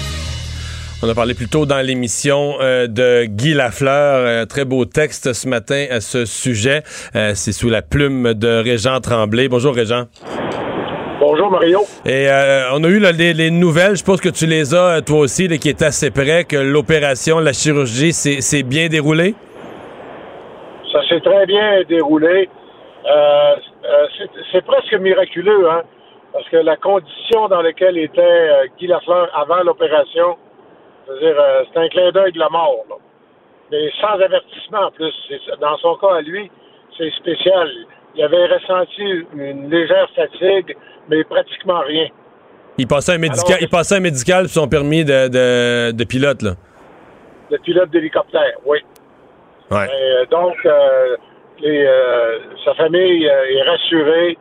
On 1.05 1.09
a 1.09 1.13
parlé 1.13 1.33
plus 1.33 1.49
tôt 1.49 1.65
dans 1.65 1.85
l'émission 1.85 2.55
euh, 2.61 2.87
de 2.87 3.25
Guy 3.25 3.53
Lafleur. 3.53 4.25
Euh, 4.25 4.45
très 4.45 4.63
beau 4.63 4.85
texte 4.85 5.33
ce 5.33 5.47
matin 5.49 5.85
à 5.89 5.99
ce 5.99 6.23
sujet. 6.23 6.83
Euh, 7.15 7.33
C'est 7.35 7.51
sous 7.51 7.69
la 7.69 7.81
plume 7.81 8.33
de 8.33 8.63
Régent 8.63 9.01
Tremblay. 9.01 9.49
Bonjour, 9.49 9.75
Régent. 9.75 10.05
Bonjour 11.19 11.51
Mario. 11.51 11.81
Et 12.05 12.29
euh, 12.29 12.71
on 12.73 12.83
a 12.83 12.87
eu 12.87 12.99
là, 12.99 13.11
les, 13.11 13.33
les 13.33 13.51
nouvelles, 13.51 13.95
je 13.97 14.03
pense 14.03 14.21
que 14.21 14.29
tu 14.29 14.45
les 14.45 14.73
as 14.73 15.01
toi 15.01 15.19
aussi, 15.19 15.47
là, 15.47 15.57
qui 15.57 15.69
est 15.69 15.81
assez 15.81 16.11
près, 16.11 16.45
que 16.45 16.57
l'opération, 16.57 17.39
la 17.39 17.53
chirurgie, 17.53 18.13
s'est 18.13 18.41
s'est 18.41 18.63
bien 18.63 18.87
déroulée? 18.87 19.35
Ça 20.91 20.99
s'est 21.09 21.21
très 21.21 21.45
bien 21.45 21.81
déroulé. 21.89 22.49
Euh, 23.05 23.55
euh, 23.93 24.07
c'est- 24.51 24.65
presque 24.65 24.93
miraculeux, 24.93 25.69
hein, 25.69 25.83
parce 26.31 26.47
que 26.49 26.57
la 26.57 26.75
condition 26.77 27.47
dans 27.47 27.61
laquelle 27.61 27.97
était 27.97 28.21
euh, 28.21 28.65
Guy 28.77 28.87
Lafleur 28.87 29.29
avant 29.35 29.61
l'opération, 29.63 30.37
c'est-à-dire, 31.05 31.35
euh, 31.39 31.63
c'est 31.71 31.79
un 31.79 31.87
clin 31.89 32.11
d'œil 32.11 32.31
de 32.31 32.39
la 32.39 32.49
mort, 32.49 32.83
là. 32.89 32.95
mais 33.71 33.89
sans 34.01 34.19
avertissement 34.19 34.87
en 34.87 34.91
plus. 34.91 35.13
Dans 35.59 35.77
son 35.77 35.95
cas 35.95 36.15
à 36.15 36.21
lui, 36.21 36.49
c'est 36.97 37.11
spécial. 37.11 37.69
Il 38.15 38.23
avait 38.23 38.45
ressenti 38.47 39.01
une 39.35 39.69
légère 39.69 40.07
fatigue, 40.15 40.75
mais 41.09 41.23
pratiquement 41.23 41.79
rien. 41.79 42.07
Il 42.77 42.87
passait 42.87 43.13
un 43.13 43.17
médical, 43.17 43.57
il 43.61 43.69
passait 43.69 43.95
un 43.95 43.99
médical 43.99 44.47
son 44.47 44.67
permis 44.67 45.03
de, 45.05 45.27
de, 45.27 45.91
de 45.91 46.03
pilote. 46.03 46.41
Là. 46.41 46.51
Le 47.51 47.57
pilote 47.59 47.89
d'hélicoptère, 47.91 48.53
oui. 48.65 48.79
Ouais. 49.71 49.87
Donc, 50.29 50.55
euh, 50.65 51.15
euh, 51.63 52.39
sa 52.65 52.73
famille 52.75 53.27
euh, 53.29 53.45
est 53.49 53.61
rassurée. 53.63 54.37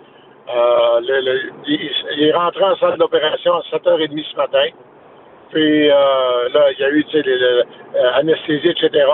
Euh, 0.54 1.00
il, 1.66 2.24
est 2.24 2.32
rentré 2.32 2.64
en 2.64 2.76
salle 2.76 2.98
d'opération 2.98 3.54
à 3.54 3.60
7h30 3.70 4.24
ce 4.30 4.36
matin. 4.36 4.66
Puis 5.52 5.88
là, 5.88 6.70
il 6.72 6.80
y 6.80 6.84
a 6.84 6.90
eu 6.90 7.04
tu 7.04 7.12
sais, 7.12 7.22
les- 7.22 7.38
le- 7.38 7.64
euh, 7.96 8.12
anesthésie, 8.14 8.68
etc. 8.68 9.06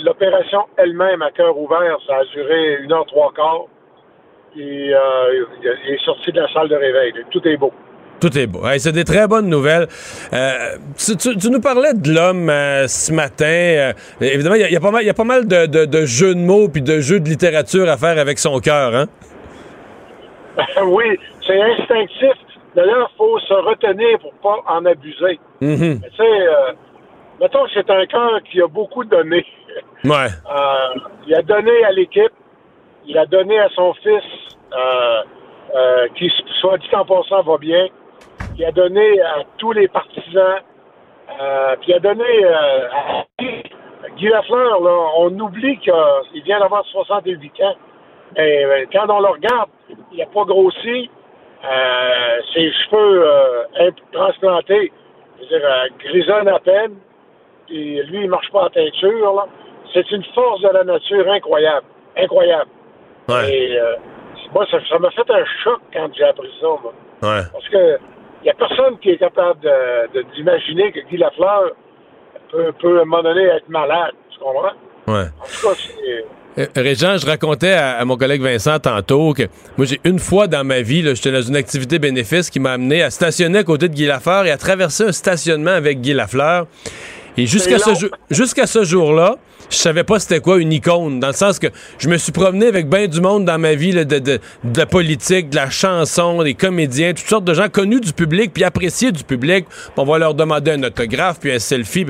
L'opération 0.00 0.64
elle-même 0.76 1.22
à 1.22 1.30
cœur 1.30 1.58
ouvert, 1.58 1.98
ça 2.06 2.18
a 2.18 2.24
duré 2.26 2.76
une 2.82 2.92
heure 2.92 3.06
trois 3.06 3.32
quarts. 3.32 3.66
Euh, 4.56 5.44
il 5.62 5.94
est 5.94 6.04
sorti 6.04 6.32
de 6.32 6.40
la 6.40 6.48
salle 6.52 6.68
de 6.68 6.76
réveil. 6.76 7.12
Tout 7.30 7.46
est 7.46 7.56
beau. 7.56 7.72
Tout 8.20 8.36
est 8.36 8.46
beau. 8.48 8.66
Hey, 8.66 8.80
c'est 8.80 8.92
des 8.92 9.04
très 9.04 9.28
bonnes 9.28 9.48
nouvelles. 9.48 9.86
Euh, 10.32 10.76
tu, 10.96 11.16
tu- 11.16 11.36
tu 11.36 11.50
nous 11.50 11.60
parlais 11.60 11.94
de 11.94 12.12
l'homme 12.12 12.50
euh, 12.50 12.88
ce 12.88 13.12
matin. 13.12 13.44
Euh, 13.46 13.92
évidemment, 14.20 14.56
il 14.56 14.62
y, 14.62 14.64
a- 14.64 14.68
il 14.68 14.72
y 14.72 14.76
a 14.76 14.80
pas 14.80 14.90
mal, 14.90 15.02
il 15.02 15.06
y 15.06 15.10
a 15.10 15.14
pas 15.14 15.24
mal 15.24 15.46
de, 15.46 15.66
de- 15.66 15.84
de 15.84 16.04
jeux 16.04 16.34
de 16.34 16.40
mots 16.40 16.68
puis 16.68 16.82
de 16.82 16.98
jeux 17.00 17.20
de 17.20 17.28
littérature 17.28 17.88
à 17.88 17.96
faire 17.96 18.18
avec 18.18 18.38
son 18.40 18.58
cœur. 18.58 18.94
Hein? 18.94 19.06
oui, 20.84 21.04
c'est 21.46 21.60
instinctif. 21.62 22.32
D'ailleurs, 22.74 23.08
il 23.12 23.16
faut 23.16 23.38
se 23.40 23.54
retenir 23.54 24.18
pour 24.18 24.32
pas 24.42 24.72
en 24.72 24.84
abuser. 24.84 25.38
Mhm. 25.60 26.00
Mais 26.02 26.08
Tu 26.10 26.16
sais, 26.16 26.74
mettons 27.40 27.64
que 27.64 27.70
c'est 27.74 27.90
un 27.90 28.06
cœur 28.06 28.40
qui 28.50 28.60
a 28.60 28.66
beaucoup 28.66 29.04
donné. 29.04 29.44
Ouais. 30.04 30.26
Il 31.26 31.34
a 31.34 31.42
donné 31.42 31.84
à 31.84 31.92
l'équipe, 31.92 32.32
il 33.06 33.16
a 33.18 33.26
donné 33.26 33.58
à 33.60 33.68
son 33.74 33.92
fils, 34.02 34.56
qui, 36.16 36.30
soit 36.60 36.78
dit 36.78 36.88
en 36.94 37.04
passant, 37.04 37.42
va 37.42 37.58
bien. 37.58 37.86
Il 38.58 38.64
a 38.64 38.72
donné 38.72 39.20
à 39.22 39.44
tous 39.56 39.72
les 39.72 39.88
partisans. 39.88 40.60
Euh, 41.40 41.76
puis 41.80 41.92
il 41.92 41.94
a 41.94 42.00
donné 42.00 42.44
euh, 42.44 42.88
à 42.90 44.08
Guy 44.16 44.28
Lafleur, 44.28 44.80
là, 44.80 45.10
on 45.18 45.38
oublie 45.38 45.78
qu'il 45.78 46.42
vient 46.44 46.58
d'avoir 46.60 46.84
68 46.86 47.52
ans. 47.62 47.74
Mais 48.36 48.64
euh, 48.64 48.84
quand 48.92 49.08
on 49.08 49.20
le 49.20 49.28
regarde, 49.28 49.70
il 50.12 50.18
n'a 50.18 50.26
pas 50.26 50.44
grossi. 50.44 51.10
Euh, 51.64 52.40
ses 52.54 52.72
cheveux 52.72 53.26
transplantés, 54.12 54.92
je 55.38 55.42
veux 55.42 55.48
dire, 55.48 55.68
euh, 55.68 55.88
grisonne 55.98 56.48
à 56.48 56.58
peine, 56.60 56.94
puis 57.66 58.00
lui, 58.04 58.22
il 58.22 58.30
marche 58.30 58.50
pas 58.52 58.64
en 58.64 58.70
teinture, 58.70 59.34
là. 59.34 59.46
C'est 59.92 60.08
une 60.12 60.24
force 60.34 60.60
de 60.60 60.68
la 60.68 60.84
nature 60.84 61.28
incroyable. 61.30 61.86
Incroyable. 62.16 62.70
Et 63.48 63.78
euh, 63.78 63.94
moi, 64.54 64.66
ça 64.70 64.78
ça 64.88 64.98
m'a 64.98 65.10
fait 65.10 65.28
un 65.30 65.44
choc 65.62 65.80
quand 65.92 66.08
j'ai 66.14 66.24
appris 66.24 66.50
ça, 66.60 66.66
moi. 66.66 66.92
Ouais. 67.22 67.42
Parce 67.52 67.68
que 67.68 67.98
il 68.42 68.44
n'y 68.44 68.50
a 68.50 68.54
personne 68.54 68.98
qui 69.00 69.10
est 69.10 69.18
capable 69.18 69.60
de- 69.60 70.14
de- 70.20 70.26
d'imaginer 70.34 70.92
que 70.92 71.00
Guy 71.08 71.16
Lafleur 71.16 71.72
peut, 72.50 72.72
peut, 72.80 72.98
à 72.98 73.02
un 73.02 73.04
moment 73.04 73.22
donné, 73.22 73.42
être 73.44 73.68
malade. 73.68 74.12
Tu 74.30 74.38
comprends? 74.38 74.72
Ouais. 75.06 75.26
En 75.40 75.44
tout 75.44 75.68
cas, 75.68 75.74
c'est... 75.74 76.24
Euh, 76.58 76.66
Régent, 76.74 77.16
je 77.18 77.26
racontais 77.26 77.72
à, 77.72 77.98
à 77.98 78.04
mon 78.04 78.16
collègue 78.16 78.40
Vincent 78.42 78.78
tantôt 78.80 79.32
que 79.32 79.44
moi, 79.76 79.86
j'ai 79.86 80.00
une 80.04 80.18
fois 80.18 80.48
dans 80.48 80.64
ma 80.64 80.80
vie, 80.80 81.02
j'étais 81.14 81.30
dans 81.30 81.40
une 81.42 81.54
activité 81.56 81.98
bénéfice 82.00 82.50
qui 82.50 82.58
m'a 82.58 82.72
amené 82.72 83.02
à 83.02 83.10
stationner 83.10 83.58
à 83.60 83.64
côté 83.64 83.88
de 83.88 83.94
Guy 83.94 84.06
Lafleur 84.06 84.44
et 84.46 84.50
à 84.50 84.56
traverser 84.56 85.04
un 85.04 85.12
stationnement 85.12 85.70
avec 85.70 86.00
Guy 86.00 86.14
Lafleur. 86.14 86.66
Et 87.38 87.46
jusqu'à 87.46 87.78
ce, 88.66 88.80
ce 88.80 88.84
jour-là, 88.84 89.36
je 89.70 89.76
savais 89.76 90.02
pas 90.04 90.18
c'était 90.18 90.40
quoi 90.40 90.58
une 90.58 90.72
icône, 90.72 91.20
dans 91.20 91.28
le 91.28 91.32
sens 91.32 91.58
que 91.58 91.68
je 91.98 92.08
me 92.08 92.16
suis 92.16 92.32
promené 92.32 92.66
avec 92.66 92.88
bien 92.88 93.06
du 93.06 93.20
monde 93.20 93.44
dans 93.44 93.58
ma 93.58 93.74
vie, 93.74 93.92
là, 93.92 94.04
de, 94.04 94.18
de- 94.18 94.40
de 94.64 94.78
la 94.78 94.86
politique, 94.86 95.50
de 95.50 95.56
la 95.56 95.70
chanson, 95.70 96.42
des 96.42 96.54
comédiens, 96.54 97.10
toutes 97.14 97.26
sortes 97.28 97.44
de 97.44 97.54
gens 97.54 97.68
connus 97.68 98.00
du 98.00 98.12
public, 98.12 98.52
puis 98.52 98.64
appréciés 98.64 99.12
du 99.12 99.22
public. 99.24 99.66
On 99.96 100.04
va 100.04 100.18
leur 100.18 100.34
demander 100.34 100.72
un 100.72 100.82
autographe, 100.82 101.38
puis 101.40 101.52
un 101.52 101.58
selfie. 101.58 102.06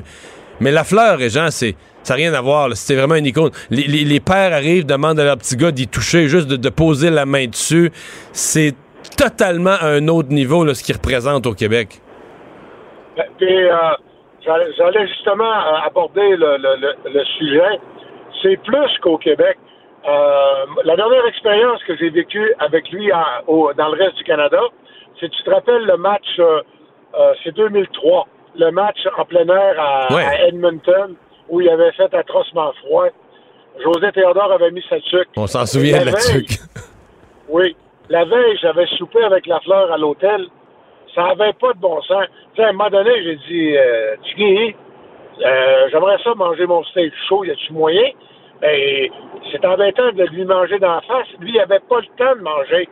Mais 0.60 0.70
Lafleur, 0.72 1.18
Régent, 1.18 1.50
c'est... 1.50 1.74
Ça 2.04 2.14
n'a 2.14 2.18
rien 2.18 2.32
à 2.32 2.40
voir, 2.40 2.74
c'était 2.74 2.94
vraiment 2.94 3.16
une 3.16 3.26
icône. 3.26 3.50
Les, 3.70 3.82
les- 3.82 4.04
les 4.04 4.20
pères 4.20 4.54
arrivent, 4.54 4.86
demandent 4.86 5.20
à 5.20 5.24
leur 5.24 5.36
petit 5.36 5.56
gars 5.56 5.72
d'y 5.72 5.88
toucher, 5.88 6.26
juste 6.28 6.46
de, 6.46 6.56
de 6.56 6.68
poser 6.70 7.10
la 7.10 7.26
main 7.26 7.46
dessus. 7.48 7.92
C'est 8.32 8.74
totalement 9.16 9.76
à 9.78 9.88
un 9.88 10.08
autre 10.08 10.30
niveau, 10.30 10.64
là, 10.64 10.74
ce 10.74 10.82
qu'il 10.82 10.94
représente 10.94 11.44
au 11.46 11.52
Québec. 11.52 12.00
Ben, 13.16 13.24
Puis, 13.36 13.46
euh, 13.52 13.74
j'allais 14.44 15.06
justement 15.08 15.44
euh, 15.52 15.86
aborder 15.86 16.36
le, 16.36 16.56
le, 16.56 16.76
le, 16.80 17.10
le 17.12 17.24
sujet. 17.24 17.80
C'est 18.42 18.56
plus 18.62 18.98
qu'au 19.02 19.18
Québec. 19.18 19.58
Euh, 20.08 20.64
la 20.84 20.96
dernière 20.96 21.26
expérience 21.26 21.82
que 21.84 21.96
j'ai 21.96 22.10
vécue 22.10 22.54
avec 22.60 22.88
lui 22.90 23.10
à- 23.10 23.42
au- 23.46 23.72
dans 23.74 23.88
le 23.88 23.98
reste 24.02 24.16
du 24.16 24.24
Canada, 24.24 24.60
c'est, 25.20 25.28
tu 25.28 25.42
te 25.42 25.50
rappelles 25.50 25.84
le 25.84 25.96
match, 25.96 26.24
euh, 26.38 26.62
euh, 27.18 27.34
c'est 27.42 27.54
2003, 27.54 28.26
le 28.56 28.70
match 28.70 28.98
en 29.18 29.24
plein 29.24 29.46
air 29.48 29.74
à, 29.78 30.14
Ouais. 30.14 30.24
à 30.24 30.46
Edmonton, 30.46 31.14
où 31.48 31.60
il 31.60 31.68
avait 31.68 31.92
fait 31.92 32.14
atrocement 32.14 32.72
froid. 32.84 33.06
José 33.82 34.12
Théodore 34.12 34.52
avait 34.52 34.70
mis 34.70 34.84
sa 34.88 35.00
tuque. 35.00 35.28
On 35.36 35.46
s'en 35.46 35.66
souvient 35.66 36.04
La 36.04 36.12
veille, 36.12 36.46
Oui. 37.48 37.76
La 38.08 38.24
veille, 38.24 38.56
j'avais 38.62 38.86
soupé 38.96 39.22
avec 39.22 39.46
la 39.46 39.60
fleur 39.60 39.92
à 39.92 39.98
l'hôtel. 39.98 40.46
Ça 41.14 41.24
avait 41.26 41.52
pas 41.54 41.72
de 41.72 41.78
bon 41.78 42.00
sens. 42.02 42.24
Tu 42.54 42.56
sais, 42.56 42.64
à 42.64 42.68
un 42.68 42.72
moment 42.72 42.90
donné, 42.90 43.10
j'ai 43.22 43.36
dit, 43.48 43.76
euh, 43.76 44.16
Tigui, 44.24 44.74
euh, 45.44 45.88
j'aimerais 45.90 46.18
ça 46.22 46.34
manger 46.34 46.66
mon 46.66 46.82
steak 46.84 47.12
chaud. 47.28 47.44
Y 47.44 47.50
a-tu 47.50 47.72
moyen? 47.72 48.10
Ben, 48.60 49.08
c'est 49.50 49.64
embêtant 49.64 50.10
de 50.12 50.24
lui 50.24 50.44
manger 50.44 50.78
d'en 50.78 51.00
face. 51.02 51.26
Lui, 51.40 51.52
il 51.54 51.60
avait 51.60 51.80
pas 51.88 52.00
le 52.00 52.06
temps 52.16 52.34
de 52.36 52.42
manger. 52.42 52.88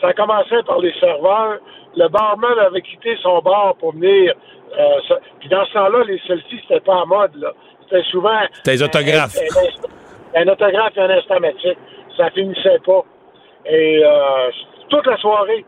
Ça 0.00 0.08
a 0.08 0.12
commencé 0.14 0.56
par 0.66 0.78
les 0.80 0.92
serveurs. 0.98 1.58
Le 1.96 2.08
barman 2.08 2.58
avait 2.58 2.80
quitté 2.80 3.16
son 3.22 3.40
bar 3.40 3.74
pour 3.76 3.92
venir. 3.92 4.34
euh, 4.78 4.84
ça- 5.08 5.18
Puis 5.40 5.48
dans 5.48 5.64
ce 5.66 5.72
temps-là, 5.74 6.04
les 6.04 6.18
selfies, 6.26 6.60
c'était 6.62 6.80
pas 6.80 6.94
en 7.02 7.06
mode. 7.06 7.34
là. 7.36 7.52
C'était 7.82 8.02
souvent. 8.04 8.38
C'était 8.52 8.72
les 8.72 8.82
autographes. 8.84 9.36
Un, 10.36 10.40
un- 10.40 10.42
un 10.48 10.52
autographe 10.52 10.96
et 10.96 11.00
un 11.00 11.10
instamatique. 11.10 11.78
Ça 12.16 12.30
finissait 12.30 12.78
pas. 12.86 13.02
Et 13.66 14.00
euh, 14.04 14.50
toute 14.88 15.06
la 15.06 15.16
soirée. 15.18 15.64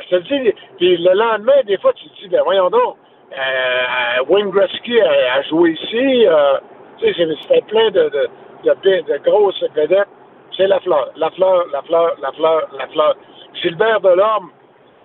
Je, 0.00 0.08
te 0.08 0.14
le 0.16 0.22
dis, 0.22 0.52
puis 0.78 0.96
le 0.96 1.12
lendemain, 1.14 1.62
des 1.66 1.78
fois, 1.78 1.92
tu 1.94 2.08
te 2.08 2.20
dis, 2.20 2.28
ben 2.28 2.42
voyons 2.44 2.70
donc, 2.70 2.96
euh, 3.32 4.24
Wayne 4.28 4.50
Gretzky 4.50 5.00
a, 5.00 5.34
a 5.34 5.42
joué 5.42 5.70
ici. 5.72 6.26
euh, 6.26 6.58
tu 6.98 7.12
sais, 7.12 7.26
c'était 7.42 7.62
plein 7.62 7.90
de, 7.90 8.10
de, 8.10 8.22
de, 8.64 9.18
grosses 9.24 9.62
vedettes. 9.74 10.08
C'est 10.56 10.66
la 10.66 10.80
fleur, 10.80 11.10
la 11.16 11.30
fleur, 11.30 11.64
la 11.72 11.82
fleur, 11.82 12.16
la 12.20 12.32
fleur, 12.32 12.68
la 12.78 12.86
fleur. 12.88 13.16
Gilbert 13.54 14.00
Delorme, 14.00 14.50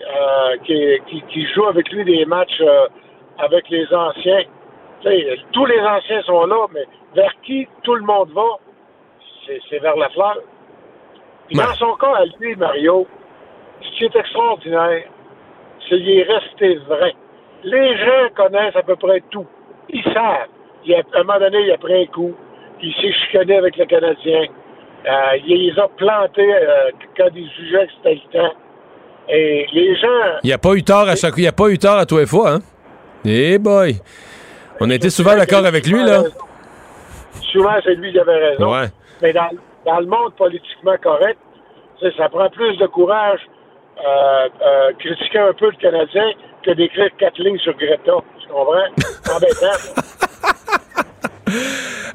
euh, 0.02 0.58
qui, 0.66 1.00
qui, 1.08 1.22
qui 1.30 1.48
joue 1.54 1.66
avec 1.66 1.90
lui 1.92 2.04
des 2.04 2.26
matchs 2.26 2.62
euh, 2.62 2.88
avec 3.40 3.70
les 3.70 3.92
anciens. 3.94 4.44
Tu 5.02 5.08
sais, 5.08 5.38
tous 5.54 5.66
les 5.66 5.80
anciens 5.80 6.22
sont 6.24 6.46
là, 6.46 6.68
mais 6.74 6.86
vers 7.16 7.34
qui 7.44 7.68
tout 7.84 7.96
le 7.96 8.04
monde 8.04 8.30
va, 8.32 8.58
c'est 9.46 9.60
c'est 9.70 9.80
vers 9.80 9.96
la 9.96 10.10
fleur. 10.10 10.38
Puis 11.48 11.58
dans 11.58 11.74
son 11.76 11.94
cas, 11.96 12.14
à 12.16 12.26
lui, 12.40 12.56
Mario, 12.56 13.08
ce 13.82 13.98
qui 13.98 14.06
est 14.06 14.16
extraordinaire, 14.16 15.04
c'est 15.84 15.98
qu'il 15.98 16.10
est 16.10 16.24
resté 16.24 16.76
vrai. 16.88 17.14
Les 17.64 17.98
gens 17.98 18.30
connaissent 18.36 18.76
à 18.76 18.84
peu 18.84 18.96
près 18.96 19.22
tout. 19.30 19.46
Ils 19.90 20.04
savent. 20.04 20.48
Il 20.86 20.94
a, 20.94 21.00
à 21.00 21.20
un 21.20 21.24
moment 21.24 21.40
donné, 21.40 21.60
il 21.66 21.72
a 21.72 21.78
pris 21.78 22.04
un 22.04 22.06
coup, 22.06 22.34
il 22.82 22.94
s'est 22.94 23.14
chicané 23.14 23.58
avec 23.58 23.78
le 23.78 23.86
Canadien. 23.86 24.46
Euh, 25.06 25.38
il 25.46 25.68
les 25.68 25.80
a 25.80 25.88
plantés 25.88 26.54
euh, 26.54 26.92
quand 27.16 27.30
il 27.36 27.50
jugeait 27.52 27.88
que 27.88 27.92
c'était 27.98 28.16
le 28.16 28.40
temps. 28.40 28.54
Et 29.30 29.68
les 29.74 29.96
gens... 29.96 30.40
Il 30.44 30.48
n'y 30.48 30.54
a 30.54 30.58
pas 30.58 30.74
eu 30.74 30.84
tort 30.84 31.08
à 31.08 31.16
chaque 31.16 31.34
Il 31.38 31.42
n'y 31.42 31.48
a 31.48 31.52
pas 31.52 31.70
eu 31.70 31.78
tort 31.78 31.98
à 31.98 32.06
toi 32.06 32.22
et 32.22 32.26
fois, 32.26 32.54
hein? 32.54 32.60
Eh 33.26 33.58
boy! 33.58 33.96
On 34.80 34.90
a 34.90 34.96
été 34.96 35.10
souvent 35.10 35.36
d'accord 35.36 35.66
avec 35.66 35.86
lui, 35.88 36.04
là. 36.04 36.24
Souvent, 37.52 37.76
c'est 37.84 37.96
lui 37.96 38.12
qui 38.12 38.20
avait 38.20 38.50
raison. 38.50 38.72
Ouais. 38.72 38.88
Mais 39.22 39.34
dans, 39.34 39.50
dans 39.86 40.00
le 40.00 40.06
monde 40.06 40.34
politiquement 40.38 40.96
correct, 41.02 41.40
ça 42.16 42.30
prend 42.30 42.50
plus 42.50 42.78
de 42.78 42.86
courage 42.88 43.40
euh, 44.06 44.48
euh, 44.66 44.92
critiquer 45.00 45.40
un 45.40 45.54
peu 45.54 45.66
le 45.70 45.78
Canadien 45.82 46.26
que 46.64 46.72
d'écrire 46.72 47.10
quatre 47.18 47.38
lignes 47.40 47.60
sur 47.60 47.74
Greta. 47.78 48.14
Tu 48.42 48.48
comprends? 48.48 48.74
C'est 49.24 49.32
embêtant. 49.36 49.78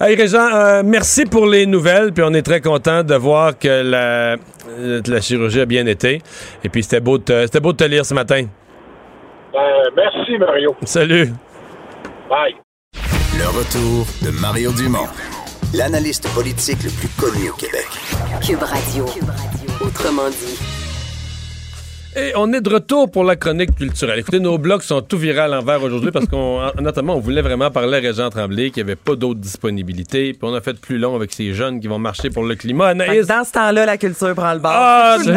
Hey, 0.00 0.14
Régent, 0.16 0.48
euh, 0.54 0.82
merci 0.84 1.24
pour 1.24 1.46
les 1.46 1.64
nouvelles, 1.64 2.12
puis 2.12 2.22
on 2.26 2.34
est 2.34 2.42
très 2.42 2.60
content 2.60 3.02
de 3.02 3.14
voir 3.14 3.58
que 3.58 3.68
la, 3.68 4.36
euh, 4.68 5.00
la 5.06 5.20
chirurgie 5.20 5.60
a 5.60 5.66
bien 5.66 5.86
été. 5.86 6.20
Et 6.64 6.68
puis 6.68 6.82
c'était 6.82 7.00
beau, 7.00 7.18
de 7.18 7.22
te- 7.24 7.42
c'était 7.46 7.60
beau 7.60 7.72
de 7.72 7.78
te 7.78 7.84
lire 7.84 8.04
ce 8.04 8.12
matin. 8.14 8.44
Ben, 9.52 9.60
merci, 9.96 10.36
Mario. 10.38 10.74
Salut! 10.84 11.30
Bye. 12.28 12.56
Le 13.38 13.46
retour 13.48 14.06
de 14.22 14.30
Mario 14.40 14.70
Dumont, 14.72 15.08
l'analyste 15.74 16.28
politique 16.34 16.82
le 16.84 16.90
plus 16.90 17.08
connu 17.18 17.50
au 17.50 17.54
Québec. 17.54 17.86
Cube 18.46 18.62
Radio. 18.62 19.06
Autrement 19.80 20.28
dit. 20.30 20.58
Et 22.14 22.32
on 22.36 22.52
est 22.52 22.60
de 22.60 22.68
retour 22.68 23.10
pour 23.10 23.24
la 23.24 23.36
chronique 23.36 23.74
culturelle. 23.74 24.18
Écoutez, 24.18 24.38
nos 24.38 24.58
blogs 24.58 24.82
sont 24.82 25.00
tout 25.00 25.16
virés 25.16 25.38
à 25.40 25.48
l'envers 25.48 25.82
aujourd'hui 25.82 26.10
parce 26.10 26.26
qu'on, 26.26 26.60
en- 26.60 26.82
notamment, 26.82 27.16
on 27.16 27.20
voulait 27.20 27.40
vraiment 27.40 27.70
parler 27.70 27.96
à 27.96 28.00
Régent 28.00 28.28
Tremblay, 28.28 28.70
qui 28.70 28.82
avait 28.82 28.96
pas 28.96 29.14
d'autres 29.14 29.40
disponibilités. 29.40 30.32
Puis 30.34 30.40
on 30.42 30.52
a 30.54 30.60
fait 30.60 30.78
plus 30.78 30.98
long 30.98 31.16
avec 31.16 31.32
ces 31.32 31.54
jeunes 31.54 31.80
qui 31.80 31.88
vont 31.88 31.98
marcher 31.98 32.28
pour 32.28 32.44
le 32.44 32.54
climat. 32.54 32.88
Anaïs. 32.88 33.26
Dans 33.26 33.44
ce 33.44 33.52
temps-là, 33.52 33.86
la 33.86 33.96
culture 33.96 34.34
prend 34.34 34.52
le 34.52 34.58
bord. 34.58 34.72
Ah, 34.74 35.16
même, 35.24 35.34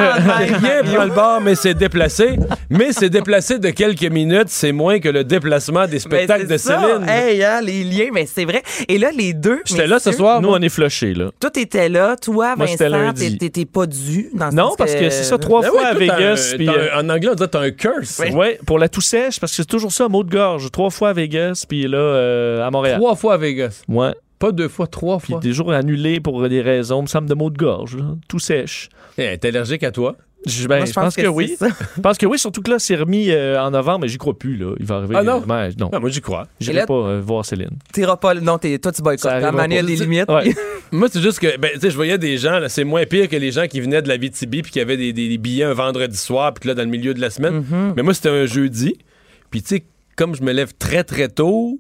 rien 0.62 0.84
prend 0.94 1.06
le 1.06 1.12
bord, 1.12 1.40
mais 1.40 1.56
c'est 1.56 1.76
déplacé. 1.76 2.36
Mais 2.70 2.92
c'est 2.92 3.10
déplacé 3.10 3.58
de 3.58 3.70
quelques 3.70 4.12
minutes. 4.12 4.48
C'est 4.50 4.74
moins 4.74 5.00
que 5.00 5.08
le 5.08 5.24
déplacement 5.24 5.88
des 5.88 6.00
spectacles 6.00 6.42
c'est 6.48 6.54
de 6.54 6.58
ça. 6.58 6.82
Céline. 6.82 7.08
Hey, 7.08 7.42
hein, 7.42 7.62
les 7.62 7.86
liens, 7.86 8.10
mais 8.14 8.26
c'est 8.26 8.44
vrai. 8.44 8.64
Et 8.90 8.98
là, 8.98 9.12
les 9.16 9.32
deux. 9.32 9.62
J'étais 9.64 9.88
là 9.88 10.00
ce 10.00 10.12
soir. 10.12 10.42
Nous, 10.42 10.50
on 10.50 10.60
est 10.60 10.68
flushés, 10.70 11.14
là. 11.14 11.30
Toi, 11.40 11.52
t'étais 11.52 11.88
là. 11.88 12.18
Toi, 12.18 12.56
Moi, 12.58 12.66
Vincent, 12.66 13.14
t'étais 13.14 13.64
pas 13.66 13.86
dû. 13.86 14.30
Dans 14.34 14.52
ce 14.52 14.56
Non, 14.58 14.72
parce 14.78 14.94
que 14.94 15.10
c'est 15.10 15.24
ça, 15.24 15.38
trois 15.38 15.62
Ben 15.62 15.70
fois 15.70 15.80
oui, 15.82 15.88
à 15.88 15.94
Vegas. 15.94 16.56
Puis, 16.66 16.76
euh, 16.76 16.96
en 17.00 17.10
anglais, 17.10 17.30
on 17.32 17.36
dit 17.36 17.44
t'as 17.50 17.60
un 17.62 17.72
curse. 17.72 18.22
Ouais, 18.34 18.60
pour 18.66 18.80
la 18.80 18.90
toux 18.90 19.02
sèche, 19.02 19.40
parce 19.40 19.52
que 19.52 19.58
c'est 19.58 19.66
toujours 19.66 19.92
ça, 19.92 20.08
mot 20.10 20.24
de 20.24 20.30
gorge. 20.30 20.70
Trois 20.72 20.90
fois 20.90 21.10
à 21.10 21.14
Vegas, 21.14 21.66
puis 21.68 21.88
là, 21.88 21.98
euh, 21.98 22.66
à 22.66 22.72
Montréal. 22.72 22.98
Trois 23.00 23.16
fois 23.16 23.34
à 23.34 23.38
Vegas. 23.38 23.84
Ouais. 23.88 24.14
Pas 24.38 24.52
deux 24.52 24.68
fois, 24.68 24.86
trois 24.88 25.18
Puis 25.20 25.34
fois. 25.34 25.40
des 25.40 25.54
jours 25.54 25.72
annulés 25.72 26.20
pour 26.20 26.48
des 26.50 26.62
raisons, 26.62 27.02
me 27.04 27.08
semble, 27.08 27.30
de 27.30 27.34
mot 27.36 27.50
de 27.50 27.58
gorge. 27.58 27.96
là. 27.98 28.04
Tout 28.28 28.40
sèche. 28.40 28.90
Eh, 29.18 29.38
T'es 29.38 29.48
allergique 29.48 29.84
à 29.84 29.92
toi? 29.92 30.16
Je, 30.46 30.68
ben, 30.68 30.78
Moi, 30.78 30.86
je 30.86 30.94
pense, 30.94 31.16
que, 31.16 31.28
oui. 31.28 31.56
Je 31.96 32.02
pense 32.02 32.18
que 32.18 32.26
oui, 32.26 32.38
surtout 32.38 32.62
que 32.62 32.72
là, 32.72 32.80
c'est 32.80 32.96
remis 32.96 33.30
euh, 33.32 33.60
en 33.62 33.72
novembre, 33.72 34.02
mais 34.02 34.08
j'y 34.08 34.18
crois 34.18 34.38
plus. 34.38 34.56
Là. 34.58 34.74
Il 34.80 34.86
va 34.86 34.96
arriver. 34.98 35.16
Ah 35.18 35.24
non? 35.24 35.44
euh, 35.48 35.68
ouais, 35.68 35.70
non. 35.80 35.90
Ah, 35.92 36.00
moi, 36.00 36.10
j'y 36.10 36.22
crois. 36.22 36.48
J'irai 36.60 36.86
pas 36.86 36.94
euh, 36.94 37.22
voir 37.24 37.44
Céline. 37.46 37.70
T'iras 37.94 38.18
pas. 38.18 38.34
Non, 38.36 38.58
t'es- 38.58 38.78
toi, 38.80 38.92
tu 38.92 39.02
boycottes. 39.02 39.22
Ça 39.24 39.30
La 39.40 39.48
arrivera 39.48 39.52
manière 39.54 39.84
des 39.84 39.96
limites. 39.96 40.30
Ouais. 40.30 40.54
Moi, 40.92 41.08
c'est 41.12 41.22
juste 41.22 41.40
que, 41.40 41.58
ben, 41.58 41.72
tu 41.74 41.80
sais, 41.80 41.90
je 41.90 41.96
voyais 41.96 42.18
des 42.18 42.38
gens, 42.38 42.60
là, 42.60 42.70
c'est 42.70 42.84
moins 42.84 43.06
pire 43.06 43.28
que 43.28 43.36
les 43.36 43.52
gens 43.52 43.66
qui 43.68 43.82
venaient 43.82 44.02
de 44.04 44.08
la 44.08 44.18
VTB 44.18 44.62
puis 44.62 44.72
qui 44.72 44.80
avaient 44.80 44.98
des, 44.98 45.14
des- 45.14 45.30
des 45.30 45.38
billets 45.38 45.64
un 45.64 45.74
vendredi 45.74 46.16
soir 46.18 46.54
puis 46.54 46.68
là, 46.70 46.76
dans 46.76 46.84
le 46.84 46.90
milieu 46.90 47.14
de 47.14 47.22
la 47.22 47.30
semaine. 47.32 47.62
Mm-hmm. 47.62 47.94
Mais 47.96 48.04
moi, 48.04 48.14
c'était 48.14 48.30
un 48.30 48.46
jeudi. 48.46 48.96
Puis, 49.50 49.62
tu 49.64 49.76
sais, 49.78 49.86
comme 50.16 50.36
je 50.36 50.44
me 50.44 50.52
lève 50.54 50.74
très, 50.78 51.04
très 51.04 51.28
tôt, 51.28 51.80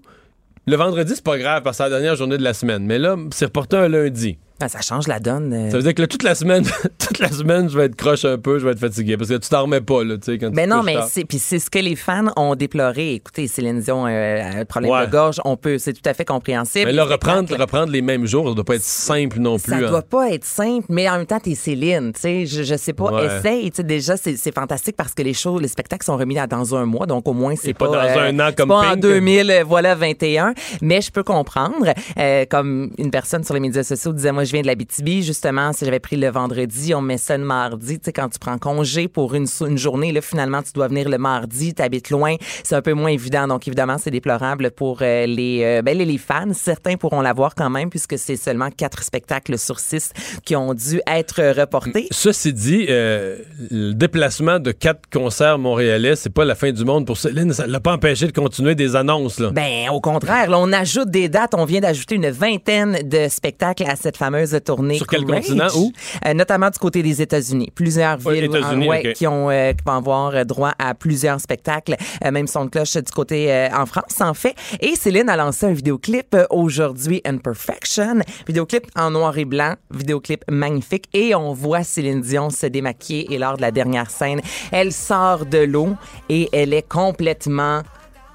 le 0.67 0.75
vendredi, 0.75 1.13
c'est 1.15 1.23
pas 1.23 1.37
grave 1.37 1.61
parce 1.63 1.77
que 1.77 1.83
c'est 1.83 1.89
la 1.89 1.95
dernière 1.97 2.15
journée 2.15 2.37
de 2.39 2.43
la 2.43 2.53
semaine. 2.55 2.83
Mais 2.85 2.97
là, 2.97 3.15
c'est 3.31 3.45
reporté 3.45 3.77
un 3.77 3.87
lundi. 3.87 4.37
Ah, 4.61 4.69
ça 4.69 4.79
change 4.81 5.07
la 5.07 5.19
donne. 5.19 5.53
euh. 5.53 5.69
Ça 5.69 5.77
veut 5.77 5.83
dire 5.83 5.93
que 5.93 6.01
là, 6.01 6.07
toute 6.07 6.23
la 6.23 6.33
semaine, 6.33 6.63
toute 6.97 7.19
la 7.19 7.29
semaine, 7.29 7.69
je 7.69 7.77
vais 7.77 7.85
être 7.85 7.95
croche 7.95 8.23
un 8.25 8.37
peu, 8.37 8.57
je 8.57 8.65
vais 8.65 8.71
être 8.71 8.79
fatigué 8.79 9.17
parce 9.17 9.29
que 9.29 9.35
tu 9.35 9.49
t'en 9.49 9.63
remets 9.63 9.81
pas, 9.81 10.03
là, 10.03 10.15
tu 10.17 10.31
sais, 10.31 10.37
quand 10.37 10.49
tu 10.51 10.67
non, 10.67 10.81
mais 10.81 10.95
c'est 11.09 11.25
puis 11.25 11.39
c'est 11.39 11.59
ce 11.59 11.69
que 11.69 11.79
les 11.79 11.95
fans 11.95 12.27
ont 12.37 12.55
déploré. 12.55 13.13
Écoutez, 13.15 13.47
Céline 13.47 13.81
Dion 13.81 14.07
euh, 14.07 14.41
a 14.41 14.59
un 14.59 14.65
problème 14.65 14.91
Ouais. 14.91 15.05
de 15.07 15.11
gorge, 15.11 15.41
on 15.43 15.57
peut, 15.57 15.77
c'est 15.77 15.91
tout 15.93 16.07
à 16.09 16.13
fait 16.13 16.23
compréhensible. 16.25 16.85
Mais 16.85 16.93
là, 16.93 17.03
reprendre, 17.05 17.53
reprendre 17.57 17.91
les 17.91 18.01
mêmes 18.01 18.25
jours, 18.25 18.47
ça 18.47 18.53
doit 18.55 18.63
pas 18.63 18.75
être 18.75 18.81
simple 18.83 19.39
non 19.39 19.59
plus. 19.59 19.71
Ça 19.71 19.77
hein. 19.77 19.89
doit 19.89 20.01
pas 20.01 20.29
être 20.31 20.45
simple, 20.45 20.85
mais 20.89 21.09
en 21.09 21.17
même 21.17 21.25
temps, 21.25 21.39
t'es 21.39 21.53
Céline, 21.55 22.13
tu 22.13 22.21
sais, 22.21 22.45
je, 22.45 22.63
je 22.63 22.75
sais 22.75 22.93
pas, 22.93 23.11
Ouais. 23.11 23.25
essaye, 23.25 23.69
tu 23.71 23.77
sais, 23.77 23.83
déjà, 23.83 24.15
c'est 24.17 24.53
fantastique 24.55 24.95
parce 24.95 25.13
que 25.13 25.21
les 25.21 25.33
shows, 25.33 25.59
les 25.59 25.67
spectacles 25.67 26.05
sont 26.05 26.15
remis 26.17 26.39
à- 26.39 26.47
dans 26.47 26.75
un 26.75 26.85
mois, 26.85 27.05
donc 27.05 27.27
au 27.27 27.33
moins, 27.33 27.55
c'est 27.55 27.69
Et 27.71 27.73
pas 27.73 27.87
pas, 27.89 28.07
dans 28.13 28.19
un 28.21 28.39
an 28.39 28.45
c'est 28.49 28.55
comme 28.57 28.69
pas 28.69 28.77
en 28.79 28.91
Pink. 28.91 28.99
2000, 29.01 29.51
euh, 29.51 29.63
voilà, 29.65 29.95
21, 29.95 30.53
mais 30.81 31.01
je 31.01 31.11
peux 31.11 31.23
comprendre, 31.23 31.93
euh, 32.17 32.45
comme 32.49 32.91
une 32.97 33.11
personne 33.11 33.43
sur 33.43 33.53
les 33.53 33.59
médias 33.59 33.83
sociaux 33.83 34.13
disait, 34.13 34.31
moi, 34.31 34.44
je 34.45 34.51
viens 34.51 34.61
de 34.61 34.67
la 34.67 34.75
BTB, 34.75 35.21
justement, 35.21 35.73
si 35.73 35.85
j'avais 35.85 35.99
pris 35.99 36.15
le 36.15 36.29
vendredi, 36.29 36.93
on 36.93 37.01
met 37.01 37.17
ça 37.17 37.37
le 37.37 37.43
mardi, 37.43 37.99
tu 37.99 38.05
sais, 38.05 38.13
quand 38.13 38.29
tu 38.29 38.39
prends 38.39 38.57
congé 38.57 39.07
pour 39.07 39.35
une, 39.35 39.47
une 39.61 39.77
journée, 39.77 40.11
là, 40.11 40.21
finalement, 40.21 40.61
tu 40.61 40.71
dois 40.73 40.87
venir 40.87 41.09
le 41.09 41.17
mardi, 41.17 41.73
t'habites 41.73 42.09
loin, 42.09 42.35
c'est 42.63 42.75
un 42.75 42.81
peu 42.81 42.93
moins 42.93 43.09
évident, 43.09 43.47
donc 43.47 43.67
évidemment, 43.67 43.97
c'est 43.97 44.11
déplorable 44.11 44.71
pour 44.71 44.99
euh, 45.01 45.25
les, 45.25 45.61
euh, 45.63 45.81
ben, 45.81 45.97
les, 45.97 46.05
les 46.05 46.17
fans, 46.17 46.53
certains 46.53 46.95
pourront 46.95 47.21
la 47.21 47.33
voir 47.33 47.55
quand 47.55 47.69
même, 47.69 47.89
puisque 47.89 48.17
c'est 48.17 48.37
seulement 48.37 48.69
quatre 48.69 49.03
spectacles 49.03 49.57
sur 49.57 49.79
six 49.79 50.11
qui 50.43 50.55
ont 50.55 50.73
dû 50.73 51.01
être 51.07 51.59
reportés. 51.59 52.07
Ceci 52.11 52.53
dit, 52.53 52.85
euh, 52.89 53.37
le 53.71 53.93
déplacement 53.93 54.59
de 54.59 54.71
quatre 54.71 55.01
concerts 55.11 55.57
montréalais, 55.57 56.15
c'est 56.15 56.29
pas 56.29 56.45
la 56.45 56.55
fin 56.55 56.71
du 56.71 56.85
monde 56.85 57.05
pour 57.05 57.17
Céline. 57.17 57.53
Ça 57.53 57.67
l'a 57.67 57.79
pas 57.79 57.93
empêché 57.93 58.27
de 58.27 58.31
continuer 58.31 58.75
des 58.75 58.95
annonces. 58.95 59.39
Là. 59.39 59.49
Ben, 59.51 59.89
au 59.91 60.01
contraire, 60.01 60.49
là, 60.49 60.59
on 60.59 60.71
ajoute 60.71 61.09
des 61.09 61.29
dates. 61.29 61.53
On 61.55 61.65
vient 61.65 61.81
d'ajouter 61.81 62.15
une 62.15 62.29
vingtaine 62.29 62.99
de 63.07 63.27
spectacles 63.29 63.83
à 63.87 63.95
cette 63.95 64.17
fameuse 64.17 64.34
tournée. 64.65 64.97
Sur 64.97 65.07
quel 65.07 65.23
Courage. 65.23 65.45
continent? 65.45 65.67
Où? 65.75 65.91
Euh, 66.25 66.33
notamment 66.33 66.69
du 66.69 66.79
côté 66.79 67.01
des 67.03 67.21
États-Unis. 67.21 67.71
Plusieurs 67.73 68.17
villes 68.17 68.45
États-Unis, 68.45 68.85
euh, 68.85 68.89
ouais, 68.89 69.13
qui, 69.13 69.27
ont, 69.27 69.49
euh, 69.49 69.73
qui 69.73 69.83
vont 69.85 69.93
avoir 69.93 70.45
droit 70.45 70.73
à 70.79 70.93
plusieurs 70.93 71.39
spectacles. 71.39 71.95
Euh, 72.23 72.31
même 72.31 72.47
son 72.47 72.65
de 72.65 72.69
cloche 72.69 72.95
du 72.95 73.11
côté 73.11 73.51
euh, 73.51 73.69
en 73.73 73.85
France, 73.85 74.19
en 74.21 74.33
fait. 74.33 74.55
Et 74.81 74.95
Céline 74.95 75.29
a 75.29 75.37
lancé 75.37 75.65
un 75.65 75.73
vidéoclip 75.73 76.35
aujourd'hui, 76.49 77.21
Imperfection. 77.25 78.19
Vidéoclip 78.47 78.85
en 78.95 79.11
noir 79.11 79.37
et 79.37 79.45
blanc. 79.45 79.75
Vidéoclip 79.91 80.43
magnifique. 80.49 81.05
Et 81.13 81.35
on 81.35 81.53
voit 81.53 81.83
Céline 81.83 82.21
Dion 82.21 82.49
se 82.49 82.65
démaquiller. 82.65 83.33
Et 83.33 83.37
lors 83.37 83.57
de 83.57 83.61
la 83.61 83.71
dernière 83.71 84.09
scène, 84.09 84.41
elle 84.71 84.91
sort 84.91 85.45
de 85.45 85.59
l'eau 85.59 85.95
et 86.29 86.49
elle 86.51 86.73
est 86.73 86.87
complètement 86.87 87.81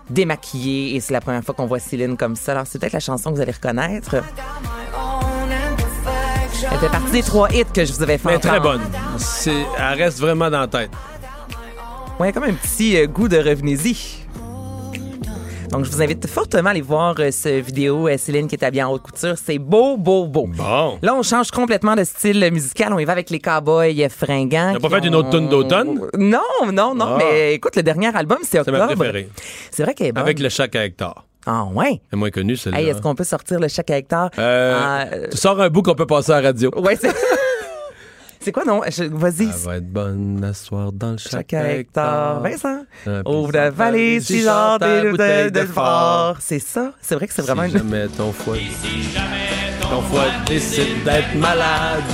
démaquillée 0.09 0.96
et 0.96 1.01
c'est 1.01 1.12
la 1.12 1.20
première 1.20 1.44
fois 1.44 1.55
qu'on 1.55 1.66
voit 1.66 1.78
Céline 1.78 2.16
comme 2.16 2.34
ça. 2.36 2.53
Alors 2.53 2.66
c'est 2.66 2.78
peut-être 2.80 2.92
la 2.92 3.01
chanson 3.01 3.30
que 3.30 3.36
vous 3.36 3.40
allez 3.40 3.53
reconnaître. 3.53 4.16
Elle 6.70 6.78
fait 6.78 6.88
partie 6.90 7.12
des 7.12 7.22
trois 7.22 7.48
hits 7.52 7.64
que 7.72 7.84
je 7.84 7.92
vous 7.92 8.02
avais 8.02 8.18
fait 8.18 8.28
Mais 8.28 8.38
très 8.38 8.58
entendre. 8.58 8.78
bonne. 8.78 8.82
C'est, 9.18 9.64
elle 9.78 9.98
reste 10.02 10.18
vraiment 10.20 10.50
dans 10.50 10.61
la 10.61 10.66
tête. 10.68 10.90
Ouais, 12.18 12.32
comme 12.32 12.44
un 12.44 12.52
petit 12.52 12.96
euh, 12.98 13.06
goût 13.06 13.28
de 13.28 13.38
revenez-y. 13.38 13.96
Donc, 15.70 15.84
je 15.84 15.90
vous 15.90 16.02
invite 16.02 16.26
fortement 16.26 16.68
à 16.68 16.70
aller 16.72 16.80
voir 16.80 17.14
euh, 17.20 17.30
ce 17.30 17.48
vidéo, 17.61 18.08
euh, 18.08 18.16
Céline 18.18 18.48
qui 18.48 18.56
est 18.56 18.64
habillée 18.64 18.82
en 18.82 18.90
haute 18.92 19.02
couture. 19.02 19.36
C'est 19.42 19.58
beau, 19.58 19.96
beau, 19.96 20.26
beau. 20.26 20.48
Bon. 20.48 20.98
Là, 21.00 21.14
on 21.14 21.22
change 21.22 21.50
complètement 21.52 21.94
de 21.94 22.02
style 22.04 22.46
musical. 22.52 22.92
On 22.92 22.98
y 22.98 23.04
va 23.04 23.12
avec 23.12 23.30
les 23.30 23.38
cowboys 23.38 24.08
fringants. 24.11 24.72
T'as 24.74 24.80
pas 24.88 25.00
fait 25.00 25.06
une 25.06 25.14
autre 25.14 25.30
tune 25.30 25.48
d'automne? 25.48 26.00
Non, 26.18 26.40
non, 26.72 26.94
non. 26.94 27.06
Ah. 27.14 27.18
Mais 27.18 27.54
écoute, 27.54 27.76
le 27.76 27.82
dernier 27.84 28.14
album, 28.14 28.38
c'est 28.42 28.62
C'est 28.64 28.70
ma 28.72 28.80
octobre. 28.82 28.96
préférée. 28.96 29.28
C'est 29.70 29.84
vrai 29.84 29.94
qu'elle 29.94 30.08
est 30.08 30.12
bonne. 30.12 30.24
Avec 30.24 30.40
le 30.40 30.48
chac 30.48 30.74
à 30.74 30.84
Hector. 30.84 31.24
Ah, 31.53 31.64
ouais. 31.74 32.01
C'est 32.11 32.16
moins 32.16 32.30
connu, 32.30 32.57
celle-là. 32.57 32.80
Hey, 32.80 32.88
est-ce 32.90 33.01
qu'on 33.03 33.14
peut 33.16 33.24
sortir 33.24 33.59
le 33.59 33.66
chèque 33.66 33.90
à 33.90 33.98
hectare? 33.98 34.30
Euh, 34.38 34.78
Ah, 34.80 35.05
euh, 35.12 35.26
Tu 35.32 35.36
sors 35.36 35.61
un 35.61 35.68
bout 35.68 35.82
qu'on 35.82 35.96
peut 35.96 36.07
passer 36.07 36.30
à 36.30 36.40
la 36.40 36.48
radio. 36.48 36.70
Ouais, 36.76 36.96
c'est. 37.01 37.11
c'est 38.40 38.53
quoi, 38.53 38.64
non? 38.64 38.80
Vas-y. 39.11 39.42
Elle 39.42 39.48
va 39.64 39.76
être 39.78 39.92
bonne 39.92 40.44
à 40.44 40.55
soir 40.55 40.92
dans 40.92 41.11
le 41.12 41.16
Chaque 41.18 41.53
hectare. 41.53 42.40
Vincent. 42.40 42.82
Ouvre 43.26 43.51
la 43.53 43.70
valise, 43.70 44.26
si 44.28 44.34
si 44.34 44.42
genre 44.42 44.78
des 44.78 44.86
bouteille 44.86 45.11
bouteilles 45.11 45.51
de 45.53 45.61
de 45.61 45.66
fort. 45.66 46.36
C'est 46.38 46.61
ça? 46.61 46.92
C'est 47.01 47.16
vrai 47.16 47.26
que 47.26 47.34
c'est 47.34 47.42
vraiment 47.42 47.64
Si 47.66 47.72
une. 47.72 47.78
jamais 47.78 48.07
ton 48.16 48.30
foie, 48.32 48.55
ton 49.82 50.03
foie 50.03 50.26
décide 50.46 51.03
d'être 51.05 51.34
malade. 51.34 52.05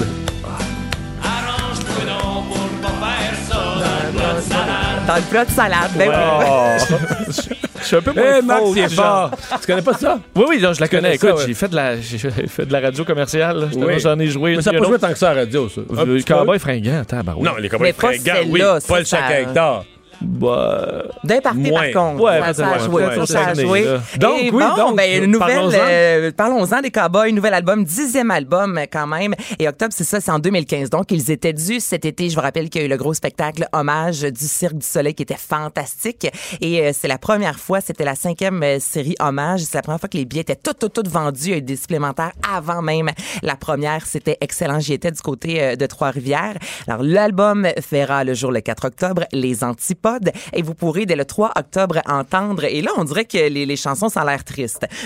Dans 5.07 5.17
le 5.17 5.23
plat 5.31 5.45
de 5.45 5.51
salade. 5.51 5.91
Ben 5.97 6.11
oui. 6.11 7.35
Je 7.87 7.91
suis 7.91 7.97
un 7.97 8.03
peu 8.03 8.13
moins 8.13 8.43
Max, 8.43 8.61
faux 8.61 8.73
il 8.75 8.79
est 8.81 8.85
que 8.87 8.91
Jean. 8.91 9.03
fort. 9.03 9.31
Tu 9.61 9.67
connais 9.69 9.83
pas 9.83 9.95
ça? 9.95 10.19
Oui, 10.35 10.45
oui, 10.49 10.59
non, 10.61 10.73
je 10.73 10.81
la 10.81 10.89
Tu 10.89 10.97
connais 10.97 11.17
connais. 11.17 11.19
ça, 11.19 11.27
Écoute, 11.29 11.39
ouais. 11.41 11.45
j'ai 11.47 11.55
fait 11.55 11.69
de 11.69 11.77
la, 11.77 12.01
j'ai 12.01 12.19
fait 12.19 12.67
de 12.67 12.73
la 12.73 12.81
radio 12.81 13.05
commerciale. 13.05 13.69
Oui. 13.77 14.01
J'en 14.01 14.19
ai 14.19 14.27
joué. 14.27 14.57
Mais 14.57 14.63
ça 14.63 14.73
n'a 14.73 14.79
pas 14.81 14.87
joué 14.87 14.99
tant 14.99 15.09
que 15.13 15.19
ça 15.19 15.31
à 15.31 15.35
la 15.35 15.41
radio, 15.43 15.69
ça. 15.69 15.81
Un 15.97 16.05
Le 16.05 16.17
petit 16.17 16.25
peu. 16.25 16.35
cowboy 16.35 16.59
fringant, 16.59 17.05
tabarouette. 17.05 17.45
Non, 17.49 17.57
les 17.59 17.69
cowboys 17.69 17.93
fringants, 17.93 18.43
oui. 18.49 18.61
le 18.61 19.05
chac 19.05 19.31
Hector. 19.31 19.85
Bah, 20.21 21.03
D'un 21.25 21.41
party, 21.41 21.59
Moins. 21.59 21.93
par 21.93 22.03
contre. 22.11 22.23
Ouais, 22.23 22.41
ça, 22.41 22.55
ça 22.55 22.69
a 22.69 22.79
joué. 22.79 23.05
ouais, 23.07 23.15
ça, 23.17 23.27
ça 23.27 23.47
a 23.49 23.55
joué. 23.55 23.85
Donc, 24.19 24.41
Et 24.41 24.51
oui, 24.51 24.63
bon, 24.65 24.77
donc, 24.77 24.97
ben, 24.97 25.23
une 25.25 25.31
nouvelle, 25.31 25.55
parlons-en. 25.57 25.79
euh, 25.89 26.31
parlons-en 26.37 26.81
des 26.81 26.91
Cowboys, 26.91 27.33
nouvel 27.33 27.55
album, 27.55 27.85
dixième 27.85 28.31
album 28.31 28.79
euh, 28.79 28.85
quand 28.91 29.07
même. 29.07 29.35
Et 29.59 29.69
octobre, 29.69 29.93
c'est 29.95 30.05
ça, 30.05 30.21
c'est 30.21 30.31
en 30.31 30.39
2015. 30.39 30.91
Donc, 30.91 31.11
ils 31.11 31.31
étaient 31.31 31.53
dus 31.53 31.81
cet 31.81 32.05
été. 32.05 32.31
Je 32.31 32.35
vous 32.35 32.41
rappelle 32.41 32.71
qu'il 32.71 32.81
y 32.81 32.85
a 32.85 32.87
eu 32.87 32.91
le 32.91 32.97
gros 32.97 33.15
spectacle 33.15 33.67
Hommage 33.73 34.21
du 34.23 34.47
Cirque 34.47 34.79
du 34.79 34.87
Soleil 34.87 35.15
qui 35.15 35.23
était 35.23 35.37
fantastique. 35.37 36.27
Et 36.61 36.81
euh, 36.81 36.93
c'est 36.99 37.09
la 37.09 37.19
première 37.19 37.59
fois, 37.59 37.81
c'était 37.81 38.05
la 38.05 38.15
cinquième 38.15 38.63
euh, 38.63 38.79
série 38.81 39.15
Hommage. 39.21 39.61
C'est 39.61 39.77
la 39.79 39.83
première 39.83 40.01
fois 40.01 40.09
que 40.09 40.17
les 40.17 40.25
billets 40.25 40.43
étaient 40.43 40.57
tout, 40.57 40.73
tout, 40.73 40.89
tout 40.89 41.09
vendus. 41.09 41.41
Il 41.47 41.51
y 41.51 41.55
a 41.55 41.59
eu 41.59 41.63
des 41.63 41.77
supplémentaires 41.77 42.33
avant 42.55 42.81
même 42.83 43.11
la 43.43 43.57
première. 43.57 44.07
C'était 44.07 44.39
excellent. 44.41 44.81
J'y 44.81 44.95
étais 44.95 45.11
du 45.11 45.21
côté 45.21 45.63
euh, 45.63 45.77
de 45.77 45.87
Trois-Rivières. 45.87 46.55
Alors, 46.89 47.03
l'album 47.03 47.67
verra 47.91 48.25
le 48.25 48.35
jour 48.35 48.51
le 48.53 48.61
4 48.61 48.87
octobre, 48.87 49.25
Les 49.33 49.63
Antipodes. 49.63 50.06
Et 50.53 50.63
vous 50.63 50.75
pourrez, 50.75 51.07
dès 51.07 51.17
le 51.17 51.25
3 51.25 51.53
octobre, 51.57 52.01
entendre, 52.07 52.65
et 52.65 52.83
là, 52.83 52.91
on 52.97 53.05
dirait 53.05 53.25
que 53.25 53.49
les, 53.49 53.77
chansons, 53.77 54.09
ça 54.09 54.23
a 54.23 54.25
l'air. 54.25 54.43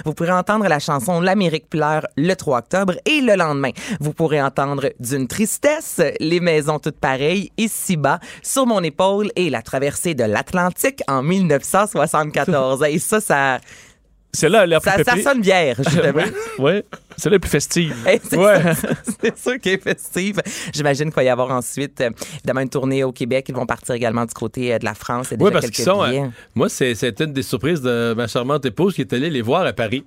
Vous 0.04 0.14
pourrez 0.14 0.32
entendre 0.32 0.66
la 0.68 0.78
chanson 0.78 1.20
L'Amérique 1.20 1.68
pleure 1.68 2.06
le 2.16 2.34
3 2.34 2.58
octobre 2.58 2.94
et 3.04 3.20
le 3.20 3.34
lendemain. 3.36 3.70
Vous 4.00 4.12
pourrez 4.12 4.42
entendre 4.42 4.90
D'une 5.00 5.28
tristesse, 5.28 6.00
Les 6.20 6.40
maisons 6.40 6.78
toutes 6.78 6.98
pareilles, 6.98 7.50
Ici-bas, 7.56 8.20
Sur 8.42 8.66
mon 8.66 8.82
épaule 8.82 9.30
et 9.36 9.50
La 9.50 9.62
traversée 9.62 10.14
de 10.14 10.24
l'Atlantique 10.24 11.02
en 11.08 11.22
1974. 11.22 12.84
et 12.84 12.98
ça, 12.98 13.20
ça, 13.20 13.58
c'est 14.32 14.48
là 14.48 14.66
la 14.66 14.80
plus 14.80 14.90
ça, 14.90 15.02
ça 15.04 15.16
sonne 15.22 15.40
bière, 15.40 15.76
justement. 15.78 16.22
Oui, 16.58 16.82
c'est 17.16 17.30
la 17.30 17.38
plus 17.38 17.50
festive. 17.50 17.94
Hey, 18.06 18.20
c'est 18.22 18.36
Ouais. 18.36 18.60
sûr 19.36 19.58
qu'elle 19.60 19.74
est 19.74 19.82
festive. 19.82 20.40
J'imagine 20.72 21.06
qu'il 21.06 21.14
va 21.16 21.24
y 21.24 21.28
avoir 21.28 21.50
ensuite, 21.50 22.00
euh, 22.00 22.10
évidemment, 22.38 22.60
une 22.60 22.68
tournée 22.68 23.02
au 23.04 23.12
Québec. 23.12 23.46
Ils 23.48 23.54
vont 23.54 23.66
partir 23.66 23.94
également 23.94 24.24
du 24.24 24.34
côté 24.34 24.72
euh, 24.74 24.78
de 24.78 24.84
la 24.84 24.94
France. 24.94 25.28
Oui, 25.32 25.38
déjà 25.38 25.50
parce 25.52 25.70
qu'ils 25.70 25.84
sont. 25.84 26.02
euh, 26.04 26.26
moi, 26.54 26.68
c'est- 26.68 26.94
c'était 26.94 27.24
une 27.24 27.32
des 27.32 27.42
surprises 27.42 27.80
de 27.82 28.14
ma 28.16 28.26
charmante 28.28 28.64
épouse 28.66 28.94
qui 28.94 29.00
est 29.00 29.12
allée 29.12 29.30
les 29.30 29.42
voir 29.42 29.66
à 29.66 29.72
Paris. 29.72 30.04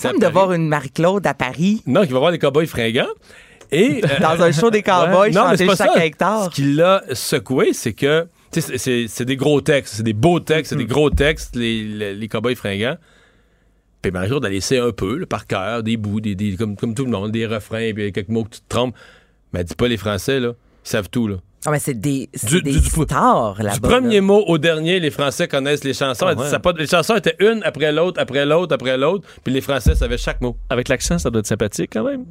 Comme 0.00 0.18
de 0.18 0.26
voir 0.26 0.52
une 0.54 0.68
Marie-Claude 0.68 1.26
à 1.26 1.34
Paris 1.34 1.82
Non, 1.86 2.06
qui 2.06 2.12
va 2.12 2.18
voir 2.18 2.30
les 2.30 2.38
cowboys 2.38 2.66
fringants. 2.66 3.04
Et, 3.70 4.00
euh, 4.04 4.08
dans 4.20 4.40
un 4.42 4.50
show 4.52 4.70
des 4.70 4.82
cowboys 4.82 5.30
non, 5.32 5.42
mais 5.50 5.50
chanter 5.50 5.56
c'est 5.58 5.66
pas 5.66 5.76
chaque 5.76 5.92
ça. 5.94 6.04
hectare. 6.06 6.44
Ce 6.44 6.50
qui 6.50 6.62
l'a 6.74 7.02
secoué, 7.12 7.72
c'est 7.74 7.92
que 7.92 8.26
tu 8.52 8.60
sais, 8.62 9.06
c'est- 9.08 9.24
des 9.24 9.36
gros 9.36 9.60
textes, 9.60 9.94
c'est 9.96 10.02
des 10.02 10.12
beaux 10.12 10.40
textes, 10.40 10.70
c'est 10.70 10.76
des 10.78 10.84
gros 10.86 11.10
textes, 11.10 11.56
les, 11.56 11.82
les, 11.84 12.14
les 12.14 12.28
cowboys 12.28 12.54
fringants. 12.54 12.96
Puis 14.02 14.10
Marie-Claude, 14.10 14.44
elle 14.44 14.54
essaie 14.54 14.78
un 14.78 14.90
peu, 14.92 15.16
là, 15.16 15.26
par 15.26 15.46
cœur, 15.46 15.82
des 15.84 15.96
bouts, 15.96 16.20
des, 16.20 16.34
des- 16.34 16.56
comme, 16.56 16.76
comme 16.76 16.94
tout 16.94 17.04
le 17.04 17.10
monde, 17.10 17.30
des 17.30 17.46
refrains, 17.46 17.92
puis 17.94 18.12
quelques 18.12 18.28
mots 18.28 18.44
que 18.44 18.50
tu 18.56 18.60
te 18.60 18.68
trompes. 18.68 18.94
Mais 19.52 19.60
elle 19.60 19.66
dit 19.66 19.74
pas 19.76 19.86
les 19.88 19.96
Français, 19.96 20.40
là. 20.40 20.48
Ils 20.84 20.88
savent 20.88 21.08
tout, 21.08 21.28
là. 21.28 21.36
Ah, 21.64 21.70
mais 21.70 21.78
c'est 21.78 21.94
des, 21.94 22.28
c'est 22.34 22.48
Du- 22.48 22.60
des 22.62 22.72
du- 22.72 22.80
du- 22.80 22.84
stars 22.90 23.62
là-bas. 23.62 23.74
Du 23.74 23.80
premier 23.80 24.20
mot 24.20 24.42
au 24.48 24.58
dernier, 24.58 24.98
les 24.98 25.12
Français 25.12 25.46
connaissent 25.46 25.84
les 25.84 25.94
chansons. 25.94 26.26
Ouais. 26.26 26.48
ça 26.48 26.60
les 26.76 26.86
chansons 26.88 27.14
étaient 27.14 27.36
une 27.38 27.62
après 27.62 27.92
l'autre, 27.92 28.20
après 28.20 28.44
l'autre, 28.44 28.74
après 28.74 28.98
l'autre, 28.98 29.28
puis 29.44 29.54
les 29.54 29.60
Français 29.60 29.94
savaient 29.94 30.18
chaque 30.18 30.40
mot. 30.40 30.56
Avec 30.70 30.88
l'accent, 30.88 31.18
ça 31.18 31.30
doit 31.30 31.38
être 31.38 31.46
sympathique 31.46 31.90
quand 31.92 32.02
même. 32.02 32.24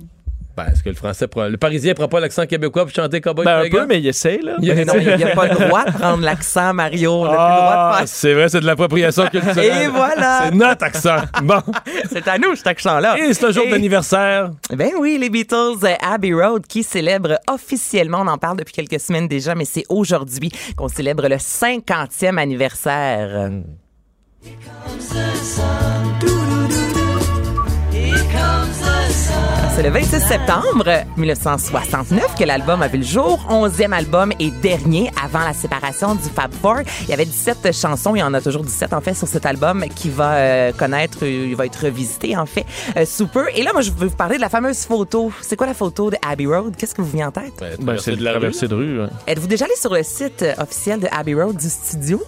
Ben, 0.57 0.65
est-ce 0.71 0.83
que 0.83 0.89
le 0.89 0.95
Français 0.95 1.27
prend- 1.27 1.47
le 1.47 1.57
Parisien 1.57 1.93
prend 1.93 2.07
pas 2.09 2.19
l'accent 2.19 2.45
québécois 2.45 2.85
pour 2.85 2.93
chanter 2.93 3.21
Cowboy 3.21 3.45
Ben, 3.45 3.59
un 3.65 3.69
peu, 3.69 3.85
mais 3.87 3.99
il 3.99 4.07
essaie, 4.07 4.39
là. 4.43 4.55
Il 4.61 4.73
Mais 4.73 4.83
non, 4.85 4.93
il 4.99 5.15
n'y 5.15 5.23
a 5.23 5.35
pas 5.35 5.47
le 5.47 5.55
droit 5.55 5.85
de 5.85 5.91
prendre 5.91 6.23
l'accent, 6.23 6.73
Mario. 6.73 7.23
Ah, 7.25 7.27
plus 7.27 7.31
le 7.31 7.35
droit 7.37 8.01
de 8.01 8.07
c'est 8.07 8.33
vrai, 8.33 8.49
c'est 8.49 8.59
de 8.59 8.65
l'appropriation 8.65 9.27
culturelle. 9.27 9.83
Et 9.83 9.87
voilà. 9.87 10.41
C'est 10.45 10.55
notre 10.55 10.83
accent. 10.83 11.17
Bon. 11.43 11.61
C'est 12.11 12.27
à 12.27 12.37
nous, 12.37 12.55
cet 12.55 12.67
accent-là. 12.67 13.17
Et 13.17 13.33
c'est 13.33 13.45
le 13.47 13.53
jour 13.53 13.63
Et- 13.65 13.69
d'anniversaire. 13.71 14.51
Ben 14.75 14.91
oui, 14.99 15.17
les 15.19 15.29
Beatles, 15.29 15.55
euh, 15.83 15.93
Abbey 16.01 16.33
Road, 16.33 16.65
qui 16.67 16.83
célèbre 16.83 17.39
officiellement, 17.49 18.19
on 18.21 18.27
en 18.27 18.37
parle 18.37 18.57
depuis 18.57 18.73
quelques 18.73 18.99
semaines 18.99 19.27
déjà, 19.27 19.55
mais 19.55 19.65
c'est 19.65 19.85
aujourd'hui 19.89 20.51
qu'on 20.75 20.87
célèbre 20.89 21.27
le 21.29 21.37
50e 21.37 22.37
anniversaire. 22.37 23.49
C'est 29.73 29.83
le 29.83 29.89
26 29.89 30.19
septembre 30.19 30.85
1969 31.17 32.35
que 32.37 32.43
l'album 32.43 32.81
a 32.81 32.87
vu 32.89 32.97
le 32.97 33.03
jour. 33.03 33.39
11e 33.49 33.93
album 33.93 34.31
et 34.39 34.51
dernier 34.51 35.09
avant 35.23 35.39
la 35.39 35.53
séparation 35.53 36.13
du 36.15 36.23
Fab 36.29 36.51
Four. 36.53 36.79
Il 37.03 37.09
y 37.09 37.13
avait 37.13 37.25
17 37.25 37.71
chansons. 37.73 38.15
Il 38.15 38.19
y 38.19 38.23
en 38.23 38.33
a 38.33 38.41
toujours 38.41 38.63
17 38.63 38.93
en 38.93 38.99
fait 39.01 39.13
sur 39.13 39.27
cet 39.27 39.45
album 39.45 39.85
qui 39.95 40.09
va 40.09 40.33
euh, 40.33 40.71
connaître, 40.73 41.23
il 41.25 41.55
va 41.55 41.65
être 41.65 41.85
revisité 41.85 42.35
en 42.35 42.45
fait 42.45 42.65
euh, 42.97 43.05
sous 43.05 43.27
peu. 43.27 43.47
Et 43.55 43.63
là, 43.63 43.71
moi, 43.71 43.81
je 43.81 43.91
veux 43.91 44.07
vous 44.07 44.15
parler 44.15 44.35
de 44.35 44.41
la 44.41 44.49
fameuse 44.49 44.85
photo. 44.85 45.31
C'est 45.41 45.55
quoi 45.55 45.67
la 45.67 45.73
photo 45.73 46.09
de 46.11 46.17
Abbey 46.21 46.45
Road? 46.45 46.75
Qu'est-ce 46.77 46.93
que 46.93 47.01
vous 47.01 47.11
vient 47.11 47.29
en 47.29 47.31
tête? 47.31 47.63
Ben, 47.79 47.97
c'est 47.97 48.17
de 48.17 48.23
la 48.23 48.31
traversée 48.31 48.67
de 48.67 48.75
rue. 48.75 49.01
hein. 49.01 49.09
Êtes-vous 49.25 49.47
déjà 49.47 49.65
allé 49.65 49.75
sur 49.79 49.93
le 49.93 50.03
site 50.03 50.45
officiel 50.59 50.99
de 50.99 51.07
Abbey 51.11 51.33
Road 51.33 51.55
du 51.55 51.69
studio? 51.69 52.21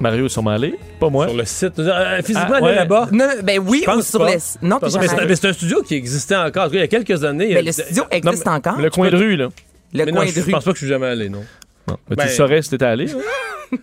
Mario 0.00 0.26
est 0.26 0.28
sûrement 0.30 0.50
allé. 0.50 0.74
Pas 0.98 1.08
moi. 1.10 1.28
Sur 1.28 1.36
le 1.36 1.44
site. 1.44 1.78
euh, 1.78 2.16
physiquement, 2.22 2.56
Ah, 2.56 2.62
ouais. 2.62 2.74
là-bas. 2.74 3.08
Non, 3.12 3.26
ben 3.44 3.58
oui, 3.64 3.82
Je 3.86 3.90
ou 3.90 4.00
sur 4.02 4.18
pas. 4.20 4.32
le... 4.32 4.38
Non, 4.66 4.78
Mais 4.82 4.88
t'es 4.88 4.90
c'est 4.98 5.06
jamais 5.08 5.26
mais 5.28 5.36
c'est 5.36 5.48
un 5.48 5.52
studio 5.52 5.82
qui 5.82 5.94
existait 5.94 6.36
encore. 6.36 6.64
En 6.64 6.66
tout 6.66 6.72
cas, 6.72 6.78
Il 6.78 6.80
y 6.80 6.84
a 6.84 6.88
quelques 6.88 7.22
années. 7.24 7.52
a- 7.52 7.54
Mais 7.56 7.62
le 7.62 7.72
studio 7.72 8.04
existe 8.10 8.46
Non, 8.46 8.52
encore? 8.52 8.78
Le 8.80 8.90
coin 8.90 9.10
de 9.10 9.16
rue, 9.16 9.36
là. 9.36 9.48
Le 9.92 10.04
mais 10.04 10.10
coin 10.12 10.20
non, 10.24 10.26
de 10.30 10.34
je 10.34 10.40
rue. 10.40 10.50
pense 10.52 10.64
pas 10.64 10.70
que 10.72 10.76
je 10.78 10.84
suis 10.84 10.88
jamais 10.88 11.06
allé, 11.06 11.28
non. 11.28 11.42
Non. 11.88 11.96
Mais 12.08 12.16
Ben- 12.16 12.22
tu 12.24 12.28
le 12.30 12.34
saurais 12.34 12.62
si 12.62 12.70
t'étais 12.70 12.84
allé, 12.86 13.06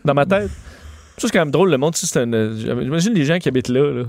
dans 0.06 0.14
ma 0.14 0.26
tête. 0.26 0.50
Ça, 1.18 1.28
c'est 1.28 1.32
quand 1.32 1.40
même 1.40 1.52
drôle. 1.52 1.70
Le 1.72 1.78
monde, 1.78 1.94
tu 1.94 2.00
sais, 2.02 2.08
c'est 2.08 2.20
un. 2.20 2.32
euh, 2.34 2.54
J'imagine 2.58 3.14
les 3.14 3.26
gens 3.26 3.38
qui 3.40 3.48
habitent 3.50 3.70
là, 3.70 3.92
là. 3.92 4.04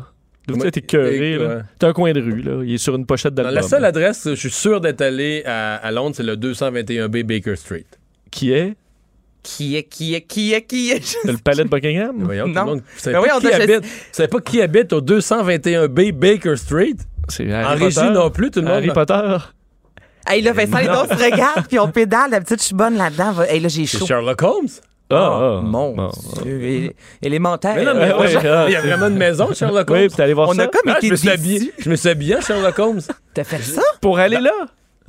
Être 0.65 0.77
écœurés, 0.79 1.33
et- 1.33 1.37
là. 1.39 1.47
ouais. 1.57 1.61
T'as 1.79 1.89
un 1.89 1.93
coin 1.93 2.13
de 2.13 2.21
rue, 2.23 2.41
là. 2.41 2.63
Il 2.65 2.73
est 2.75 2.79
sur 2.79 2.95
une 2.97 3.05
pochette 3.05 3.35
d'album. 3.35 3.55
la 3.55 3.63
seule 3.63 3.85
adresse, 3.85 4.29
je 4.31 4.35
suis 4.35 4.51
sûr 4.51 4.81
d'être 4.81 5.03
allé 5.03 5.43
à, 5.45 5.77
à 5.77 5.91
Londres, 5.91 6.15
c'est 6.17 6.23
le 6.23 6.37
221B 6.37 7.23
Baker 7.25 7.57
Street. 7.57 7.85
Qui 8.31 8.53
est? 8.53 8.75
Qui 9.43 9.77
est, 9.77 9.85
qui 9.85 10.15
est, 10.15 10.23
qui 10.23 10.53
est, 10.53 10.63
qui 10.63 10.91
est? 10.91 11.17
le 11.25 11.37
palais 11.39 11.65
de 11.65 11.69
Buckingham? 11.69 12.17
Voyons, 12.25 12.49
Non. 12.49 12.75
Vous 12.77 12.81
savez 12.97 13.17
pas 13.17 13.23
oui, 13.23 13.29
qui 13.41 13.53
habite, 13.53 13.85
vous 13.85 13.91
savez 14.13 14.29
pas 14.29 14.41
qui 14.41 14.61
habite 14.63 14.93
au 14.93 15.01
221B 15.01 16.13
Baker 16.13 16.57
Street? 16.57 16.97
C'est 17.29 17.47
En 17.55 17.59
Harry 17.65 17.85
régie 17.85 18.11
non 18.11 18.31
plus, 18.31 18.51
tout 18.51 18.61
le 18.61 18.67
monde. 18.67 18.77
Harry 18.77 18.91
Potter. 18.91 19.37
Hey, 20.27 20.43
là, 20.43 20.53
Vincent, 20.53 20.79
les 20.79 20.89
autres 20.89 21.17
se 21.19 21.25
regardent, 21.25 21.67
puis 21.69 21.79
on 21.79 21.89
pédale. 21.91 22.31
D'habitude, 22.31 22.59
je 22.59 22.65
suis 22.65 22.75
bonne 22.75 22.97
là-dedans. 22.99 23.35
Hey, 23.49 23.61
là, 23.61 23.69
j'ai 23.69 23.87
C'est 23.87 23.99
chaud. 23.99 24.07
Sherlock 24.07 24.43
Holmes? 24.43 24.69
Ah, 25.11 25.17
ah. 25.17 25.61
Mon. 25.65 26.11
Dieu. 26.43 26.93
Élémentaire. 27.23 27.77
Mais 27.77 27.85
non, 27.85 27.95
mais 27.95 28.13
Ouais, 28.13 28.21
ouais, 28.21 28.67
il 28.69 28.73
y 28.73 28.77
a 28.77 28.81
vraiment 28.83 29.07
une 29.07 29.17
maison, 29.17 29.49
Sherlock 29.55 29.89
Holmes. 29.91 30.01
Oui, 30.03 30.09
puis 30.09 30.17
t'es 30.17 30.23
allé 30.25 30.35
voir 30.35 30.51
On 30.51 30.55
ça? 30.55 30.65
a 30.65 30.67
comme 30.67 30.83
Ah, 30.93 30.99
été 30.99 31.07
je 31.07 31.13
me 31.13 31.17
suis 31.17 31.31
habillé. 31.31 31.73
Je 31.79 31.89
me 31.89 31.97
suis 31.97 32.09
habillé 32.11 32.37
en 32.37 32.41
Sherlock 32.43 32.79
Holmes. 32.79 33.01
T'as 33.33 33.45
fait 33.45 33.63
ça? 33.63 33.81
Pour 34.03 34.19
aller 34.19 34.39
là? 34.39 34.53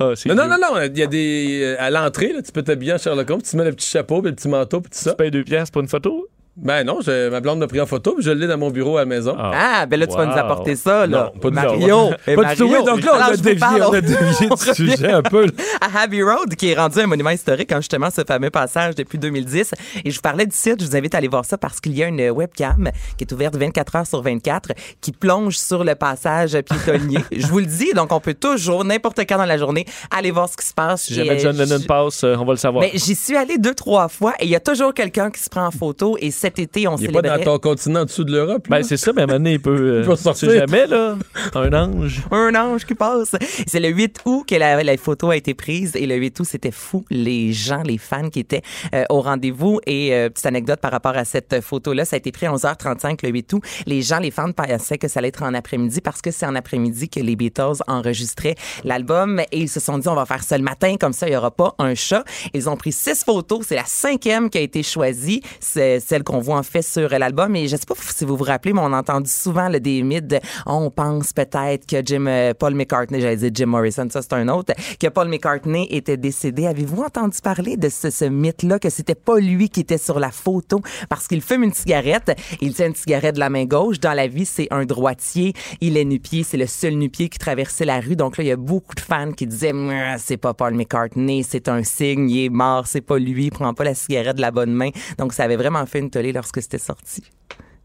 Ah, 0.00 0.12
Non, 0.26 0.34
non, 0.34 0.48
non, 0.48 0.56
non. 0.58 0.80
Il 0.82 0.98
y 0.98 1.02
a 1.02 1.06
des. 1.06 1.60
euh, 1.62 1.76
À 1.78 1.90
l'entrée, 1.90 2.32
là, 2.32 2.40
tu 2.42 2.50
peux 2.52 2.62
t'habiller 2.62 2.94
en 2.94 2.98
Sherlock 2.98 3.28
Holmes. 3.30 3.42
Tu 3.42 3.50
te 3.50 3.56
mets 3.56 3.64
le 3.64 3.72
petit 3.72 3.86
chapeau, 3.88 4.22
puis 4.22 4.30
le 4.30 4.36
petit 4.36 4.48
manteau, 4.48 4.80
puis 4.80 4.90
tout 4.90 4.98
ça. 4.98 5.10
Tu 5.10 5.16
payes 5.16 5.30
deux 5.30 5.44
piastres 5.44 5.72
pour 5.72 5.82
une 5.82 5.88
photo? 5.88 6.26
Ben 6.56 6.84
non, 6.84 7.00
je- 7.00 7.30
ma 7.30 7.40
blonde 7.40 7.60
m'a 7.60 7.66
pris 7.68 7.80
en 7.80 7.86
photo, 7.86 8.14
puis 8.16 8.24
je 8.24 8.30
l'ai 8.30 8.46
dans 8.46 8.58
mon 8.58 8.70
bureau 8.70 8.96
à 8.98 9.00
la 9.00 9.06
maison. 9.06 9.34
Ah, 9.38 9.86
ben 9.86 9.98
là, 9.98 10.06
tu 10.06 10.14
vas 10.16 10.26
nous 10.26 10.36
apporter 10.36 10.76
ça, 10.76 11.06
là. 11.06 11.32
Non, 11.34 11.40
pas 11.40 11.50
du 11.50 11.56
tout. 11.56 11.62
Mario. 11.62 12.10
Eh, 12.26 12.34
Pas 12.34 12.44
du 12.54 12.56
tout. 12.56 12.68
Mario. 12.68 12.80
Oui, 12.80 12.84
donc 12.84 13.04
là, 13.04 13.10
on 13.12 13.16
Alors, 13.16 13.28
a 13.28 13.36
dévié, 13.36 13.66
on 13.82 13.92
a 13.92 14.00
dévié 14.00 14.48
on 14.50 14.54
du 14.54 14.74
sujet 14.74 15.12
un 15.12 15.22
peu. 15.22 15.46
là. 15.46 15.52
à 15.80 16.02
Abbey 16.02 16.22
Road, 16.22 16.54
qui 16.56 16.70
est 16.70 16.74
rendu 16.74 16.98
un 17.00 17.06
monument 17.06 17.30
historique, 17.30 17.72
hein, 17.72 17.78
justement, 17.80 18.10
ce 18.10 18.22
fameux 18.26 18.50
passage 18.50 18.94
depuis 18.94 19.16
2010. 19.18 19.72
Et 20.04 20.10
je 20.10 20.16
vous 20.16 20.20
parlais 20.22 20.44
du 20.44 20.54
site, 20.54 20.82
je 20.82 20.86
vous 20.86 20.96
invite 20.96 21.14
à 21.14 21.18
aller 21.18 21.28
voir 21.28 21.44
ça 21.44 21.56
parce 21.56 21.80
qu'il 21.80 21.96
y 21.96 22.02
a 22.02 22.08
une 22.08 22.30
webcam 22.30 22.90
qui 23.16 23.24
est 23.24 23.32
ouverte 23.32 23.56
24 23.56 23.96
heures 23.96 24.06
sur 24.06 24.20
24 24.20 24.72
qui 25.00 25.12
plonge 25.12 25.56
sur 25.56 25.84
le 25.84 25.94
passage 25.94 26.58
piétonnier. 26.60 27.20
je 27.32 27.46
vous 27.46 27.60
le 27.60 27.66
dis, 27.66 27.92
donc 27.94 28.12
on 28.12 28.20
peut 28.20 28.34
toujours, 28.34 28.84
n'importe 28.84 29.20
quand 29.20 29.38
dans 29.38 29.44
la 29.46 29.56
journée, 29.56 29.86
aller 30.10 30.30
voir 30.30 30.48
ce 30.48 30.56
qui 30.56 30.66
se 30.66 30.74
passe. 30.74 31.02
Si 31.04 31.14
jamais 31.14 31.36
Et, 31.36 31.38
John 31.38 31.56
Lennon 31.56 31.80
passe, 31.86 32.22
euh, 32.24 32.36
on 32.38 32.44
va 32.44 32.52
le 32.52 32.58
savoir. 32.58 32.82
Mais 32.84 32.90
j'y 32.98 33.14
suis 33.14 33.36
allé 33.36 33.56
deux, 33.56 33.74
trois 33.74 34.08
fois 34.08 34.34
et 34.40 34.44
il 34.44 34.50
y 34.50 34.56
a 34.56 34.60
toujours 34.60 34.92
quelqu'un 34.92 35.30
qui 35.30 35.40
se 35.40 35.48
prend 35.48 35.64
en 35.66 35.70
photo. 35.70 36.16
Et 36.20 36.30
cet 36.40 36.58
été, 36.58 36.88
on 36.88 36.96
Il 36.96 37.04
est 37.04 37.08
pas 37.12 37.20
célébrait... 37.20 37.44
dans 37.44 37.52
ton 37.52 37.58
continent 37.58 38.00
en 38.00 38.04
dessous 38.04 38.24
de 38.24 38.32
l'Europe. 38.32 38.66
Ben, 38.68 38.82
c'est 38.82 38.96
ça, 38.96 39.12
mais 39.14 39.26
donné, 39.26 39.52
il 39.52 39.60
peut. 39.60 39.70
euh, 39.70 40.00
Il 40.02 40.06
va 40.08 40.16
tu 40.16 40.22
sortir. 40.22 40.50
jamais, 40.50 40.86
là. 40.86 41.16
Un 41.54 41.72
ange. 41.72 42.22
un 42.30 42.54
ange 42.54 42.84
qui 42.86 42.94
passe. 42.94 43.36
C'est 43.66 43.80
le 43.80 43.88
8 43.88 44.20
août 44.24 44.44
que 44.48 44.54
la, 44.54 44.82
la 44.82 44.96
photo 44.96 45.30
a 45.30 45.36
été 45.36 45.54
prise 45.54 45.94
et 45.96 46.06
le 46.06 46.16
8 46.16 46.40
août, 46.40 46.46
c'était 46.50 46.70
fou. 46.70 47.04
Les 47.10 47.52
gens, 47.52 47.82
les 47.82 47.98
fans 47.98 48.30
qui 48.30 48.40
étaient 48.40 48.62
euh, 48.94 49.04
au 49.10 49.20
rendez-vous. 49.20 49.80
Et 49.86 50.14
euh, 50.14 50.30
petite 50.30 50.46
anecdote 50.46 50.80
par 50.80 50.90
rapport 50.90 51.16
à 51.16 51.24
cette 51.24 51.60
photo-là, 51.60 52.04
ça 52.04 52.16
a 52.16 52.18
été 52.18 52.32
pris 52.32 52.46
à 52.46 52.52
11h35 52.52 53.18
le 53.22 53.28
8 53.30 53.52
août. 53.52 53.62
Les 53.86 54.02
gens, 54.02 54.18
les 54.18 54.30
fans 54.30 54.52
pensaient 54.52 54.98
que 54.98 55.08
ça 55.08 55.18
allait 55.20 55.28
être 55.28 55.42
en 55.42 55.52
après-midi 55.54 56.00
parce 56.00 56.22
que 56.22 56.30
c'est 56.30 56.46
en 56.46 56.54
après-midi 56.54 57.08
que 57.08 57.20
les 57.20 57.36
Beatles 57.36 57.82
enregistraient 57.86 58.54
l'album 58.84 59.40
et 59.52 59.58
ils 59.58 59.68
se 59.68 59.80
sont 59.80 59.98
dit 59.98 60.08
on 60.08 60.14
va 60.14 60.24
faire 60.26 60.42
ça 60.42 60.56
le 60.56 60.64
matin, 60.64 60.96
comme 60.98 61.12
ça 61.12 61.28
il 61.28 61.34
y 61.34 61.36
aura 61.36 61.50
pas 61.50 61.74
un 61.78 61.94
chat. 61.94 62.24
Ils 62.54 62.68
ont 62.68 62.76
pris 62.76 62.92
six 62.92 63.24
photos. 63.24 63.66
C'est 63.66 63.76
la 63.76 63.84
cinquième 63.84 64.48
qui 64.50 64.58
a 64.58 64.60
été 64.62 64.82
choisie. 64.82 65.42
C'est 65.60 66.00
celle 66.00 66.22
qu'on 66.30 66.38
voit 66.38 66.58
en 66.58 66.62
fait 66.62 66.82
sur 66.82 67.08
l'album. 67.08 67.56
Et 67.56 67.66
je 67.66 67.76
sais 67.76 67.86
pas 67.86 67.94
si 67.98 68.24
vous 68.24 68.36
vous 68.36 68.44
rappelez, 68.44 68.72
mais 68.72 68.80
on 68.82 68.92
a 68.92 68.98
entendu 68.98 69.28
souvent 69.28 69.68
le 69.68 69.80
des 69.80 70.02
mythes 70.02 70.28
de, 70.28 70.38
on 70.66 70.90
pense 70.90 71.32
peut-être 71.32 71.86
que 71.86 72.04
Jim, 72.04 72.26
euh, 72.26 72.54
Paul 72.54 72.74
McCartney, 72.74 73.20
j'allais 73.20 73.36
dire 73.36 73.50
Jim 73.52 73.66
Morrison, 73.66 74.06
ça 74.10 74.22
c'est 74.22 74.32
un 74.34 74.48
autre, 74.48 74.74
que 75.00 75.08
Paul 75.08 75.28
McCartney 75.28 75.88
était 75.90 76.16
décédé. 76.16 76.66
Avez-vous 76.66 77.02
entendu 77.02 77.38
parler 77.42 77.76
de 77.76 77.88
ce, 77.88 78.10
ce 78.10 78.26
mythe-là, 78.26 78.78
que 78.78 78.90
c'était 78.90 79.14
pas 79.14 79.38
lui 79.40 79.68
qui 79.68 79.80
était 79.80 79.98
sur 79.98 80.20
la 80.20 80.30
photo? 80.30 80.80
Parce 81.08 81.26
qu'il 81.26 81.40
fume 81.40 81.64
une 81.64 81.72
cigarette, 81.72 82.38
il 82.60 82.74
tient 82.74 82.86
une 82.86 82.94
cigarette 82.94 83.34
de 83.34 83.40
la 83.40 83.50
main 83.50 83.64
gauche. 83.64 83.98
Dans 83.98 84.12
la 84.12 84.26
vie, 84.26 84.46
c'est 84.46 84.68
un 84.70 84.84
droitier. 84.84 85.52
Il 85.80 85.96
est 85.96 86.04
nu-pied, 86.04 86.44
c'est 86.44 86.58
le 86.58 86.66
seul 86.66 86.94
nu-pied 86.94 87.28
qui 87.28 87.38
traversait 87.38 87.84
la 87.84 88.00
rue. 88.00 88.16
Donc 88.16 88.36
là, 88.36 88.44
il 88.44 88.48
y 88.48 88.52
a 88.52 88.56
beaucoup 88.56 88.94
de 88.94 89.00
fans 89.00 89.32
qui 89.32 89.46
disaient, 89.46 89.72
c'est 90.18 90.36
pas 90.36 90.54
Paul 90.54 90.74
McCartney, 90.74 91.42
c'est 91.42 91.68
un 91.68 91.82
signe, 91.82 92.30
il 92.30 92.44
est 92.44 92.48
mort, 92.50 92.86
c'est 92.86 93.00
pas 93.00 93.18
lui, 93.18 93.46
il 93.46 93.50
prend 93.50 93.74
pas 93.74 93.84
la 93.84 93.94
cigarette 93.94 94.36
de 94.36 94.42
la 94.42 94.50
bonne 94.50 94.72
main. 94.72 94.90
Donc 95.18 95.32
ça 95.32 95.44
avait 95.44 95.56
vraiment 95.56 95.84
fait 95.86 95.98
une 95.98 96.10
lorsque 96.32 96.62
c'était 96.62 96.78
sorti. 96.78 97.22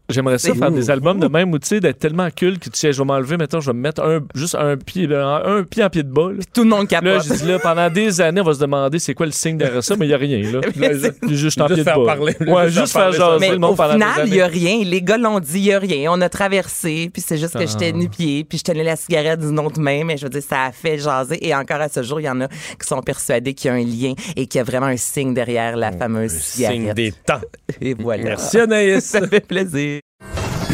J'aimerais 0.08 0.38
ça 0.38 0.54
faire 0.54 0.70
des 0.70 0.88
albums 0.90 1.18
de 1.18 1.26
même 1.26 1.52
où 1.52 1.58
tu 1.58 1.66
sais, 1.66 1.80
d'être 1.80 1.98
tellement 1.98 2.28
culte 2.30 2.60
que 2.62 2.70
tu 2.70 2.78
sais, 2.78 2.92
je 2.92 2.98
vais 2.98 3.04
m'enlever, 3.04 3.36
maintenant, 3.36 3.60
je 3.60 3.70
vais 3.70 3.76
me 3.76 3.80
mettre 3.80 4.02
un, 4.02 4.20
juste 4.34 4.54
un 4.54 4.76
pied, 4.76 5.08
un, 5.12 5.42
un 5.44 5.62
pied 5.64 5.82
en 5.82 5.90
pied 5.90 6.02
de 6.04 6.12
bas. 6.12 6.30
Là, 6.32 6.42
Tout 6.54 6.62
le 6.62 6.68
monde 6.70 6.82
Là, 6.90 7.00
capote. 7.00 7.22
j'ai 7.28 7.34
dit, 7.34 7.46
là, 7.48 7.58
pendant 7.58 7.90
des 7.90 8.20
années, 8.20 8.40
on 8.40 8.44
va 8.44 8.54
se 8.54 8.60
demander 8.60 8.98
c'est 9.00 9.14
quoi 9.14 9.26
le 9.26 9.32
signe 9.32 9.58
derrière 9.58 9.82
ça, 9.82 9.96
mais 9.96 10.06
il 10.06 10.08
n'y 10.08 10.14
a 10.14 10.18
rien. 10.18 10.52
Là. 10.52 10.60
Là, 10.76 10.92
juste 11.28 11.60
en 11.60 11.66
Juste 11.66 11.74
pied 11.74 11.76
de 11.76 11.82
faire 11.82 11.98
bas. 11.98 12.06
parler, 12.14 12.36
Ouais, 12.40 12.66
juste 12.66 12.78
juste 12.80 12.92
faire 12.92 13.10
jaser 13.12 13.40
Mais 13.40 13.50
le 13.50 13.58
monde 13.58 13.72
au 13.72 13.74
pendant 13.74 13.94
final, 13.94 14.22
des 14.24 14.28
il 14.30 14.32
n'y 14.34 14.40
a 14.40 14.46
rien. 14.46 14.84
Les 14.84 15.02
gars 15.02 15.16
l'ont 15.18 15.40
dit, 15.40 15.58
il 15.58 15.62
n'y 15.62 15.72
a 15.72 15.78
rien. 15.80 16.12
On 16.12 16.20
a 16.20 16.28
traversé, 16.28 17.10
puis 17.12 17.20
c'est 17.26 17.36
juste 17.38 17.54
que 17.54 17.62
Ah. 17.62 17.66
j'étais 17.66 17.92
nu-pied, 17.92 18.44
puis 18.44 18.58
je 18.58 18.62
tenais 18.64 18.84
la 18.84 18.94
cigarette 18.96 19.40
d'une 19.40 19.58
autre 19.58 19.80
main, 19.80 20.04
mais 20.04 20.16
je 20.16 20.24
veux 20.24 20.30
dire, 20.30 20.42
ça 20.48 20.64
a 20.66 20.72
fait 20.72 20.98
jaser. 20.98 21.44
Et 21.46 21.54
encore 21.54 21.80
à 21.80 21.88
ce 21.88 22.02
jour, 22.04 22.20
il 22.20 22.24
y 22.24 22.30
en 22.30 22.40
a 22.42 22.48
qui 22.48 22.86
sont 22.86 23.00
persuadés 23.00 23.54
qu'il 23.54 23.68
y 23.70 23.74
a 23.74 23.76
un 23.76 23.84
lien 23.84 24.12
et 24.36 24.46
qu'il 24.46 24.58
y 24.58 24.60
a 24.60 24.64
vraiment 24.64 24.86
un 24.86 24.96
signe 24.96 25.34
derrière 25.34 25.76
la 25.76 25.90
fameuse 25.90 26.30
Signe 26.32 26.66
cigarette. 26.66 26.96
des 26.96 27.12
temps. 27.12 27.40
Et 27.80 27.94
voilà. 27.94 28.22
Merci 28.22 28.58
Anaïs. 28.60 29.04
Ça 29.04 29.26
fait 29.26 29.40
plaisir. 29.40 29.95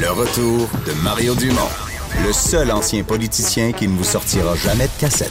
Le 0.02 0.10
retour 0.10 0.68
de 0.84 0.92
Mario 1.04 1.36
Dumont, 1.36 1.70
le 2.26 2.32
seul 2.32 2.72
ancien 2.72 3.04
politicien 3.04 3.70
qui 3.70 3.86
ne 3.86 3.96
vous 3.96 4.02
sortira 4.02 4.56
jamais 4.56 4.88
de 4.88 5.00
cassette. 5.00 5.30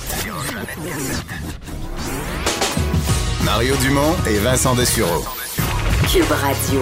Mario 3.43 3.76
Dumont 3.81 4.15
et 4.30 4.39
Vincent 4.39 4.73
Dessureau. 4.73 5.26
Cube 6.10 6.31
Radio. 6.31 6.81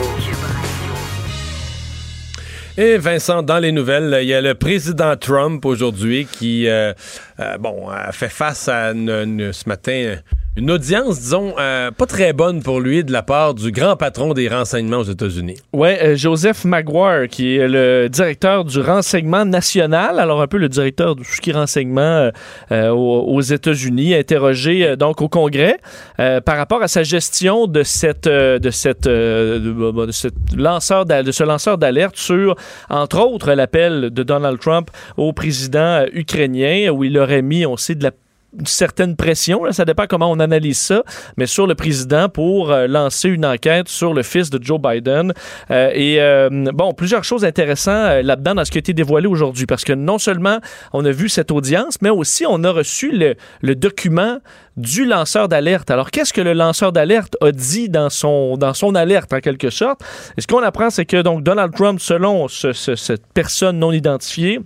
Et 2.78 3.00
Vincent, 3.00 3.42
dans 3.42 3.58
les 3.58 3.72
nouvelles, 3.72 4.20
il 4.22 4.28
y 4.28 4.36
a 4.36 4.42
le 4.42 4.54
président 4.54 5.18
Trump 5.18 5.66
aujourd'hui 5.66 6.28
qui, 6.32 6.68
euh, 6.68 6.94
euh, 7.40 7.58
bon, 7.58 7.90
a 7.90 8.12
fait 8.12 8.30
face 8.30 8.68
à 8.68 8.94
ce 8.94 9.70
matin 9.70 10.18
une 10.60 10.72
audience, 10.72 11.22
disons, 11.22 11.54
euh, 11.58 11.90
pas 11.92 12.06
très 12.06 12.34
bonne 12.34 12.62
pour 12.62 12.82
lui 12.82 13.06
de 13.06 13.14
la 13.14 13.22
part 13.22 13.54
du 13.54 13.72
grand 13.72 13.96
patron 13.96 14.34
des 14.34 14.50
renseignements 14.50 14.98
aux 14.98 15.04
États-Unis. 15.04 15.56
Ouais, 15.72 16.00
euh, 16.04 16.16
Joseph 16.18 16.66
Maguire, 16.66 17.30
qui 17.30 17.56
est 17.56 17.68
le 17.68 18.10
directeur 18.10 18.66
du 18.66 18.82
renseignement 18.82 19.46
national, 19.46 20.20
alors 20.20 20.42
un 20.42 20.48
peu 20.48 20.58
le 20.58 20.68
directeur 20.68 21.16
de 21.16 21.22
tout 21.22 21.52
renseignement 21.54 22.30
aux, 22.72 23.42
États-Unis, 23.42 24.16
interrogé 24.16 24.86
euh, 24.86 24.96
donc 24.98 25.22
au 25.22 25.30
Congrès 25.30 25.78
par 26.18 26.58
rapport 26.58 26.82
à 26.82 26.90
sa 26.90 27.04
gestion 27.04 27.66
de 27.68 27.84
cette 27.84 28.28
de 28.28 28.70
cette 28.70 29.06
de, 29.06 30.06
de 30.06 30.12
cette 30.12 30.34
lanceur 30.56 31.06
de 31.06 31.32
ce 31.32 31.44
lanceur 31.44 31.78
d'alerte 31.78 32.18
sur 32.18 32.56
entre 32.90 33.20
autres 33.20 33.54
l'appel 33.54 34.10
de 34.10 34.24
Donald 34.24 34.60
Trump 34.60 34.90
au 35.16 35.32
président 35.32 36.04
ukrainien 36.12 36.90
où 36.92 37.04
il 37.04 37.18
aurait 37.30 37.42
mis, 37.42 37.66
on 37.66 37.78
sait, 37.78 37.96
de 37.96 38.04
la 38.04 38.12
une 38.58 38.66
certaine 38.66 39.16
pression, 39.16 39.62
ça 39.72 39.86
dépend 39.86 40.06
comment 40.08 40.32
on 40.32 40.40
analyse 40.40 40.80
ça, 40.80 41.04
mais 41.38 41.46
sur 41.46 41.68
le 41.68 41.76
président 41.76 42.30
pour 42.30 42.72
euh, 42.72 42.88
lancer 42.88 43.30
une 43.30 43.46
enquête 43.46 43.88
sur 43.88 44.14
le 44.14 44.24
fils 44.24 44.50
de 44.50 44.60
Joe 44.60 44.82
Biden. 44.82 45.34
Euh, 45.70 45.92
et 45.94 46.20
euh, 46.20 46.50
bon, 46.74 46.94
plusieurs 46.94 47.24
choses 47.24 47.46
intéressantes 47.46 48.24
là-dedans 48.24 48.56
dans 48.56 48.66
ce 48.66 48.72
qui 48.72 48.78
a 48.78 48.82
été 48.82 48.94
dévoilé 48.94 49.28
aujourd'hui, 49.28 49.68
parce 49.68 49.84
que 49.84 49.94
non 49.94 50.18
seulement 50.18 50.58
on 50.94 51.06
a 51.06 51.12
vu 51.12 51.30
cette 51.30 51.52
audience, 51.52 52.02
mais 52.02 52.10
aussi 52.10 52.44
on 52.48 52.64
a 52.64 52.72
reçu 52.72 53.12
le, 53.12 53.76
document 53.76 54.40
du 54.78 55.06
lanceur 55.06 55.48
d'alerte. 55.48 55.92
Alors, 55.92 56.10
qu'est-ce 56.10 56.34
que 56.34 56.42
le 56.42 56.54
lanceur 56.54 56.92
d'alerte 56.92 57.38
a 57.42 57.52
dit 57.52 57.88
dans 57.88 58.10
son, 58.10 58.58
dans 58.58 58.74
son 58.74 58.96
alerte, 58.96 59.32
en 59.32 59.42
quelque 59.42 59.70
sorte? 59.70 60.02
Et 60.38 60.42
ce 60.42 60.48
qu'on 60.48 60.64
apprend, 60.64 60.90
c'est 60.90 61.06
que 61.06 61.22
donc 61.22 61.44
Donald 61.44 61.72
Trump, 61.76 62.00
selon 62.00 62.48
ce- 62.48 62.74
ce- 62.74 62.96
cette 62.96 63.28
personne 63.32 63.78
non 63.78 63.92
identifiée, 63.92 64.60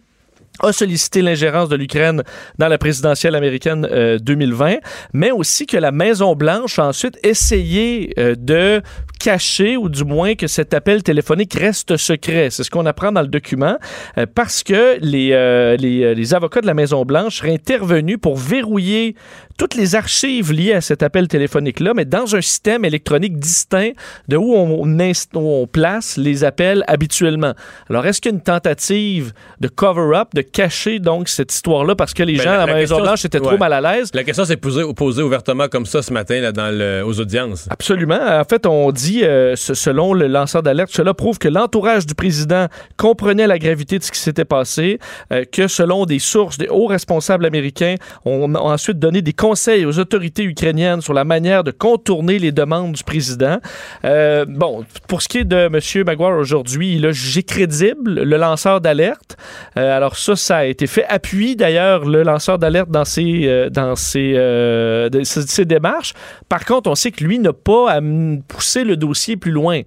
a 0.60 0.72
sollicité 0.72 1.22
l'ingérence 1.22 1.70
de 1.70 1.76
l'Ukraine 1.76 2.24
dans 2.58 2.68
la 2.68 2.78
présidentielle 2.78 3.36
américaine 3.36 3.88
euh, 3.92 4.20
2020, 4.20 4.78
mais 5.14 5.32
aussi 5.32 5.66
que 5.66 5.78
la 5.78 5.92
Maison-Blanche 5.92 6.80
a 6.80 6.88
ensuite 6.88 7.18
essayé 7.24 8.14
euh, 8.18 8.36
de 8.38 8.82
caché 9.24 9.78
ou 9.78 9.88
du 9.88 10.04
moins 10.04 10.36
que 10.36 10.48
cet 10.48 10.74
appel 10.74 11.02
téléphonique 11.02 11.54
reste 11.54 11.96
secret. 11.96 12.50
C'est 12.52 12.64
ce 12.64 12.70
qu'on 12.70 12.86
apprend 12.86 13.12
dans 13.14 13.22
le 13.22 13.28
document 13.28 13.78
euh, 14.18 14.26
parce 14.34 14.64
que 14.64 14.98
les, 15.00 15.30
euh, 15.32 15.78
les, 15.78 16.04
euh, 16.04 16.14
les 16.14 16.34
avocats 16.34 16.60
de 16.60 16.68
la 16.68 16.74
Maison-Blanche 16.74 17.38
seraient 17.38 17.54
intervenus 17.54 18.18
pour 18.22 18.36
verrouiller 18.36 19.16
toutes 19.58 19.76
les 19.76 19.94
archives 19.96 20.52
liées 20.52 20.74
à 20.74 20.82
cet 20.82 21.04
appel 21.04 21.28
téléphonique-là, 21.28 21.94
mais 21.96 22.06
dans 22.06 22.36
un 22.36 22.42
système 22.42 22.84
électronique 22.86 23.38
distinct 23.38 23.92
de 24.28 24.36
où 24.36 24.52
on, 24.56 24.88
inst- 24.98 25.30
où 25.36 25.40
on 25.48 25.68
place 25.68 26.18
les 26.18 26.44
appels 26.44 26.84
habituellement. 26.88 27.54
Alors, 27.90 28.06
est-ce 28.08 28.20
qu'il 28.20 28.32
y 28.32 28.34
a 28.34 28.38
une 28.38 28.42
tentative 28.44 29.32
de 29.62 29.68
cover-up, 29.68 30.30
de 30.34 30.42
cacher 30.42 30.98
donc 31.00 31.30
cette 31.30 31.54
histoire-là 31.54 31.96
parce 31.96 32.14
que 32.16 32.24
les 32.24 32.36
Ben, 32.38 32.44
gens 32.44 32.52
à 32.60 32.66
la, 32.66 32.74
Maison-Blanche 32.74 33.26
étaient 33.26 33.40
trop 33.40 33.58
mal 33.58 33.72
à 33.74 33.80
l'aise? 33.80 34.10
La 34.14 34.24
question 34.24 34.44
s'est 34.44 34.58
posée, 34.58 34.82
posée 34.96 35.22
ouvertement 35.22 35.68
comme 35.68 35.86
ça 35.86 36.02
ce 36.02 36.12
matin 36.12 36.42
là, 36.42 36.52
dans 36.52 36.76
le- 36.76 37.04
aux 37.06 37.20
audiences. 37.20 37.68
Absolument. 37.70 38.20
En 38.20 38.44
fait, 38.44 38.66
on 38.66 38.92
dit, 38.92 39.13
euh, 39.24 39.56
selon 39.56 40.14
le 40.14 40.28
lanceur 40.28 40.64
d'alerte, 40.64 40.90
cela 40.92 41.14
prouve 41.14 41.38
que 41.38 41.48
l'entourage 41.48 42.06
du 42.06 42.16
président 42.16 42.68
comprenait 42.98 43.46
la 43.48 43.60
gravité 43.60 44.00
de 44.00 44.04
ce 44.04 44.12
qui 44.12 44.20
s'était 44.20 44.46
passé, 44.46 44.98
euh, 45.32 45.44
que 45.52 45.68
selon 45.68 46.06
des 46.06 46.20
sources, 46.20 46.58
des 46.58 46.68
hauts 46.70 46.88
responsables 46.88 47.46
américains, 47.46 47.96
on 48.26 48.56
a 48.56 48.60
ensuite 48.60 48.98
donné 48.98 49.22
des 49.22 49.34
conseils 49.34 49.86
aux 49.86 50.00
autorités 50.00 50.44
ukrainiennes 50.44 51.02
sur 51.02 51.14
la 51.14 51.24
manière 51.26 51.64
de 51.64 51.72
contourner 51.72 52.40
les 52.40 52.52
demandes 52.52 52.94
du 52.94 53.04
président. 53.04 53.58
Euh, 54.06 54.46
bon, 54.48 54.86
pour 55.08 55.22
ce 55.22 55.28
qui 55.28 55.40
est 55.40 55.44
de 55.44 55.56
M. 55.68 55.80
Maguire 56.06 56.38
aujourd'hui, 56.38 56.96
il 56.96 57.06
a 57.06 57.12
jugé 57.12 57.44
crédible 57.44 58.24
le 58.24 58.38
lanceur 58.38 58.82
d'alerte. 58.82 59.38
Alors 59.76 60.18
ça, 60.18 60.36
ça 60.36 60.58
a 60.58 60.66
été 60.66 60.88
fait. 60.88 61.06
Appuie 61.10 61.56
d'ailleurs 61.56 62.06
le 62.06 62.24
lanceur 62.24 62.58
d'alerte 62.58 62.90
dans 62.90 63.06
ses, 63.06 63.70
dans 63.72 63.96
ses, 63.96 64.34
de- 64.34 65.22
ses- 65.24 65.42
ses 65.48 65.66
démarches. 65.66 66.14
Par 66.50 66.66
contre, 66.66 66.90
on 66.90 66.96
sait 66.96 67.12
que 67.12 67.24
lui 67.24 67.40
n'a 67.40 67.54
pas 67.54 67.92
à 67.92 68.00
pousser 68.48 68.84
le 68.84 68.96
dossier 69.04 69.36
plus 69.38 69.52
loin. 69.52 69.82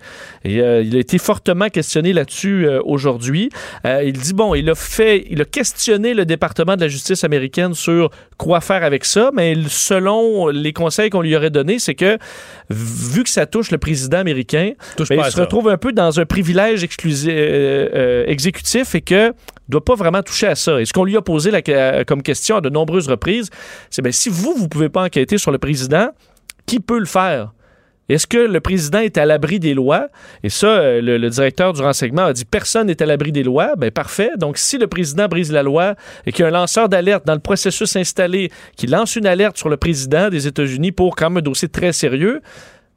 Et 0.44 0.60
euh, 0.60 0.82
il 0.82 0.94
a 0.96 0.98
été 0.98 1.18
fortement 1.18 1.68
questionné 1.68 2.12
là-dessus 2.12 2.66
euh, 2.66 2.80
aujourd'hui. 2.84 3.50
Euh, 3.86 4.02
il 4.04 4.12
dit 4.12 4.34
bon, 4.34 4.54
il 4.54 4.68
a 4.68 4.74
fait, 4.74 5.26
il 5.30 5.40
a 5.40 5.44
questionné 5.44 6.14
le 6.14 6.24
département 6.24 6.76
de 6.76 6.82
la 6.82 6.88
justice 6.88 7.24
américaine 7.24 7.74
sur 7.74 8.10
quoi 8.36 8.60
faire 8.60 8.84
avec 8.84 9.04
ça, 9.04 9.30
mais 9.32 9.54
selon 9.68 10.48
les 10.48 10.72
conseils 10.72 11.10
qu'on 11.10 11.22
lui 11.22 11.34
aurait 11.36 11.50
donnés, 11.50 11.78
c'est 11.78 11.94
que 11.94 12.18
vu 12.70 13.22
que 13.24 13.30
ça 13.30 13.46
touche 13.46 13.70
le 13.70 13.78
président 13.78 14.18
américain, 14.18 14.72
ben, 14.98 15.04
il 15.10 15.24
se 15.24 15.30
ça. 15.30 15.40
retrouve 15.40 15.68
un 15.68 15.78
peu 15.78 15.92
dans 15.92 16.20
un 16.20 16.26
privilège 16.26 16.84
exclusif, 16.84 17.32
exécutif 18.26 18.94
et 18.94 19.00
que 19.00 19.32
doit 19.68 19.84
pas 19.84 19.94
vraiment 19.94 20.22
toucher 20.22 20.46
à 20.48 20.54
ça. 20.54 20.80
Et 20.80 20.84
ce 20.84 20.92
qu'on 20.92 21.04
lui 21.04 21.16
a 21.16 21.22
posé 21.22 21.50
la- 21.50 22.04
comme 22.04 22.22
question 22.22 22.56
à 22.56 22.60
de 22.60 22.68
nombreuses 22.68 23.08
reprises, 23.08 23.50
c'est 23.90 24.02
ben, 24.02 24.12
si 24.12 24.28
vous, 24.28 24.54
vous 24.56 24.68
pouvez 24.68 24.88
pas 24.88 25.02
enquêter 25.02 25.38
sur 25.38 25.50
le 25.50 25.58
président, 25.58 26.08
qui 26.66 26.80
peut 26.80 26.98
le 26.98 27.06
faire? 27.06 27.52
Est-ce 28.08 28.26
que 28.26 28.38
le 28.38 28.60
président 28.60 29.00
est 29.00 29.18
à 29.18 29.26
l'abri 29.26 29.58
des 29.58 29.74
lois? 29.74 30.08
Et 30.42 30.48
ça, 30.48 30.68
euh, 30.68 31.00
le, 31.00 31.18
le 31.18 31.28
directeur 31.30 31.72
du 31.72 31.82
renseignement 31.82 32.26
a 32.26 32.32
dit 32.32 32.44
personne 32.44 32.86
n'est 32.86 33.02
à 33.02 33.06
l'abri 33.06 33.32
des 33.32 33.42
lois. 33.42 33.74
Ben 33.76 33.90
parfait. 33.90 34.30
Donc, 34.36 34.58
si 34.58 34.78
le 34.78 34.86
président 34.86 35.26
brise 35.26 35.50
la 35.52 35.62
loi 35.62 35.94
et 36.24 36.32
qu'il 36.32 36.42
y 36.42 36.44
a 36.44 36.48
un 36.48 36.52
lanceur 36.52 36.88
d'alerte 36.88 37.26
dans 37.26 37.34
le 37.34 37.40
processus 37.40 37.96
installé 37.96 38.50
qui 38.76 38.86
lance 38.86 39.16
une 39.16 39.26
alerte 39.26 39.56
sur 39.56 39.68
le 39.68 39.76
président 39.76 40.28
des 40.28 40.46
États-Unis 40.46 40.92
pour 40.92 41.16
quand 41.16 41.30
même 41.30 41.38
un 41.38 41.42
dossier 41.42 41.68
très 41.68 41.92
sérieux, 41.92 42.42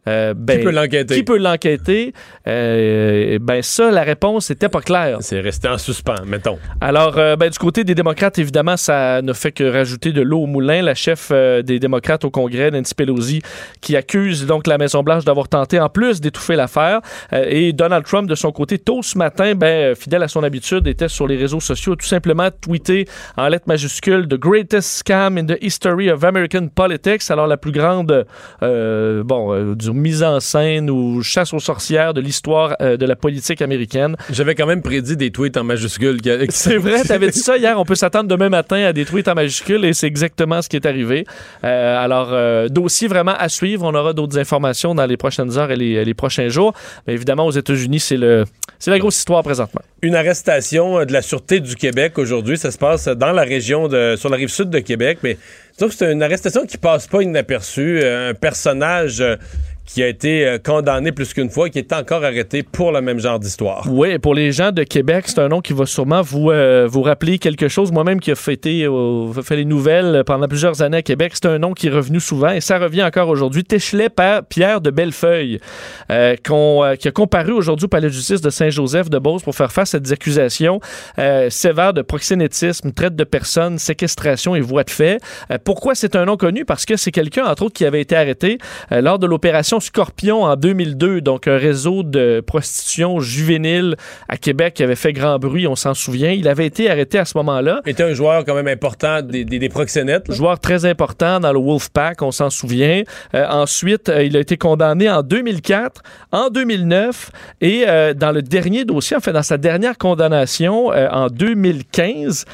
euh, 0.10 0.34
ben, 0.36 0.58
Qui 0.58 0.64
peut 0.64 0.72
l'enquêter? 0.72 1.16
Qui 1.16 1.24
peut 1.24 1.38
l'enquêter? 1.38 2.14
Euh, 2.48 3.38
ben 3.40 3.62
ça, 3.62 3.92
la 3.92 4.04
réponse 4.04 4.50
n'était 4.50 4.70
pas 4.70 4.82
claire. 4.82 5.18
C'est 5.22 5.40
resté 5.40 5.68
en 5.68 5.78
suspens, 5.78 6.26
mettons. 6.26 6.58
Alors, 6.82 7.18
euh, 7.18 7.36
ben, 7.36 7.50
du 7.50 7.58
côté 7.58 7.84
des 7.84 7.96
démocrates, 7.96 8.40
évidemment, 8.40 8.78
ça 8.78 9.22
ne 9.22 9.34
fait 9.34 9.52
que 9.52 9.64
rajouter 9.64 10.12
de 10.12 10.22
l'eau 10.22 10.40
au 10.40 10.46
moulin. 10.48 10.82
La 10.82 10.96
chef 10.96 11.32
des 11.32 11.80
démocrates 11.80 12.26
au 12.26 12.32
Congrès, 12.32 12.72
Nancy 12.72 12.96
Pelosi, 12.96 13.42
qui 13.82 13.96
accuse 13.96 14.46
donc 14.46 14.68
la 14.68 14.78
Maison-Blanche 14.78 15.26
d'avoir 15.26 15.48
tenté 15.48 15.80
en 15.80 15.90
plus 15.90 16.22
d'étouffer 16.22 16.56
l'affaire. 16.56 17.02
Et 17.32 17.74
Donald 17.74 18.06
Trump, 18.06 18.28
de 18.28 18.36
son 18.36 18.52
côté, 18.52 18.80
tôt 18.80 19.02
ce 19.04 19.18
matin, 19.18 19.54
ben, 19.56 19.96
fidèle 19.96 20.24
à 20.24 20.28
son 20.28 20.44
habitude, 20.44 20.88
était 20.88 21.08
sur 21.08 21.28
les 21.28 21.38
réseaux 21.38 21.60
sociaux, 21.60 21.96
tout 21.96 22.08
simplement 22.08 22.50
tweeté 22.62 23.06
en 23.38 23.48
lettres 23.48 23.68
majuscules 23.68 24.28
The 24.28 24.40
greatest 24.40 25.04
scam 25.04 25.38
in 25.38 25.46
the 25.46 25.58
history 25.62 26.10
of 26.10 26.24
American 26.24 26.68
politics. 26.68 27.30
Alors, 27.30 27.48
la 27.48 27.58
plus 27.58 27.72
grande, 27.72 28.26
bon, 28.62 29.74
du 29.76 29.92
mise 30.00 30.24
en 30.24 30.40
scène 30.40 30.90
ou 30.90 31.22
chasse 31.22 31.54
aux 31.54 31.60
sorcières 31.60 32.14
de 32.14 32.22
l'histoire 32.22 32.76
euh, 32.82 32.98
de 32.98 33.06
la 33.06 33.16
politique 33.16 33.62
américaine. 33.62 34.16
J'avais 34.32 34.56
quand 34.56 34.66
même 34.66 34.82
prédit 34.82 35.16
des 35.16 35.32
tweets 35.32 35.58
en 35.58 35.64
majuscules. 35.64 36.20
C'est 36.50 36.78
vrai, 36.78 37.04
t'avais 37.04 37.30
dit 37.30 37.40
ça 37.40 37.58
hier. 37.58 37.80
On 37.80 37.86
peut 37.86 37.96
s'attendre 37.96 38.30
demain 38.30 38.50
matin 38.50 38.84
à 38.86 38.94
des 38.94 39.06
tweets 39.06 39.28
en 39.28 39.36
majuscules 39.36 39.86
et 39.86 39.94
c'est 39.94 40.08
exactement 40.08 40.62
ce 40.62 40.70
qui 40.70 40.76
est 40.76 40.86
arrivé. 40.86 41.26
Euh, 41.64 42.04
alors, 42.04 42.30
euh, 42.32 42.68
dossier 42.68 43.08
vraiment 43.08 43.36
à 43.38 43.50
suivre. 43.50 43.86
On 43.86 43.94
aura 43.94 44.14
d'autres 44.14 44.38
informations 44.38 44.96
dans 44.96 45.06
les 45.06 45.18
prochaines 45.18 45.58
heures 45.58 45.72
et 45.72 45.76
les, 45.76 46.04
les 46.06 46.14
prochains 46.14 46.50
jours. 46.50 46.74
Mais 47.08 47.14
évidemment, 47.14 47.46
aux 47.46 47.52
États-Unis, 47.52 48.00
c'est 48.00 48.18
le, 48.18 48.46
c'est 48.80 48.92
la 48.92 49.00
grosse 49.00 49.18
histoire 49.18 49.44
présentement. 49.44 49.82
Une 50.02 50.16
arrestation 50.16 51.06
de 51.06 51.12
la 51.12 51.22
Sûreté 51.22 51.60
du 51.60 51.76
Québec 51.76 52.18
aujourd'hui. 52.18 52.58
Ça 52.58 52.72
se 52.72 52.78
passe 52.78 53.08
dans 53.08 53.32
la 53.32 53.44
région 53.44 53.88
de, 53.88 54.16
sur 54.18 54.30
la 54.30 54.38
rive 54.38 54.50
sud 54.50 54.70
de 54.70 54.80
Québec. 54.80 55.20
Mais 55.24 55.38
c'est 55.78 56.12
une 56.12 56.24
arrestation 56.24 56.66
qui 56.66 56.78
passe 56.78 57.08
pas 57.08 57.22
inaperçue. 57.22 58.04
Un 58.04 58.34
personnage 58.34 59.24
qui 59.94 60.04
a 60.04 60.08
été 60.08 60.46
euh, 60.46 60.58
condamné 60.60 61.12
plus 61.12 61.34
qu'une 61.34 61.50
fois, 61.50 61.70
qui 61.70 61.80
est 61.80 61.92
encore 61.94 62.24
arrêté 62.24 62.64
pour 62.64 62.92
le 62.92 63.02
même 63.02 63.20
genre 63.20 63.40
d'histoire. 63.40 63.86
Oui, 63.90 64.20
pour 64.20 64.36
les 64.36 64.52
gens 64.52 64.72
de 64.72 64.84
Québec, 64.84 65.26
c'est 65.28 65.40
un 65.40 65.48
nom 65.48 65.62
qui 65.62 65.74
va 65.74 65.86
sûrement 65.86 66.22
vous, 66.22 66.52
euh, 66.52 66.88
vous 66.90 67.02
rappeler 67.02 67.40
quelque 67.40 67.68
chose. 67.68 67.92
Moi-même 67.92 68.20
qui 68.20 68.32
a 68.32 68.36
fêté, 68.36 68.84
euh, 68.84 69.34
fait 69.42 69.56
les 69.56 69.66
nouvelles 69.66 70.24
pendant 70.26 70.48
plusieurs 70.48 70.82
années 70.82 70.98
à 70.98 71.02
Québec, 71.02 71.34
c'est 71.34 71.48
un 71.48 71.58
nom 71.58 71.74
qui 71.74 71.88
est 71.88 71.92
revenu 71.92 72.20
souvent 72.20 72.52
et 72.52 72.62
ça 72.62 72.78
revient 72.78 73.04
encore 73.04 73.30
aujourd'hui. 73.30 73.64
Téchelet 73.64 74.10
Pierre 74.50 74.82
de 74.82 74.92
Bellefeuille, 74.92 75.60
euh, 76.12 76.36
euh, 76.50 76.96
qui 76.96 77.08
a 77.08 77.12
comparu 77.12 77.52
aujourd'hui 77.52 77.86
au 77.86 77.90
palais 77.90 78.08
de 78.08 78.14
justice 78.14 78.42
de 78.42 78.50
Saint-Joseph 78.50 79.10
de 79.10 79.20
Beauce 79.20 79.44
pour 79.44 79.56
faire 79.56 79.72
face 79.72 79.96
à 79.96 80.00
des 80.00 80.12
accusations 80.12 80.80
euh, 81.18 81.50
sévères 81.50 81.94
de 81.94 82.02
proxénétisme, 82.02 82.92
traite 82.92 83.16
de 83.16 83.24
personnes, 83.24 83.78
séquestration 83.78 84.56
et 84.56 84.62
voie 84.62 84.84
de 84.84 84.90
fait. 84.90 85.20
Pourquoi 85.64 85.96
c'est 85.96 86.16
un 86.16 86.26
nom 86.26 86.38
connu? 86.38 86.66
Parce 86.66 86.86
que 86.86 86.96
c'est 86.96 87.12
quelqu'un, 87.12 87.46
entre 87.46 87.64
autres, 87.64 87.74
qui 87.74 87.86
avait 87.86 88.02
été 88.02 88.16
arrêté 88.16 88.58
lors 88.92 89.20
de 89.20 89.26
l'opération 89.26 89.79
Scorpion 89.80 90.44
en 90.44 90.56
2002, 90.56 91.22
donc 91.22 91.48
un 91.48 91.58
réseau 91.58 92.04
de 92.04 92.42
prostitution 92.46 93.20
juvénile 93.20 93.96
à 94.28 94.38
Québec 94.38 94.74
qui 94.76 94.84
avait 94.84 94.96
fait 94.96 95.14
grand 95.14 95.40
bruit, 95.40 95.68
on 95.68 95.76
s'en 95.76 95.94
souvient. 95.94 96.32
Il 96.32 96.48
avait 96.48 96.66
été 96.66 96.90
arrêté 96.90 97.18
à 97.18 97.26
ce 97.26 97.38
moment-là. 97.38 97.82
Il 97.86 97.92
était 97.92 98.04
un 98.04 98.14
joueur 98.14 98.46
quand 98.46 98.56
même 98.56 98.68
important 98.68 99.22
des, 99.22 99.46
des, 99.46 99.60
des 99.60 99.70
proxénètes. 99.70 100.28
là. 100.28 100.36
Joueur 100.36 100.60
très 100.60 100.86
important 100.86 101.40
dans 101.40 101.54
le 101.54 101.60
Wolfpack, 101.60 102.22
on 102.22 102.32
s'en 102.32 102.50
souvient. 102.50 103.04
Euh, 103.34 103.46
ensuite, 103.48 104.10
euh, 104.10 104.24
il 104.24 104.36
a 104.38 104.40
été 104.40 104.58
condamné 104.58 105.10
en 105.10 105.22
2004, 105.24 106.02
en 106.32 106.50
2009 106.50 107.32
et 107.62 107.86
euh, 107.88 108.14
dans 108.14 108.32
le 108.32 108.42
dernier 108.42 108.86
dossier, 108.86 109.18
en 109.18 109.20
fait, 109.20 109.34
dans 109.34 109.44
sa 109.44 109.58
dernière 109.58 109.98
condamnation 109.98 110.88
en 110.90 111.28
2015, 111.28 112.46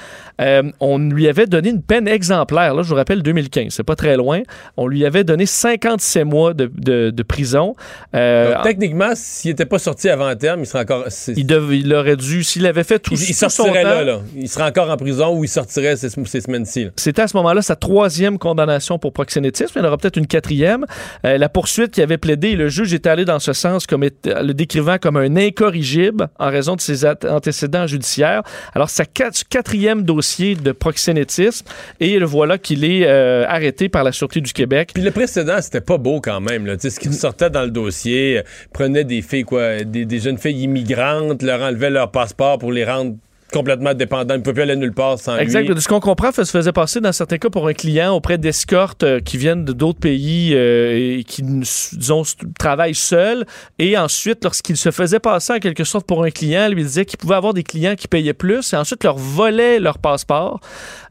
euh, 0.42 0.64
on 0.80 0.98
lui 1.00 1.28
avait 1.28 1.46
donné 1.48 1.70
une 1.70 1.82
peine 1.82 2.08
exemplaire. 2.08 2.74
Là, 2.74 2.84
je 2.84 2.90
vous 2.90 2.96
rappelle 2.96 3.22
2015, 3.24 3.72
c'est 3.74 3.84
pas 3.84 3.96
très 3.96 4.18
loin. 4.18 4.42
On 4.78 4.88
lui 4.88 5.06
avait 5.06 5.24
donné 5.24 5.46
57 5.46 6.26
mois 6.26 6.54
de, 6.54 6.70
de- 6.76 7.10
de 7.10 7.24
prison. 7.24 7.76
Euh, 8.16 8.54
Donc, 8.54 8.64
techniquement, 8.64 9.12
s'il 9.16 9.52
n'était 9.52 9.66
pas 9.66 9.80
sorti 9.80 10.10
avant 10.10 10.36
terme, 10.36 10.62
il 10.62 10.66
serait 10.66 10.82
encore. 10.84 11.06
il, 11.36 11.46
dev- 11.46 11.74
il 11.74 11.94
aurait 11.94 12.16
dû, 12.18 12.44
s'il 12.44 12.66
avait 12.66 12.84
fait 12.84 13.00
tout, 13.00 13.14
il, 13.14 13.22
il 13.22 13.28
tout 13.28 13.34
son 13.34 13.50
sortirait 13.50 13.84
temps, 13.84 13.90
là, 13.90 14.04
là. 14.04 14.20
Il 14.36 14.50
serait 14.50 14.64
encore 14.66 14.90
en 14.90 14.98
prison 14.98 15.38
ou 15.38 15.44
il 15.44 15.48
sortirait 15.48 15.96
ces, 15.96 16.10
ces 16.10 16.42
semaines-ci. 16.42 16.88
C'était 16.98 17.22
à 17.22 17.28
ce 17.28 17.38
moment-là 17.38 17.62
sa 17.62 17.76
troisième 17.76 18.38
condamnation 18.38 19.00
pour 19.00 19.14
proxénétisme. 19.14 19.72
Il 19.76 19.80
y 19.80 19.86
en 19.86 19.88
aura 19.88 19.98
peut-être 19.98 20.18
une 20.18 20.28
quatrième. 20.28 20.86
Euh, 21.26 21.38
la 21.38 21.48
poursuite 21.50 21.92
qui 21.92 22.02
avait 22.02 22.18
plaidé, 22.18 22.56
le 22.56 22.68
juge 22.68 22.94
était 22.94 23.10
allé 23.10 23.24
dans 23.26 23.40
ce 23.40 23.54
sens, 23.54 23.88
comme 23.88 24.04
le 24.26 24.54
décrivant 24.54 24.98
comme 24.98 25.18
un 25.18 25.36
incorrigible 25.38 26.28
en 26.40 26.50
raison 26.50 26.76
de 26.76 26.82
ses 26.82 27.06
antécédents 27.06 27.88
judiciaires. 27.88 28.42
Alors, 28.74 28.90
sa 28.90 29.04
quat- 29.06 29.44
quatrième 29.50 30.04
dossier 30.04 30.25
de 30.64 30.72
proxénétisme, 30.72 31.66
et 32.00 32.20
le 32.20 32.26
voilà 32.26 32.58
qu'il 32.58 32.84
est 32.84 33.06
euh, 33.06 33.46
arrêté 33.48 33.90
par 33.90 34.04
la 34.04 34.12
Sûreté 34.12 34.42
du 34.42 34.54
Québec. 34.54 34.92
Puis 34.94 35.04
le 35.04 35.12
précédent, 35.12 35.58
c'était 35.62 35.82
pas 35.82 35.98
beau 35.98 36.22
quand 36.22 36.42
même. 36.42 36.76
Ce 36.80 37.00
qui 37.00 37.12
sortait 37.14 37.50
dans 37.50 37.64
le 37.64 37.72
dossier, 37.72 38.40
euh, 38.40 38.44
prenait 38.74 39.04
des 39.04 39.22
filles, 39.22 39.44
quoi, 39.44 39.84
des 39.84 40.20
jeunes 40.20 40.38
filles 40.38 40.64
immigrantes, 40.64 41.42
leur 41.42 41.62
enlevait 41.62 41.90
leur 41.90 42.12
passeport 42.12 42.58
pour 42.58 42.72
les 42.72 42.86
rendre 42.86 43.16
complètement 43.56 43.94
dépendants. 43.94 44.34
Ils 44.36 44.40
ne 44.40 44.44
pouvaient 44.44 44.54
plus 44.54 44.62
aller 44.64 44.76
nulle 44.76 44.94
part 44.94 45.18
sans 45.18 45.38
Exact. 45.38 45.68
lui. 45.68 45.76
De 45.76 45.80
ce 45.80 45.88
qu'on 45.88 46.00
comprend, 46.00 46.32
ça 46.32 46.44
se 46.44 46.52
faisait 46.52 46.74
passer 46.74 47.00
dans 47.00 47.12
certains 47.12 47.38
cas 47.38 47.50
pour 47.50 47.68
un 47.68 47.74
client 47.74 48.14
auprès 48.14 48.38
d'escortes 48.38 49.04
euh, 49.04 49.20
qui 49.22 49.38
viennent 49.38 49.64
de 49.64 49.74
d'autres 49.74 50.00
pays 50.00 50.54
euh, 50.54 51.18
et 51.20 51.24
qui, 51.24 51.42
disons, 51.42 52.24
travaillent 52.60 52.96
seuls. 52.96 53.46
Et 53.80 53.98
ensuite, 53.98 54.44
lorsqu'il 54.44 54.78
se 54.78 54.92
faisait 54.92 55.20
passer 55.20 55.54
en 55.54 55.60
quelque 55.60 55.84
sorte 55.84 56.06
pour 56.06 56.24
un 56.24 56.32
client, 56.32 56.68
lui 56.68 56.84
disait 56.84 57.06
qu'il 57.06 57.18
pouvait 57.18 57.36
avoir 57.36 57.54
des 57.54 57.64
clients 57.64 57.96
qui 57.96 58.08
payaient 58.08 58.34
plus 58.34 58.74
et 58.74 58.76
ensuite 58.76 59.04
leur 59.04 59.18
volait 59.18 59.80
leur 59.80 60.00
passeport 60.00 60.60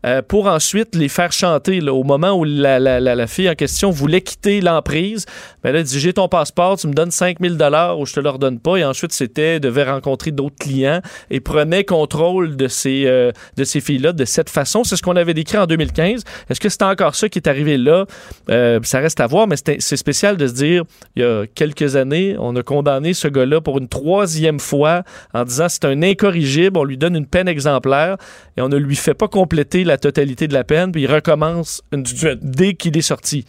euh, 0.05 0.23
pour 0.23 0.47
ensuite 0.47 0.95
les 0.95 1.09
faire 1.09 1.33
chanter. 1.33 1.81
au 1.89 2.03
moment 2.05 2.33
où 2.33 2.45
la, 2.45 2.79
la- 2.79 3.01
la- 3.01 3.27
fille 3.27 3.49
en 3.49 3.55
question 3.55 3.91
voulait 3.91 4.21
quitter 4.21 4.61
l'emprise, 4.61 5.25
ben 5.63 5.73
là, 5.73 5.79
elle 5.81 5.85
dit 5.85 5.99
J'ai 6.01 6.13
ton 6.13 6.29
passeport, 6.29 6.79
tu 6.79 6.87
me 6.89 6.93
donnes 6.95 7.11
5000 7.11 7.57
dollars 7.57 7.99
ou 7.99 8.07
je 8.07 8.13
te 8.15 8.21
le 8.21 8.29
redonne 8.31 8.59
pas. 8.61 8.77
Et 8.77 8.85
ensuite, 8.85 9.13
c'était 9.13 9.61
devait 9.61 9.85
rencontrer 9.85 10.31
d'autres 10.31 10.57
clients 10.59 11.01
et 11.31 11.41
prenait 11.41 11.85
contrôle 11.85 12.15
rôle 12.15 12.57
de 12.57 12.69
ces, 12.69 13.05
euh, 13.07 13.33
ces 13.65 13.81
filles-là 13.81 14.13
de 14.13 14.25
cette 14.25 14.49
façon. 14.49 14.85
C'est 14.85 14.97
ce 14.97 15.03
qu'on 15.03 15.17
avait 15.17 15.35
décrit 15.35 15.59
en 15.59 15.67
2015. 15.67 16.23
Est-ce 16.49 16.61
que 16.61 16.69
c'est 16.69 16.83
encore 16.83 17.15
ça 17.17 17.29
qui 17.29 17.39
est 17.41 17.49
arrivé 17.49 17.77
là? 17.77 18.07
Euh, 18.51 18.79
ça 18.85 19.01
reste 19.01 19.21
à 19.21 19.27
voir, 19.27 19.47
mais 19.49 19.57
c'est 19.57 19.97
spécial 19.97 20.37
de 20.37 20.47
se 20.47 20.53
dire, 20.53 20.85
il 21.17 21.23
y 21.23 21.25
a 21.25 21.45
quelques 21.55 21.97
années, 21.97 22.37
on 22.39 22.55
a 22.57 22.63
condamné 22.63 23.15
ce 23.15 23.27
gars-là 23.29 23.61
pour 23.61 23.79
une 23.79 23.89
troisième 23.89 24.61
fois 24.61 25.03
en 25.33 25.45
disant 25.45 25.67
c'est 25.69 25.85
un 25.85 26.03
incorrigible, 26.03 26.79
on 26.79 26.85
lui 26.85 26.97
donne 26.97 27.17
une 27.17 27.27
peine 27.27 27.49
exemplaire 27.49 28.17
et 28.57 28.61
on 28.61 28.69
ne 28.69 28.77
lui 28.77 28.97
fait 28.97 29.15
pas 29.15 29.29
compléter 29.29 29.83
la 29.85 29.94
totalité 29.99 30.49
de 30.49 30.55
la 30.55 30.65
peine, 30.65 30.93
puis 30.93 31.03
il 31.03 31.13
recommence 31.13 31.83
une, 31.93 32.05
dès 32.43 32.75
qu'il 32.75 32.97
est 32.97 33.03
sorti. 33.03 33.45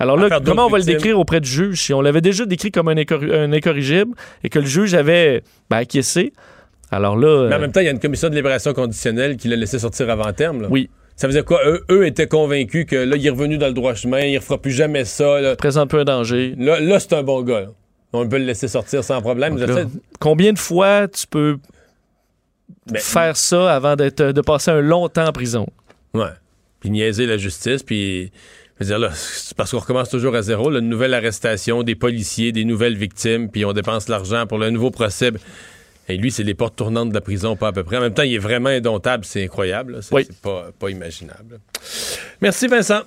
Alors 0.00 0.16
là, 0.16 0.28
faire 0.28 0.40
d'autres 0.40 0.50
comment 0.52 0.66
on 0.66 0.70
va 0.70 0.78
le 0.78 0.84
décrire 0.84 1.18
auprès 1.18 1.40
du 1.40 1.48
juge? 1.50 1.82
Si 1.82 1.92
on 1.92 2.00
l'avait 2.00 2.20
déjà 2.20 2.46
décrit 2.46 2.70
comme 2.70 2.88
un, 2.88 2.94
incor- 2.94 3.34
un 3.34 3.52
incorrigible 3.52 4.14
et 4.44 4.48
que 4.48 4.60
le 4.60 4.66
juge 4.66 4.94
avait 4.94 5.42
ben, 5.70 5.78
acquiescé? 5.78 6.32
Alors 6.90 7.16
là, 7.16 7.48
Mais 7.48 7.54
en 7.54 7.58
euh, 7.58 7.60
même 7.62 7.72
temps, 7.72 7.80
il 7.80 7.86
y 7.86 7.88
a 7.88 7.90
une 7.92 7.98
commission 7.98 8.28
de 8.28 8.34
libération 8.34 8.72
conditionnelle 8.72 9.36
qui 9.36 9.48
l'a 9.48 9.56
laissé 9.56 9.78
sortir 9.78 10.08
avant 10.08 10.32
terme. 10.32 10.62
là. 10.62 10.68
Oui. 10.70 10.88
Ça 11.16 11.26
faisait 11.26 11.42
quoi? 11.42 11.60
Eux, 11.66 11.84
eux 11.90 12.06
étaient 12.06 12.28
convaincus 12.28 12.86
que 12.86 12.94
là, 12.94 13.16
il 13.16 13.26
est 13.26 13.30
revenu 13.30 13.58
dans 13.58 13.66
le 13.66 13.72
droit 13.72 13.92
chemin, 13.94 14.20
il 14.20 14.34
ne 14.34 14.38
refera 14.38 14.56
plus 14.56 14.70
jamais 14.70 15.04
ça. 15.04 15.40
Là, 15.40 15.56
présente 15.56 15.90
peu 15.90 15.98
un 15.98 16.04
danger. 16.04 16.54
là, 16.56 16.78
là, 16.78 17.00
c'est 17.00 17.12
un 17.14 17.24
bon 17.24 17.42
gars. 17.42 17.62
là. 17.62 17.66
On 18.12 18.26
peut 18.26 18.38
le 18.38 18.44
laisser 18.44 18.68
sortir 18.68 19.02
sans 19.02 19.20
problème. 19.20 19.58
Là, 19.58 19.84
combien 20.20 20.52
de 20.52 20.58
fois 20.58 21.08
tu 21.08 21.26
peux 21.26 21.58
faire 22.94 23.36
ça 23.36 23.74
avant 23.74 23.96
de 23.96 24.40
passer 24.42 24.70
un 24.70 24.80
long 24.80 25.08
temps 25.08 25.26
en 25.26 25.32
prison? 25.32 25.66
Ouais. 26.18 26.30
Puis 26.80 26.90
niaiser 26.90 27.26
la 27.26 27.36
justice, 27.36 27.82
puis. 27.82 28.30
Je 28.80 28.84
veux 28.84 28.90
dire, 28.90 28.98
là, 29.00 29.10
c'est 29.12 29.56
parce 29.56 29.72
qu'on 29.72 29.80
recommence 29.80 30.08
toujours 30.08 30.36
à 30.36 30.42
zéro. 30.42 30.70
là, 30.70 30.78
une 30.78 30.88
nouvelle 30.88 31.12
arrestation, 31.12 31.82
des 31.82 31.96
policiers, 31.96 32.52
des 32.52 32.64
nouvelles 32.64 32.96
victimes, 32.96 33.50
puis 33.50 33.64
on 33.64 33.72
dépense 33.72 34.08
l'argent 34.08 34.46
pour 34.46 34.58
le 34.58 34.70
nouveau 34.70 34.92
procès. 34.92 35.32
Et 36.08 36.16
lui, 36.16 36.30
c'est 36.30 36.44
les 36.44 36.54
portes 36.54 36.76
tournantes 36.76 37.08
de 37.08 37.14
la 37.14 37.20
prison, 37.20 37.56
pas 37.56 37.68
à 37.68 37.72
peu 37.72 37.82
près. 37.82 37.96
En 37.96 38.00
même 38.02 38.14
temps, 38.14 38.22
il 38.22 38.34
est 38.34 38.38
vraiment 38.38 38.68
indomptable. 38.68 39.24
C'est 39.24 39.42
incroyable. 39.42 39.98
C'est 40.00 40.14
Oui. 40.14 40.24
c'est 40.28 40.40
pas, 40.40 40.70
pas 40.78 40.90
imaginable. 40.90 41.58
Merci, 42.40 42.68
Vincent. 42.68 43.00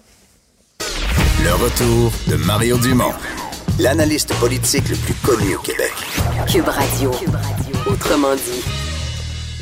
Le 0.79 1.53
retour 1.53 2.11
de 2.27 2.35
Mario 2.45 2.77
Dumont, 2.77 3.13
l'analyste 3.79 4.33
politique 4.41 4.89
le 4.89 4.95
plus 4.97 5.13
connu 5.25 5.55
au 5.55 5.59
Québec. 5.59 5.93
Cube 6.51 6.67
Radio. 6.67 7.11
Autrement 7.89 8.35
dit. 8.35 8.61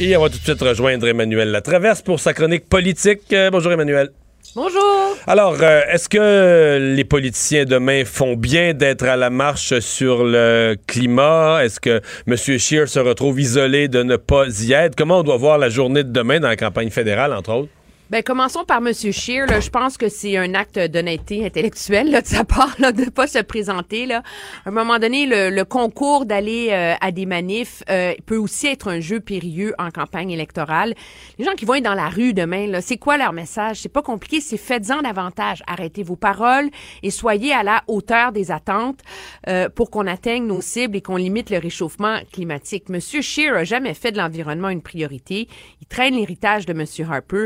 Et 0.02 0.16
on 0.16 0.22
va 0.22 0.30
tout 0.30 0.38
de 0.38 0.44
suite 0.44 0.62
rejoindre 0.62 1.10
Emmanuel 1.10 1.52
Latraverse 1.52 2.02
pour 2.02 2.22
sa 2.22 2.34
chronique 2.34 2.70
politique. 2.70 3.34
Euh, 3.34 3.50
bonjour, 3.52 3.74
Emmanuel. 3.74 4.12
Bonjour. 4.56 5.18
Alors, 5.28 5.58
euh, 5.62 5.82
est-ce 5.92 6.08
que 6.08 6.96
les 6.96 7.04
politiciens 7.04 7.66
demain 7.66 8.06
font 8.06 8.38
bien 8.38 8.74
d'être 8.74 9.04
à 9.04 9.18
la 9.18 9.30
marche 9.30 9.78
sur 9.80 10.24
le 10.24 10.78
climat? 10.88 11.66
Est-ce 11.66 11.82
que 11.82 12.02
M. 12.26 12.38
Scheer 12.38 12.88
se 12.88 13.00
retrouve 13.00 13.42
isolé 13.42 13.90
de 13.90 14.02
ne 14.02 14.16
pas 14.16 14.48
y 14.64 14.72
être? 14.72 14.96
Comment 14.96 15.20
on 15.20 15.24
doit 15.24 15.36
voir 15.36 15.58
la 15.58 15.68
journée 15.68 16.06
de 16.06 16.12
demain 16.12 16.40
dans 16.40 16.48
la 16.48 16.56
campagne 16.56 16.92
fédérale, 16.92 17.34
entre 17.34 17.52
autres? 17.52 17.70
Ben, 18.10 18.24
commençons 18.24 18.64
par 18.64 18.80
M. 18.80 18.92
Scheer. 18.92 19.46
Là. 19.46 19.60
Je 19.60 19.70
pense 19.70 19.96
que 19.96 20.10
c'est 20.10 20.36
un 20.36 20.56
acte 20.56 20.80
d'honnêteté 20.80 21.46
intellectuelle 21.46 22.10
là, 22.10 22.22
de 22.22 22.26
sa 22.26 22.44
part 22.44 22.74
là, 22.80 22.92
de 22.92 23.06
ne 23.06 23.10
pas 23.12 23.28
se 23.28 23.38
présenter. 23.38 24.08
Là. 24.08 24.24
À 24.66 24.70
un 24.70 24.72
moment 24.72 24.98
donné, 24.98 25.28
le, 25.28 25.52
le 25.52 25.64
concours 25.64 26.26
d'aller 26.26 26.70
euh, 26.72 26.96
à 27.02 27.12
des 27.12 27.28
manifs 27.28 27.84
euh, 27.88 28.16
peut 28.26 28.38
aussi 28.38 28.66
être 28.66 28.88
un 28.88 29.00
jeu 29.00 29.20
périlleux 29.20 29.76
en 29.78 29.92
campagne 29.92 30.32
électorale. 30.32 30.96
Les 31.38 31.46
gens 31.46 31.54
qui 31.54 31.66
vont 31.66 31.76
être 31.76 31.84
dans 31.84 31.94
la 31.94 32.10
rue 32.10 32.34
demain, 32.34 32.82
c'est 32.82 32.98
quoi 32.98 33.18
leur 33.18 33.32
message? 33.32 33.82
C'est 33.82 33.94
pas 33.94 34.02
compliqué, 34.02 34.42
c'est 34.42 34.58
faites-en 34.58 35.04
davantage. 35.04 35.62
Arrêtez 35.68 36.02
vos 36.02 36.16
paroles 36.16 36.72
et 37.04 37.12
soyez 37.12 37.54
à 37.54 37.62
la 37.62 37.84
hauteur 37.88 38.32
des 38.32 38.50
attentes 38.50 39.02
euh, 39.48 39.70
pour 39.70 39.92
qu'on 39.92 40.08
atteigne 40.08 40.48
nos 40.48 40.62
cibles 40.62 40.98
et 40.98 41.02
qu'on 41.02 41.18
limite 41.18 41.52
le 41.52 41.60
réchauffement 41.60 42.18
climatique. 42.34 42.86
M. 42.90 43.00
Scheer 43.00 43.54
a 43.56 43.66
jamais 43.66 43.94
fait 43.94 44.12
de 44.12 44.18
l'environnement 44.18 44.70
une 44.70 44.82
priorité. 44.82 45.48
Il 45.80 45.86
traîne 45.86 46.16
l'héritage 46.16 46.66
de 46.66 46.74
M. 46.74 46.86
Harper. 47.08 47.46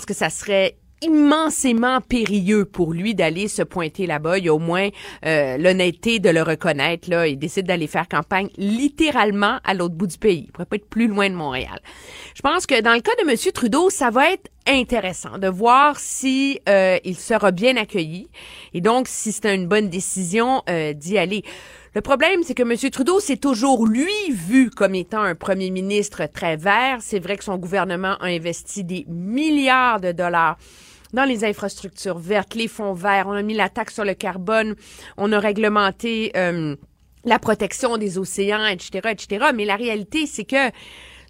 Que 0.00 0.14
ça 0.14 0.30
serait 0.30 0.76
immensément 1.02 2.00
périlleux 2.00 2.64
pour 2.64 2.92
lui 2.92 3.14
d'aller 3.14 3.48
se 3.48 3.62
pointer 3.62 4.06
là-bas. 4.06 4.38
Il 4.38 4.48
a 4.48 4.54
au 4.54 4.58
moins 4.58 4.88
euh, 5.26 5.58
l'honnêteté 5.58 6.20
de 6.20 6.30
le 6.30 6.42
reconnaître. 6.42 7.10
Là. 7.10 7.26
Il 7.26 7.38
décide 7.38 7.66
d'aller 7.66 7.86
faire 7.86 8.08
campagne 8.08 8.48
littéralement 8.56 9.58
à 9.64 9.74
l'autre 9.74 9.94
bout 9.94 10.06
du 10.06 10.18
pays. 10.18 10.44
Il 10.46 10.52
pourrait 10.52 10.66
pas 10.66 10.76
être 10.76 10.88
plus 10.88 11.08
loin 11.08 11.28
de 11.28 11.34
Montréal. 11.34 11.80
Je 12.34 12.42
pense 12.42 12.66
que 12.66 12.80
dans 12.80 12.94
le 12.94 13.00
cas 13.00 13.12
de 13.22 13.28
M. 13.28 13.36
Trudeau, 13.52 13.90
ça 13.90 14.10
va 14.10 14.32
être 14.32 14.48
intéressant 14.66 15.38
de 15.38 15.48
voir 15.48 15.98
si 15.98 16.60
euh, 16.68 16.98
il 17.04 17.16
sera 17.16 17.50
bien 17.50 17.76
accueilli 17.76 18.30
et 18.74 18.80
donc 18.80 19.08
si 19.08 19.32
c'est 19.32 19.52
une 19.52 19.66
bonne 19.66 19.88
décision 19.88 20.62
euh, 20.70 20.92
d'y 20.92 21.18
aller. 21.18 21.42
Le 21.94 22.00
problème, 22.00 22.42
c'est 22.42 22.54
que 22.54 22.62
M. 22.62 22.90
Trudeau 22.90 23.20
s'est 23.20 23.36
toujours, 23.36 23.86
lui, 23.86 24.10
vu 24.30 24.70
comme 24.70 24.94
étant 24.94 25.20
un 25.20 25.34
premier 25.34 25.68
ministre 25.68 26.24
très 26.24 26.56
vert. 26.56 26.98
C'est 27.00 27.18
vrai 27.18 27.36
que 27.36 27.44
son 27.44 27.58
gouvernement 27.58 28.16
a 28.20 28.28
investi 28.28 28.82
des 28.82 29.04
milliards 29.08 30.00
de 30.00 30.12
dollars 30.12 30.56
dans 31.12 31.24
les 31.24 31.44
infrastructures 31.44 32.18
vertes, 32.18 32.54
les 32.54 32.68
fonds 32.68 32.94
verts. 32.94 33.26
On 33.28 33.32
a 33.32 33.42
mis 33.42 33.52
la 33.52 33.68
taxe 33.68 33.92
sur 33.92 34.06
le 34.06 34.14
carbone. 34.14 34.74
On 35.18 35.32
a 35.32 35.38
réglementé 35.38 36.32
euh, 36.34 36.76
la 37.26 37.38
protection 37.38 37.98
des 37.98 38.16
océans, 38.16 38.64
etc., 38.64 39.10
etc. 39.10 39.46
Mais 39.54 39.66
la 39.66 39.76
réalité, 39.76 40.24
c'est 40.24 40.44
que 40.44 40.70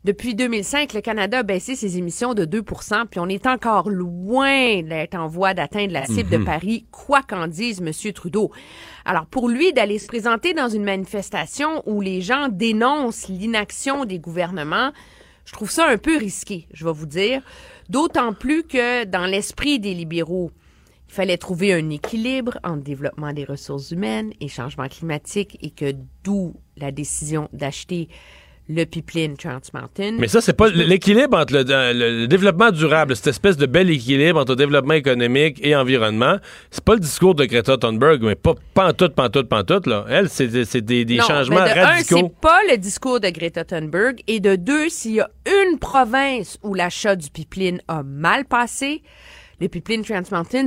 depuis 0.05 0.35
2005, 0.35 0.95
le 0.95 1.01
Canada 1.01 1.39
a 1.39 1.43
baissé 1.45 1.77
ses 1.77 1.97
émissions 1.97 2.35
de 2.35 2.45
2% 2.45 3.07
puis 3.09 3.20
on 3.20 3.29
est 3.29 3.47
encore 3.47 3.89
loin 3.89 4.83
d'être 4.83 5.15
en 5.15 5.29
voie 5.29 5.55
d'atteindre 5.55 5.93
la 5.93 6.07
cible 6.07 6.29
de 6.29 6.39
Mhm. 6.39 6.45
Paris, 6.45 6.87
quoi 6.91 7.23
qu'en 7.23 7.47
dise 7.47 7.81
M. 7.81 8.12
Trudeau. 8.12 8.51
Alors, 9.05 9.27
pour 9.27 9.49
lui, 9.49 9.73
d'aller 9.73 9.99
se 10.01 10.09
présenter 10.09 10.55
dans 10.55 10.69
une 10.69 10.85
manifestation 10.85 11.83
où 11.87 12.01
les 12.01 12.20
gens 12.20 12.49
dénoncent 12.51 13.29
l'inaction 13.29 14.05
des 14.05 14.19
gouvernements, 14.19 14.91
je 15.45 15.53
trouve 15.53 15.70
ça 15.70 15.87
un 15.89 15.99
peu 15.99 16.16
risqué, 16.16 16.66
je 16.73 16.85
vais 16.85 16.93
vous 16.93 17.07
dire. 17.07 17.43
D'autant 17.89 18.33
plus 18.33 18.65
que 18.65 19.05
dans 19.05 19.27
l'esprit 19.27 19.79
des 19.79 19.95
libéraux, 19.95 20.51
il 21.09 21.15
fallait 21.15 21.37
trouver 21.37 21.74
un 21.74 21.91
équilibre 21.91 22.59
entre 22.65 22.83
développement 22.83 23.33
des 23.33 23.45
ressources 23.45 23.91
humaines 23.91 24.33
et 24.41 24.49
changement 24.49 24.89
climatique 24.89 25.59
et 25.61 25.70
que 25.70 25.95
d'où 26.24 26.55
la 26.77 26.91
décision 26.91 27.49
d'acheter 27.53 28.09
le 28.74 28.85
pipeline 28.86 29.36
Trans 29.36 29.61
Mountain. 29.74 30.16
Mais 30.19 30.28
ça, 30.28 30.40
c'est 30.40 30.53
pas 30.53 30.69
l'équilibre 30.69 31.36
entre 31.39 31.53
le, 31.55 31.62
le- 31.62 32.20
le 32.20 32.27
développement 32.27 32.70
durable, 32.70 33.15
cette 33.16 33.28
espèce 33.28 33.57
de 33.57 33.66
bel 33.66 33.90
équilibre 33.90 34.40
entre 34.40 34.55
développement 34.55 34.94
économique 34.94 35.59
et 35.62 35.77
environnement. 35.77 36.36
C'est 36.70 36.85
pas 36.85 36.94
le 36.94 37.01
discours 37.01 37.35
de 37.35 37.44
Greta 37.44 37.77
Thunberg, 37.77 38.23
mais 38.23 38.35
pas 38.35 38.55
pantoute, 38.74 39.15
pantoute, 39.15 39.49
pantoute, 39.49 39.86
là. 39.86 40.05
Elle, 40.09 40.28
c'est 40.28 40.65
c'est 40.65 40.81
des, 40.81 41.05
des 41.05 41.16
Non, 41.16 41.24
changements 41.24 41.57
ben 41.57 41.74
de 41.74 41.78
un, 41.81 41.85
radicaux. 41.85 42.16
c'est 42.19 42.40
pas 42.40 42.59
le 42.70 42.77
discours 42.78 43.20
de 43.20 43.28
Greta 43.28 43.65
Thunberg. 43.65 44.20
Et 44.27 44.40
de 44.40 44.57
deux, 44.57 44.89
s'il 44.89 45.12
y 45.15 45.20
a 45.20 45.31
une 45.47 45.78
province 45.78 46.59
où 46.62 46.74
l'achat 46.74 47.16
du 47.16 47.31
pipeline 47.31 47.81
a 47.89 48.03
mal 48.03 48.44
passé, 48.44 49.03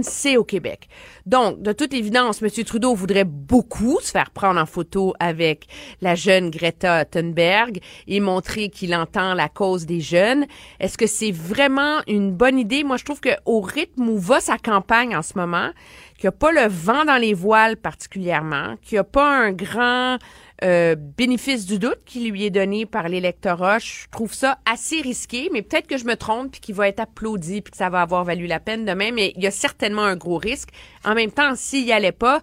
c'est 0.04 0.38
au 0.38 0.44
Québec. 0.44 0.88
Donc, 1.26 1.62
de 1.62 1.72
toute 1.72 1.94
évidence, 1.94 2.42
M. 2.42 2.50
Trudeau 2.64 2.94
voudrait 2.94 3.26
beaucoup 3.26 4.00
se 4.02 4.12
faire 4.12 4.32
prendre 4.32 4.60
en 4.60 4.66
photo 4.66 5.14
avec 5.20 5.68
la 6.02 6.16
jeune 6.16 6.50
Greta 6.50 7.06
Thunberg 7.06 7.80
et 8.08 8.20
montrer 8.20 8.70
qu'il 8.70 8.96
entend 8.96 9.34
la 9.34 9.50
cause 9.50 9.86
des 9.86 10.02
jeunes. 10.02 10.46
Est-ce 10.80 10.98
que 10.98 11.08
c'est 11.08 11.32
vraiment 11.32 12.02
une 12.08 12.32
bonne 12.32 12.60
idée? 12.60 12.84
Moi, 12.84 12.98
je 12.98 13.06
trouve 13.06 13.22
qu'au 13.22 13.62
rythme 13.62 14.10
où 14.10 14.18
va 14.18 14.40
sa 14.40 14.58
campagne 14.58 15.16
en 15.16 15.22
ce 15.22 15.38
moment, 15.38 15.72
qu'il 16.18 16.26
n'y 16.26 16.30
a 16.30 16.38
pas 16.38 16.52
le 16.52 16.68
vent 16.68 17.06
dans 17.06 17.18
les 17.18 17.34
voiles 17.34 17.78
particulièrement, 17.78 18.76
qu'il 18.82 18.96
n'y 18.96 19.00
a 19.00 19.04
pas 19.04 19.28
un 19.28 19.52
grand 19.52 20.18
euh, 20.66 20.96
bénéfice 20.98 21.66
du 21.66 21.80
doute 21.80 22.00
qui 22.06 22.30
lui 22.30 22.44
est 22.46 22.50
donné 22.50 22.86
par 22.86 23.08
l'électorat. 23.08 23.80
Je 23.80 24.08
trouve 24.12 24.34
ça 24.34 24.58
assez 24.66 25.00
risqué, 25.02 25.50
mais 25.54 25.62
peut-être 25.62 25.88
que 25.88 25.98
je 25.98 26.06
me 26.06 26.16
trompe 26.16 26.52
puis 26.52 26.60
qu'il 26.60 26.76
va 26.76 26.88
être 26.88 27.00
applaudi 27.00 27.62
puis 27.62 27.72
que 27.72 27.78
ça 27.78 27.90
va 27.90 28.02
avoir 28.02 28.24
valu 28.24 28.48
la 28.48 28.60
peine 28.60 28.84
demain, 28.84 29.12
mais 29.14 29.32
il 29.36 29.44
y 29.44 29.48
a 29.48 29.52
certainement 29.52 30.04
un 30.04 30.16
gros 30.16 30.38
risque. 30.38 30.70
En 31.04 31.14
même 31.14 31.32
temps, 31.32 31.54
s'il 31.56 31.86
y 31.86 31.92
allait 31.92 32.12
pas, 32.12 32.42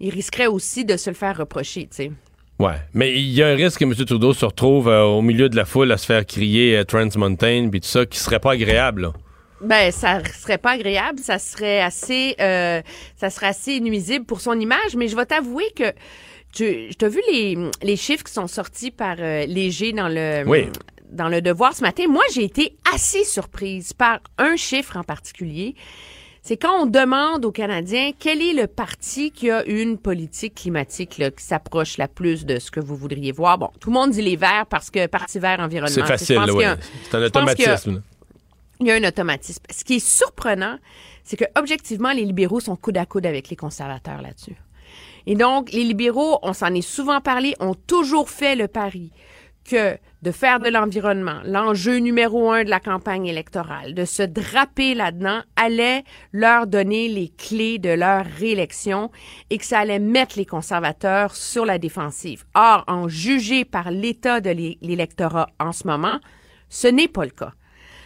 il 0.00 0.10
risquerait 0.10 0.46
aussi 0.46 0.84
de 0.84 0.96
se 0.96 1.10
le 1.10 1.16
faire 1.16 1.36
reprocher, 1.36 1.82
tu 1.82 1.96
sais. 1.96 2.12
Ouais, 2.58 2.76
mais 2.94 3.12
il 3.12 3.32
y 3.32 3.42
a 3.42 3.48
un 3.48 3.54
risque 3.54 3.80
que 3.80 3.84
M. 3.84 3.94
Trudeau 3.94 4.32
se 4.32 4.44
retrouve 4.44 4.88
euh, 4.88 5.02
au 5.02 5.20
milieu 5.20 5.48
de 5.50 5.56
la 5.56 5.66
foule 5.66 5.92
à 5.92 5.98
se 5.98 6.06
faire 6.06 6.24
crier 6.24 6.78
euh, 6.78 6.84
Trans 6.84 7.08
Mountain 7.16 7.68
puis 7.70 7.80
tout 7.80 7.88
ça, 7.88 8.06
qui 8.06 8.18
serait 8.18 8.40
pas 8.40 8.52
agréable. 8.52 9.02
là. 9.02 9.12
Ben, 9.60 9.90
ça 9.90 10.22
serait 10.24 10.58
pas 10.58 10.72
agréable, 10.72 11.18
ça 11.18 11.38
serait 11.38 11.80
assez, 11.80 12.34
euh, 12.40 12.82
ça 13.16 13.30
serait 13.30 13.46
assez 13.48 13.80
nuisible 13.80 14.24
pour 14.24 14.40
son 14.40 14.58
image. 14.58 14.96
Mais 14.96 15.08
je 15.08 15.16
vais 15.16 15.26
t'avouer 15.26 15.70
que 15.74 15.92
tu, 16.52 16.88
as 17.00 17.08
vu 17.08 17.20
les, 17.30 17.56
les 17.82 17.96
chiffres 17.96 18.24
qui 18.24 18.32
sont 18.32 18.46
sortis 18.46 18.90
par 18.90 19.16
euh, 19.18 19.44
Léger 19.46 19.92
dans 19.92 20.08
le, 20.08 20.44
Oui. 20.46 20.66
dans 21.10 21.28
le 21.28 21.42
Devoir 21.42 21.74
ce 21.74 21.82
matin? 21.82 22.04
Moi, 22.08 22.22
j'ai 22.32 22.44
été 22.44 22.76
assez 22.94 23.24
surprise 23.24 23.92
par 23.92 24.20
un 24.38 24.56
chiffre 24.56 24.96
en 24.96 25.02
particulier. 25.04 25.74
C'est 26.42 26.56
quand 26.56 26.80
on 26.80 26.86
demande 26.86 27.44
aux 27.44 27.50
Canadiens 27.50 28.12
quel 28.16 28.40
est 28.40 28.52
le 28.52 28.68
parti 28.68 29.32
qui 29.32 29.50
a 29.50 29.64
une 29.66 29.98
politique 29.98 30.54
climatique 30.54 31.18
là, 31.18 31.32
qui 31.32 31.42
s'approche 31.42 31.98
la 31.98 32.06
plus 32.06 32.46
de 32.46 32.60
ce 32.60 32.70
que 32.70 32.78
vous 32.78 32.94
voudriez 32.96 33.32
voir? 33.32 33.58
Bon, 33.58 33.70
tout 33.80 33.90
le 33.90 33.94
monde 33.94 34.12
dit 34.12 34.22
les 34.22 34.36
Verts 34.36 34.66
parce 34.70 34.88
que 34.90 35.06
Parti 35.08 35.40
vert 35.40 35.58
environnement. 35.58 35.92
C'est 35.92 36.06
facile, 36.06 36.38
un- 36.38 36.46
C'est 36.46 36.52
un 37.16 37.18
y 37.20 37.22
a- 37.22 37.26
automatisme. 37.26 38.02
il 38.78 38.86
y 38.86 38.90
a 38.92 38.94
un 38.94 39.02
automatisme. 39.04 39.62
Ce 39.70 39.82
qui 39.82 39.96
est 39.96 40.06
surprenant, 40.06 40.78
c'est 41.24 41.36
que 41.36 41.44
objectivement, 41.58 42.12
les 42.12 42.24
libéraux 42.24 42.60
sont 42.60 42.76
coude 42.76 42.96
à 42.98 43.06
coude 43.06 43.26
avec 43.26 43.48
les 43.50 43.56
conservateurs 43.56 44.22
là-dessus. 44.22 44.54
Et 45.26 45.34
donc, 45.34 45.72
les 45.72 45.84
libéraux, 45.84 46.38
on 46.42 46.52
s'en 46.52 46.72
est 46.74 46.82
souvent 46.82 47.20
parlé, 47.20 47.54
ont 47.60 47.74
toujours 47.74 48.30
fait 48.30 48.56
le 48.56 48.68
pari 48.68 49.12
que 49.68 49.98
de 50.22 50.30
faire 50.30 50.60
de 50.60 50.68
l'environnement 50.68 51.40
l'enjeu 51.44 51.98
numéro 51.98 52.50
un 52.50 52.64
de 52.64 52.70
la 52.70 52.80
campagne 52.80 53.26
électorale, 53.26 53.94
de 53.94 54.04
se 54.04 54.22
draper 54.22 54.94
là-dedans, 54.94 55.40
allait 55.56 56.04
leur 56.32 56.66
donner 56.66 57.08
les 57.08 57.28
clés 57.28 57.78
de 57.78 57.90
leur 57.90 58.24
réélection 58.24 59.10
et 59.50 59.58
que 59.58 59.64
ça 59.64 59.80
allait 59.80 59.98
mettre 59.98 60.38
les 60.38 60.46
conservateurs 60.46 61.34
sur 61.34 61.66
la 61.66 61.78
défensive. 61.78 62.44
Or, 62.54 62.84
en 62.86 63.08
jugé 63.08 63.64
par 63.64 63.90
l'état 63.90 64.40
de 64.40 64.50
l'électorat 64.50 65.48
en 65.60 65.72
ce 65.72 65.86
moment, 65.86 66.18
ce 66.68 66.88
n'est 66.88 67.08
pas 67.08 67.24
le 67.24 67.30
cas. 67.30 67.52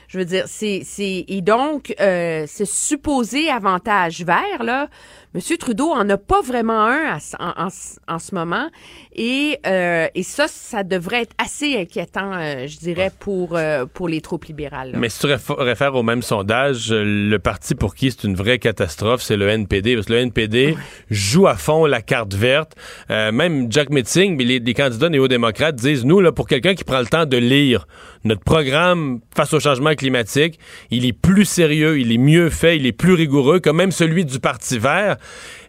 Je 0.09 0.19
veux 0.19 0.25
dire, 0.25 0.47
c'est, 0.49 0.83
et 0.99 1.41
donc, 1.41 1.95
euh, 2.01 2.45
ce 2.49 2.65
supposé 2.65 3.49
avantage 3.49 4.25
vert, 4.25 4.65
là, 4.65 4.89
M. 5.33 5.41
Trudeau 5.59 5.91
en 5.91 6.09
a 6.11 6.17
pas 6.17 6.41
vraiment 6.43 6.87
un 6.87 7.17
en, 7.39 7.69
en, 8.09 8.19
ce 8.19 8.35
moment. 8.35 8.69
Et, 9.15 9.59
euh, 9.65 10.09
et 10.15 10.23
ça, 10.25 10.47
ça 10.49 10.83
devrait 10.83 11.23
être 11.23 11.35
assez 11.39 11.77
inquiétant, 11.79 12.33
euh, 12.35 12.67
je 12.67 12.79
dirais, 12.79 13.13
pour, 13.19 13.57
euh, 13.57 13.87
pour 13.87 14.09
les 14.09 14.21
troupes 14.21 14.47
libérales. 14.47 14.91
là. 14.93 14.99
Mais 14.99 15.09
si 15.09 15.21
tu 15.21 15.27
réf- 15.27 15.53
réfères 15.53 15.95
au 15.95 16.03
même 16.03 16.23
sondage, 16.23 16.89
le 16.91 17.37
parti 17.39 17.77
pour 17.77 17.95
qui 17.95 18.11
c'est 18.11 18.25
une 18.25 18.35
vraie 18.35 18.59
catastrophe, 18.59 19.23
c'est 19.23 19.37
le 19.37 19.49
NPD. 19.49 19.95
Parce 19.95 20.07
que 20.07 20.13
le 20.15 20.19
NPD 20.19 20.77
joue 21.11 21.47
à 21.47 21.55
fond 21.55 21.87
la 21.87 22.03
carte 22.03 22.35
verte. 22.35 22.75
Euh, 23.11 23.31
même 23.31 23.71
Jack 23.71 23.91
Metzing, 23.91 24.37
mais 24.37 24.45
les, 24.45 24.59
les 24.59 24.75
candidats 24.75 25.11
néo-démocrates 25.11 25.77
disent, 25.77 26.05
nous, 26.05 26.21
là, 26.21 26.33
pour 26.33 26.49
quelqu'un 26.49 26.75
qui 26.75 26.83
prend 26.83 26.99
le 26.99 27.07
temps 27.07 27.27
de 27.27 27.37
lire 27.37 27.87
notre 28.25 28.43
programme 28.43 29.21
face 29.35 29.55
au 29.55 29.61
changement 29.61 29.95
climatique, 29.95 30.59
il 30.91 31.07
est 31.07 31.13
plus 31.13 31.45
sérieux, 31.45 31.99
il 32.01 32.13
est 32.13 32.19
mieux 32.19 32.51
fait, 32.51 32.77
il 32.77 32.85
est 32.85 32.93
plus 32.93 33.15
rigoureux 33.15 33.61
que 33.61 33.71
même 33.71 33.93
celui 33.93 34.25
du 34.25 34.41
Parti 34.41 34.79
vert. 34.79 35.17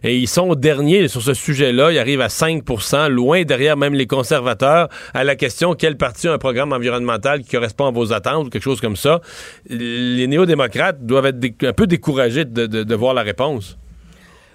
Et 0.02 0.16
ils 0.16 0.28
sont 0.28 0.54
derniers 0.54 1.08
sur 1.08 1.22
ce 1.22 1.34
sujet-là. 1.34 1.92
Ils 1.92 1.98
arrivent 1.98 2.20
à 2.20 2.28
5% 2.28 3.08
loin 3.08 3.42
derrière 3.44 3.76
même 3.76 3.94
les 3.94 4.06
conservateurs, 4.06 4.88
à 5.14 5.24
la 5.24 5.36
question 5.36 5.74
quel 5.74 5.96
parti 5.96 6.28
a 6.28 6.32
un 6.32 6.38
programme 6.38 6.72
environnemental 6.72 7.42
qui 7.42 7.50
correspond 7.50 7.86
à 7.86 7.90
vos 7.90 8.12
attentes 8.12 8.46
ou 8.46 8.50
quelque 8.50 8.62
chose 8.62 8.80
comme 8.80 8.96
ça? 8.96 9.20
Les 9.68 10.26
néo-démocrates 10.26 11.04
doivent 11.04 11.26
être 11.26 11.64
un 11.64 11.72
peu 11.72 11.86
découragés 11.86 12.44
de 12.44 12.94
voir 12.94 13.14
la 13.14 13.22
réponse. 13.22 13.78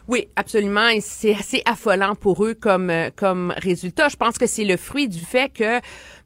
Oui, 0.09 0.29
absolument. 0.37 0.87
C'est 1.01 1.35
assez 1.35 1.61
affolant 1.65 2.15
pour 2.15 2.45
eux 2.45 2.53
comme, 2.53 2.89
euh, 2.89 3.09
comme 3.13 3.53
résultat. 3.57 4.07
Je 4.07 4.15
pense 4.15 4.37
que 4.37 4.47
c'est 4.47 4.63
le 4.63 4.77
fruit 4.77 5.09
du 5.09 5.19
fait 5.19 5.49
que 5.49 5.79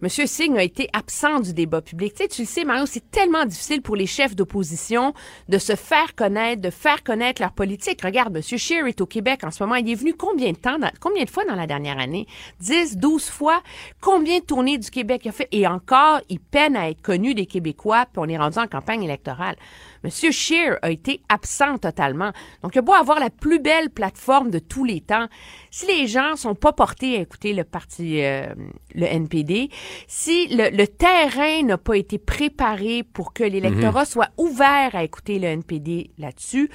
M. 0.03 0.08
Singh 0.10 0.56
a 0.56 0.62
été 0.64 0.88
absent 0.94 1.40
du 1.40 1.52
débat 1.53 1.82
public. 1.82 2.14
Tu 2.14 2.22
sais, 2.24 2.28
tu 2.30 2.41
le 2.44 2.48
sais, 2.48 2.64
Mario, 2.64 2.86
c'est 2.86 3.10
tellement 3.10 3.44
difficile 3.44 3.82
pour 3.82 3.95
les 3.95 4.06
chefs 4.06 4.36
d'opposition 4.36 5.16
de 5.49 5.58
se 5.58 5.76
faire 5.76 6.14
connaître, 6.16 6.62
de 6.62 6.70
faire 6.70 7.03
connaître 7.03 7.41
leur 7.41 7.53
politique. 7.53 8.03
Regarde, 8.03 8.36
M. 8.38 8.44
Scheer 8.44 8.86
est 8.86 9.02
au 9.02 9.08
Québec 9.08 9.40
en 9.44 9.49
ce 9.49 9.64
moment. 9.64 9.76
Il 9.76 9.90
est 9.90 9.95
venu 9.95 10.14
combien 10.14 10.52
de 10.52 10.58
temps, 10.58 10.78
dans- 10.78 10.91
combien 10.99 11.24
de 11.24 11.30
fois 11.32 11.45
dans 11.45 11.56
la 11.56 11.66
dernière 11.66 11.98
année? 11.98 12.28
10, 12.60 12.98
12 12.98 13.30
fois? 13.30 13.64
Combien 13.99 14.40
de 14.40 14.44
tournées 14.45 14.78
du 14.78 14.91
Québec 14.91 15.22
il 15.26 15.30
a 15.30 15.32
fait? 15.32 15.48
Et 15.52 15.66
encore, 15.66 16.22
il 16.30 16.40
peine 16.40 16.76
à 16.76 16.88
être 16.91 17.02
connu 17.02 17.34
des 17.34 17.48
Québécois, 17.48 18.06
puis 18.06 18.20
on 18.24 18.30
est 18.30 18.38
rendu 18.38 18.60
en 18.60 18.68
campagne 18.68 19.02
électorale. 19.02 19.56
Monsieur 20.03 20.32
Scheer 20.32 20.78
a 20.82 20.90
été 20.90 21.22
absent 21.30 21.78
totalement. 21.78 22.32
Donc, 22.64 22.73
il 22.76 22.80
a 22.80 22.82
beau 22.82 22.94
avoir 22.94 23.19
la 23.19 23.30
plus 23.30 23.60
belle 23.60 23.90
plateforme 23.90 24.49
de 24.49 24.60
tous 24.60 24.84
les 24.84 25.02
temps. 25.02 25.28
Si 25.69 25.86
les 25.88 26.07
gens 26.07 26.36
sont 26.36 26.56
pas 26.56 26.73
portés 26.73 27.18
à 27.18 27.22
écouter 27.22 27.53
le 27.53 27.64
parti, 27.64 28.23
euh, 28.23 28.48
le 28.95 29.06
NPD, 29.06 29.69
si 30.07 30.48
le, 30.48 30.69
le 30.76 30.88
terrain 30.88 31.64
n'a 31.64 31.78
pas 31.78 31.98
été 31.98 32.18
préparé 32.18 33.03
pour 33.03 33.34
que 33.34 33.44
l'électorat 33.44 34.02
Mhm. 34.02 34.06
soit 34.06 34.30
ouvert 34.38 34.95
à 34.95 35.03
écouter 35.03 35.40
le 35.40 35.48
NPD 35.48 36.11
là-dessus, 36.18 36.69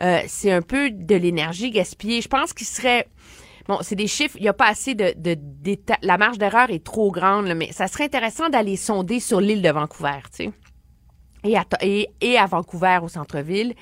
euh, 0.00 0.20
c'est 0.26 0.52
un 0.52 0.62
peu 0.62 0.90
de 0.90 1.14
l'énergie 1.14 1.70
gaspillée. 1.70 2.20
Je 2.20 2.28
pense 2.28 2.52
qu'il 2.52 2.66
serait 2.66 3.06
Bon, 3.68 3.78
c'est 3.80 3.96
des 3.96 4.06
chiffres, 4.06 4.36
il 4.38 4.42
n'y 4.42 4.48
a 4.48 4.52
pas 4.52 4.68
assez 4.68 4.94
de, 4.94 5.12
de 5.16 5.36
La 6.02 6.18
marge 6.18 6.38
d'erreur 6.38 6.70
est 6.70 6.84
trop 6.84 7.10
grande, 7.10 7.46
là, 7.48 7.56
mais 7.56 7.72
ça 7.72 7.88
serait 7.88 8.04
intéressant 8.04 8.48
d'aller 8.48 8.76
sonder 8.76 9.18
sur 9.18 9.40
l'île 9.40 9.60
de 9.60 9.70
Vancouver, 9.70 10.20
tu 10.30 10.44
sais. 10.44 10.50
Et 11.44 11.56
à, 11.56 11.64
et, 11.80 12.08
et 12.20 12.38
à 12.38 12.46
Vancouver, 12.46 12.98
au 13.02 13.08
centre-ville, 13.08 13.74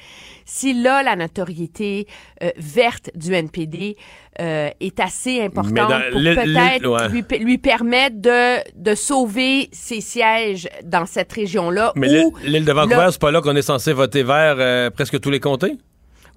si 0.44 0.74
là, 0.74 1.02
la 1.02 1.16
notoriété 1.16 2.06
euh, 2.42 2.50
verte 2.56 3.10
du 3.14 3.32
NPD 3.32 3.96
euh, 4.40 4.70
est 4.80 5.00
assez 5.00 5.40
importante 5.40 5.74
dans 5.74 6.10
pour 6.10 6.20
peut-être 6.20 6.86
ouais. 6.86 7.08
lui, 7.08 7.44
lui 7.44 7.58
permettre 7.58 8.20
de, 8.20 8.58
de 8.76 8.94
sauver 8.94 9.68
ses 9.72 10.00
sièges 10.00 10.68
dans 10.84 11.06
cette 11.06 11.32
région-là. 11.32 11.92
Mais 11.96 12.08
l'île 12.44 12.64
de 12.64 12.72
Vancouver, 12.72 13.08
c'est 13.10 13.20
pas 13.20 13.30
là 13.30 13.40
qu'on 13.40 13.56
est 13.56 13.62
censé 13.62 13.92
voter 13.92 14.22
vert 14.22 14.56
euh, 14.58 14.90
presque 14.90 15.20
tous 15.20 15.30
les 15.30 15.40
comtés? 15.40 15.78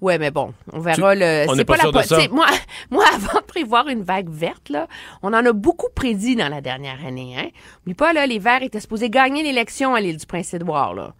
Ouais, 0.00 0.18
mais 0.18 0.30
bon, 0.30 0.54
on 0.72 0.78
verra 0.80 0.94
Tu- 1.14 1.18
le. 1.20 1.44
on 1.48 1.50
c'est 1.52 1.56
n'est 1.56 1.64
pas 1.64 1.74
la 1.76 1.80
sûr 1.82 1.92
de 1.92 2.28
po- 2.28 2.34
Moi, 2.34 2.46
moi, 2.90 3.04
avant 3.14 3.40
de 3.40 3.44
prévoir 3.44 3.88
une 3.88 4.02
vague 4.02 4.28
verte, 4.30 4.68
là, 4.68 4.86
on 5.22 5.28
en 5.32 5.44
a 5.44 5.52
beaucoup 5.52 5.88
prédit 5.94 6.36
dans 6.36 6.48
la 6.48 6.60
dernière 6.60 7.04
année. 7.04 7.34
Hein. 7.36 7.48
Oublie 7.84 7.94
pas, 7.94 8.12
là, 8.12 8.26
les 8.26 8.38
Verts 8.38 8.62
étaient 8.62 8.80
supposés 8.80 9.10
gagner 9.10 9.42
l'élection 9.42 9.94
à 9.94 10.00
l'île 10.00 10.16
du 10.16 10.26
Prince-Édouard. 10.26 10.94
Là. 10.94 11.14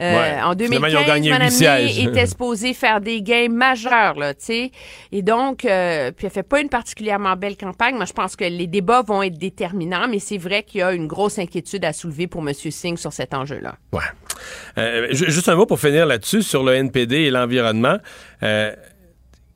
Euh, 0.00 0.14
Ouais. 0.14 0.42
En 0.42 0.52
Finalement, 0.56 0.86
ils 0.88 0.96
ont 0.96 1.00
2015, 1.00 1.06
gagné 1.06 1.30
Mme. 1.30 1.52
May 1.60 1.98
était 2.02 2.26
supposée 2.34 2.74
faire 2.74 3.00
des 3.00 3.22
gains 3.22 3.48
majeurs, 3.48 4.14
là. 4.18 4.32
Et 5.12 5.22
donc, 5.22 5.64
euh, 5.64 6.10
puis 6.10 6.26
elle 6.26 6.32
fait 6.32 6.42
pas 6.42 6.60
une 6.60 6.68
particulièrement 6.68 7.36
belle 7.36 7.56
campagne. 7.56 7.94
Moi, 7.96 8.04
je 8.04 8.12
pense 8.12 8.36
que 8.36 8.44
les 8.44 8.66
débats 8.66 9.02
vont 9.02 9.22
être 9.22 9.38
déterminants, 9.38 10.08
mais 10.08 10.18
c'est 10.18 10.38
vrai 10.38 10.62
qu'il 10.62 10.80
y 10.80 10.82
a 10.82 10.92
une 10.92 11.06
grosse 11.06 11.38
inquiétude 11.38 11.84
à 11.84 11.92
soulever 11.92 12.26
pour 12.26 12.46
M. 12.46 12.52
Singh 12.54 12.96
sur 12.98 13.12
cet 13.12 13.32
enjeu-là. 13.34 13.76
Ouais. 13.92 14.00
Euh, 14.78 15.08
ju- 15.10 15.30
juste 15.30 15.48
un 15.48 15.54
mot 15.56 15.66
pour 15.66 15.78
finir 15.80 16.06
là-dessus 16.06 16.42
sur 16.42 16.62
le 16.64 16.74
NPD 16.74 17.16
et 17.16 17.30
l'environnement. 17.30 17.98
Euh, 18.42 18.72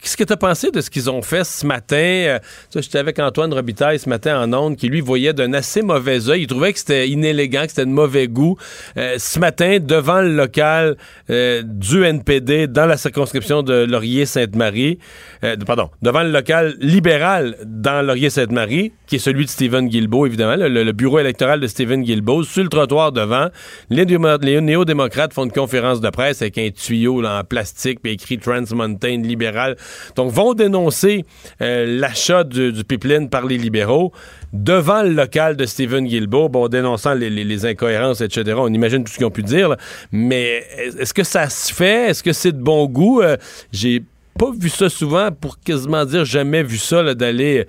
Qu'est-ce 0.00 0.16
que 0.16 0.24
tu 0.24 0.32
as 0.32 0.36
pensé 0.36 0.70
de 0.70 0.80
ce 0.80 0.90
qu'ils 0.90 1.10
ont 1.10 1.22
fait 1.22 1.44
ce 1.44 1.66
matin? 1.66 1.96
Euh, 1.96 2.38
J'étais 2.72 2.98
avec 2.98 3.18
Antoine 3.18 3.52
Robitaille 3.52 3.98
ce 3.98 4.08
matin 4.08 4.40
en 4.40 4.52
ondes, 4.52 4.76
qui 4.76 4.88
lui 4.88 5.00
voyait 5.00 5.32
d'un 5.32 5.52
assez 5.52 5.82
mauvais 5.82 6.28
œil. 6.28 6.42
Il 6.42 6.46
trouvait 6.46 6.72
que 6.72 6.78
c'était 6.78 7.08
inélégant, 7.08 7.62
que 7.62 7.70
c'était 7.70 7.84
de 7.84 7.90
mauvais 7.90 8.28
goût. 8.28 8.56
Euh, 8.96 9.16
ce 9.18 9.40
matin, 9.40 9.78
devant 9.80 10.20
le 10.20 10.34
local 10.34 10.96
euh, 11.30 11.62
du 11.64 12.04
NPD 12.04 12.68
dans 12.68 12.86
la 12.86 12.96
circonscription 12.96 13.62
de 13.62 13.84
Laurier-Sainte-Marie, 13.88 14.98
euh, 15.42 15.56
pardon, 15.66 15.90
devant 16.00 16.22
le 16.22 16.30
local 16.30 16.76
libéral 16.80 17.56
dans 17.64 18.00
Laurier-Sainte-Marie, 18.06 18.92
qui 19.08 19.16
est 19.16 19.20
celui 19.20 19.46
de 19.46 19.50
Stephen 19.50 19.88
Guilbeault, 19.88 20.26
évidemment, 20.26 20.56
le, 20.56 20.92
bureau 20.92 21.18
électoral 21.18 21.58
de 21.58 21.66
Stephen 21.66 22.02
Guilbeault, 22.02 22.44
sur 22.44 22.62
le 22.62 22.68
trottoir 22.68 23.10
devant, 23.10 23.48
les, 23.90 24.04
les 24.04 24.60
néo-démocrates 24.60 25.32
font 25.32 25.44
une 25.44 25.52
conférence 25.52 26.00
de 26.00 26.10
presse 26.10 26.40
avec 26.42 26.56
un 26.58 26.70
tuyau 26.70 27.20
là, 27.20 27.40
en 27.40 27.44
plastique, 27.44 28.00
puis 28.02 28.12
écrit 28.12 28.38
Trans 28.38 28.62
Mountain 28.72 29.22
libéral. 29.22 29.76
Donc, 30.16 30.32
vont 30.32 30.54
dénoncer 30.54 31.24
euh, 31.60 31.98
l'achat 31.98 32.44
du, 32.44 32.72
pipeline 32.84 33.28
par 33.28 33.46
les 33.46 33.58
libéraux 33.58 34.12
devant 34.52 35.02
le 35.02 35.10
local 35.10 35.56
de 35.56 35.66
Stephen 35.66 36.06
Guilbeault, 36.06 36.48
bon, 36.48 36.68
dénonçant 36.68 37.14
les, 37.14 37.66
incohérences, 37.66 38.20
etc. 38.20 38.54
On 38.58 38.72
imagine 38.72 39.04
tout 39.04 39.12
ce 39.12 39.18
qu'ils 39.18 39.26
ont 39.26 39.30
pu 39.30 39.42
dire, 39.42 39.76
mais 40.12 40.64
est-ce 40.98 41.12
que 41.12 41.24
ça 41.24 41.48
se 41.48 41.72
fait? 41.72 42.10
Est-ce 42.10 42.22
que 42.22 42.32
c'est 42.32 42.52
de 42.52 42.62
bon 42.62 42.86
goût? 42.86 43.20
Euh, 43.20 43.36
J'ai 43.72 44.02
pas 44.38 44.50
vu 44.56 44.68
ça 44.68 44.88
souvent, 44.88 45.30
pour 45.32 45.58
quasiment 45.58 46.04
dire 46.04 46.24
jamais 46.24 46.62
vu 46.62 46.78
ça, 46.78 47.14
d'aller 47.14 47.66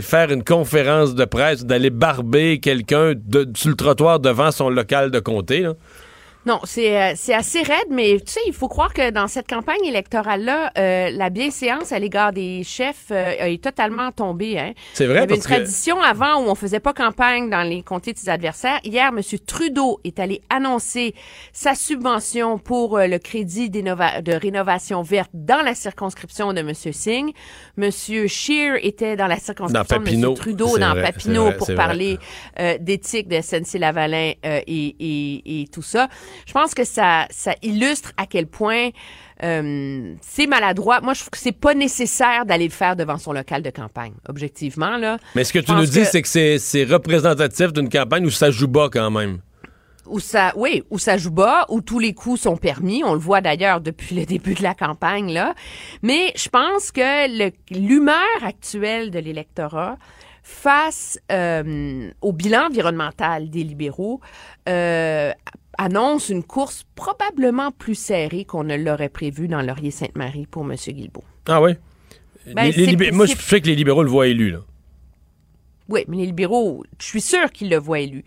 faire 0.00 0.30
une 0.30 0.44
conférence 0.44 1.14
de 1.14 1.24
presse, 1.24 1.64
d'aller 1.64 1.90
barber 1.90 2.58
quelqu'un 2.58 3.14
sur 3.54 3.68
le 3.70 3.76
trottoir 3.76 4.20
devant 4.20 4.50
son 4.50 4.70
local 4.70 5.10
de 5.10 5.20
comté. 5.20 5.66
Non, 6.46 6.60
c'est 6.64 7.00
euh, 7.00 7.12
c'est 7.16 7.32
assez 7.34 7.62
raide, 7.62 7.86
mais 7.90 8.18
tu 8.20 8.32
sais, 8.32 8.40
il 8.46 8.52
faut 8.52 8.68
croire 8.68 8.92
que 8.92 9.10
dans 9.10 9.28
cette 9.28 9.48
campagne 9.48 9.84
électorale-là, 9.84 10.72
euh, 10.76 11.10
la 11.10 11.30
bienséance 11.30 11.90
à 11.92 11.98
l'égard 11.98 12.32
des 12.32 12.62
chefs 12.64 13.06
euh, 13.10 13.32
est 13.38 13.62
totalement 13.62 14.12
tombée. 14.12 14.58
Hein. 14.58 14.72
C'est 14.92 15.06
vrai, 15.06 15.16
Il 15.16 15.20
y 15.20 15.22
avait 15.22 15.34
une 15.36 15.40
que- 15.40 15.46
tradition 15.46 16.00
avant 16.02 16.42
où 16.42 16.48
on 16.50 16.54
faisait 16.54 16.80
pas 16.80 16.92
campagne 16.92 17.48
dans 17.48 17.62
les 17.62 17.82
comtés 17.82 18.12
de 18.12 18.18
ses 18.18 18.28
adversaires. 18.28 18.78
Hier, 18.84 19.08
M. 19.08 19.20
Trudeau 19.46 20.00
est 20.04 20.18
allé 20.18 20.42
annoncer 20.50 21.14
sa 21.52 21.74
subvention 21.74 22.58
pour 22.58 22.98
euh, 22.98 23.06
le 23.06 23.18
crédit 23.18 23.70
de 23.70 24.32
rénovation 24.34 25.02
verte 25.02 25.30
dans 25.32 25.62
la 25.62 25.74
circonscription 25.74 26.52
de 26.52 26.60
M. 26.60 26.74
Singh. 26.74 27.32
M. 27.78 27.90
Scheer 28.28 28.76
était 28.84 29.16
dans 29.16 29.26
la 29.28 29.38
circonscription 29.38 29.96
Dans 29.98 30.04
de. 30.04 30.26
M. 30.26 30.34
Trudeau, 30.34 30.78
dans 30.78 30.90
vrai, 30.90 31.02
Papineau, 31.04 31.44
vrai, 31.44 31.56
pour 31.56 31.74
parler 31.74 32.18
euh, 32.60 32.76
d'éthique 32.78 33.28
de 33.28 33.36
SNC-Lavalin 33.40 34.32
euh, 34.44 34.60
et, 34.66 34.96
et, 35.00 35.62
et 35.62 35.66
tout 35.68 35.82
ça. 35.82 36.08
Je 36.46 36.52
pense 36.52 36.74
que 36.74 36.84
ça, 36.84 37.26
ça 37.30 37.54
illustre 37.62 38.12
à 38.16 38.26
quel 38.26 38.46
point 38.46 38.90
euh, 39.42 40.14
c'est 40.20 40.46
maladroit. 40.46 41.00
Moi, 41.00 41.14
je 41.14 41.20
trouve 41.20 41.30
que 41.30 41.38
c'est 41.38 41.52
pas 41.52 41.74
nécessaire 41.74 42.46
d'aller 42.46 42.64
le 42.66 42.72
faire 42.72 42.96
devant 42.96 43.18
son 43.18 43.32
local 43.32 43.62
de 43.62 43.70
campagne, 43.70 44.14
objectivement. 44.28 44.96
Là. 44.96 45.18
Mais 45.34 45.44
ce 45.44 45.52
que 45.52 45.60
Je 45.60 45.66
tu 45.66 45.72
nous 45.72 45.86
dis, 45.86 46.04
c'est 46.04 46.22
que 46.22 46.28
c'est- 46.58 46.84
représentatif 46.84 47.72
d'une 47.72 47.88
campagne 47.88 48.24
où 48.26 48.30
ça 48.30 48.50
joue 48.50 48.68
bas 48.68 48.88
quand 48.92 49.10
même. 49.10 49.38
où 50.06 50.20
ça, 50.20 50.52
oui, 50.54 50.82
où 50.90 50.98
ça 50.98 51.16
joue 51.16 51.30
bas, 51.30 51.64
où 51.70 51.80
tous 51.80 51.98
les 51.98 52.12
coups 52.12 52.42
sont 52.42 52.58
permis. 52.58 53.02
On 53.04 53.14
le 53.14 53.18
voit 53.18 53.40
d'ailleurs 53.40 53.80
depuis 53.80 54.14
le 54.14 54.26
début 54.26 54.52
de 54.52 54.62
la 54.62 54.74
campagne 54.74 55.32
là. 55.32 55.54
Mais 56.02 56.30
je 56.36 56.48
pense 56.50 56.92
que 56.92 57.74
l'humeur 57.74 58.18
actuelle 58.42 59.10
de 59.10 59.18
l'électorat 59.18 59.96
face 60.42 61.18
euh, 61.32 62.10
au 62.20 62.32
bilan 62.34 62.66
environnemental 62.66 63.48
des 63.48 63.64
libéraux 63.64 64.20
euh, 64.68 65.32
annonce 65.78 66.28
une 66.28 66.42
course 66.42 66.84
probablement 66.94 67.70
plus 67.72 67.94
serrée 67.94 68.44
qu'on 68.44 68.64
ne 68.64 68.76
l'aurait 68.76 69.08
prévu 69.08 69.48
dans 69.48 69.62
Laurier-Sainte-Marie 69.62 70.46
pour 70.46 70.62
M. 70.64 70.74
Guilbeault. 70.88 71.24
Ah 71.46 71.60
oui? 71.62 71.72
Ben, 72.54 72.70
Les- 72.76 72.86
les 72.86 73.10
Moi, 73.10 73.26
je 73.26 73.34
sais 73.36 73.60
que 73.60 73.66
les 73.66 73.74
libéraux 73.74 74.02
le 74.02 74.10
voient 74.10 74.26
élu. 74.28 74.50
Là. 74.50 74.58
Oui, 75.88 76.04
mais 76.08 76.16
les 76.16 76.26
libéraux, 76.26 76.82
je 76.98 77.04
suis 77.06 77.20
sûre 77.20 77.50
qu'ils 77.52 77.68
le 77.68 77.76
voient 77.76 78.00
élu. 78.00 78.24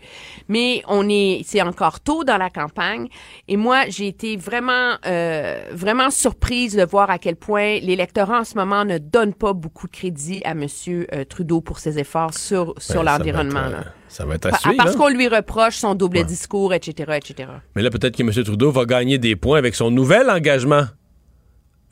Mais 0.48 0.82
on 0.86 1.08
est, 1.08 1.42
c'est 1.44 1.60
encore 1.60 1.98
tôt 2.00 2.22
dans 2.22 2.36
la 2.36 2.50
campagne. 2.50 3.08
Et 3.48 3.56
moi, 3.56 3.84
j'ai 3.88 4.06
été 4.06 4.36
vraiment, 4.36 4.94
euh, 5.06 5.60
vraiment 5.72 6.10
surprise 6.10 6.76
de 6.76 6.84
voir 6.84 7.10
à 7.10 7.18
quel 7.18 7.34
point 7.34 7.80
l'électorat 7.80 8.40
en 8.40 8.44
ce 8.44 8.54
moment 8.54 8.84
ne 8.84 8.98
donne 8.98 9.34
pas 9.34 9.54
beaucoup 9.54 9.86
de 9.88 9.92
crédit 9.92 10.40
à 10.44 10.54
Monsieur 10.54 11.08
euh, 11.12 11.24
Trudeau 11.24 11.60
pour 11.60 11.80
ses 11.80 11.98
efforts 11.98 12.34
sur 12.34 12.74
sur 12.78 13.02
Ben, 13.02 13.16
l'environnement. 13.18 13.58
euh, 13.58 13.82
Ça 14.08 14.24
va 14.24 14.36
être 14.36 14.46
à 14.46 14.56
suivre. 14.58 14.76
Parce 14.76 14.94
hein. 14.94 14.98
qu'on 14.98 15.08
lui 15.08 15.26
reproche 15.26 15.76
son 15.78 15.94
double 15.96 16.24
discours, 16.24 16.72
etc., 16.74 17.14
etc. 17.16 17.48
Mais 17.74 17.82
là, 17.82 17.90
peut-être 17.90 18.16
que 18.16 18.22
M. 18.22 18.30
Trudeau 18.44 18.70
va 18.70 18.84
gagner 18.84 19.18
des 19.18 19.34
points 19.34 19.58
avec 19.58 19.74
son 19.74 19.90
nouvel 19.90 20.30
engagement. 20.30 20.84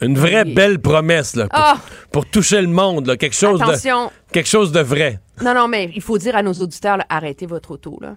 Une 0.01 0.19
vraie 0.19 0.43
Oui. 0.45 0.53
belle 0.55 0.79
promesse, 0.81 1.37
là, 1.37 1.49
pour, 1.49 1.59
Ah! 1.59 1.79
pour 2.13 2.27
toucher 2.27 2.61
le 2.61 2.69
monde, 2.69 3.07
là, 3.07 3.17
quelque 3.17 3.35
chose 3.37 3.63
Attention. 3.63 4.07
de 4.07 4.33
quelque 4.33 4.49
chose 4.49 4.71
de 4.73 4.81
vrai. 4.81 5.21
Non, 5.43 5.55
non, 5.55 5.69
mais 5.69 5.91
il 5.95 6.03
faut 6.03 6.19
dire 6.19 6.37
à 6.37 6.43
nos 6.43 6.53
auditeurs, 6.53 6.99
là, 6.99 7.07
arrêtez 7.09 7.47
votre 7.47 7.71
auto, 7.73 7.99
là. 8.03 8.17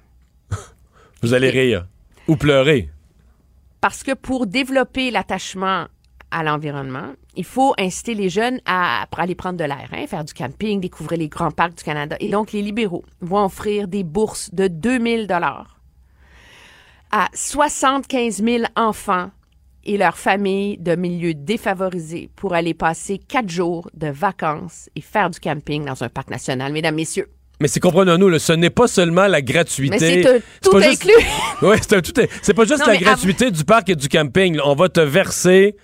Vous 1.21 1.33
allez 1.33 1.49
rire 1.49 1.85
ou 2.27 2.35
pleurer. 2.35 2.89
Parce 3.81 4.03
que 4.03 4.13
pour 4.13 4.45
développer 4.45 5.09
l'attachement 5.09 5.87
à 6.31 6.43
l'environnement, 6.43 7.13
il 7.35 7.45
faut 7.45 7.73
inciter 7.79 8.13
les 8.13 8.29
jeunes 8.29 8.59
à, 8.65 9.03
à 9.03 9.07
aller 9.21 9.35
prendre 9.35 9.57
de 9.57 9.63
l'air, 9.63 9.87
hein, 9.93 10.05
faire 10.05 10.25
du 10.25 10.33
camping, 10.33 10.81
découvrir 10.81 11.17
les 11.17 11.29
grands 11.29 11.51
parcs 11.51 11.75
du 11.77 11.83
Canada. 11.83 12.17
Et 12.19 12.27
donc, 12.29 12.51
les 12.51 12.61
libéraux 12.61 13.05
vont 13.21 13.45
offrir 13.45 13.87
des 13.87 14.03
bourses 14.03 14.53
de 14.53 14.67
2000 14.67 15.27
dollars 15.27 15.77
à 17.11 17.27
75 17.33 18.43
000 18.43 18.63
enfants 18.75 19.31
et 19.91 19.97
leurs 19.97 20.17
familles 20.19 20.77
de 20.77 20.95
milieux 20.95 21.33
défavorisés 21.33 22.29
pour 22.35 22.53
aller 22.53 22.75
passer 22.75 23.17
quatre 23.17 23.49
jours 23.49 23.89
de 23.95 24.07
vacances 24.07 24.87
et 24.95 25.01
faire 25.01 25.31
du 25.31 25.39
camping 25.39 25.83
dans 25.83 26.03
un 26.03 26.09
parc 26.09 26.29
national. 26.29 26.71
Mesdames, 26.71 26.93
messieurs, 26.93 27.27
Mais 27.59 27.67
c'est 27.67 27.79
comprenons-nous, 27.79 28.37
ce 28.37 28.53
n'est 28.53 28.69
pas 28.69 28.87
seulement 28.87 29.25
la 29.27 29.41
gratuité. 29.41 29.97
Mais 29.99 30.23
c'est 30.23 30.43
tout 30.61 30.69
pas 30.71 30.81
juste- 30.81 31.03
inclus. 31.05 31.25
Oui, 31.63 31.75
c'est 31.81 32.01
tout. 32.03 32.21
C'est 32.43 32.53
pas 32.53 32.65
juste 32.65 32.81
Non, 32.85 32.93
la 32.93 32.97
gratuité 32.97 33.49
du 33.49 33.63
parc 33.65 33.89
et 33.89 33.95
du 33.95 34.07
camping. 34.07 34.55
là. 34.57 34.63
On 34.67 34.75
va 34.75 34.89
te 34.89 34.99
verser 35.01 35.75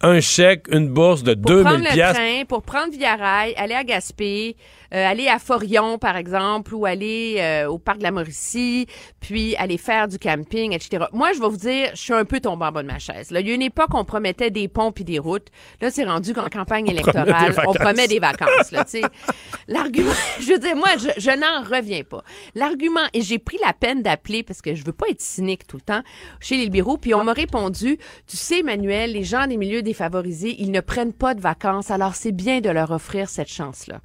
un 0.00 0.20
chèque, 0.20 0.64
une 0.72 0.88
bourse 0.88 1.22
de 1.22 1.34
pour 1.34 1.50
2000 1.50 1.64
prendre 1.64 1.84
le 1.84 2.12
train, 2.14 2.44
pour 2.48 2.62
prendre 2.62 2.92
Via-Rail, 2.96 3.52
aller 3.58 3.74
à 3.74 3.84
Gaspé, 3.84 4.56
euh, 4.94 5.06
aller 5.06 5.28
à 5.28 5.38
Forion, 5.38 5.98
par 5.98 6.16
exemple, 6.16 6.74
ou 6.74 6.86
aller 6.86 7.36
euh, 7.38 7.68
au 7.68 7.78
parc 7.78 7.98
de 7.98 8.02
la 8.02 8.10
Mauricie, 8.10 8.86
puis 9.20 9.56
aller 9.56 9.78
faire 9.78 10.08
du 10.08 10.18
camping, 10.18 10.72
etc. 10.72 11.06
Moi, 11.12 11.32
je 11.32 11.40
vais 11.40 11.48
vous 11.48 11.56
dire, 11.56 11.90
je 11.92 12.00
suis 12.00 12.12
un 12.12 12.24
peu 12.24 12.40
tombée 12.40 12.64
en 12.64 12.72
bas 12.72 12.82
de 12.82 12.88
ma 12.88 12.98
chaise. 12.98 13.30
Là, 13.30 13.40
il 13.40 13.48
y 13.48 13.52
a 13.52 13.54
une 13.54 13.62
époque, 13.62 13.90
on 13.94 14.04
promettait 14.04 14.50
des 14.50 14.68
ponts 14.68 14.92
puis 14.92 15.04
des 15.04 15.18
routes. 15.18 15.48
Là, 15.80 15.90
c'est 15.90 16.04
rendu 16.04 16.34
qu'en 16.34 16.48
campagne 16.48 16.88
électorale, 16.88 17.54
on 17.66 17.72
promet 17.72 18.08
des 18.08 18.18
vacances. 18.18 18.72
Là. 18.72 18.84
L'argument, 19.68 20.12
je 20.40 20.52
veux 20.52 20.58
dire, 20.58 20.76
moi, 20.76 20.88
je, 20.98 21.08
je 21.20 21.30
n'en 21.30 21.62
reviens 21.62 22.02
pas. 22.02 22.22
L'argument, 22.54 23.06
et 23.12 23.22
j'ai 23.22 23.38
pris 23.38 23.58
la 23.64 23.72
peine 23.72 24.02
d'appeler 24.02 24.42
parce 24.42 24.60
que 24.62 24.74
je 24.74 24.84
veux 24.84 24.92
pas 24.92 25.06
être 25.08 25.20
cynique 25.20 25.66
tout 25.66 25.76
le 25.76 25.82
temps 25.82 26.02
chez 26.40 26.56
les 26.56 26.64
libéraux, 26.64 26.96
puis 26.96 27.14
on 27.14 27.24
m'a 27.24 27.32
répondu, 27.32 27.98
tu 28.26 28.36
sais, 28.36 28.60
Emmanuel, 28.60 29.12
les 29.12 29.24
gens 29.24 29.46
des 29.46 29.56
milieux 29.56 29.82
défavorisés, 29.82 30.56
ils 30.58 30.70
ne 30.70 30.80
prennent 30.80 31.12
pas 31.12 31.34
de 31.34 31.40
vacances, 31.40 31.90
alors 31.90 32.14
c'est 32.14 32.32
bien 32.32 32.60
de 32.60 32.70
leur 32.70 32.90
offrir 32.90 33.28
cette 33.28 33.48
chance-là. 33.48 34.00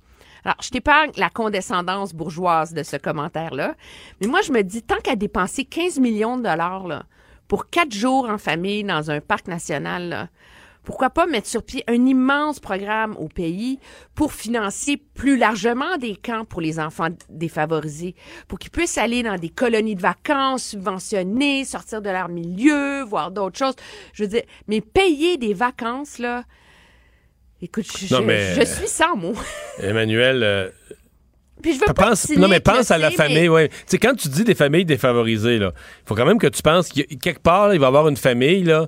Alors, 0.46 0.58
je 0.62 0.70
t'épargne 0.70 1.10
la 1.18 1.32
condescendance 1.32 2.14
bourgeoise 2.14 2.74
de 2.74 2.84
ce 2.84 2.98
commentaire-là, 2.98 3.76
mais 4.22 4.28
moi, 4.28 4.42
je 4.44 4.52
me 4.52 4.62
dis, 4.62 4.84
tant 4.84 4.98
qu'à 4.98 5.16
dépenser 5.16 5.66
15 5.66 6.00
millions 6.00 6.38
de 6.38 6.44
dollars 6.44 6.88
là, 6.88 7.04
pour 7.48 7.70
quatre 7.70 7.92
jours 7.92 8.30
en 8.30 8.38
famille 8.38 8.84
dans 8.84 9.10
un 9.10 9.22
parc 9.22 9.48
national, 9.48 10.30
pourquoi 10.84 11.10
pas 11.10 11.26
mettre 11.26 11.48
sur 11.48 11.64
pied 11.64 11.84
un 11.88 12.06
immense 12.06 12.60
programme 12.60 13.16
au 13.18 13.28
pays 13.28 13.80
pour 14.14 14.34
financer 14.34 14.98
plus 14.98 15.36
largement 15.36 15.98
des 15.98 16.16
camps 16.16 16.46
pour 16.46 16.62
les 16.62 16.80
enfants 16.80 17.10
défavorisés, 17.30 18.14
pour 18.48 18.60
qu'ils 18.60 18.70
puissent 18.70 19.00
aller 19.00 19.24
dans 19.24 19.38
des 19.38 19.50
colonies 19.50 19.96
de 19.96 20.02
vacances 20.02 20.64
subventionnées, 20.64 21.66
sortir 21.66 22.04
de 22.04 22.10
leur 22.12 22.30
milieu, 22.30 23.02
voir 23.02 23.32
d'autres 23.32 23.58
choses. 23.58 23.76
Je 24.14 24.24
veux 24.24 24.30
dire, 24.30 24.44
mais 24.68 24.82
payer 24.82 25.38
des 25.38 25.56
vacances, 25.56 26.20
là, 26.20 26.44
écoute, 27.66 27.86
je, 27.98 28.14
Non, 28.14 28.22
je- 28.22 28.26
mais- 28.26 28.56
je 28.56 28.62
suis 28.66 28.88
sans 28.88 29.16
mots. 29.16 29.34
Emmanuel, 29.82 30.42
euh, 30.44 30.70
Puis 31.62 31.74
je 31.76 31.80
veux 31.80 31.86
pas 31.86 31.94
pense, 31.94 32.30
non, 32.30 32.48
mais 32.48 32.60
pense 32.60 32.92
à 32.92 32.98
la 32.98 33.10
sais, 33.10 33.16
famille, 33.16 33.42
mais- 33.44 33.50
ouais. 33.50 33.70
Tu 33.70 33.76
sais, 33.88 33.98
quand 33.98 34.14
tu 34.16 34.28
dis 34.30 34.44
des 34.44 34.56
familles 34.56 34.86
défavorisées, 34.86 35.58
là, 35.58 35.72
il 35.76 36.08
faut 36.08 36.16
quand 36.16 36.26
même 36.26 36.40
que 36.40 36.48
tu 36.48 36.62
penses 36.62 36.90
qu'il 36.90 37.06
quelque 37.20 37.42
part, 37.42 37.68
là, 37.70 37.74
il 37.74 37.80
va 37.80 37.86
y 37.86 37.88
avoir 37.88 38.08
une 38.08 38.18
famille, 38.18 38.64
là, 38.64 38.88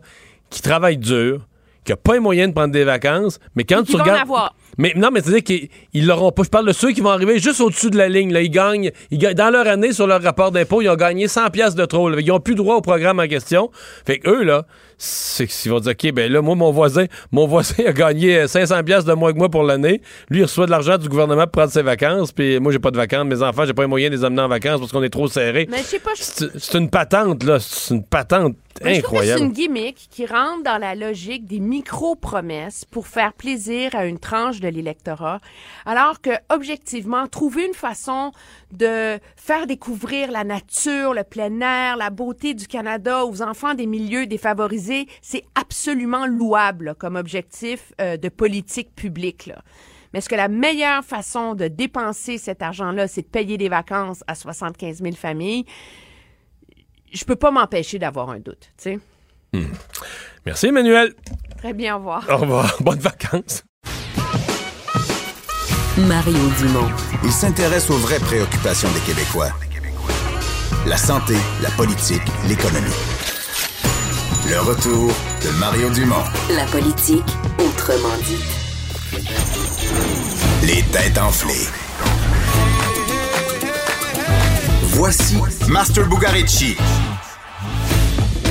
qui 0.50 0.62
travaille 0.62 0.98
dur, 0.98 1.48
qui 1.84 1.92
a 1.94 1.98
pas 1.98 2.14
les 2.14 2.20
moyens 2.20 2.50
de 2.50 2.54
prendre 2.54 2.74
des 2.74 2.84
vacances, 2.84 3.40
mais 3.56 3.64
quand 3.64 3.84
tu 3.84 3.96
regardes. 3.96 4.22
avoir. 4.22 4.54
Mais 4.78 4.94
non, 4.96 5.10
mais 5.12 5.22
c'est-à-dire 5.22 5.44
qu'ils 5.44 5.70
ils 5.94 6.06
l'auront 6.06 6.32
pas. 6.32 6.44
Je 6.44 6.50
parle 6.50 6.68
de 6.68 6.74
ceux 6.74 6.92
qui 6.92 7.02
vont 7.02 7.10
arriver 7.10 7.40
juste 7.40 7.62
au-dessus 7.62 7.90
de 7.90 7.98
la 7.98 8.10
ligne. 8.10 8.32
Là. 8.32 8.42
Ils 8.42 8.52
gagnent, 8.52 8.92
ils 9.10 9.18
gagnent- 9.18 9.34
Dans 9.34 9.50
leur 9.50 9.66
année, 9.66 9.92
sur 9.92 10.06
leur 10.06 10.22
rapport 10.22 10.52
d'impôt, 10.52 10.82
ils 10.84 10.90
ont 10.90 10.96
gagné 10.96 11.28
100 11.28 11.50
pièces 11.50 11.74
de 11.74 11.84
trop. 11.86 12.10
là. 12.10 12.18
Ils 12.20 12.32
ont 12.32 12.40
plus 12.40 12.54
droit 12.54 12.76
au 12.76 12.82
programme 12.82 13.20
en 13.20 13.28
question. 13.28 13.72
Fait 14.06 14.20
que 14.20 14.30
eux, 14.30 14.44
là, 14.44 14.66
c'est 14.98 15.46
qu'ils 15.48 15.72
vont 15.72 15.80
dire, 15.80 15.92
OK, 15.92 16.12
ben 16.12 16.32
là, 16.32 16.42
moi, 16.42 16.56
mon 16.56 16.72
voisin, 16.72 17.06
mon 17.32 17.46
voisin 17.48 17.86
a 17.86 17.92
gagné 17.94 18.38
euh, 18.40 18.48
500 18.48 18.84
pièces 18.84 19.06
de 19.06 19.14
moins 19.14 19.32
que 19.34 19.38
moi 19.38 19.50
pour 19.50 19.64
l'année. 19.64 20.02
Lui, 20.30 20.40
il 20.40 20.44
reçoit 20.44 20.66
de 20.66 20.72
l'argent 20.72 20.98
du 20.98 21.08
gouvernement 21.08 21.44
pour 21.44 21.52
prendre 21.52 21.72
ses 21.72 21.84
vacances. 21.84 22.32
Puis 22.32 22.60
moi, 22.60 22.72
j'ai 22.72 22.80
pas 22.80 22.92
de 22.92 22.98
vacances. 22.98 23.26
Mes 23.26 23.42
enfants, 23.44 23.66
j'ai 23.66 23.74
pas 23.74 23.84
les 23.84 23.88
moyens 23.88 24.12
de 24.12 24.18
les 24.18 24.24
amener 24.26 24.42
en 24.42 24.48
vacances 24.48 24.80
parce 24.80 24.92
qu'on 24.92 25.04
est 25.04 25.10
trop 25.10 25.28
serré. 25.28 25.68
Mais 25.70 25.78
je 25.80 25.84
sais 25.84 26.00
pas, 26.00 26.12
C'est 26.16 26.78
une 26.78 26.90
patente, 26.90 27.44
là. 27.44 27.60
C'est 27.60 27.94
une 27.94 28.04
patente 28.04 28.56
Mais 28.84 28.90
que 28.90 28.94
c'est 28.94 28.98
incroyable. 29.00 29.44
une 29.44 29.52
gimmick 29.52 30.08
qui 30.10 30.26
rentre 30.26 30.64
dans 30.64 30.80
la 30.80 30.96
logique 30.96 31.46
des 31.46 31.60
micro-promesses 31.60 32.86
pour 32.86 33.08
faire 33.08 33.34
plaisir 33.34 33.92
à 33.94 34.06
une 34.06 34.20
tranche 34.20 34.60
de 34.60 34.68
l'électorat, 34.68 35.40
alors 35.86 36.22
que, 36.22 36.32
objectivement, 36.50 37.28
trouver 37.28 37.66
une 37.68 37.74
façon 37.74 38.32
de 38.72 39.18
faire 39.36 39.66
découvrir 39.68 40.32
la 40.32 40.44
nature, 40.44 41.14
le 41.14 41.24
plein 41.24 41.62
air, 41.62 41.98
la 41.98 42.10
beauté 42.10 42.54
du 42.54 42.68
Canada 42.68 43.26
aux 43.26 43.42
enfants 43.42 43.74
des 43.74 43.86
milieux 43.86 44.26
défavorisés, 44.26 44.87
c'est 45.22 45.44
absolument 45.56 46.26
louable 46.26 46.86
là, 46.86 46.94
comme 46.94 47.16
objectif 47.16 47.94
euh, 48.02 48.18
de 48.18 48.30
politique 48.30 48.96
publique. 48.96 49.46
Là. 49.46 49.62
Mais 50.14 50.20
est-ce 50.20 50.30
que 50.30 50.36
la 50.36 50.48
meilleure 50.48 51.04
façon 51.04 51.54
de 51.56 51.68
dépenser 51.68 52.38
cet 52.38 52.62
argent-là, 52.62 53.08
c'est 53.08 53.24
de 53.24 53.28
payer 53.28 53.58
des 53.58 53.70
vacances 53.70 54.24
à 54.28 54.36
75 54.36 55.02
000 55.02 55.16
familles? 55.16 55.66
je 57.12 57.26
peux 57.26 57.36
pas 57.36 57.52
m'empêcher 57.52 58.00
d'avoir 58.00 58.30
un 58.30 58.40
doute, 58.40 58.72
tu 58.78 59.00
sais. 59.54 59.60
Merci, 60.46 60.68
Emmanuel. 60.68 61.14
Très 61.58 61.74
bien, 61.74 61.96
au 61.96 62.00
revoir. 62.00 62.26
Au 62.30 62.38
revoir. 62.38 62.76
Bonnes 62.82 63.00
vacances. 63.00 63.64
Mario 65.98 66.38
Dumont. 66.60 66.90
Il 67.24 67.32
s'intéresse 67.32 67.90
aux 67.90 67.98
vraies 67.98 68.20
préoccupations 68.20 68.90
des 68.92 69.00
Québécois. 69.00 69.50
La 70.86 70.98
santé, 70.98 71.36
la 71.62 71.72
politique, 71.72 72.22
l'économie. 72.48 73.27
Le 74.50 74.62
retour 74.62 75.12
de 75.44 75.60
Mario 75.60 75.90
Dumont. 75.90 76.24
La 76.56 76.64
politique, 76.66 77.26
autrement 77.60 78.16
dit. 78.24 78.42
Les 80.66 80.82
têtes 80.84 81.18
enflées. 81.18 81.68
Voici 84.84 85.36
Master 85.68 86.08
Bugarici. 86.08 86.78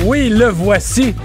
Oui, 0.03 0.29
le 0.29 0.49
voici. 0.49 1.15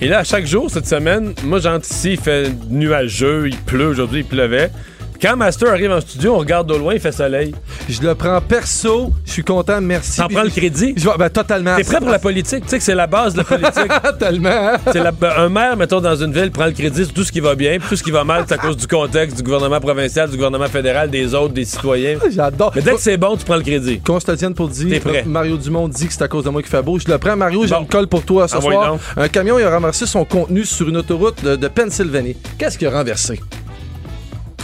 Et 0.00 0.08
là, 0.08 0.24
chaque 0.24 0.46
jour 0.46 0.68
cette 0.68 0.88
semaine, 0.88 1.34
moi, 1.44 1.60
j'anticipe, 1.60 2.18
il 2.18 2.20
fait 2.20 2.52
nuageux, 2.68 3.48
il 3.48 3.56
pleut, 3.56 3.86
aujourd'hui, 3.86 4.20
il 4.20 4.26
pleuvait. 4.26 4.72
Quand 5.20 5.36
Master 5.36 5.70
arrive 5.70 5.90
en 5.90 6.00
studio, 6.00 6.34
on 6.36 6.38
regarde 6.38 6.70
au 6.70 6.78
loin, 6.78 6.94
il 6.94 7.00
fait 7.00 7.10
soleil. 7.10 7.52
Je 7.88 8.00
le 8.02 8.14
prends 8.14 8.40
perso, 8.40 9.12
je 9.26 9.32
suis 9.32 9.42
content, 9.42 9.80
merci. 9.80 10.18
T'en 10.20 10.28
prends 10.28 10.44
le 10.44 10.48
crédit? 10.50 10.94
Je 10.96 11.08
vais- 11.08 11.16
ben, 11.18 11.28
totalement. 11.28 11.74
T'es 11.74 11.82
prêt 11.82 11.98
pour 11.98 12.10
la 12.10 12.20
politique? 12.20 12.62
Tu 12.64 12.68
sais 12.70 12.78
que 12.78 12.84
c'est 12.84 12.94
la 12.94 13.08
base 13.08 13.32
de 13.32 13.38
la 13.38 13.44
politique. 13.44 13.90
La- 14.94 15.10
ben, 15.10 15.32
un 15.36 15.48
maire, 15.48 15.76
mettons, 15.76 16.00
dans 16.00 16.14
une 16.14 16.32
ville, 16.32 16.52
prend 16.52 16.66
le 16.66 16.72
crédit 16.72 17.04
sur 17.04 17.12
tout 17.12 17.24
ce 17.24 17.32
qui 17.32 17.40
va 17.40 17.56
bien, 17.56 17.78
puis 17.80 17.88
tout 17.88 17.96
ce 17.96 18.02
qui 18.04 18.12
va 18.12 18.22
mal, 18.22 18.44
c'est 18.46 18.54
à 18.54 18.58
cause 18.58 18.76
du 18.76 18.86
contexte 18.86 19.36
du 19.38 19.42
gouvernement 19.42 19.80
provincial, 19.80 20.30
du 20.30 20.36
gouvernement 20.36 20.68
fédéral, 20.68 21.10
des 21.10 21.34
autres, 21.34 21.52
des 21.54 21.64
citoyens. 21.64 22.18
J'adore. 22.30 22.70
Mais 22.76 22.82
dès 22.82 22.92
que 22.92 23.00
c'est 23.00 23.16
bon, 23.16 23.36
tu 23.36 23.44
prends 23.44 23.56
le 23.56 23.62
crédit. 23.62 23.98
Qu'on 24.00 24.20
se 24.20 24.26
te 24.26 24.32
tienne 24.32 24.54
pour 24.54 24.68
T'es 24.70 24.84
dire, 24.84 25.00
prêt. 25.00 25.24
Mario 25.26 25.56
Dumont 25.56 25.88
dit 25.88 26.06
que 26.06 26.12
c'est 26.12 26.22
à 26.22 26.28
cause 26.28 26.44
de 26.44 26.50
moi 26.50 26.62
qu'il 26.62 26.70
fait 26.70 26.82
beau. 26.82 26.96
Je 26.98 27.08
le 27.10 27.18
prends, 27.18 27.36
Mario, 27.36 27.64
j'ai 27.66 27.74
Bon. 27.74 27.80
une 27.80 27.88
colle 27.88 28.06
pour 28.06 28.22
toi 28.22 28.46
ce 28.46 28.56
Envoie 28.56 28.72
soir. 28.72 28.96
Un 29.16 29.28
camion 29.28 29.58
il 29.58 29.64
a 29.64 29.70
ramassé 29.70 30.06
son 30.06 30.24
contenu 30.24 30.64
sur 30.64 30.88
une 30.88 30.96
autoroute 30.98 31.42
de, 31.44 31.56
de 31.56 31.66
Pennsylvanie. 31.68 32.36
Qu'est-ce 32.56 32.78
qu'il 32.78 32.86
a 32.86 32.92
renversé? 32.92 33.40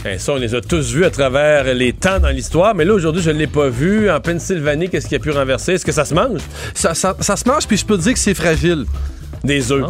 Eh, 0.07 0.19
ça, 0.19 0.33
on 0.33 0.35
les 0.35 0.53
a 0.53 0.61
tous 0.61 0.93
vus 0.93 1.03
à 1.03 1.09
travers 1.09 1.73
les 1.73 1.91
temps 1.91 2.19
dans 2.19 2.29
l'histoire, 2.29 2.75
mais 2.75 2.85
là, 2.85 2.93
aujourd'hui, 2.93 3.23
je 3.23 3.31
ne 3.31 3.39
l'ai 3.39 3.47
pas 3.47 3.69
vu. 3.69 4.09
En 4.11 4.19
Pennsylvanie, 4.21 4.87
qu'est-ce 4.89 5.07
qui 5.07 5.15
a 5.15 5.19
pu 5.19 5.31
renverser? 5.31 5.73
Est-ce 5.73 5.85
que 5.85 5.91
ça 5.91 6.05
se 6.05 6.13
mange? 6.13 6.41
Ça, 6.75 6.93
ça- 6.93 7.15
ça 7.19 7.35
se 7.35 7.47
mange, 7.49 7.65
puis 7.67 7.75
je 7.77 7.85
peux 7.85 7.97
te 7.97 8.03
dire 8.03 8.13
que 8.13 8.19
c'est 8.19 8.35
fragile. 8.35 8.85
Des 9.43 9.71
œufs. 9.71 9.83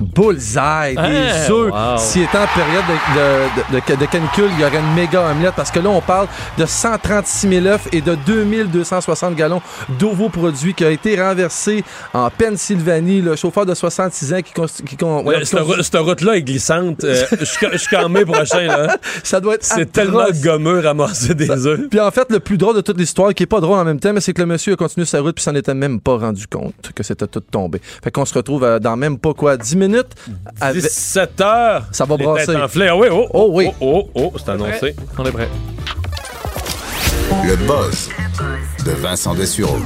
Bullseye, 0.00 0.94
Ah, 0.96 1.08
des 1.08 1.50
œufs. 1.52 1.70
wow. 1.72 1.98
S'il 1.98 2.22
était 2.22 2.38
en 2.38 2.46
période 2.54 2.84
de, 2.88 3.76
de- 3.76 3.94
de- 3.96 4.00
de 4.00 4.06
canicule, 4.06 4.50
il 4.54 4.60
y 4.60 4.64
aurait 4.64 4.78
une 4.78 4.94
méga 4.94 5.30
omelette 5.30 5.54
parce 5.56 5.70
que 5.70 5.78
là, 5.80 5.88
on 5.90 6.00
parle 6.00 6.26
de 6.58 6.66
136 6.66 7.48
000 7.48 7.66
œufs 7.66 7.88
et 7.92 8.00
de 8.00 8.14
2260 8.26 9.34
gallons 9.34 9.60
d'ovoproduits 9.98 10.74
qui 10.74 10.84
a 10.84 10.90
été 10.90 11.20
renversé 11.20 11.84
en 12.14 12.30
Pennsylvanie. 12.30 13.20
Le 13.20 13.36
chauffeur 13.36 13.66
de 13.66 13.74
66 13.74 14.34
ans 14.34 14.38
qui... 14.42 14.52
qui 14.84 14.96
con- 14.96 15.22
ouais, 15.24 15.44
Cette, 15.44 15.60
rou- 15.60 15.82
cette 15.82 15.96
route-là 15.96 16.36
est 16.36 16.42
glissante. 16.42 17.04
Euh, 17.04 17.24
jusqu'en 17.72 18.08
mai 18.08 18.24
prochain, 18.24 18.66
là. 18.66 18.96
Ça 19.22 19.40
doit 19.40 19.54
être 19.54 19.64
C'est 19.64 19.90
tellement 19.92 20.24
gommeux 20.42 20.80
ramasser 20.80 21.34
des 21.34 21.50
œufs. 21.66 21.80
Puis 21.90 22.00
en 22.00 22.10
fait, 22.10 22.30
le 22.30 22.40
plus 22.40 22.56
drôle 22.58 22.76
de 22.76 22.80
toute 22.80 22.98
l'histoire, 22.98 23.34
qui 23.34 23.42
est 23.42 23.46
pas 23.46 23.60
drôle 23.60 23.78
en 23.78 23.84
même 23.84 24.00
temps, 24.00 24.12
mais 24.12 24.20
c'est 24.20 24.32
que 24.32 24.40
le 24.40 24.46
monsieur 24.46 24.72
a 24.74 24.76
continué 24.76 25.04
sa 25.06 25.20
route 25.20 25.34
puis 25.34 25.42
s'en 25.44 25.54
était 25.54 25.74
même 25.74 26.00
pas 26.00 26.16
rendu 26.16 26.46
compte 26.46 26.74
que 26.94 27.02
c'était 27.02 27.26
tout 27.26 27.40
tombé. 27.40 27.80
Fait 28.02 28.10
qu'on 28.10 28.24
se 28.24 28.34
retrouve 28.34 28.64
euh, 28.64 28.78
dans 28.78 28.96
même 28.96 29.18
pas 29.18 29.34
quoi, 29.34 29.56
10 29.56 29.76
minutes. 29.76 29.89
Avec- 30.60 30.82
17 30.82 31.40
heures. 31.40 31.84
Ça 31.92 32.04
va 32.04 32.16
Les 32.16 32.24
brasser. 32.24 32.46
têtes. 32.46 32.56
Ah 32.88 32.96
oui, 32.96 33.06
oh, 33.10 33.26
Oh 33.32 33.48
oui. 33.52 33.68
Oh, 33.80 34.08
oh, 34.14 34.30
oh, 34.34 34.38
c'est 34.38 34.50
annoncé. 34.50 34.94
On 35.18 35.24
est 35.24 35.32
prêt. 35.32 35.48
Le 37.46 37.56
buzz 37.56 38.08
de 38.84 38.90
Vincent 38.92 39.34
Dessureau. 39.34 39.78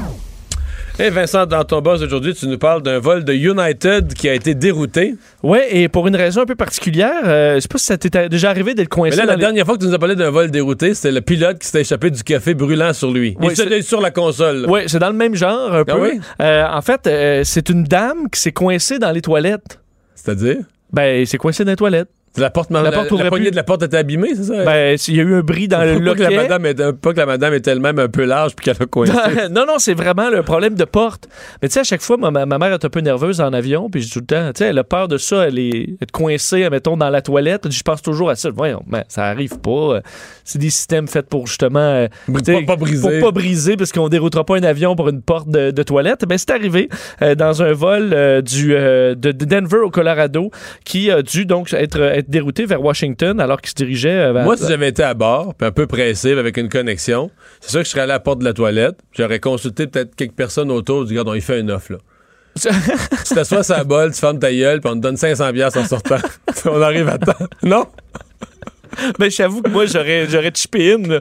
Et 0.96 1.10
Vincent, 1.10 1.44
dans 1.44 1.64
ton 1.64 1.80
boss 1.80 2.00
aujourd'hui, 2.02 2.34
tu 2.34 2.46
nous 2.46 2.56
parles 2.56 2.80
d'un 2.80 3.00
vol 3.00 3.24
de 3.24 3.32
United 3.32 4.14
qui 4.14 4.28
a 4.28 4.34
été 4.34 4.54
dérouté. 4.54 5.16
Oui, 5.42 5.58
et 5.68 5.88
pour 5.88 6.06
une 6.06 6.14
raison 6.14 6.42
un 6.42 6.46
peu 6.46 6.54
particulière, 6.54 7.22
euh, 7.24 7.56
je 7.56 7.60
sais 7.60 7.68
pas 7.68 7.78
si 7.78 7.86
ça 7.86 7.98
t'est 7.98 8.28
déjà 8.28 8.50
arrivé 8.50 8.74
d'être 8.74 8.88
coincé. 8.88 9.16
Mais 9.16 9.22
là, 9.22 9.26
la 9.26 9.34
les- 9.34 9.40
dernière 9.40 9.66
fois 9.66 9.74
que 9.74 9.80
tu 9.82 9.88
nous 9.88 9.94
as 9.94 9.98
parlé 9.98 10.14
d'un 10.14 10.30
vol 10.30 10.52
dérouté, 10.52 10.94
c'était 10.94 11.10
le 11.10 11.20
pilote 11.20 11.58
qui 11.58 11.66
s'était 11.66 11.80
échappé 11.80 12.10
du 12.12 12.22
café 12.22 12.54
brûlant 12.54 12.92
sur 12.92 13.10
lui. 13.10 13.36
Oui, 13.40 13.54
Il 13.56 13.60
était 13.60 13.82
sur 13.82 14.00
la 14.00 14.12
console. 14.12 14.66
Oui, 14.68 14.82
c'est 14.86 15.00
dans 15.00 15.08
le 15.10 15.16
même 15.16 15.34
genre 15.34 15.74
un 15.74 15.84
peu. 15.84 15.92
Ah 15.94 15.98
oui? 15.98 16.20
Euh, 16.40 16.64
en 16.70 16.80
fait, 16.80 17.08
euh, 17.08 17.42
c'est 17.44 17.68
une 17.70 17.82
dame 17.82 18.30
qui 18.30 18.38
s'est 18.40 18.52
coincée 18.52 19.00
dans 19.00 19.10
les 19.10 19.20
toilettes. 19.22 19.80
C'est-à-dire? 20.24 20.64
Ben, 20.90 21.26
c'est 21.26 21.36
coincé 21.36 21.64
dans 21.64 21.72
les 21.72 21.76
toilettes. 21.76 22.08
La 22.36 22.50
porte, 22.50 22.70
La 22.72 22.82
la, 22.82 22.90
porte 22.90 23.12
la 23.12 23.30
plus. 23.30 23.50
de 23.50 23.54
la 23.56 23.62
porte 23.62 23.82
était 23.84 23.96
abîmée, 23.96 24.34
c'est 24.34 24.44
ça? 24.44 24.64
Ben, 24.64 24.98
il 25.06 25.14
y 25.14 25.20
a 25.20 25.22
eu 25.22 25.34
un 25.34 25.40
bris 25.42 25.68
dans 25.68 25.82
le 25.82 26.04
pas, 26.04 26.14
que 26.14 26.22
la 26.22 26.30
loquet. 26.30 26.36
madame 26.48 26.66
est, 26.66 26.92
pas 26.92 27.12
que 27.12 27.18
la 27.18 27.26
madame 27.26 27.54
est 27.54 27.68
elle-même 27.68 27.98
un 28.00 28.08
peu 28.08 28.24
large 28.24 28.54
puis 28.56 28.64
qu'elle 28.64 28.82
a 28.82 28.86
coincé. 28.86 29.12
non, 29.52 29.64
non, 29.66 29.74
c'est 29.78 29.94
vraiment 29.94 30.30
le 30.30 30.42
problème 30.42 30.74
de 30.74 30.84
porte. 30.84 31.28
Mais 31.62 31.68
tu 31.68 31.74
sais, 31.74 31.80
à 31.80 31.84
chaque 31.84 32.00
fois, 32.02 32.16
ma, 32.16 32.30
ma- 32.32 32.58
mère 32.58 32.72
est 32.72 32.84
un 32.84 32.88
peu 32.88 33.00
nerveuse 33.00 33.40
en 33.40 33.52
avion, 33.52 33.88
puis 33.88 34.00
je 34.00 34.06
dis 34.06 34.12
tout 34.12 34.18
le 34.20 34.26
temps, 34.26 34.48
tu 34.52 34.58
sais, 34.58 34.64
elle 34.70 34.78
a 34.78 34.84
peur 34.84 35.06
de 35.06 35.16
ça, 35.16 35.46
elle 35.46 35.58
est 35.58 35.90
être 36.02 36.10
coincée, 36.10 36.68
mettons, 36.70 36.96
dans 36.96 37.10
la 37.10 37.22
toilette. 37.22 37.70
Je 37.70 37.82
pense 37.82 38.02
toujours 38.02 38.30
à 38.30 38.34
ça. 38.34 38.50
Voyons, 38.50 38.82
mais 38.88 39.04
ça 39.08 39.26
arrive 39.26 39.58
pas. 39.60 40.00
C'est 40.42 40.58
des 40.58 40.70
systèmes 40.70 41.06
faits 41.08 41.28
pour 41.28 41.46
justement. 41.46 41.78
euh, 41.78 42.08
sais, 42.44 42.62
pas 42.62 42.76
briser. 42.76 43.20
Pour 43.20 43.28
pas 43.28 43.32
briser, 43.32 43.76
parce 43.76 43.92
qu'on 43.92 44.08
déroutera 44.08 44.44
pas 44.44 44.56
un 44.56 44.62
avion 44.64 44.96
pour 44.96 45.08
une 45.08 45.22
porte 45.22 45.48
de, 45.48 45.70
de 45.70 45.82
toilette. 45.84 46.24
Ben, 46.26 46.36
c'est 46.36 46.50
arrivé 46.50 46.88
euh, 47.22 47.34
dans 47.36 47.62
un 47.62 47.72
vol 47.72 48.10
euh, 48.12 48.42
du, 48.42 48.74
euh, 48.74 49.14
de, 49.14 49.30
de 49.30 49.44
Denver 49.44 49.78
au 49.84 49.90
Colorado 49.90 50.50
qui 50.84 51.10
a 51.10 51.22
dû 51.22 51.46
donc 51.46 51.72
être, 51.72 52.00
être 52.00 52.23
dérouté 52.28 52.66
vers 52.66 52.82
Washington 52.82 53.40
alors 53.40 53.60
qu'il 53.60 53.70
se 53.70 53.74
dirigeait 53.74 54.10
euh, 54.10 54.32
vers. 54.32 54.44
Moi, 54.44 54.56
si 54.56 54.66
j'avais 54.66 54.88
été 54.88 55.02
à 55.02 55.14
bord, 55.14 55.54
puis 55.54 55.66
un 55.66 55.72
peu 55.72 55.86
pressé, 55.86 56.32
avec 56.32 56.56
une 56.56 56.68
connexion, 56.68 57.30
c'est 57.60 57.70
sûr 57.70 57.80
que 57.80 57.86
je 57.86 57.90
serais 57.90 58.02
allé 58.02 58.12
à 58.12 58.16
la 58.16 58.20
porte 58.20 58.40
de 58.40 58.44
la 58.44 58.52
toilette, 58.52 58.96
puis 59.10 59.22
j'aurais 59.22 59.40
consulté 59.40 59.86
peut-être 59.86 60.14
quelques 60.14 60.34
personnes 60.34 60.70
autour, 60.70 61.04
du 61.04 61.14
gars, 61.14 61.22
on 61.26 61.34
y 61.34 61.40
fait 61.40 61.60
une 61.60 61.70
offre, 61.70 61.92
là. 61.92 61.98
tu 62.60 63.34
t'assois 63.34 63.64
sur 63.64 63.76
la 63.76 63.82
bol, 63.82 64.12
tu 64.12 64.20
fermes 64.20 64.38
ta 64.38 64.52
gueule, 64.52 64.80
puis 64.80 64.88
on 64.88 64.94
te 64.94 65.00
donne 65.00 65.16
500 65.16 65.52
piastres 65.52 65.80
en 65.80 65.86
sortant. 65.86 66.18
on 66.66 66.80
arrive 66.80 67.08
à 67.08 67.18
temps. 67.18 67.32
Non? 67.64 67.86
Ben, 69.18 69.28
j'avoue 69.28 69.60
que 69.60 69.70
moi, 69.70 69.86
j'aurais, 69.86 70.28
j'aurais 70.28 70.52
chippé 70.54 70.92
in. 70.92 71.18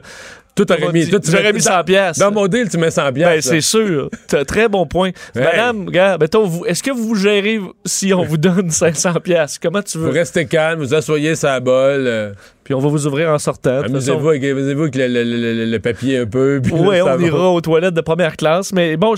Tout 0.54 0.70
aurait 0.70 0.92
mis. 0.92 1.08
toi, 1.08 1.18
tu 1.18 1.30
J'aurais 1.32 1.52
mis 1.52 1.60
100 1.60 1.82
pièces. 1.84 2.18
Dans 2.18 2.30
mon 2.30 2.46
deal, 2.46 2.68
tu 2.68 2.78
mets 2.78 2.90
100 2.90 3.06
Ben, 3.06 3.12
piastres. 3.14 3.50
c'est 3.50 3.60
sûr. 3.60 4.08
T'as 4.28 4.40
un 4.40 4.44
très 4.44 4.68
bon 4.68 4.86
point. 4.86 5.08
Hey. 5.34 5.42
Madame, 5.42 5.86
regarde, 5.86 6.20
mettons, 6.20 6.46
vous, 6.46 6.64
est-ce 6.64 6.80
que 6.82 6.92
vous 6.92 7.08
vous 7.08 7.14
gérez 7.16 7.60
si 7.84 8.14
on 8.14 8.22
vous 8.22 8.36
donne 8.36 8.70
500 8.70 9.14
pièces 9.22 9.58
Comment 9.60 9.82
tu 9.82 9.98
Vous 9.98 10.04
veux? 10.04 10.10
restez 10.12 10.46
calme, 10.46 10.78
vous 10.80 10.94
asseyez 10.94 11.34
la 11.42 11.58
bol. 11.60 12.04
euh, 12.06 12.32
Puis 12.62 12.72
on 12.72 12.78
va 12.78 12.88
vous 12.88 13.04
ouvrir 13.06 13.30
en 13.30 13.38
sortant. 13.38 13.80
Amusez-vous 13.82 14.28
avec, 14.28 14.44
amusez-vous 14.44 14.82
avec 14.82 14.94
le, 14.94 15.08
le- 15.08 15.24
le- 15.24 15.64
le- 15.66 15.78
papier 15.80 16.18
un 16.18 16.26
peu. 16.26 16.60
ça 16.64 16.70
on 16.72 16.84
va. 16.86 17.16
ira 17.18 17.50
aux 17.50 17.60
toilettes 17.60 17.94
de 17.94 18.00
première 18.00 18.36
classe. 18.36 18.72
Mais 18.72 18.96
bon, 18.96 19.14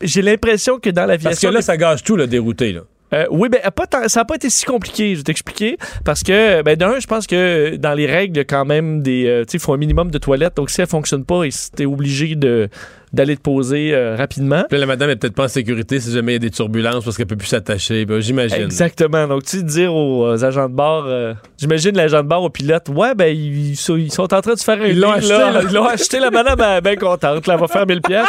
j'ai 0.00 0.22
l'impression 0.22 0.78
que 0.78 0.90
dans 0.90 1.02
Parce 1.02 1.08
l'aviation. 1.24 1.50
que 1.50 1.54
là, 1.56 1.62
ça 1.62 1.76
gâche 1.76 2.04
tout, 2.04 2.16
le 2.16 2.26
dérouté. 2.28 2.72
Là. 2.72 2.82
Euh, 3.12 3.26
oui, 3.30 3.48
ben, 3.48 3.60
ça 4.08 4.20
n'a 4.20 4.24
pas 4.24 4.34
été 4.34 4.50
si 4.50 4.64
compliqué, 4.64 5.12
je 5.12 5.18
vais 5.18 5.24
t'expliquer. 5.24 5.76
Parce 6.04 6.22
que, 6.22 6.62
ben, 6.62 6.76
d'un, 6.76 6.98
je 6.98 7.06
pense 7.06 7.26
que 7.26 7.76
dans 7.76 7.94
les 7.94 8.06
règles, 8.06 8.44
quand 8.44 8.64
même 8.64 9.02
des. 9.02 9.26
euh, 9.26 9.44
tu 9.44 9.52
sais, 9.52 9.58
il 9.58 9.60
faut 9.60 9.72
un 9.72 9.78
minimum 9.78 10.10
de 10.10 10.18
toilettes. 10.18 10.56
Donc, 10.56 10.70
si 10.70 10.80
elle 10.80 10.86
fonctionne 10.86 11.24
pas, 11.24 11.42
tu 11.42 11.82
es 11.82 11.86
obligé 11.86 12.34
de, 12.34 12.68
d'aller 13.16 13.34
te 13.36 13.40
poser 13.40 13.94
euh, 13.94 14.14
rapidement. 14.14 14.64
Puis 14.68 14.78
la 14.78 14.84
madame 14.84 15.08
est 15.08 15.16
peut-être 15.16 15.34
pas 15.34 15.44
en 15.44 15.48
sécurité 15.48 15.98
si 16.00 16.12
jamais 16.12 16.32
il 16.32 16.34
y 16.34 16.36
a 16.36 16.40
des 16.40 16.50
turbulences 16.50 17.02
parce 17.02 17.16
qu'elle 17.16 17.26
peut 17.26 17.36
plus 17.36 17.48
s'attacher. 17.48 18.04
Ben, 18.04 18.20
J'imagine. 18.20 18.62
Exactement. 18.62 19.26
Donc, 19.26 19.44
tu 19.44 19.56
sais, 19.56 19.62
dire 19.62 19.94
aux 19.94 20.26
euh, 20.26 20.44
agents 20.44 20.68
de 20.68 20.74
bord, 20.74 21.04
euh, 21.06 21.32
j'imagine 21.56 21.96
l'agent 21.96 22.22
de 22.22 22.28
bord 22.28 22.42
au 22.44 22.50
pilote, 22.50 22.88
ouais, 22.90 23.14
ben, 23.14 23.34
ils, 23.34 23.74
sont, 23.74 23.96
ils 23.96 24.12
sont 24.12 24.32
en 24.34 24.40
train 24.42 24.52
de 24.52 24.58
se 24.58 24.64
faire 24.64 24.80
un 24.82 24.86
Ils 24.86 25.00
l'ont 25.00 25.12
acheté, 25.12 25.28
là. 25.32 25.60
Ils 25.66 25.72
l'ont 25.74 25.86
acheté, 25.86 26.20
la 26.20 26.30
madame 26.30 26.60
est 26.60 26.80
bien 26.82 26.96
contente, 26.96 27.46
là, 27.46 27.54
elle 27.54 27.60
va 27.60 27.68
faire 27.68 27.86
1000 27.86 28.02
pièces. 28.02 28.26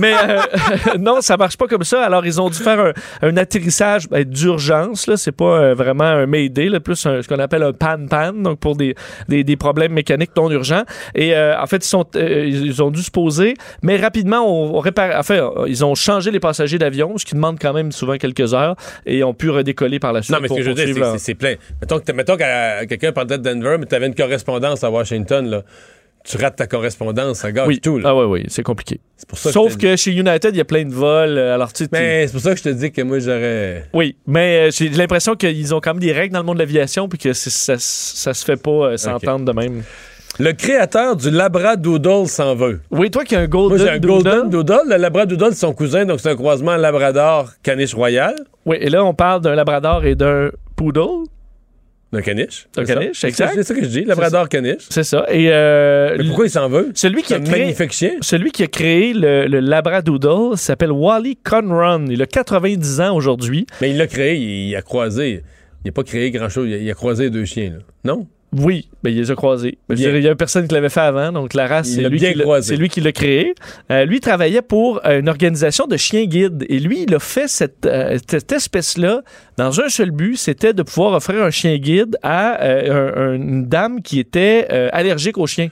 Mais 0.00 0.14
euh, 0.26 0.38
non, 0.98 1.20
ça 1.20 1.36
marche 1.36 1.58
pas 1.58 1.66
comme 1.66 1.84
ça. 1.84 2.02
Alors, 2.02 2.24
ils 2.24 2.40
ont 2.40 2.48
dû 2.48 2.58
faire 2.58 2.80
un, 2.80 2.92
un 3.28 3.36
atterrissage 3.36 4.08
ben, 4.08 4.24
d'urgence, 4.24 5.06
là. 5.06 5.18
C'est 5.18 5.32
pas 5.32 5.74
vraiment 5.74 6.04
un 6.04 6.24
Mayday, 6.26 6.70
là, 6.70 6.80
plus 6.80 7.04
un- 7.04 7.20
ce 7.20 7.28
qu'on 7.28 7.38
appelle 7.38 7.62
un 7.62 7.72
pan-pan, 7.74 8.32
donc 8.32 8.58
pour 8.58 8.74
des, 8.74 8.94
des, 9.28 9.44
des 9.44 9.56
problèmes 9.56 9.92
mécaniques 9.92 10.30
non 10.34 10.50
urgents. 10.50 10.84
Et 11.14 11.36
en 11.36 11.66
fait, 11.66 11.84
ils, 11.84 11.88
sont, 11.88 12.06
ils 12.14 12.82
ont 12.82 12.90
dû 12.90 13.02
se 13.02 13.10
poser, 13.10 13.54
mais 13.82 13.96
rapidement, 13.98 14.13
on, 14.22 14.76
on 14.76 14.80
répare, 14.80 15.10
enfin, 15.18 15.34
euh, 15.56 15.64
ils 15.66 15.84
ont 15.84 15.94
changé 15.94 16.30
les 16.30 16.40
passagers 16.40 16.78
d'avion, 16.78 17.16
ce 17.18 17.24
qui 17.24 17.34
demande 17.34 17.58
quand 17.60 17.72
même 17.72 17.92
souvent 17.92 18.16
quelques 18.16 18.54
heures, 18.54 18.76
et 19.06 19.24
ont 19.24 19.34
pu 19.34 19.50
redécoller 19.50 19.98
par 19.98 20.12
la 20.12 20.22
suite. 20.22 20.34
Non, 20.34 20.40
mais 20.40 20.48
ce 20.48 20.48
pour 20.48 20.56
que 20.58 20.62
je 20.62 20.68
veux 20.70 20.74
dire, 20.74 20.84
poursuivre 20.86 21.12
c'est- 21.12 21.18
c'est 21.24 21.34
plein. 21.34 21.54
Mettons 21.80 21.98
que, 21.98 22.04
t'as- 22.04 22.12
mettons 22.12 22.36
que 22.36 22.84
quelqu'un 22.86 23.12
partait 23.12 23.38
de 23.38 23.42
Denver, 23.42 23.76
mais 23.78 23.86
tu 23.86 23.94
avais 23.94 24.06
une 24.06 24.14
correspondance 24.14 24.84
à 24.84 24.90
Washington, 24.90 25.46
là. 25.48 25.62
Tu 26.26 26.38
rates 26.38 26.56
ta 26.56 26.66
correspondance, 26.66 27.40
ça 27.40 27.52
gâche 27.52 27.68
Oui. 27.68 27.80
tout. 27.80 27.98
Là. 27.98 28.08
Ah 28.08 28.16
oui, 28.16 28.24
oui, 28.24 28.44
c'est 28.48 28.62
compliqué. 28.62 28.98
Pour 29.28 29.36
ça 29.36 29.52
Sauf 29.52 29.76
que 29.76 29.94
chez 29.94 30.10
United, 30.10 30.54
il 30.54 30.56
y 30.56 30.60
a 30.62 30.64
plein 30.64 30.84
de 30.86 30.94
vols. 30.94 31.36
euh, 31.36 31.54
Alors, 31.54 31.70
tu 31.70 31.86
Mais 31.92 32.26
c'est 32.26 32.32
pour 32.32 32.40
ça 32.40 32.52
que 32.52 32.58
je 32.58 32.62
te 32.62 32.68
dis 32.70 32.90
que 32.90 33.02
moi, 33.02 33.18
j'aurais. 33.18 33.84
Oui, 33.92 34.16
mais 34.26 34.68
euh, 34.68 34.70
j'ai 34.72 34.88
l'impression 34.88 35.34
qu'ils 35.34 35.74
ont 35.74 35.80
quand 35.82 35.92
même 35.92 36.00
des 36.00 36.12
règles 36.12 36.32
dans 36.32 36.40
le 36.40 36.46
monde 36.46 36.56
de 36.56 36.62
l'aviation 36.62 37.10
puis 37.10 37.18
que 37.18 37.34
ça, 37.34 37.74
ça 37.78 38.32
se 38.32 38.42
fait 38.44 38.56
pas 38.56 38.70
euh, 38.70 38.96
s'entendre 38.96 39.44
de 39.44 39.52
même. 39.52 39.82
Le 40.40 40.52
créateur 40.52 41.14
du 41.16 41.30
Labradoodle 41.30 42.26
s'en 42.26 42.54
veut. 42.56 42.80
Oui, 42.90 43.10
toi 43.10 43.24
qui 43.24 43.36
as 43.36 43.40
un 43.40 43.42
Moi, 43.42 43.48
Golden 43.48 43.78
j'ai 43.78 43.88
un 43.88 43.98
Doodle. 43.98 44.22
Golden 44.24 44.50
Doodle. 44.50 44.80
Le 44.88 44.96
Labradoodle, 44.96 45.50
c'est 45.52 45.60
son 45.60 45.72
cousin, 45.72 46.04
donc 46.06 46.20
c'est 46.20 46.30
un 46.30 46.34
croisement 46.36 46.76
Labrador 46.76 47.50
caniche 47.62 47.94
royal. 47.94 48.34
Oui, 48.66 48.76
et 48.80 48.90
là, 48.90 49.04
on 49.04 49.14
parle 49.14 49.42
d'un 49.42 49.54
Labrador 49.54 50.04
et 50.04 50.14
d'un 50.16 50.50
Poodle. 50.74 51.26
D'un 52.12 52.20
caniche. 52.22 52.66
D'un 52.74 52.84
caniche, 52.84 53.20
ça- 53.20 53.28
exact. 53.28 53.52
C'est 53.54 53.62
ça 53.64 53.74
que 53.74 53.82
je 53.82 53.88
dis, 53.88 54.04
Labrador 54.04 54.48
caniche. 54.48 54.86
C'est 54.88 55.02
ça. 55.04 55.24
Et 55.30 55.48
euh, 55.52 56.14
Mais 56.18 56.24
pourquoi 56.24 56.46
il 56.46 56.50
s'en 56.50 56.68
veut? 56.68 56.90
celui 56.94 57.22
qui 57.22 57.34
a 57.34 57.40
créé, 57.40 57.60
magnifique 57.62 57.92
chien. 57.92 58.12
celui 58.20 58.50
qui 58.52 58.62
a 58.62 58.68
créé 58.68 59.12
le, 59.12 59.46
le 59.46 59.60
Labradoodle 59.60 60.56
s'appelle 60.56 60.92
Wally 60.92 61.36
Conron. 61.44 62.06
Il 62.08 62.22
a 62.22 62.26
90 62.26 63.00
ans 63.00 63.14
aujourd'hui. 63.16 63.66
Mais 63.80 63.90
il 63.90 63.98
l'a 63.98 64.06
créé, 64.06 64.36
il, 64.36 64.74
a 64.76 64.82
croisé. 64.82 65.42
Il 65.84 65.88
n'a 65.88 65.92
pas 65.92 66.02
créé 66.04 66.30
grand-chose. 66.30 66.68
Il 66.68 66.88
a 66.90 66.94
croisé 66.94 67.30
deux 67.30 67.44
chiens, 67.44 67.70
là. 67.70 67.78
Non? 68.04 68.26
Oui, 68.56 68.88
ben, 69.02 69.10
il 69.10 69.16
les 69.18 69.30
a 69.30 69.34
croisés. 69.34 69.78
Ben, 69.88 69.98
il 69.98 70.20
y 70.22 70.28
a 70.28 70.34
personne 70.36 70.66
qui 70.68 70.74
l'avait 70.74 70.88
fait 70.88 71.00
avant, 71.00 71.32
donc 71.32 71.54
la 71.54 71.66
race, 71.66 71.88
c'est 71.88 72.08
lui, 72.08 72.18
qui 72.18 72.34
l'a- 72.34 72.42
croisé. 72.44 72.68
c'est 72.74 72.80
lui 72.80 72.88
qui 72.88 73.00
l'a 73.00 73.12
créé. 73.12 73.54
Euh, 73.90 74.04
lui 74.04 74.20
travaillait 74.20 74.62
pour 74.62 75.00
euh, 75.04 75.20
une 75.20 75.28
organisation 75.28 75.86
de 75.86 75.96
chiens 75.96 76.24
guides 76.24 76.64
et 76.68 76.78
lui, 76.78 77.02
il 77.06 77.14
a 77.14 77.18
fait 77.18 77.48
cette, 77.48 77.84
euh, 77.86 78.18
cette 78.28 78.52
espèce-là 78.52 79.22
dans 79.56 79.80
un 79.80 79.88
seul 79.88 80.10
but, 80.10 80.36
c'était 80.36 80.72
de 80.72 80.82
pouvoir 80.82 81.12
offrir 81.14 81.42
un 81.42 81.50
chien 81.50 81.76
guide 81.78 82.16
à 82.22 82.62
euh, 82.62 83.12
un- 83.16 83.20
un- 83.22 83.34
une 83.34 83.66
dame 83.66 84.02
qui 84.02 84.18
était 84.20 84.68
allergique 84.92 85.38
aux 85.38 85.46
chiens. 85.46 85.68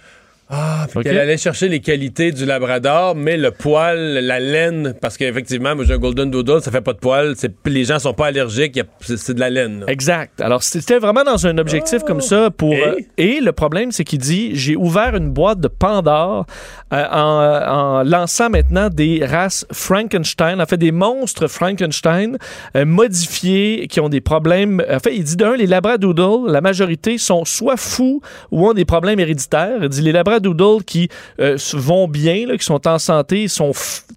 Ah, 0.54 0.86
puis 0.88 0.98
Ok. 0.98 1.06
elle 1.06 1.18
allait 1.18 1.38
chercher 1.38 1.68
les 1.68 1.80
qualités 1.80 2.30
du 2.30 2.44
Labrador, 2.44 3.14
mais 3.16 3.38
le 3.38 3.50
poil, 3.52 3.98
la 3.98 4.38
laine, 4.38 4.94
parce 5.00 5.16
qu'effectivement, 5.16 5.74
moi 5.74 5.86
j'ai 5.86 5.94
un 5.94 5.98
Golden 5.98 6.30
Doodle, 6.30 6.60
ça 6.60 6.70
fait 6.70 6.82
pas 6.82 6.92
de 6.92 6.98
poil, 6.98 7.34
les 7.64 7.84
gens 7.84 7.98
sont 7.98 8.12
pas 8.12 8.26
allergiques, 8.26 8.78
c'est 9.00 9.32
de 9.32 9.40
la 9.40 9.48
laine. 9.48 9.80
là. 9.80 9.86
Exact. 9.88 10.40
Alors, 10.42 10.62
c'était 10.62 10.98
vraiment 10.98 11.24
dans 11.24 11.46
un 11.46 11.56
objectif 11.56 12.02
comme 12.02 12.20
ça 12.20 12.50
pour. 12.50 12.74
Et? 12.74 12.82
euh, 12.82 12.94
et 13.16 13.40
le 13.40 13.52
problème, 13.52 13.92
c'est 13.92 14.04
qu'il 14.04 14.18
dit 14.18 14.50
j'ai 14.54 14.76
ouvert 14.76 15.16
une 15.16 15.30
boîte 15.30 15.58
de 15.60 15.68
Pandore 15.68 16.44
euh, 16.92 17.02
en, 17.10 18.00
en 18.00 18.02
lançant 18.02 18.50
maintenant 18.50 18.90
des 18.90 19.24
races 19.24 19.64
Frankenstein, 19.72 20.60
en 20.60 20.66
fait 20.66 20.76
des 20.76 20.92
monstres 20.92 21.46
Frankenstein 21.46 22.36
euh, 22.76 22.84
modifiés 22.84 23.86
qui 23.88 24.00
ont 24.00 24.10
des 24.10 24.20
problèmes. 24.20 24.84
En 24.90 24.98
fait, 24.98 25.14
il 25.16 25.24
dit 25.24 25.36
d'un, 25.36 25.56
les 25.56 25.66
Labradoodles, 25.66 26.50
la 26.50 26.60
majorité 26.60 27.16
sont 27.16 27.46
soit 27.46 27.78
fous 27.78 28.20
ou 28.50 28.68
ont 28.68 28.74
des 28.74 28.84
problèmes 28.84 29.18
héréditaires. 29.18 29.78
Il 29.82 29.88
dit 29.88 30.02
les 30.02 30.12
Labradoodles 30.12 30.41
qui 30.86 31.08
euh, 31.40 31.56
vont 31.74 32.08
bien, 32.08 32.46
là, 32.46 32.56
qui 32.56 32.64
sont 32.64 32.86
en 32.88 32.98
santé, 32.98 33.48
sont 33.48 33.72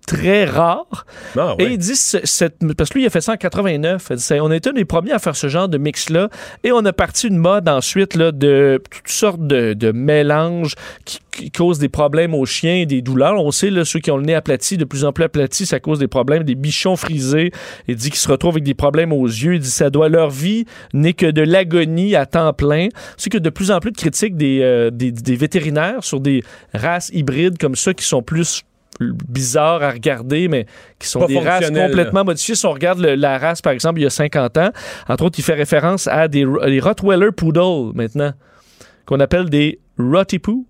très 0.08 0.46
rares. 0.46 1.06
Ah, 1.38 1.56
Et 1.60 1.64
ouais. 1.64 1.74
il 1.74 1.78
dit, 1.78 1.96
ce- 1.96 2.18
cette- 2.26 2.58
parce 2.78 2.90
que 2.90 2.96
lui, 2.96 3.04
il 3.04 3.08
a 3.08 3.10
fait 3.10 3.22
ça 3.22 3.34
en 3.34 3.38
89. 3.38 4.08
Il 4.10 4.16
dit, 4.18 4.22
c'est- 4.24 4.40
on 4.40 4.52
a 4.52 4.56
été 4.56 4.70
un 4.70 4.74
des 4.74 4.86
premiers 4.86 5.12
à 5.14 5.20
faire 5.20 5.36
ce 5.36 5.48
genre 5.48 5.68
de 5.70 5.78
mix-là. 5.78 6.30
Et 6.64 6.72
on 6.72 6.84
a 6.86 6.94
parti 6.94 7.28
une 7.28 7.38
mode 7.38 7.68
ensuite 7.70 8.16
là, 8.16 8.32
de 8.32 8.82
toutes 8.92 9.08
sortes 9.10 9.46
de, 9.46 9.74
de 9.74 9.92
mélanges 9.92 10.76
qui 11.06 11.20
qui 11.36 11.52
cause 11.52 11.80
des 11.80 11.90
problèmes 11.90 12.34
aux 12.34 12.46
chiens 12.46 12.76
et 12.76 12.86
des 12.86 13.02
douleurs. 13.02 13.34
On 13.36 13.52
sait, 13.52 13.70
là, 13.70 13.84
ceux 13.86 14.00
qui 14.00 14.10
ont 14.12 14.18
le 14.18 14.24
nez 14.24 14.36
aplati, 14.36 14.78
de 14.78 14.86
plus 14.86 15.04
en 15.06 15.12
plus 15.12 15.26
aplati, 15.26 15.66
ça 15.66 15.80
cause 15.80 16.00
des 16.00 16.08
problèmes, 16.08 16.44
des 16.44 16.56
bichons 16.56 16.96
frisés. 16.96 17.52
Il 17.88 17.96
dit 17.96 18.10
qu'ils 18.10 18.20
se 18.20 18.28
retrouvent 18.30 18.54
avec 18.56 18.64
des 18.64 18.74
problèmes 18.74 19.12
aux 19.14 19.26
yeux. 19.28 19.56
Il 19.56 19.60
dit 19.60 19.70
ça 19.70 19.90
doit 19.90 20.10
leur 20.10 20.30
vie 20.30 20.66
n'est 20.94 21.14
que 21.14 21.26
de 21.26 21.42
l'agonie 21.42 22.16
à 22.16 22.26
temps 22.26 22.54
plein. 22.54 22.88
C'est 23.18 23.30
que 23.30 23.38
de 23.38 23.50
plus 23.50 23.72
en 23.72 23.80
plus 23.80 23.92
de 23.92 23.98
critiques 23.98 24.38
des, 24.38 24.60
euh, 24.62 24.90
des, 24.92 25.12
des 25.12 25.36
vétérinaires 25.36 26.04
sur 26.04 26.20
des 26.20 26.42
races 26.74 27.10
hybrides 27.14 27.58
comme 27.58 27.76
ça 27.76 27.94
qui 27.94 28.06
sont 28.06 28.22
plus 28.24 28.64
bizarres 29.28 29.84
à 29.84 29.92
regarder, 29.92 30.48
mais 30.48 30.66
qui 31.00 31.08
sont 31.10 31.20
Pas 31.20 31.28
des 31.28 31.34
races 31.50 31.66
complètement 31.88 32.24
modifiées. 32.24 32.56
Si 32.56 32.66
on 32.66 32.72
regarde 32.72 33.00
le- 33.00 33.16
la 33.16 33.38
race, 33.38 33.62
par 33.62 33.74
exemple, 33.74 34.00
il 34.00 34.04
y 34.04 34.06
a 34.06 34.10
50 34.10 34.58
ans, 34.58 34.70
entre 35.10 35.26
autres, 35.26 35.38
il 35.38 35.44
fait 35.44 35.54
référence 35.54 36.08
à 36.08 36.30
des, 36.30 36.46
des 36.68 36.80
Rottweiler 36.80 37.32
Poodle, 37.36 37.92
maintenant, 37.94 38.32
qu'on 39.06 39.20
appelle 39.20 39.50
des 39.50 39.80
Rottipoo. 40.00 40.66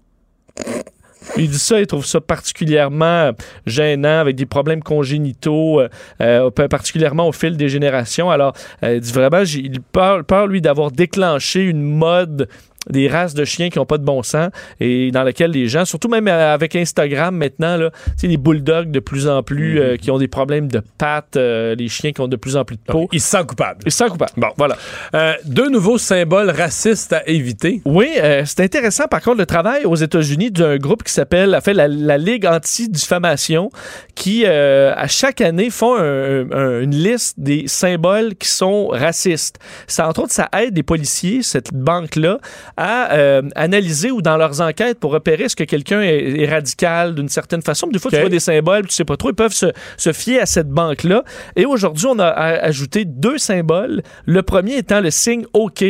Il 1.38 1.49
dit 1.49 1.60
ça, 1.60 1.80
il 1.80 1.88
trouve 1.88 2.06
ça 2.06 2.22
particulièrement 2.22 3.32
gênant, 3.65 4.19
avec 4.19 4.36
des 4.36 4.45
problèmes 4.45 4.82
congénitaux, 4.82 5.82
euh, 5.82 5.90
euh, 6.22 6.49
particulièrement 6.52 7.27
au 7.27 7.32
fil 7.32 7.57
des 7.57 7.68
générations. 7.68 8.30
Alors, 8.30 8.53
euh, 8.84 8.95
il 8.95 9.02
dit 9.02 9.11
vraiment, 9.11 9.41
il 9.41 9.82
peur, 9.82 10.23
peur, 10.23 10.48
lui, 10.48 10.61
d'avoir 10.61 10.91
déclenché 10.91 11.64
une 11.64 11.82
mode 11.82 12.48
des 12.89 13.07
races 13.07 13.33
de 13.33 13.45
chiens 13.45 13.69
qui 13.69 13.77
n'ont 13.79 13.85
pas 13.85 13.97
de 13.97 14.03
bon 14.03 14.21
sens 14.23 14.49
et 14.79 15.11
dans 15.11 15.23
laquelle 15.23 15.51
les 15.51 15.67
gens, 15.67 15.85
surtout 15.85 16.07
même 16.07 16.27
euh, 16.27 16.53
avec 16.53 16.75
Instagram 16.75 17.35
maintenant, 17.35 17.77
là, 17.77 17.89
les 18.23 18.37
bulldogs 18.37 18.91
de 18.91 18.99
plus 18.99 19.27
en 19.27 19.43
plus 19.43 19.79
euh, 19.79 19.97
qui 19.97 20.09
ont 20.11 20.17
des 20.17 20.27
problèmes 20.27 20.67
de 20.67 20.81
pattes, 20.97 21.37
euh, 21.37 21.75
les 21.75 21.87
chiens 21.87 22.11
qui 22.11 22.21
ont 22.21 22.27
de 22.27 22.35
plus 22.35 22.55
en 22.57 22.65
plus 22.65 22.75
de 22.77 22.81
peau. 22.81 23.07
Il 23.11 23.21
se 23.21 23.29
sent 23.29 23.43
coupable. 23.47 23.79
Il 23.85 23.91
se 23.91 23.97
sent 23.99 24.09
coupable. 24.09 24.31
Bon, 24.37 24.47
voilà. 24.57 24.77
Euh, 25.13 25.33
deux 25.45 25.69
nouveaux 25.69 25.97
symboles 25.97 26.49
racistes 26.49 27.13
à 27.13 27.27
éviter. 27.27 27.81
Oui, 27.85 28.09
c'est 28.45 28.59
intéressant. 28.61 29.05
Par 29.07 29.21
contre, 29.21 29.37
le 29.37 29.45
travail 29.45 29.85
aux 29.85 29.95
États-Unis 29.95 30.51
d'un 30.51 30.77
groupe 30.77 31.03
qui 31.03 31.13
s'appelle, 31.13 31.53
a 31.53 31.61
fait 31.61 31.73
la, 31.73 31.87
la 31.87 32.17
Ligue 32.17 32.45
anti-diffamation, 32.45 33.69
qui 34.15 34.45
à 34.45 35.07
chaque 35.07 35.41
année 35.41 35.69
font 35.69 35.95
un- 35.97 36.51
un- 36.51 36.81
une 36.81 36.95
liste 36.95 37.39
des 37.39 37.67
symboles 37.67 38.35
qui 38.35 38.47
sont 38.47 38.87
racistes. 38.87 39.57
Ça, 39.87 40.07
entre 40.07 40.21
autres, 40.23 40.33
ça 40.33 40.49
aide 40.57 40.75
les 40.75 40.83
policiers, 40.83 41.41
cette 41.43 41.73
banque-là, 41.73 42.39
à 42.77 43.14
euh, 43.14 43.41
analyser 43.56 44.11
ou 44.11 44.22
dans 44.22 44.38
leurs 44.38 44.61
enquêtes 44.61 44.99
pour 44.99 45.11
repérer 45.11 45.45
est-ce 45.45 45.56
que 45.56 45.64
quelqu'un 45.64 46.02
est, 46.02 46.41
est 46.41 46.49
radical 46.49 47.15
d'une 47.15 47.30
certaine 47.30 47.61
façon. 47.61 47.88
Des 47.88 47.99
fois, 47.99 48.11
tu 48.11 48.19
vois 48.19 48.30
des 48.30 48.39
symboles, 48.39 48.88
tu 48.88 48.93
sais 48.93 49.06
pas 49.06 49.18
trop. 49.18 49.30
Ils 49.30 49.35
peuvent 49.35 49.53
se, 49.53 49.68
se 49.97 50.14
fier 50.14 50.39
à 50.39 50.45
cette 50.45 50.69
banque-là. 50.69 51.23
Et 51.56 51.65
aujourd'hui, 51.65 52.07
on 52.07 52.19
a 52.19 52.27
ajouté 52.27 53.06
deux 53.06 53.38
symboles. 53.38 54.03
Le 54.26 54.41
premier 54.41 54.77
étant 54.77 55.02
le 55.02 55.11
signe 55.11 55.45
OK 55.53 55.84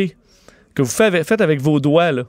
que 0.74 0.82
vous 0.82 0.90
faites 0.90 1.40
avec 1.40 1.60
vos 1.60 1.80
doigts. 1.80 2.12
Là. 2.12 2.24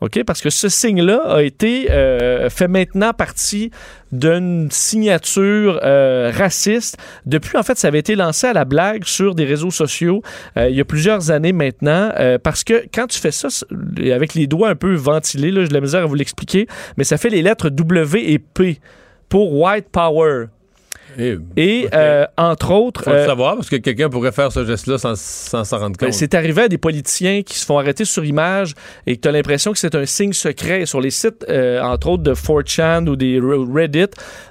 OK? 0.00 0.22
Parce 0.24 0.40
que 0.40 0.50
ce 0.50 0.68
signe-là 0.68 1.20
a 1.26 1.42
été 1.42 1.90
euh, 1.90 2.48
fait 2.50 2.68
maintenant 2.68 3.12
partie 3.12 3.70
d'une 4.12 4.70
signature 4.70 5.80
euh, 5.82 6.30
raciste. 6.34 6.96
Depuis, 7.26 7.58
en 7.58 7.62
fait, 7.62 7.76
ça 7.78 7.88
avait 7.88 7.98
été 7.98 8.14
lancé 8.14 8.46
à 8.46 8.52
la 8.52 8.64
blague 8.64 9.04
sur 9.04 9.34
des 9.34 9.44
réseaux 9.44 9.70
sociaux 9.70 10.22
euh, 10.56 10.68
il 10.70 10.76
y 10.76 10.80
a 10.80 10.84
plusieurs 10.84 11.30
années 11.30 11.52
maintenant. 11.52 12.10
euh, 12.18 12.38
parce 12.38 12.64
que 12.64 12.84
quand 12.92 13.06
tu 13.06 13.18
fais 13.18 13.32
ça 13.32 13.48
avec 14.12 14.34
les 14.34 14.46
doigts 14.46 14.70
un 14.70 14.76
peu 14.76 14.94
ventilés, 14.94 15.50
là, 15.50 15.62
j'ai 15.62 15.68
de 15.68 15.74
la 15.74 15.80
misère 15.80 16.02
à 16.02 16.06
vous 16.06 16.14
l'expliquer, 16.14 16.66
mais 16.96 17.04
ça 17.04 17.18
fait 17.18 17.30
les 17.30 17.42
lettres 17.42 17.68
W 17.68 18.32
et 18.32 18.38
P 18.38 18.78
pour 19.28 19.52
White 19.52 19.88
Power. 19.90 20.46
Et 21.56 21.88
euh, 21.92 22.24
entre 22.36 22.70
autres. 22.72 23.04
Faut 23.04 23.10
le 23.10 23.16
euh, 23.16 23.26
savoir 23.26 23.56
parce 23.56 23.68
que 23.68 23.76
quelqu'un 23.76 24.08
pourrait 24.08 24.32
faire 24.32 24.52
ce 24.52 24.64
geste-là 24.64 24.98
sans 24.98 25.14
s'en 25.16 25.78
rendre 25.78 25.96
ben, 25.98 26.06
compte. 26.06 26.14
c'est 26.14 26.34
arrivé 26.34 26.62
à 26.62 26.68
des 26.68 26.78
politiciens 26.78 27.42
qui 27.42 27.58
se 27.58 27.66
font 27.66 27.78
arrêter 27.78 28.04
sur 28.04 28.24
image 28.24 28.74
et 29.06 29.16
que 29.16 29.20
tu 29.22 29.28
as 29.28 29.32
l'impression 29.32 29.72
que 29.72 29.78
c'est 29.78 29.94
un 29.94 30.06
signe 30.06 30.32
secret. 30.32 30.86
Sur 30.86 31.00
les 31.00 31.10
sites, 31.10 31.44
euh, 31.48 31.80
entre 31.82 32.08
autres, 32.08 32.22
de 32.22 32.34
4chan 32.34 33.06
ou 33.08 33.16
des 33.16 33.40
Re- 33.40 33.72
Reddit, 33.72 34.10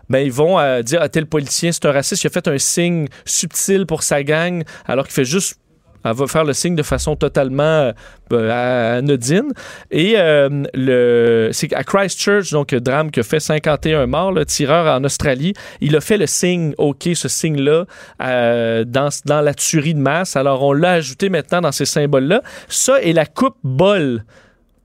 ben, 0.09 0.19
ils 0.19 0.31
vont 0.31 0.59
euh, 0.59 0.81
dire 0.81 1.01
à 1.01 1.09
tel 1.09 1.25
politicien, 1.25 1.71
c'est 1.71 1.85
un 1.85 1.91
raciste, 1.91 2.23
il 2.23 2.27
a 2.27 2.29
fait 2.29 2.47
un 2.47 2.57
signe 2.57 3.07
subtil 3.25 3.85
pour 3.85 4.03
sa 4.03 4.23
gang, 4.23 4.63
alors 4.85 5.05
qu'il 5.05 5.13
fait 5.13 5.25
juste 5.25 5.59
elle 6.09 6.15
va 6.15 6.27
faire 6.27 6.43
le 6.43 6.53
signe 6.53 6.75
de 6.75 6.83
façon 6.83 7.15
totalement 7.15 7.91
euh, 8.33 8.97
anodine. 8.97 9.51
Et 9.91 10.15
euh, 10.17 11.49
c'est 11.51 11.73
à 11.73 11.83
Christchurch, 11.83 12.51
donc 12.51 12.73
drame 12.75 13.11
qui 13.11 13.19
a 13.19 13.23
fait 13.23 13.39
51 13.39 14.05
morts, 14.07 14.31
le 14.31 14.45
tireur 14.45 14.93
en 14.93 15.03
Australie, 15.03 15.53
il 15.81 15.95
a 15.95 16.01
fait 16.01 16.17
le 16.17 16.27
signe 16.27 16.73
OK, 16.77 17.09
ce 17.13 17.27
signe-là, 17.27 17.85
euh, 18.21 18.83
dans, 18.83 19.09
dans 19.25 19.41
la 19.41 19.53
tuerie 19.53 19.93
de 19.93 19.99
masse. 19.99 20.35
Alors 20.35 20.63
on 20.63 20.73
l'a 20.73 20.93
ajouté 20.93 21.29
maintenant 21.29 21.61
dans 21.61 21.71
ces 21.71 21.85
symboles-là. 21.85 22.41
Ça 22.67 23.01
et 23.01 23.13
la 23.13 23.25
coupe 23.25 23.57
bol. 23.63 24.23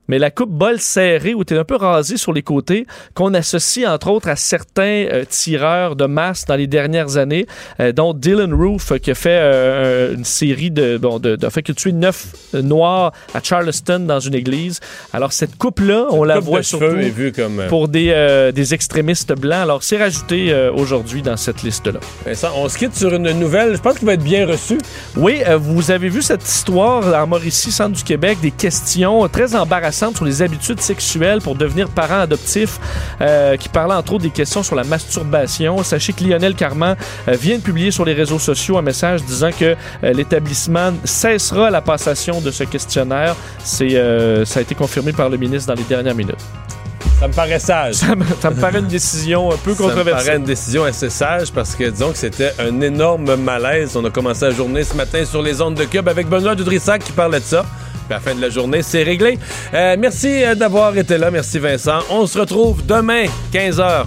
Mais 0.09 0.19
la 0.19 0.31
coupe 0.31 0.49
bol 0.49 0.79
serrée 0.79 1.33
où 1.33 1.45
tu 1.45 1.53
es 1.53 1.57
un 1.57 1.63
peu 1.63 1.77
rasé 1.77 2.17
sur 2.17 2.33
les 2.33 2.41
côtés, 2.41 2.85
qu'on 3.13 3.33
associe 3.33 3.87
entre 3.87 4.09
autres 4.09 4.27
à 4.27 4.35
certains 4.35 5.05
euh, 5.11 5.23
tireurs 5.23 5.95
de 5.95 6.05
masse 6.05 6.43
dans 6.45 6.55
les 6.57 6.67
dernières 6.67 7.15
années, 7.15 7.45
euh, 7.79 7.93
dont 7.93 8.13
Dylan 8.13 8.53
Roof 8.53 8.91
euh, 8.91 8.97
qui 8.97 9.11
a 9.11 9.15
fait 9.15 9.39
euh, 9.41 10.13
une 10.13 10.25
série 10.25 10.71
de, 10.71 10.97
bon, 10.97 11.19
de, 11.19 11.37
de 11.37 11.49
fait 11.49 11.61
que 11.61 11.71
tué 11.71 11.93
neuf 11.93 12.27
noirs 12.53 13.13
à 13.33 13.41
Charleston 13.41 13.99
dans 13.99 14.19
une 14.19 14.35
église. 14.35 14.81
Alors 15.13 15.31
cette 15.31 15.55
coupe-là, 15.57 16.07
on 16.09 16.25
la 16.25 16.35
coupe 16.35 16.45
voit 16.45 16.63
surtout 16.63 16.97
est 16.97 17.09
vue 17.09 17.31
comme, 17.31 17.63
pour 17.69 17.87
des, 17.87 18.51
des 18.53 18.73
extrémistes 18.73 19.33
blancs. 19.33 19.61
Alors 19.61 19.83
c'est 19.83 19.97
rajouté 19.97 20.53
aujourd'hui 20.75 21.21
dans 21.21 21.37
cette 21.37 21.63
liste-là. 21.63 21.99
Vincent, 22.25 22.49
on 22.57 22.67
se 22.67 22.77
quitte 22.77 22.95
sur 22.95 23.13
une 23.13 23.31
nouvelle, 23.31 23.75
je 23.75 23.81
pense 23.81 23.97
qu'il 23.97 24.05
va 24.05 24.13
être 24.13 24.23
bien 24.23 24.45
reçu. 24.45 24.77
Oui, 25.15 25.41
vous 25.59 25.91
avez 25.91 26.09
vu 26.09 26.21
cette 26.21 26.43
histoire 26.43 27.05
en 27.23 27.27
Mauricie, 27.27 27.71
centre 27.71 27.95
du 27.95 28.03
Québec, 28.03 28.39
des 28.41 28.51
questions 28.51 29.27
très 29.29 29.55
embarrassantes 29.55 29.92
sur 29.93 30.25
les 30.25 30.41
habitudes 30.41 30.81
sexuelles 30.81 31.39
pour 31.41 31.55
devenir 31.55 31.89
parent 31.89 32.19
adoptif, 32.19 32.79
euh, 33.21 33.55
qui 33.57 33.69
parlait 33.69 33.93
entre 33.93 34.13
autres 34.13 34.23
des 34.23 34.29
questions 34.29 34.63
sur 34.63 34.75
la 34.75 34.83
masturbation. 34.83 35.83
Sachez 35.83 36.13
que 36.13 36.23
Lionel 36.23 36.55
Carman 36.55 36.95
euh, 37.27 37.33
vient 37.33 37.57
de 37.57 37.61
publier 37.61 37.91
sur 37.91 38.05
les 38.05 38.13
réseaux 38.13 38.39
sociaux 38.39 38.77
un 38.77 38.81
message 38.81 39.23
disant 39.23 39.51
que 39.57 39.75
euh, 40.03 40.13
l'établissement 40.13 40.93
cessera 41.03 41.69
la 41.69 41.81
passation 41.81 42.41
de 42.41 42.51
ce 42.51 42.63
questionnaire. 42.63 43.35
C'est, 43.63 43.93
ça 44.45 44.59
a 44.59 44.61
été 44.61 44.75
confirmé 44.75 45.13
par 45.13 45.29
le 45.29 45.37
ministre 45.37 45.67
dans 45.73 45.79
les 45.79 45.87
dernières 45.87 46.15
minutes. 46.15 46.35
Ça 47.19 47.27
me 47.27 47.33
paraît 47.33 47.59
sage. 47.59 47.95
Ça 47.95 48.15
me, 48.15 48.25
ça 48.41 48.49
me 48.49 48.59
paraît 48.59 48.79
une 48.79 48.87
décision 48.87 49.51
un 49.51 49.57
peu 49.57 49.73
Ça 49.73 49.83
me 49.83 49.87
controversée. 49.87 50.25
paraît 50.25 50.37
une 50.37 50.43
décision 50.43 50.83
assez 50.83 51.09
sage 51.09 51.51
parce 51.51 51.75
que 51.75 51.89
disons 51.89 52.11
que 52.11 52.17
c'était 52.17 52.53
un 52.59 52.81
énorme 52.81 53.35
malaise. 53.35 53.95
On 53.95 54.03
a 54.03 54.09
commencé 54.09 54.45
la 54.45 54.51
journée 54.51 54.83
ce 54.83 54.95
matin 54.95 55.23
sur 55.23 55.41
les 55.41 55.61
ondes 55.61 55.75
de 55.75 55.85
Cube 55.85 56.07
avec 56.09 56.27
Benoît 56.27 56.55
Dudrissac 56.55 57.03
qui 57.03 57.11
parlait 57.11 57.39
de 57.39 57.45
ça. 57.45 57.65
À 58.09 58.13
la 58.13 58.19
fin 58.19 58.35
de 58.35 58.41
la 58.41 58.49
journée, 58.49 58.81
c'est 58.81 59.03
réglé. 59.03 59.37
Euh, 59.73 59.95
merci 59.97 60.43
euh, 60.43 60.55
d'avoir 60.55 60.95
été 60.97 61.17
là. 61.17 61.31
Merci 61.31 61.59
Vincent. 61.59 61.99
On 62.09 62.27
se 62.27 62.39
retrouve 62.39 62.85
demain, 62.85 63.25
15h. 63.53 64.05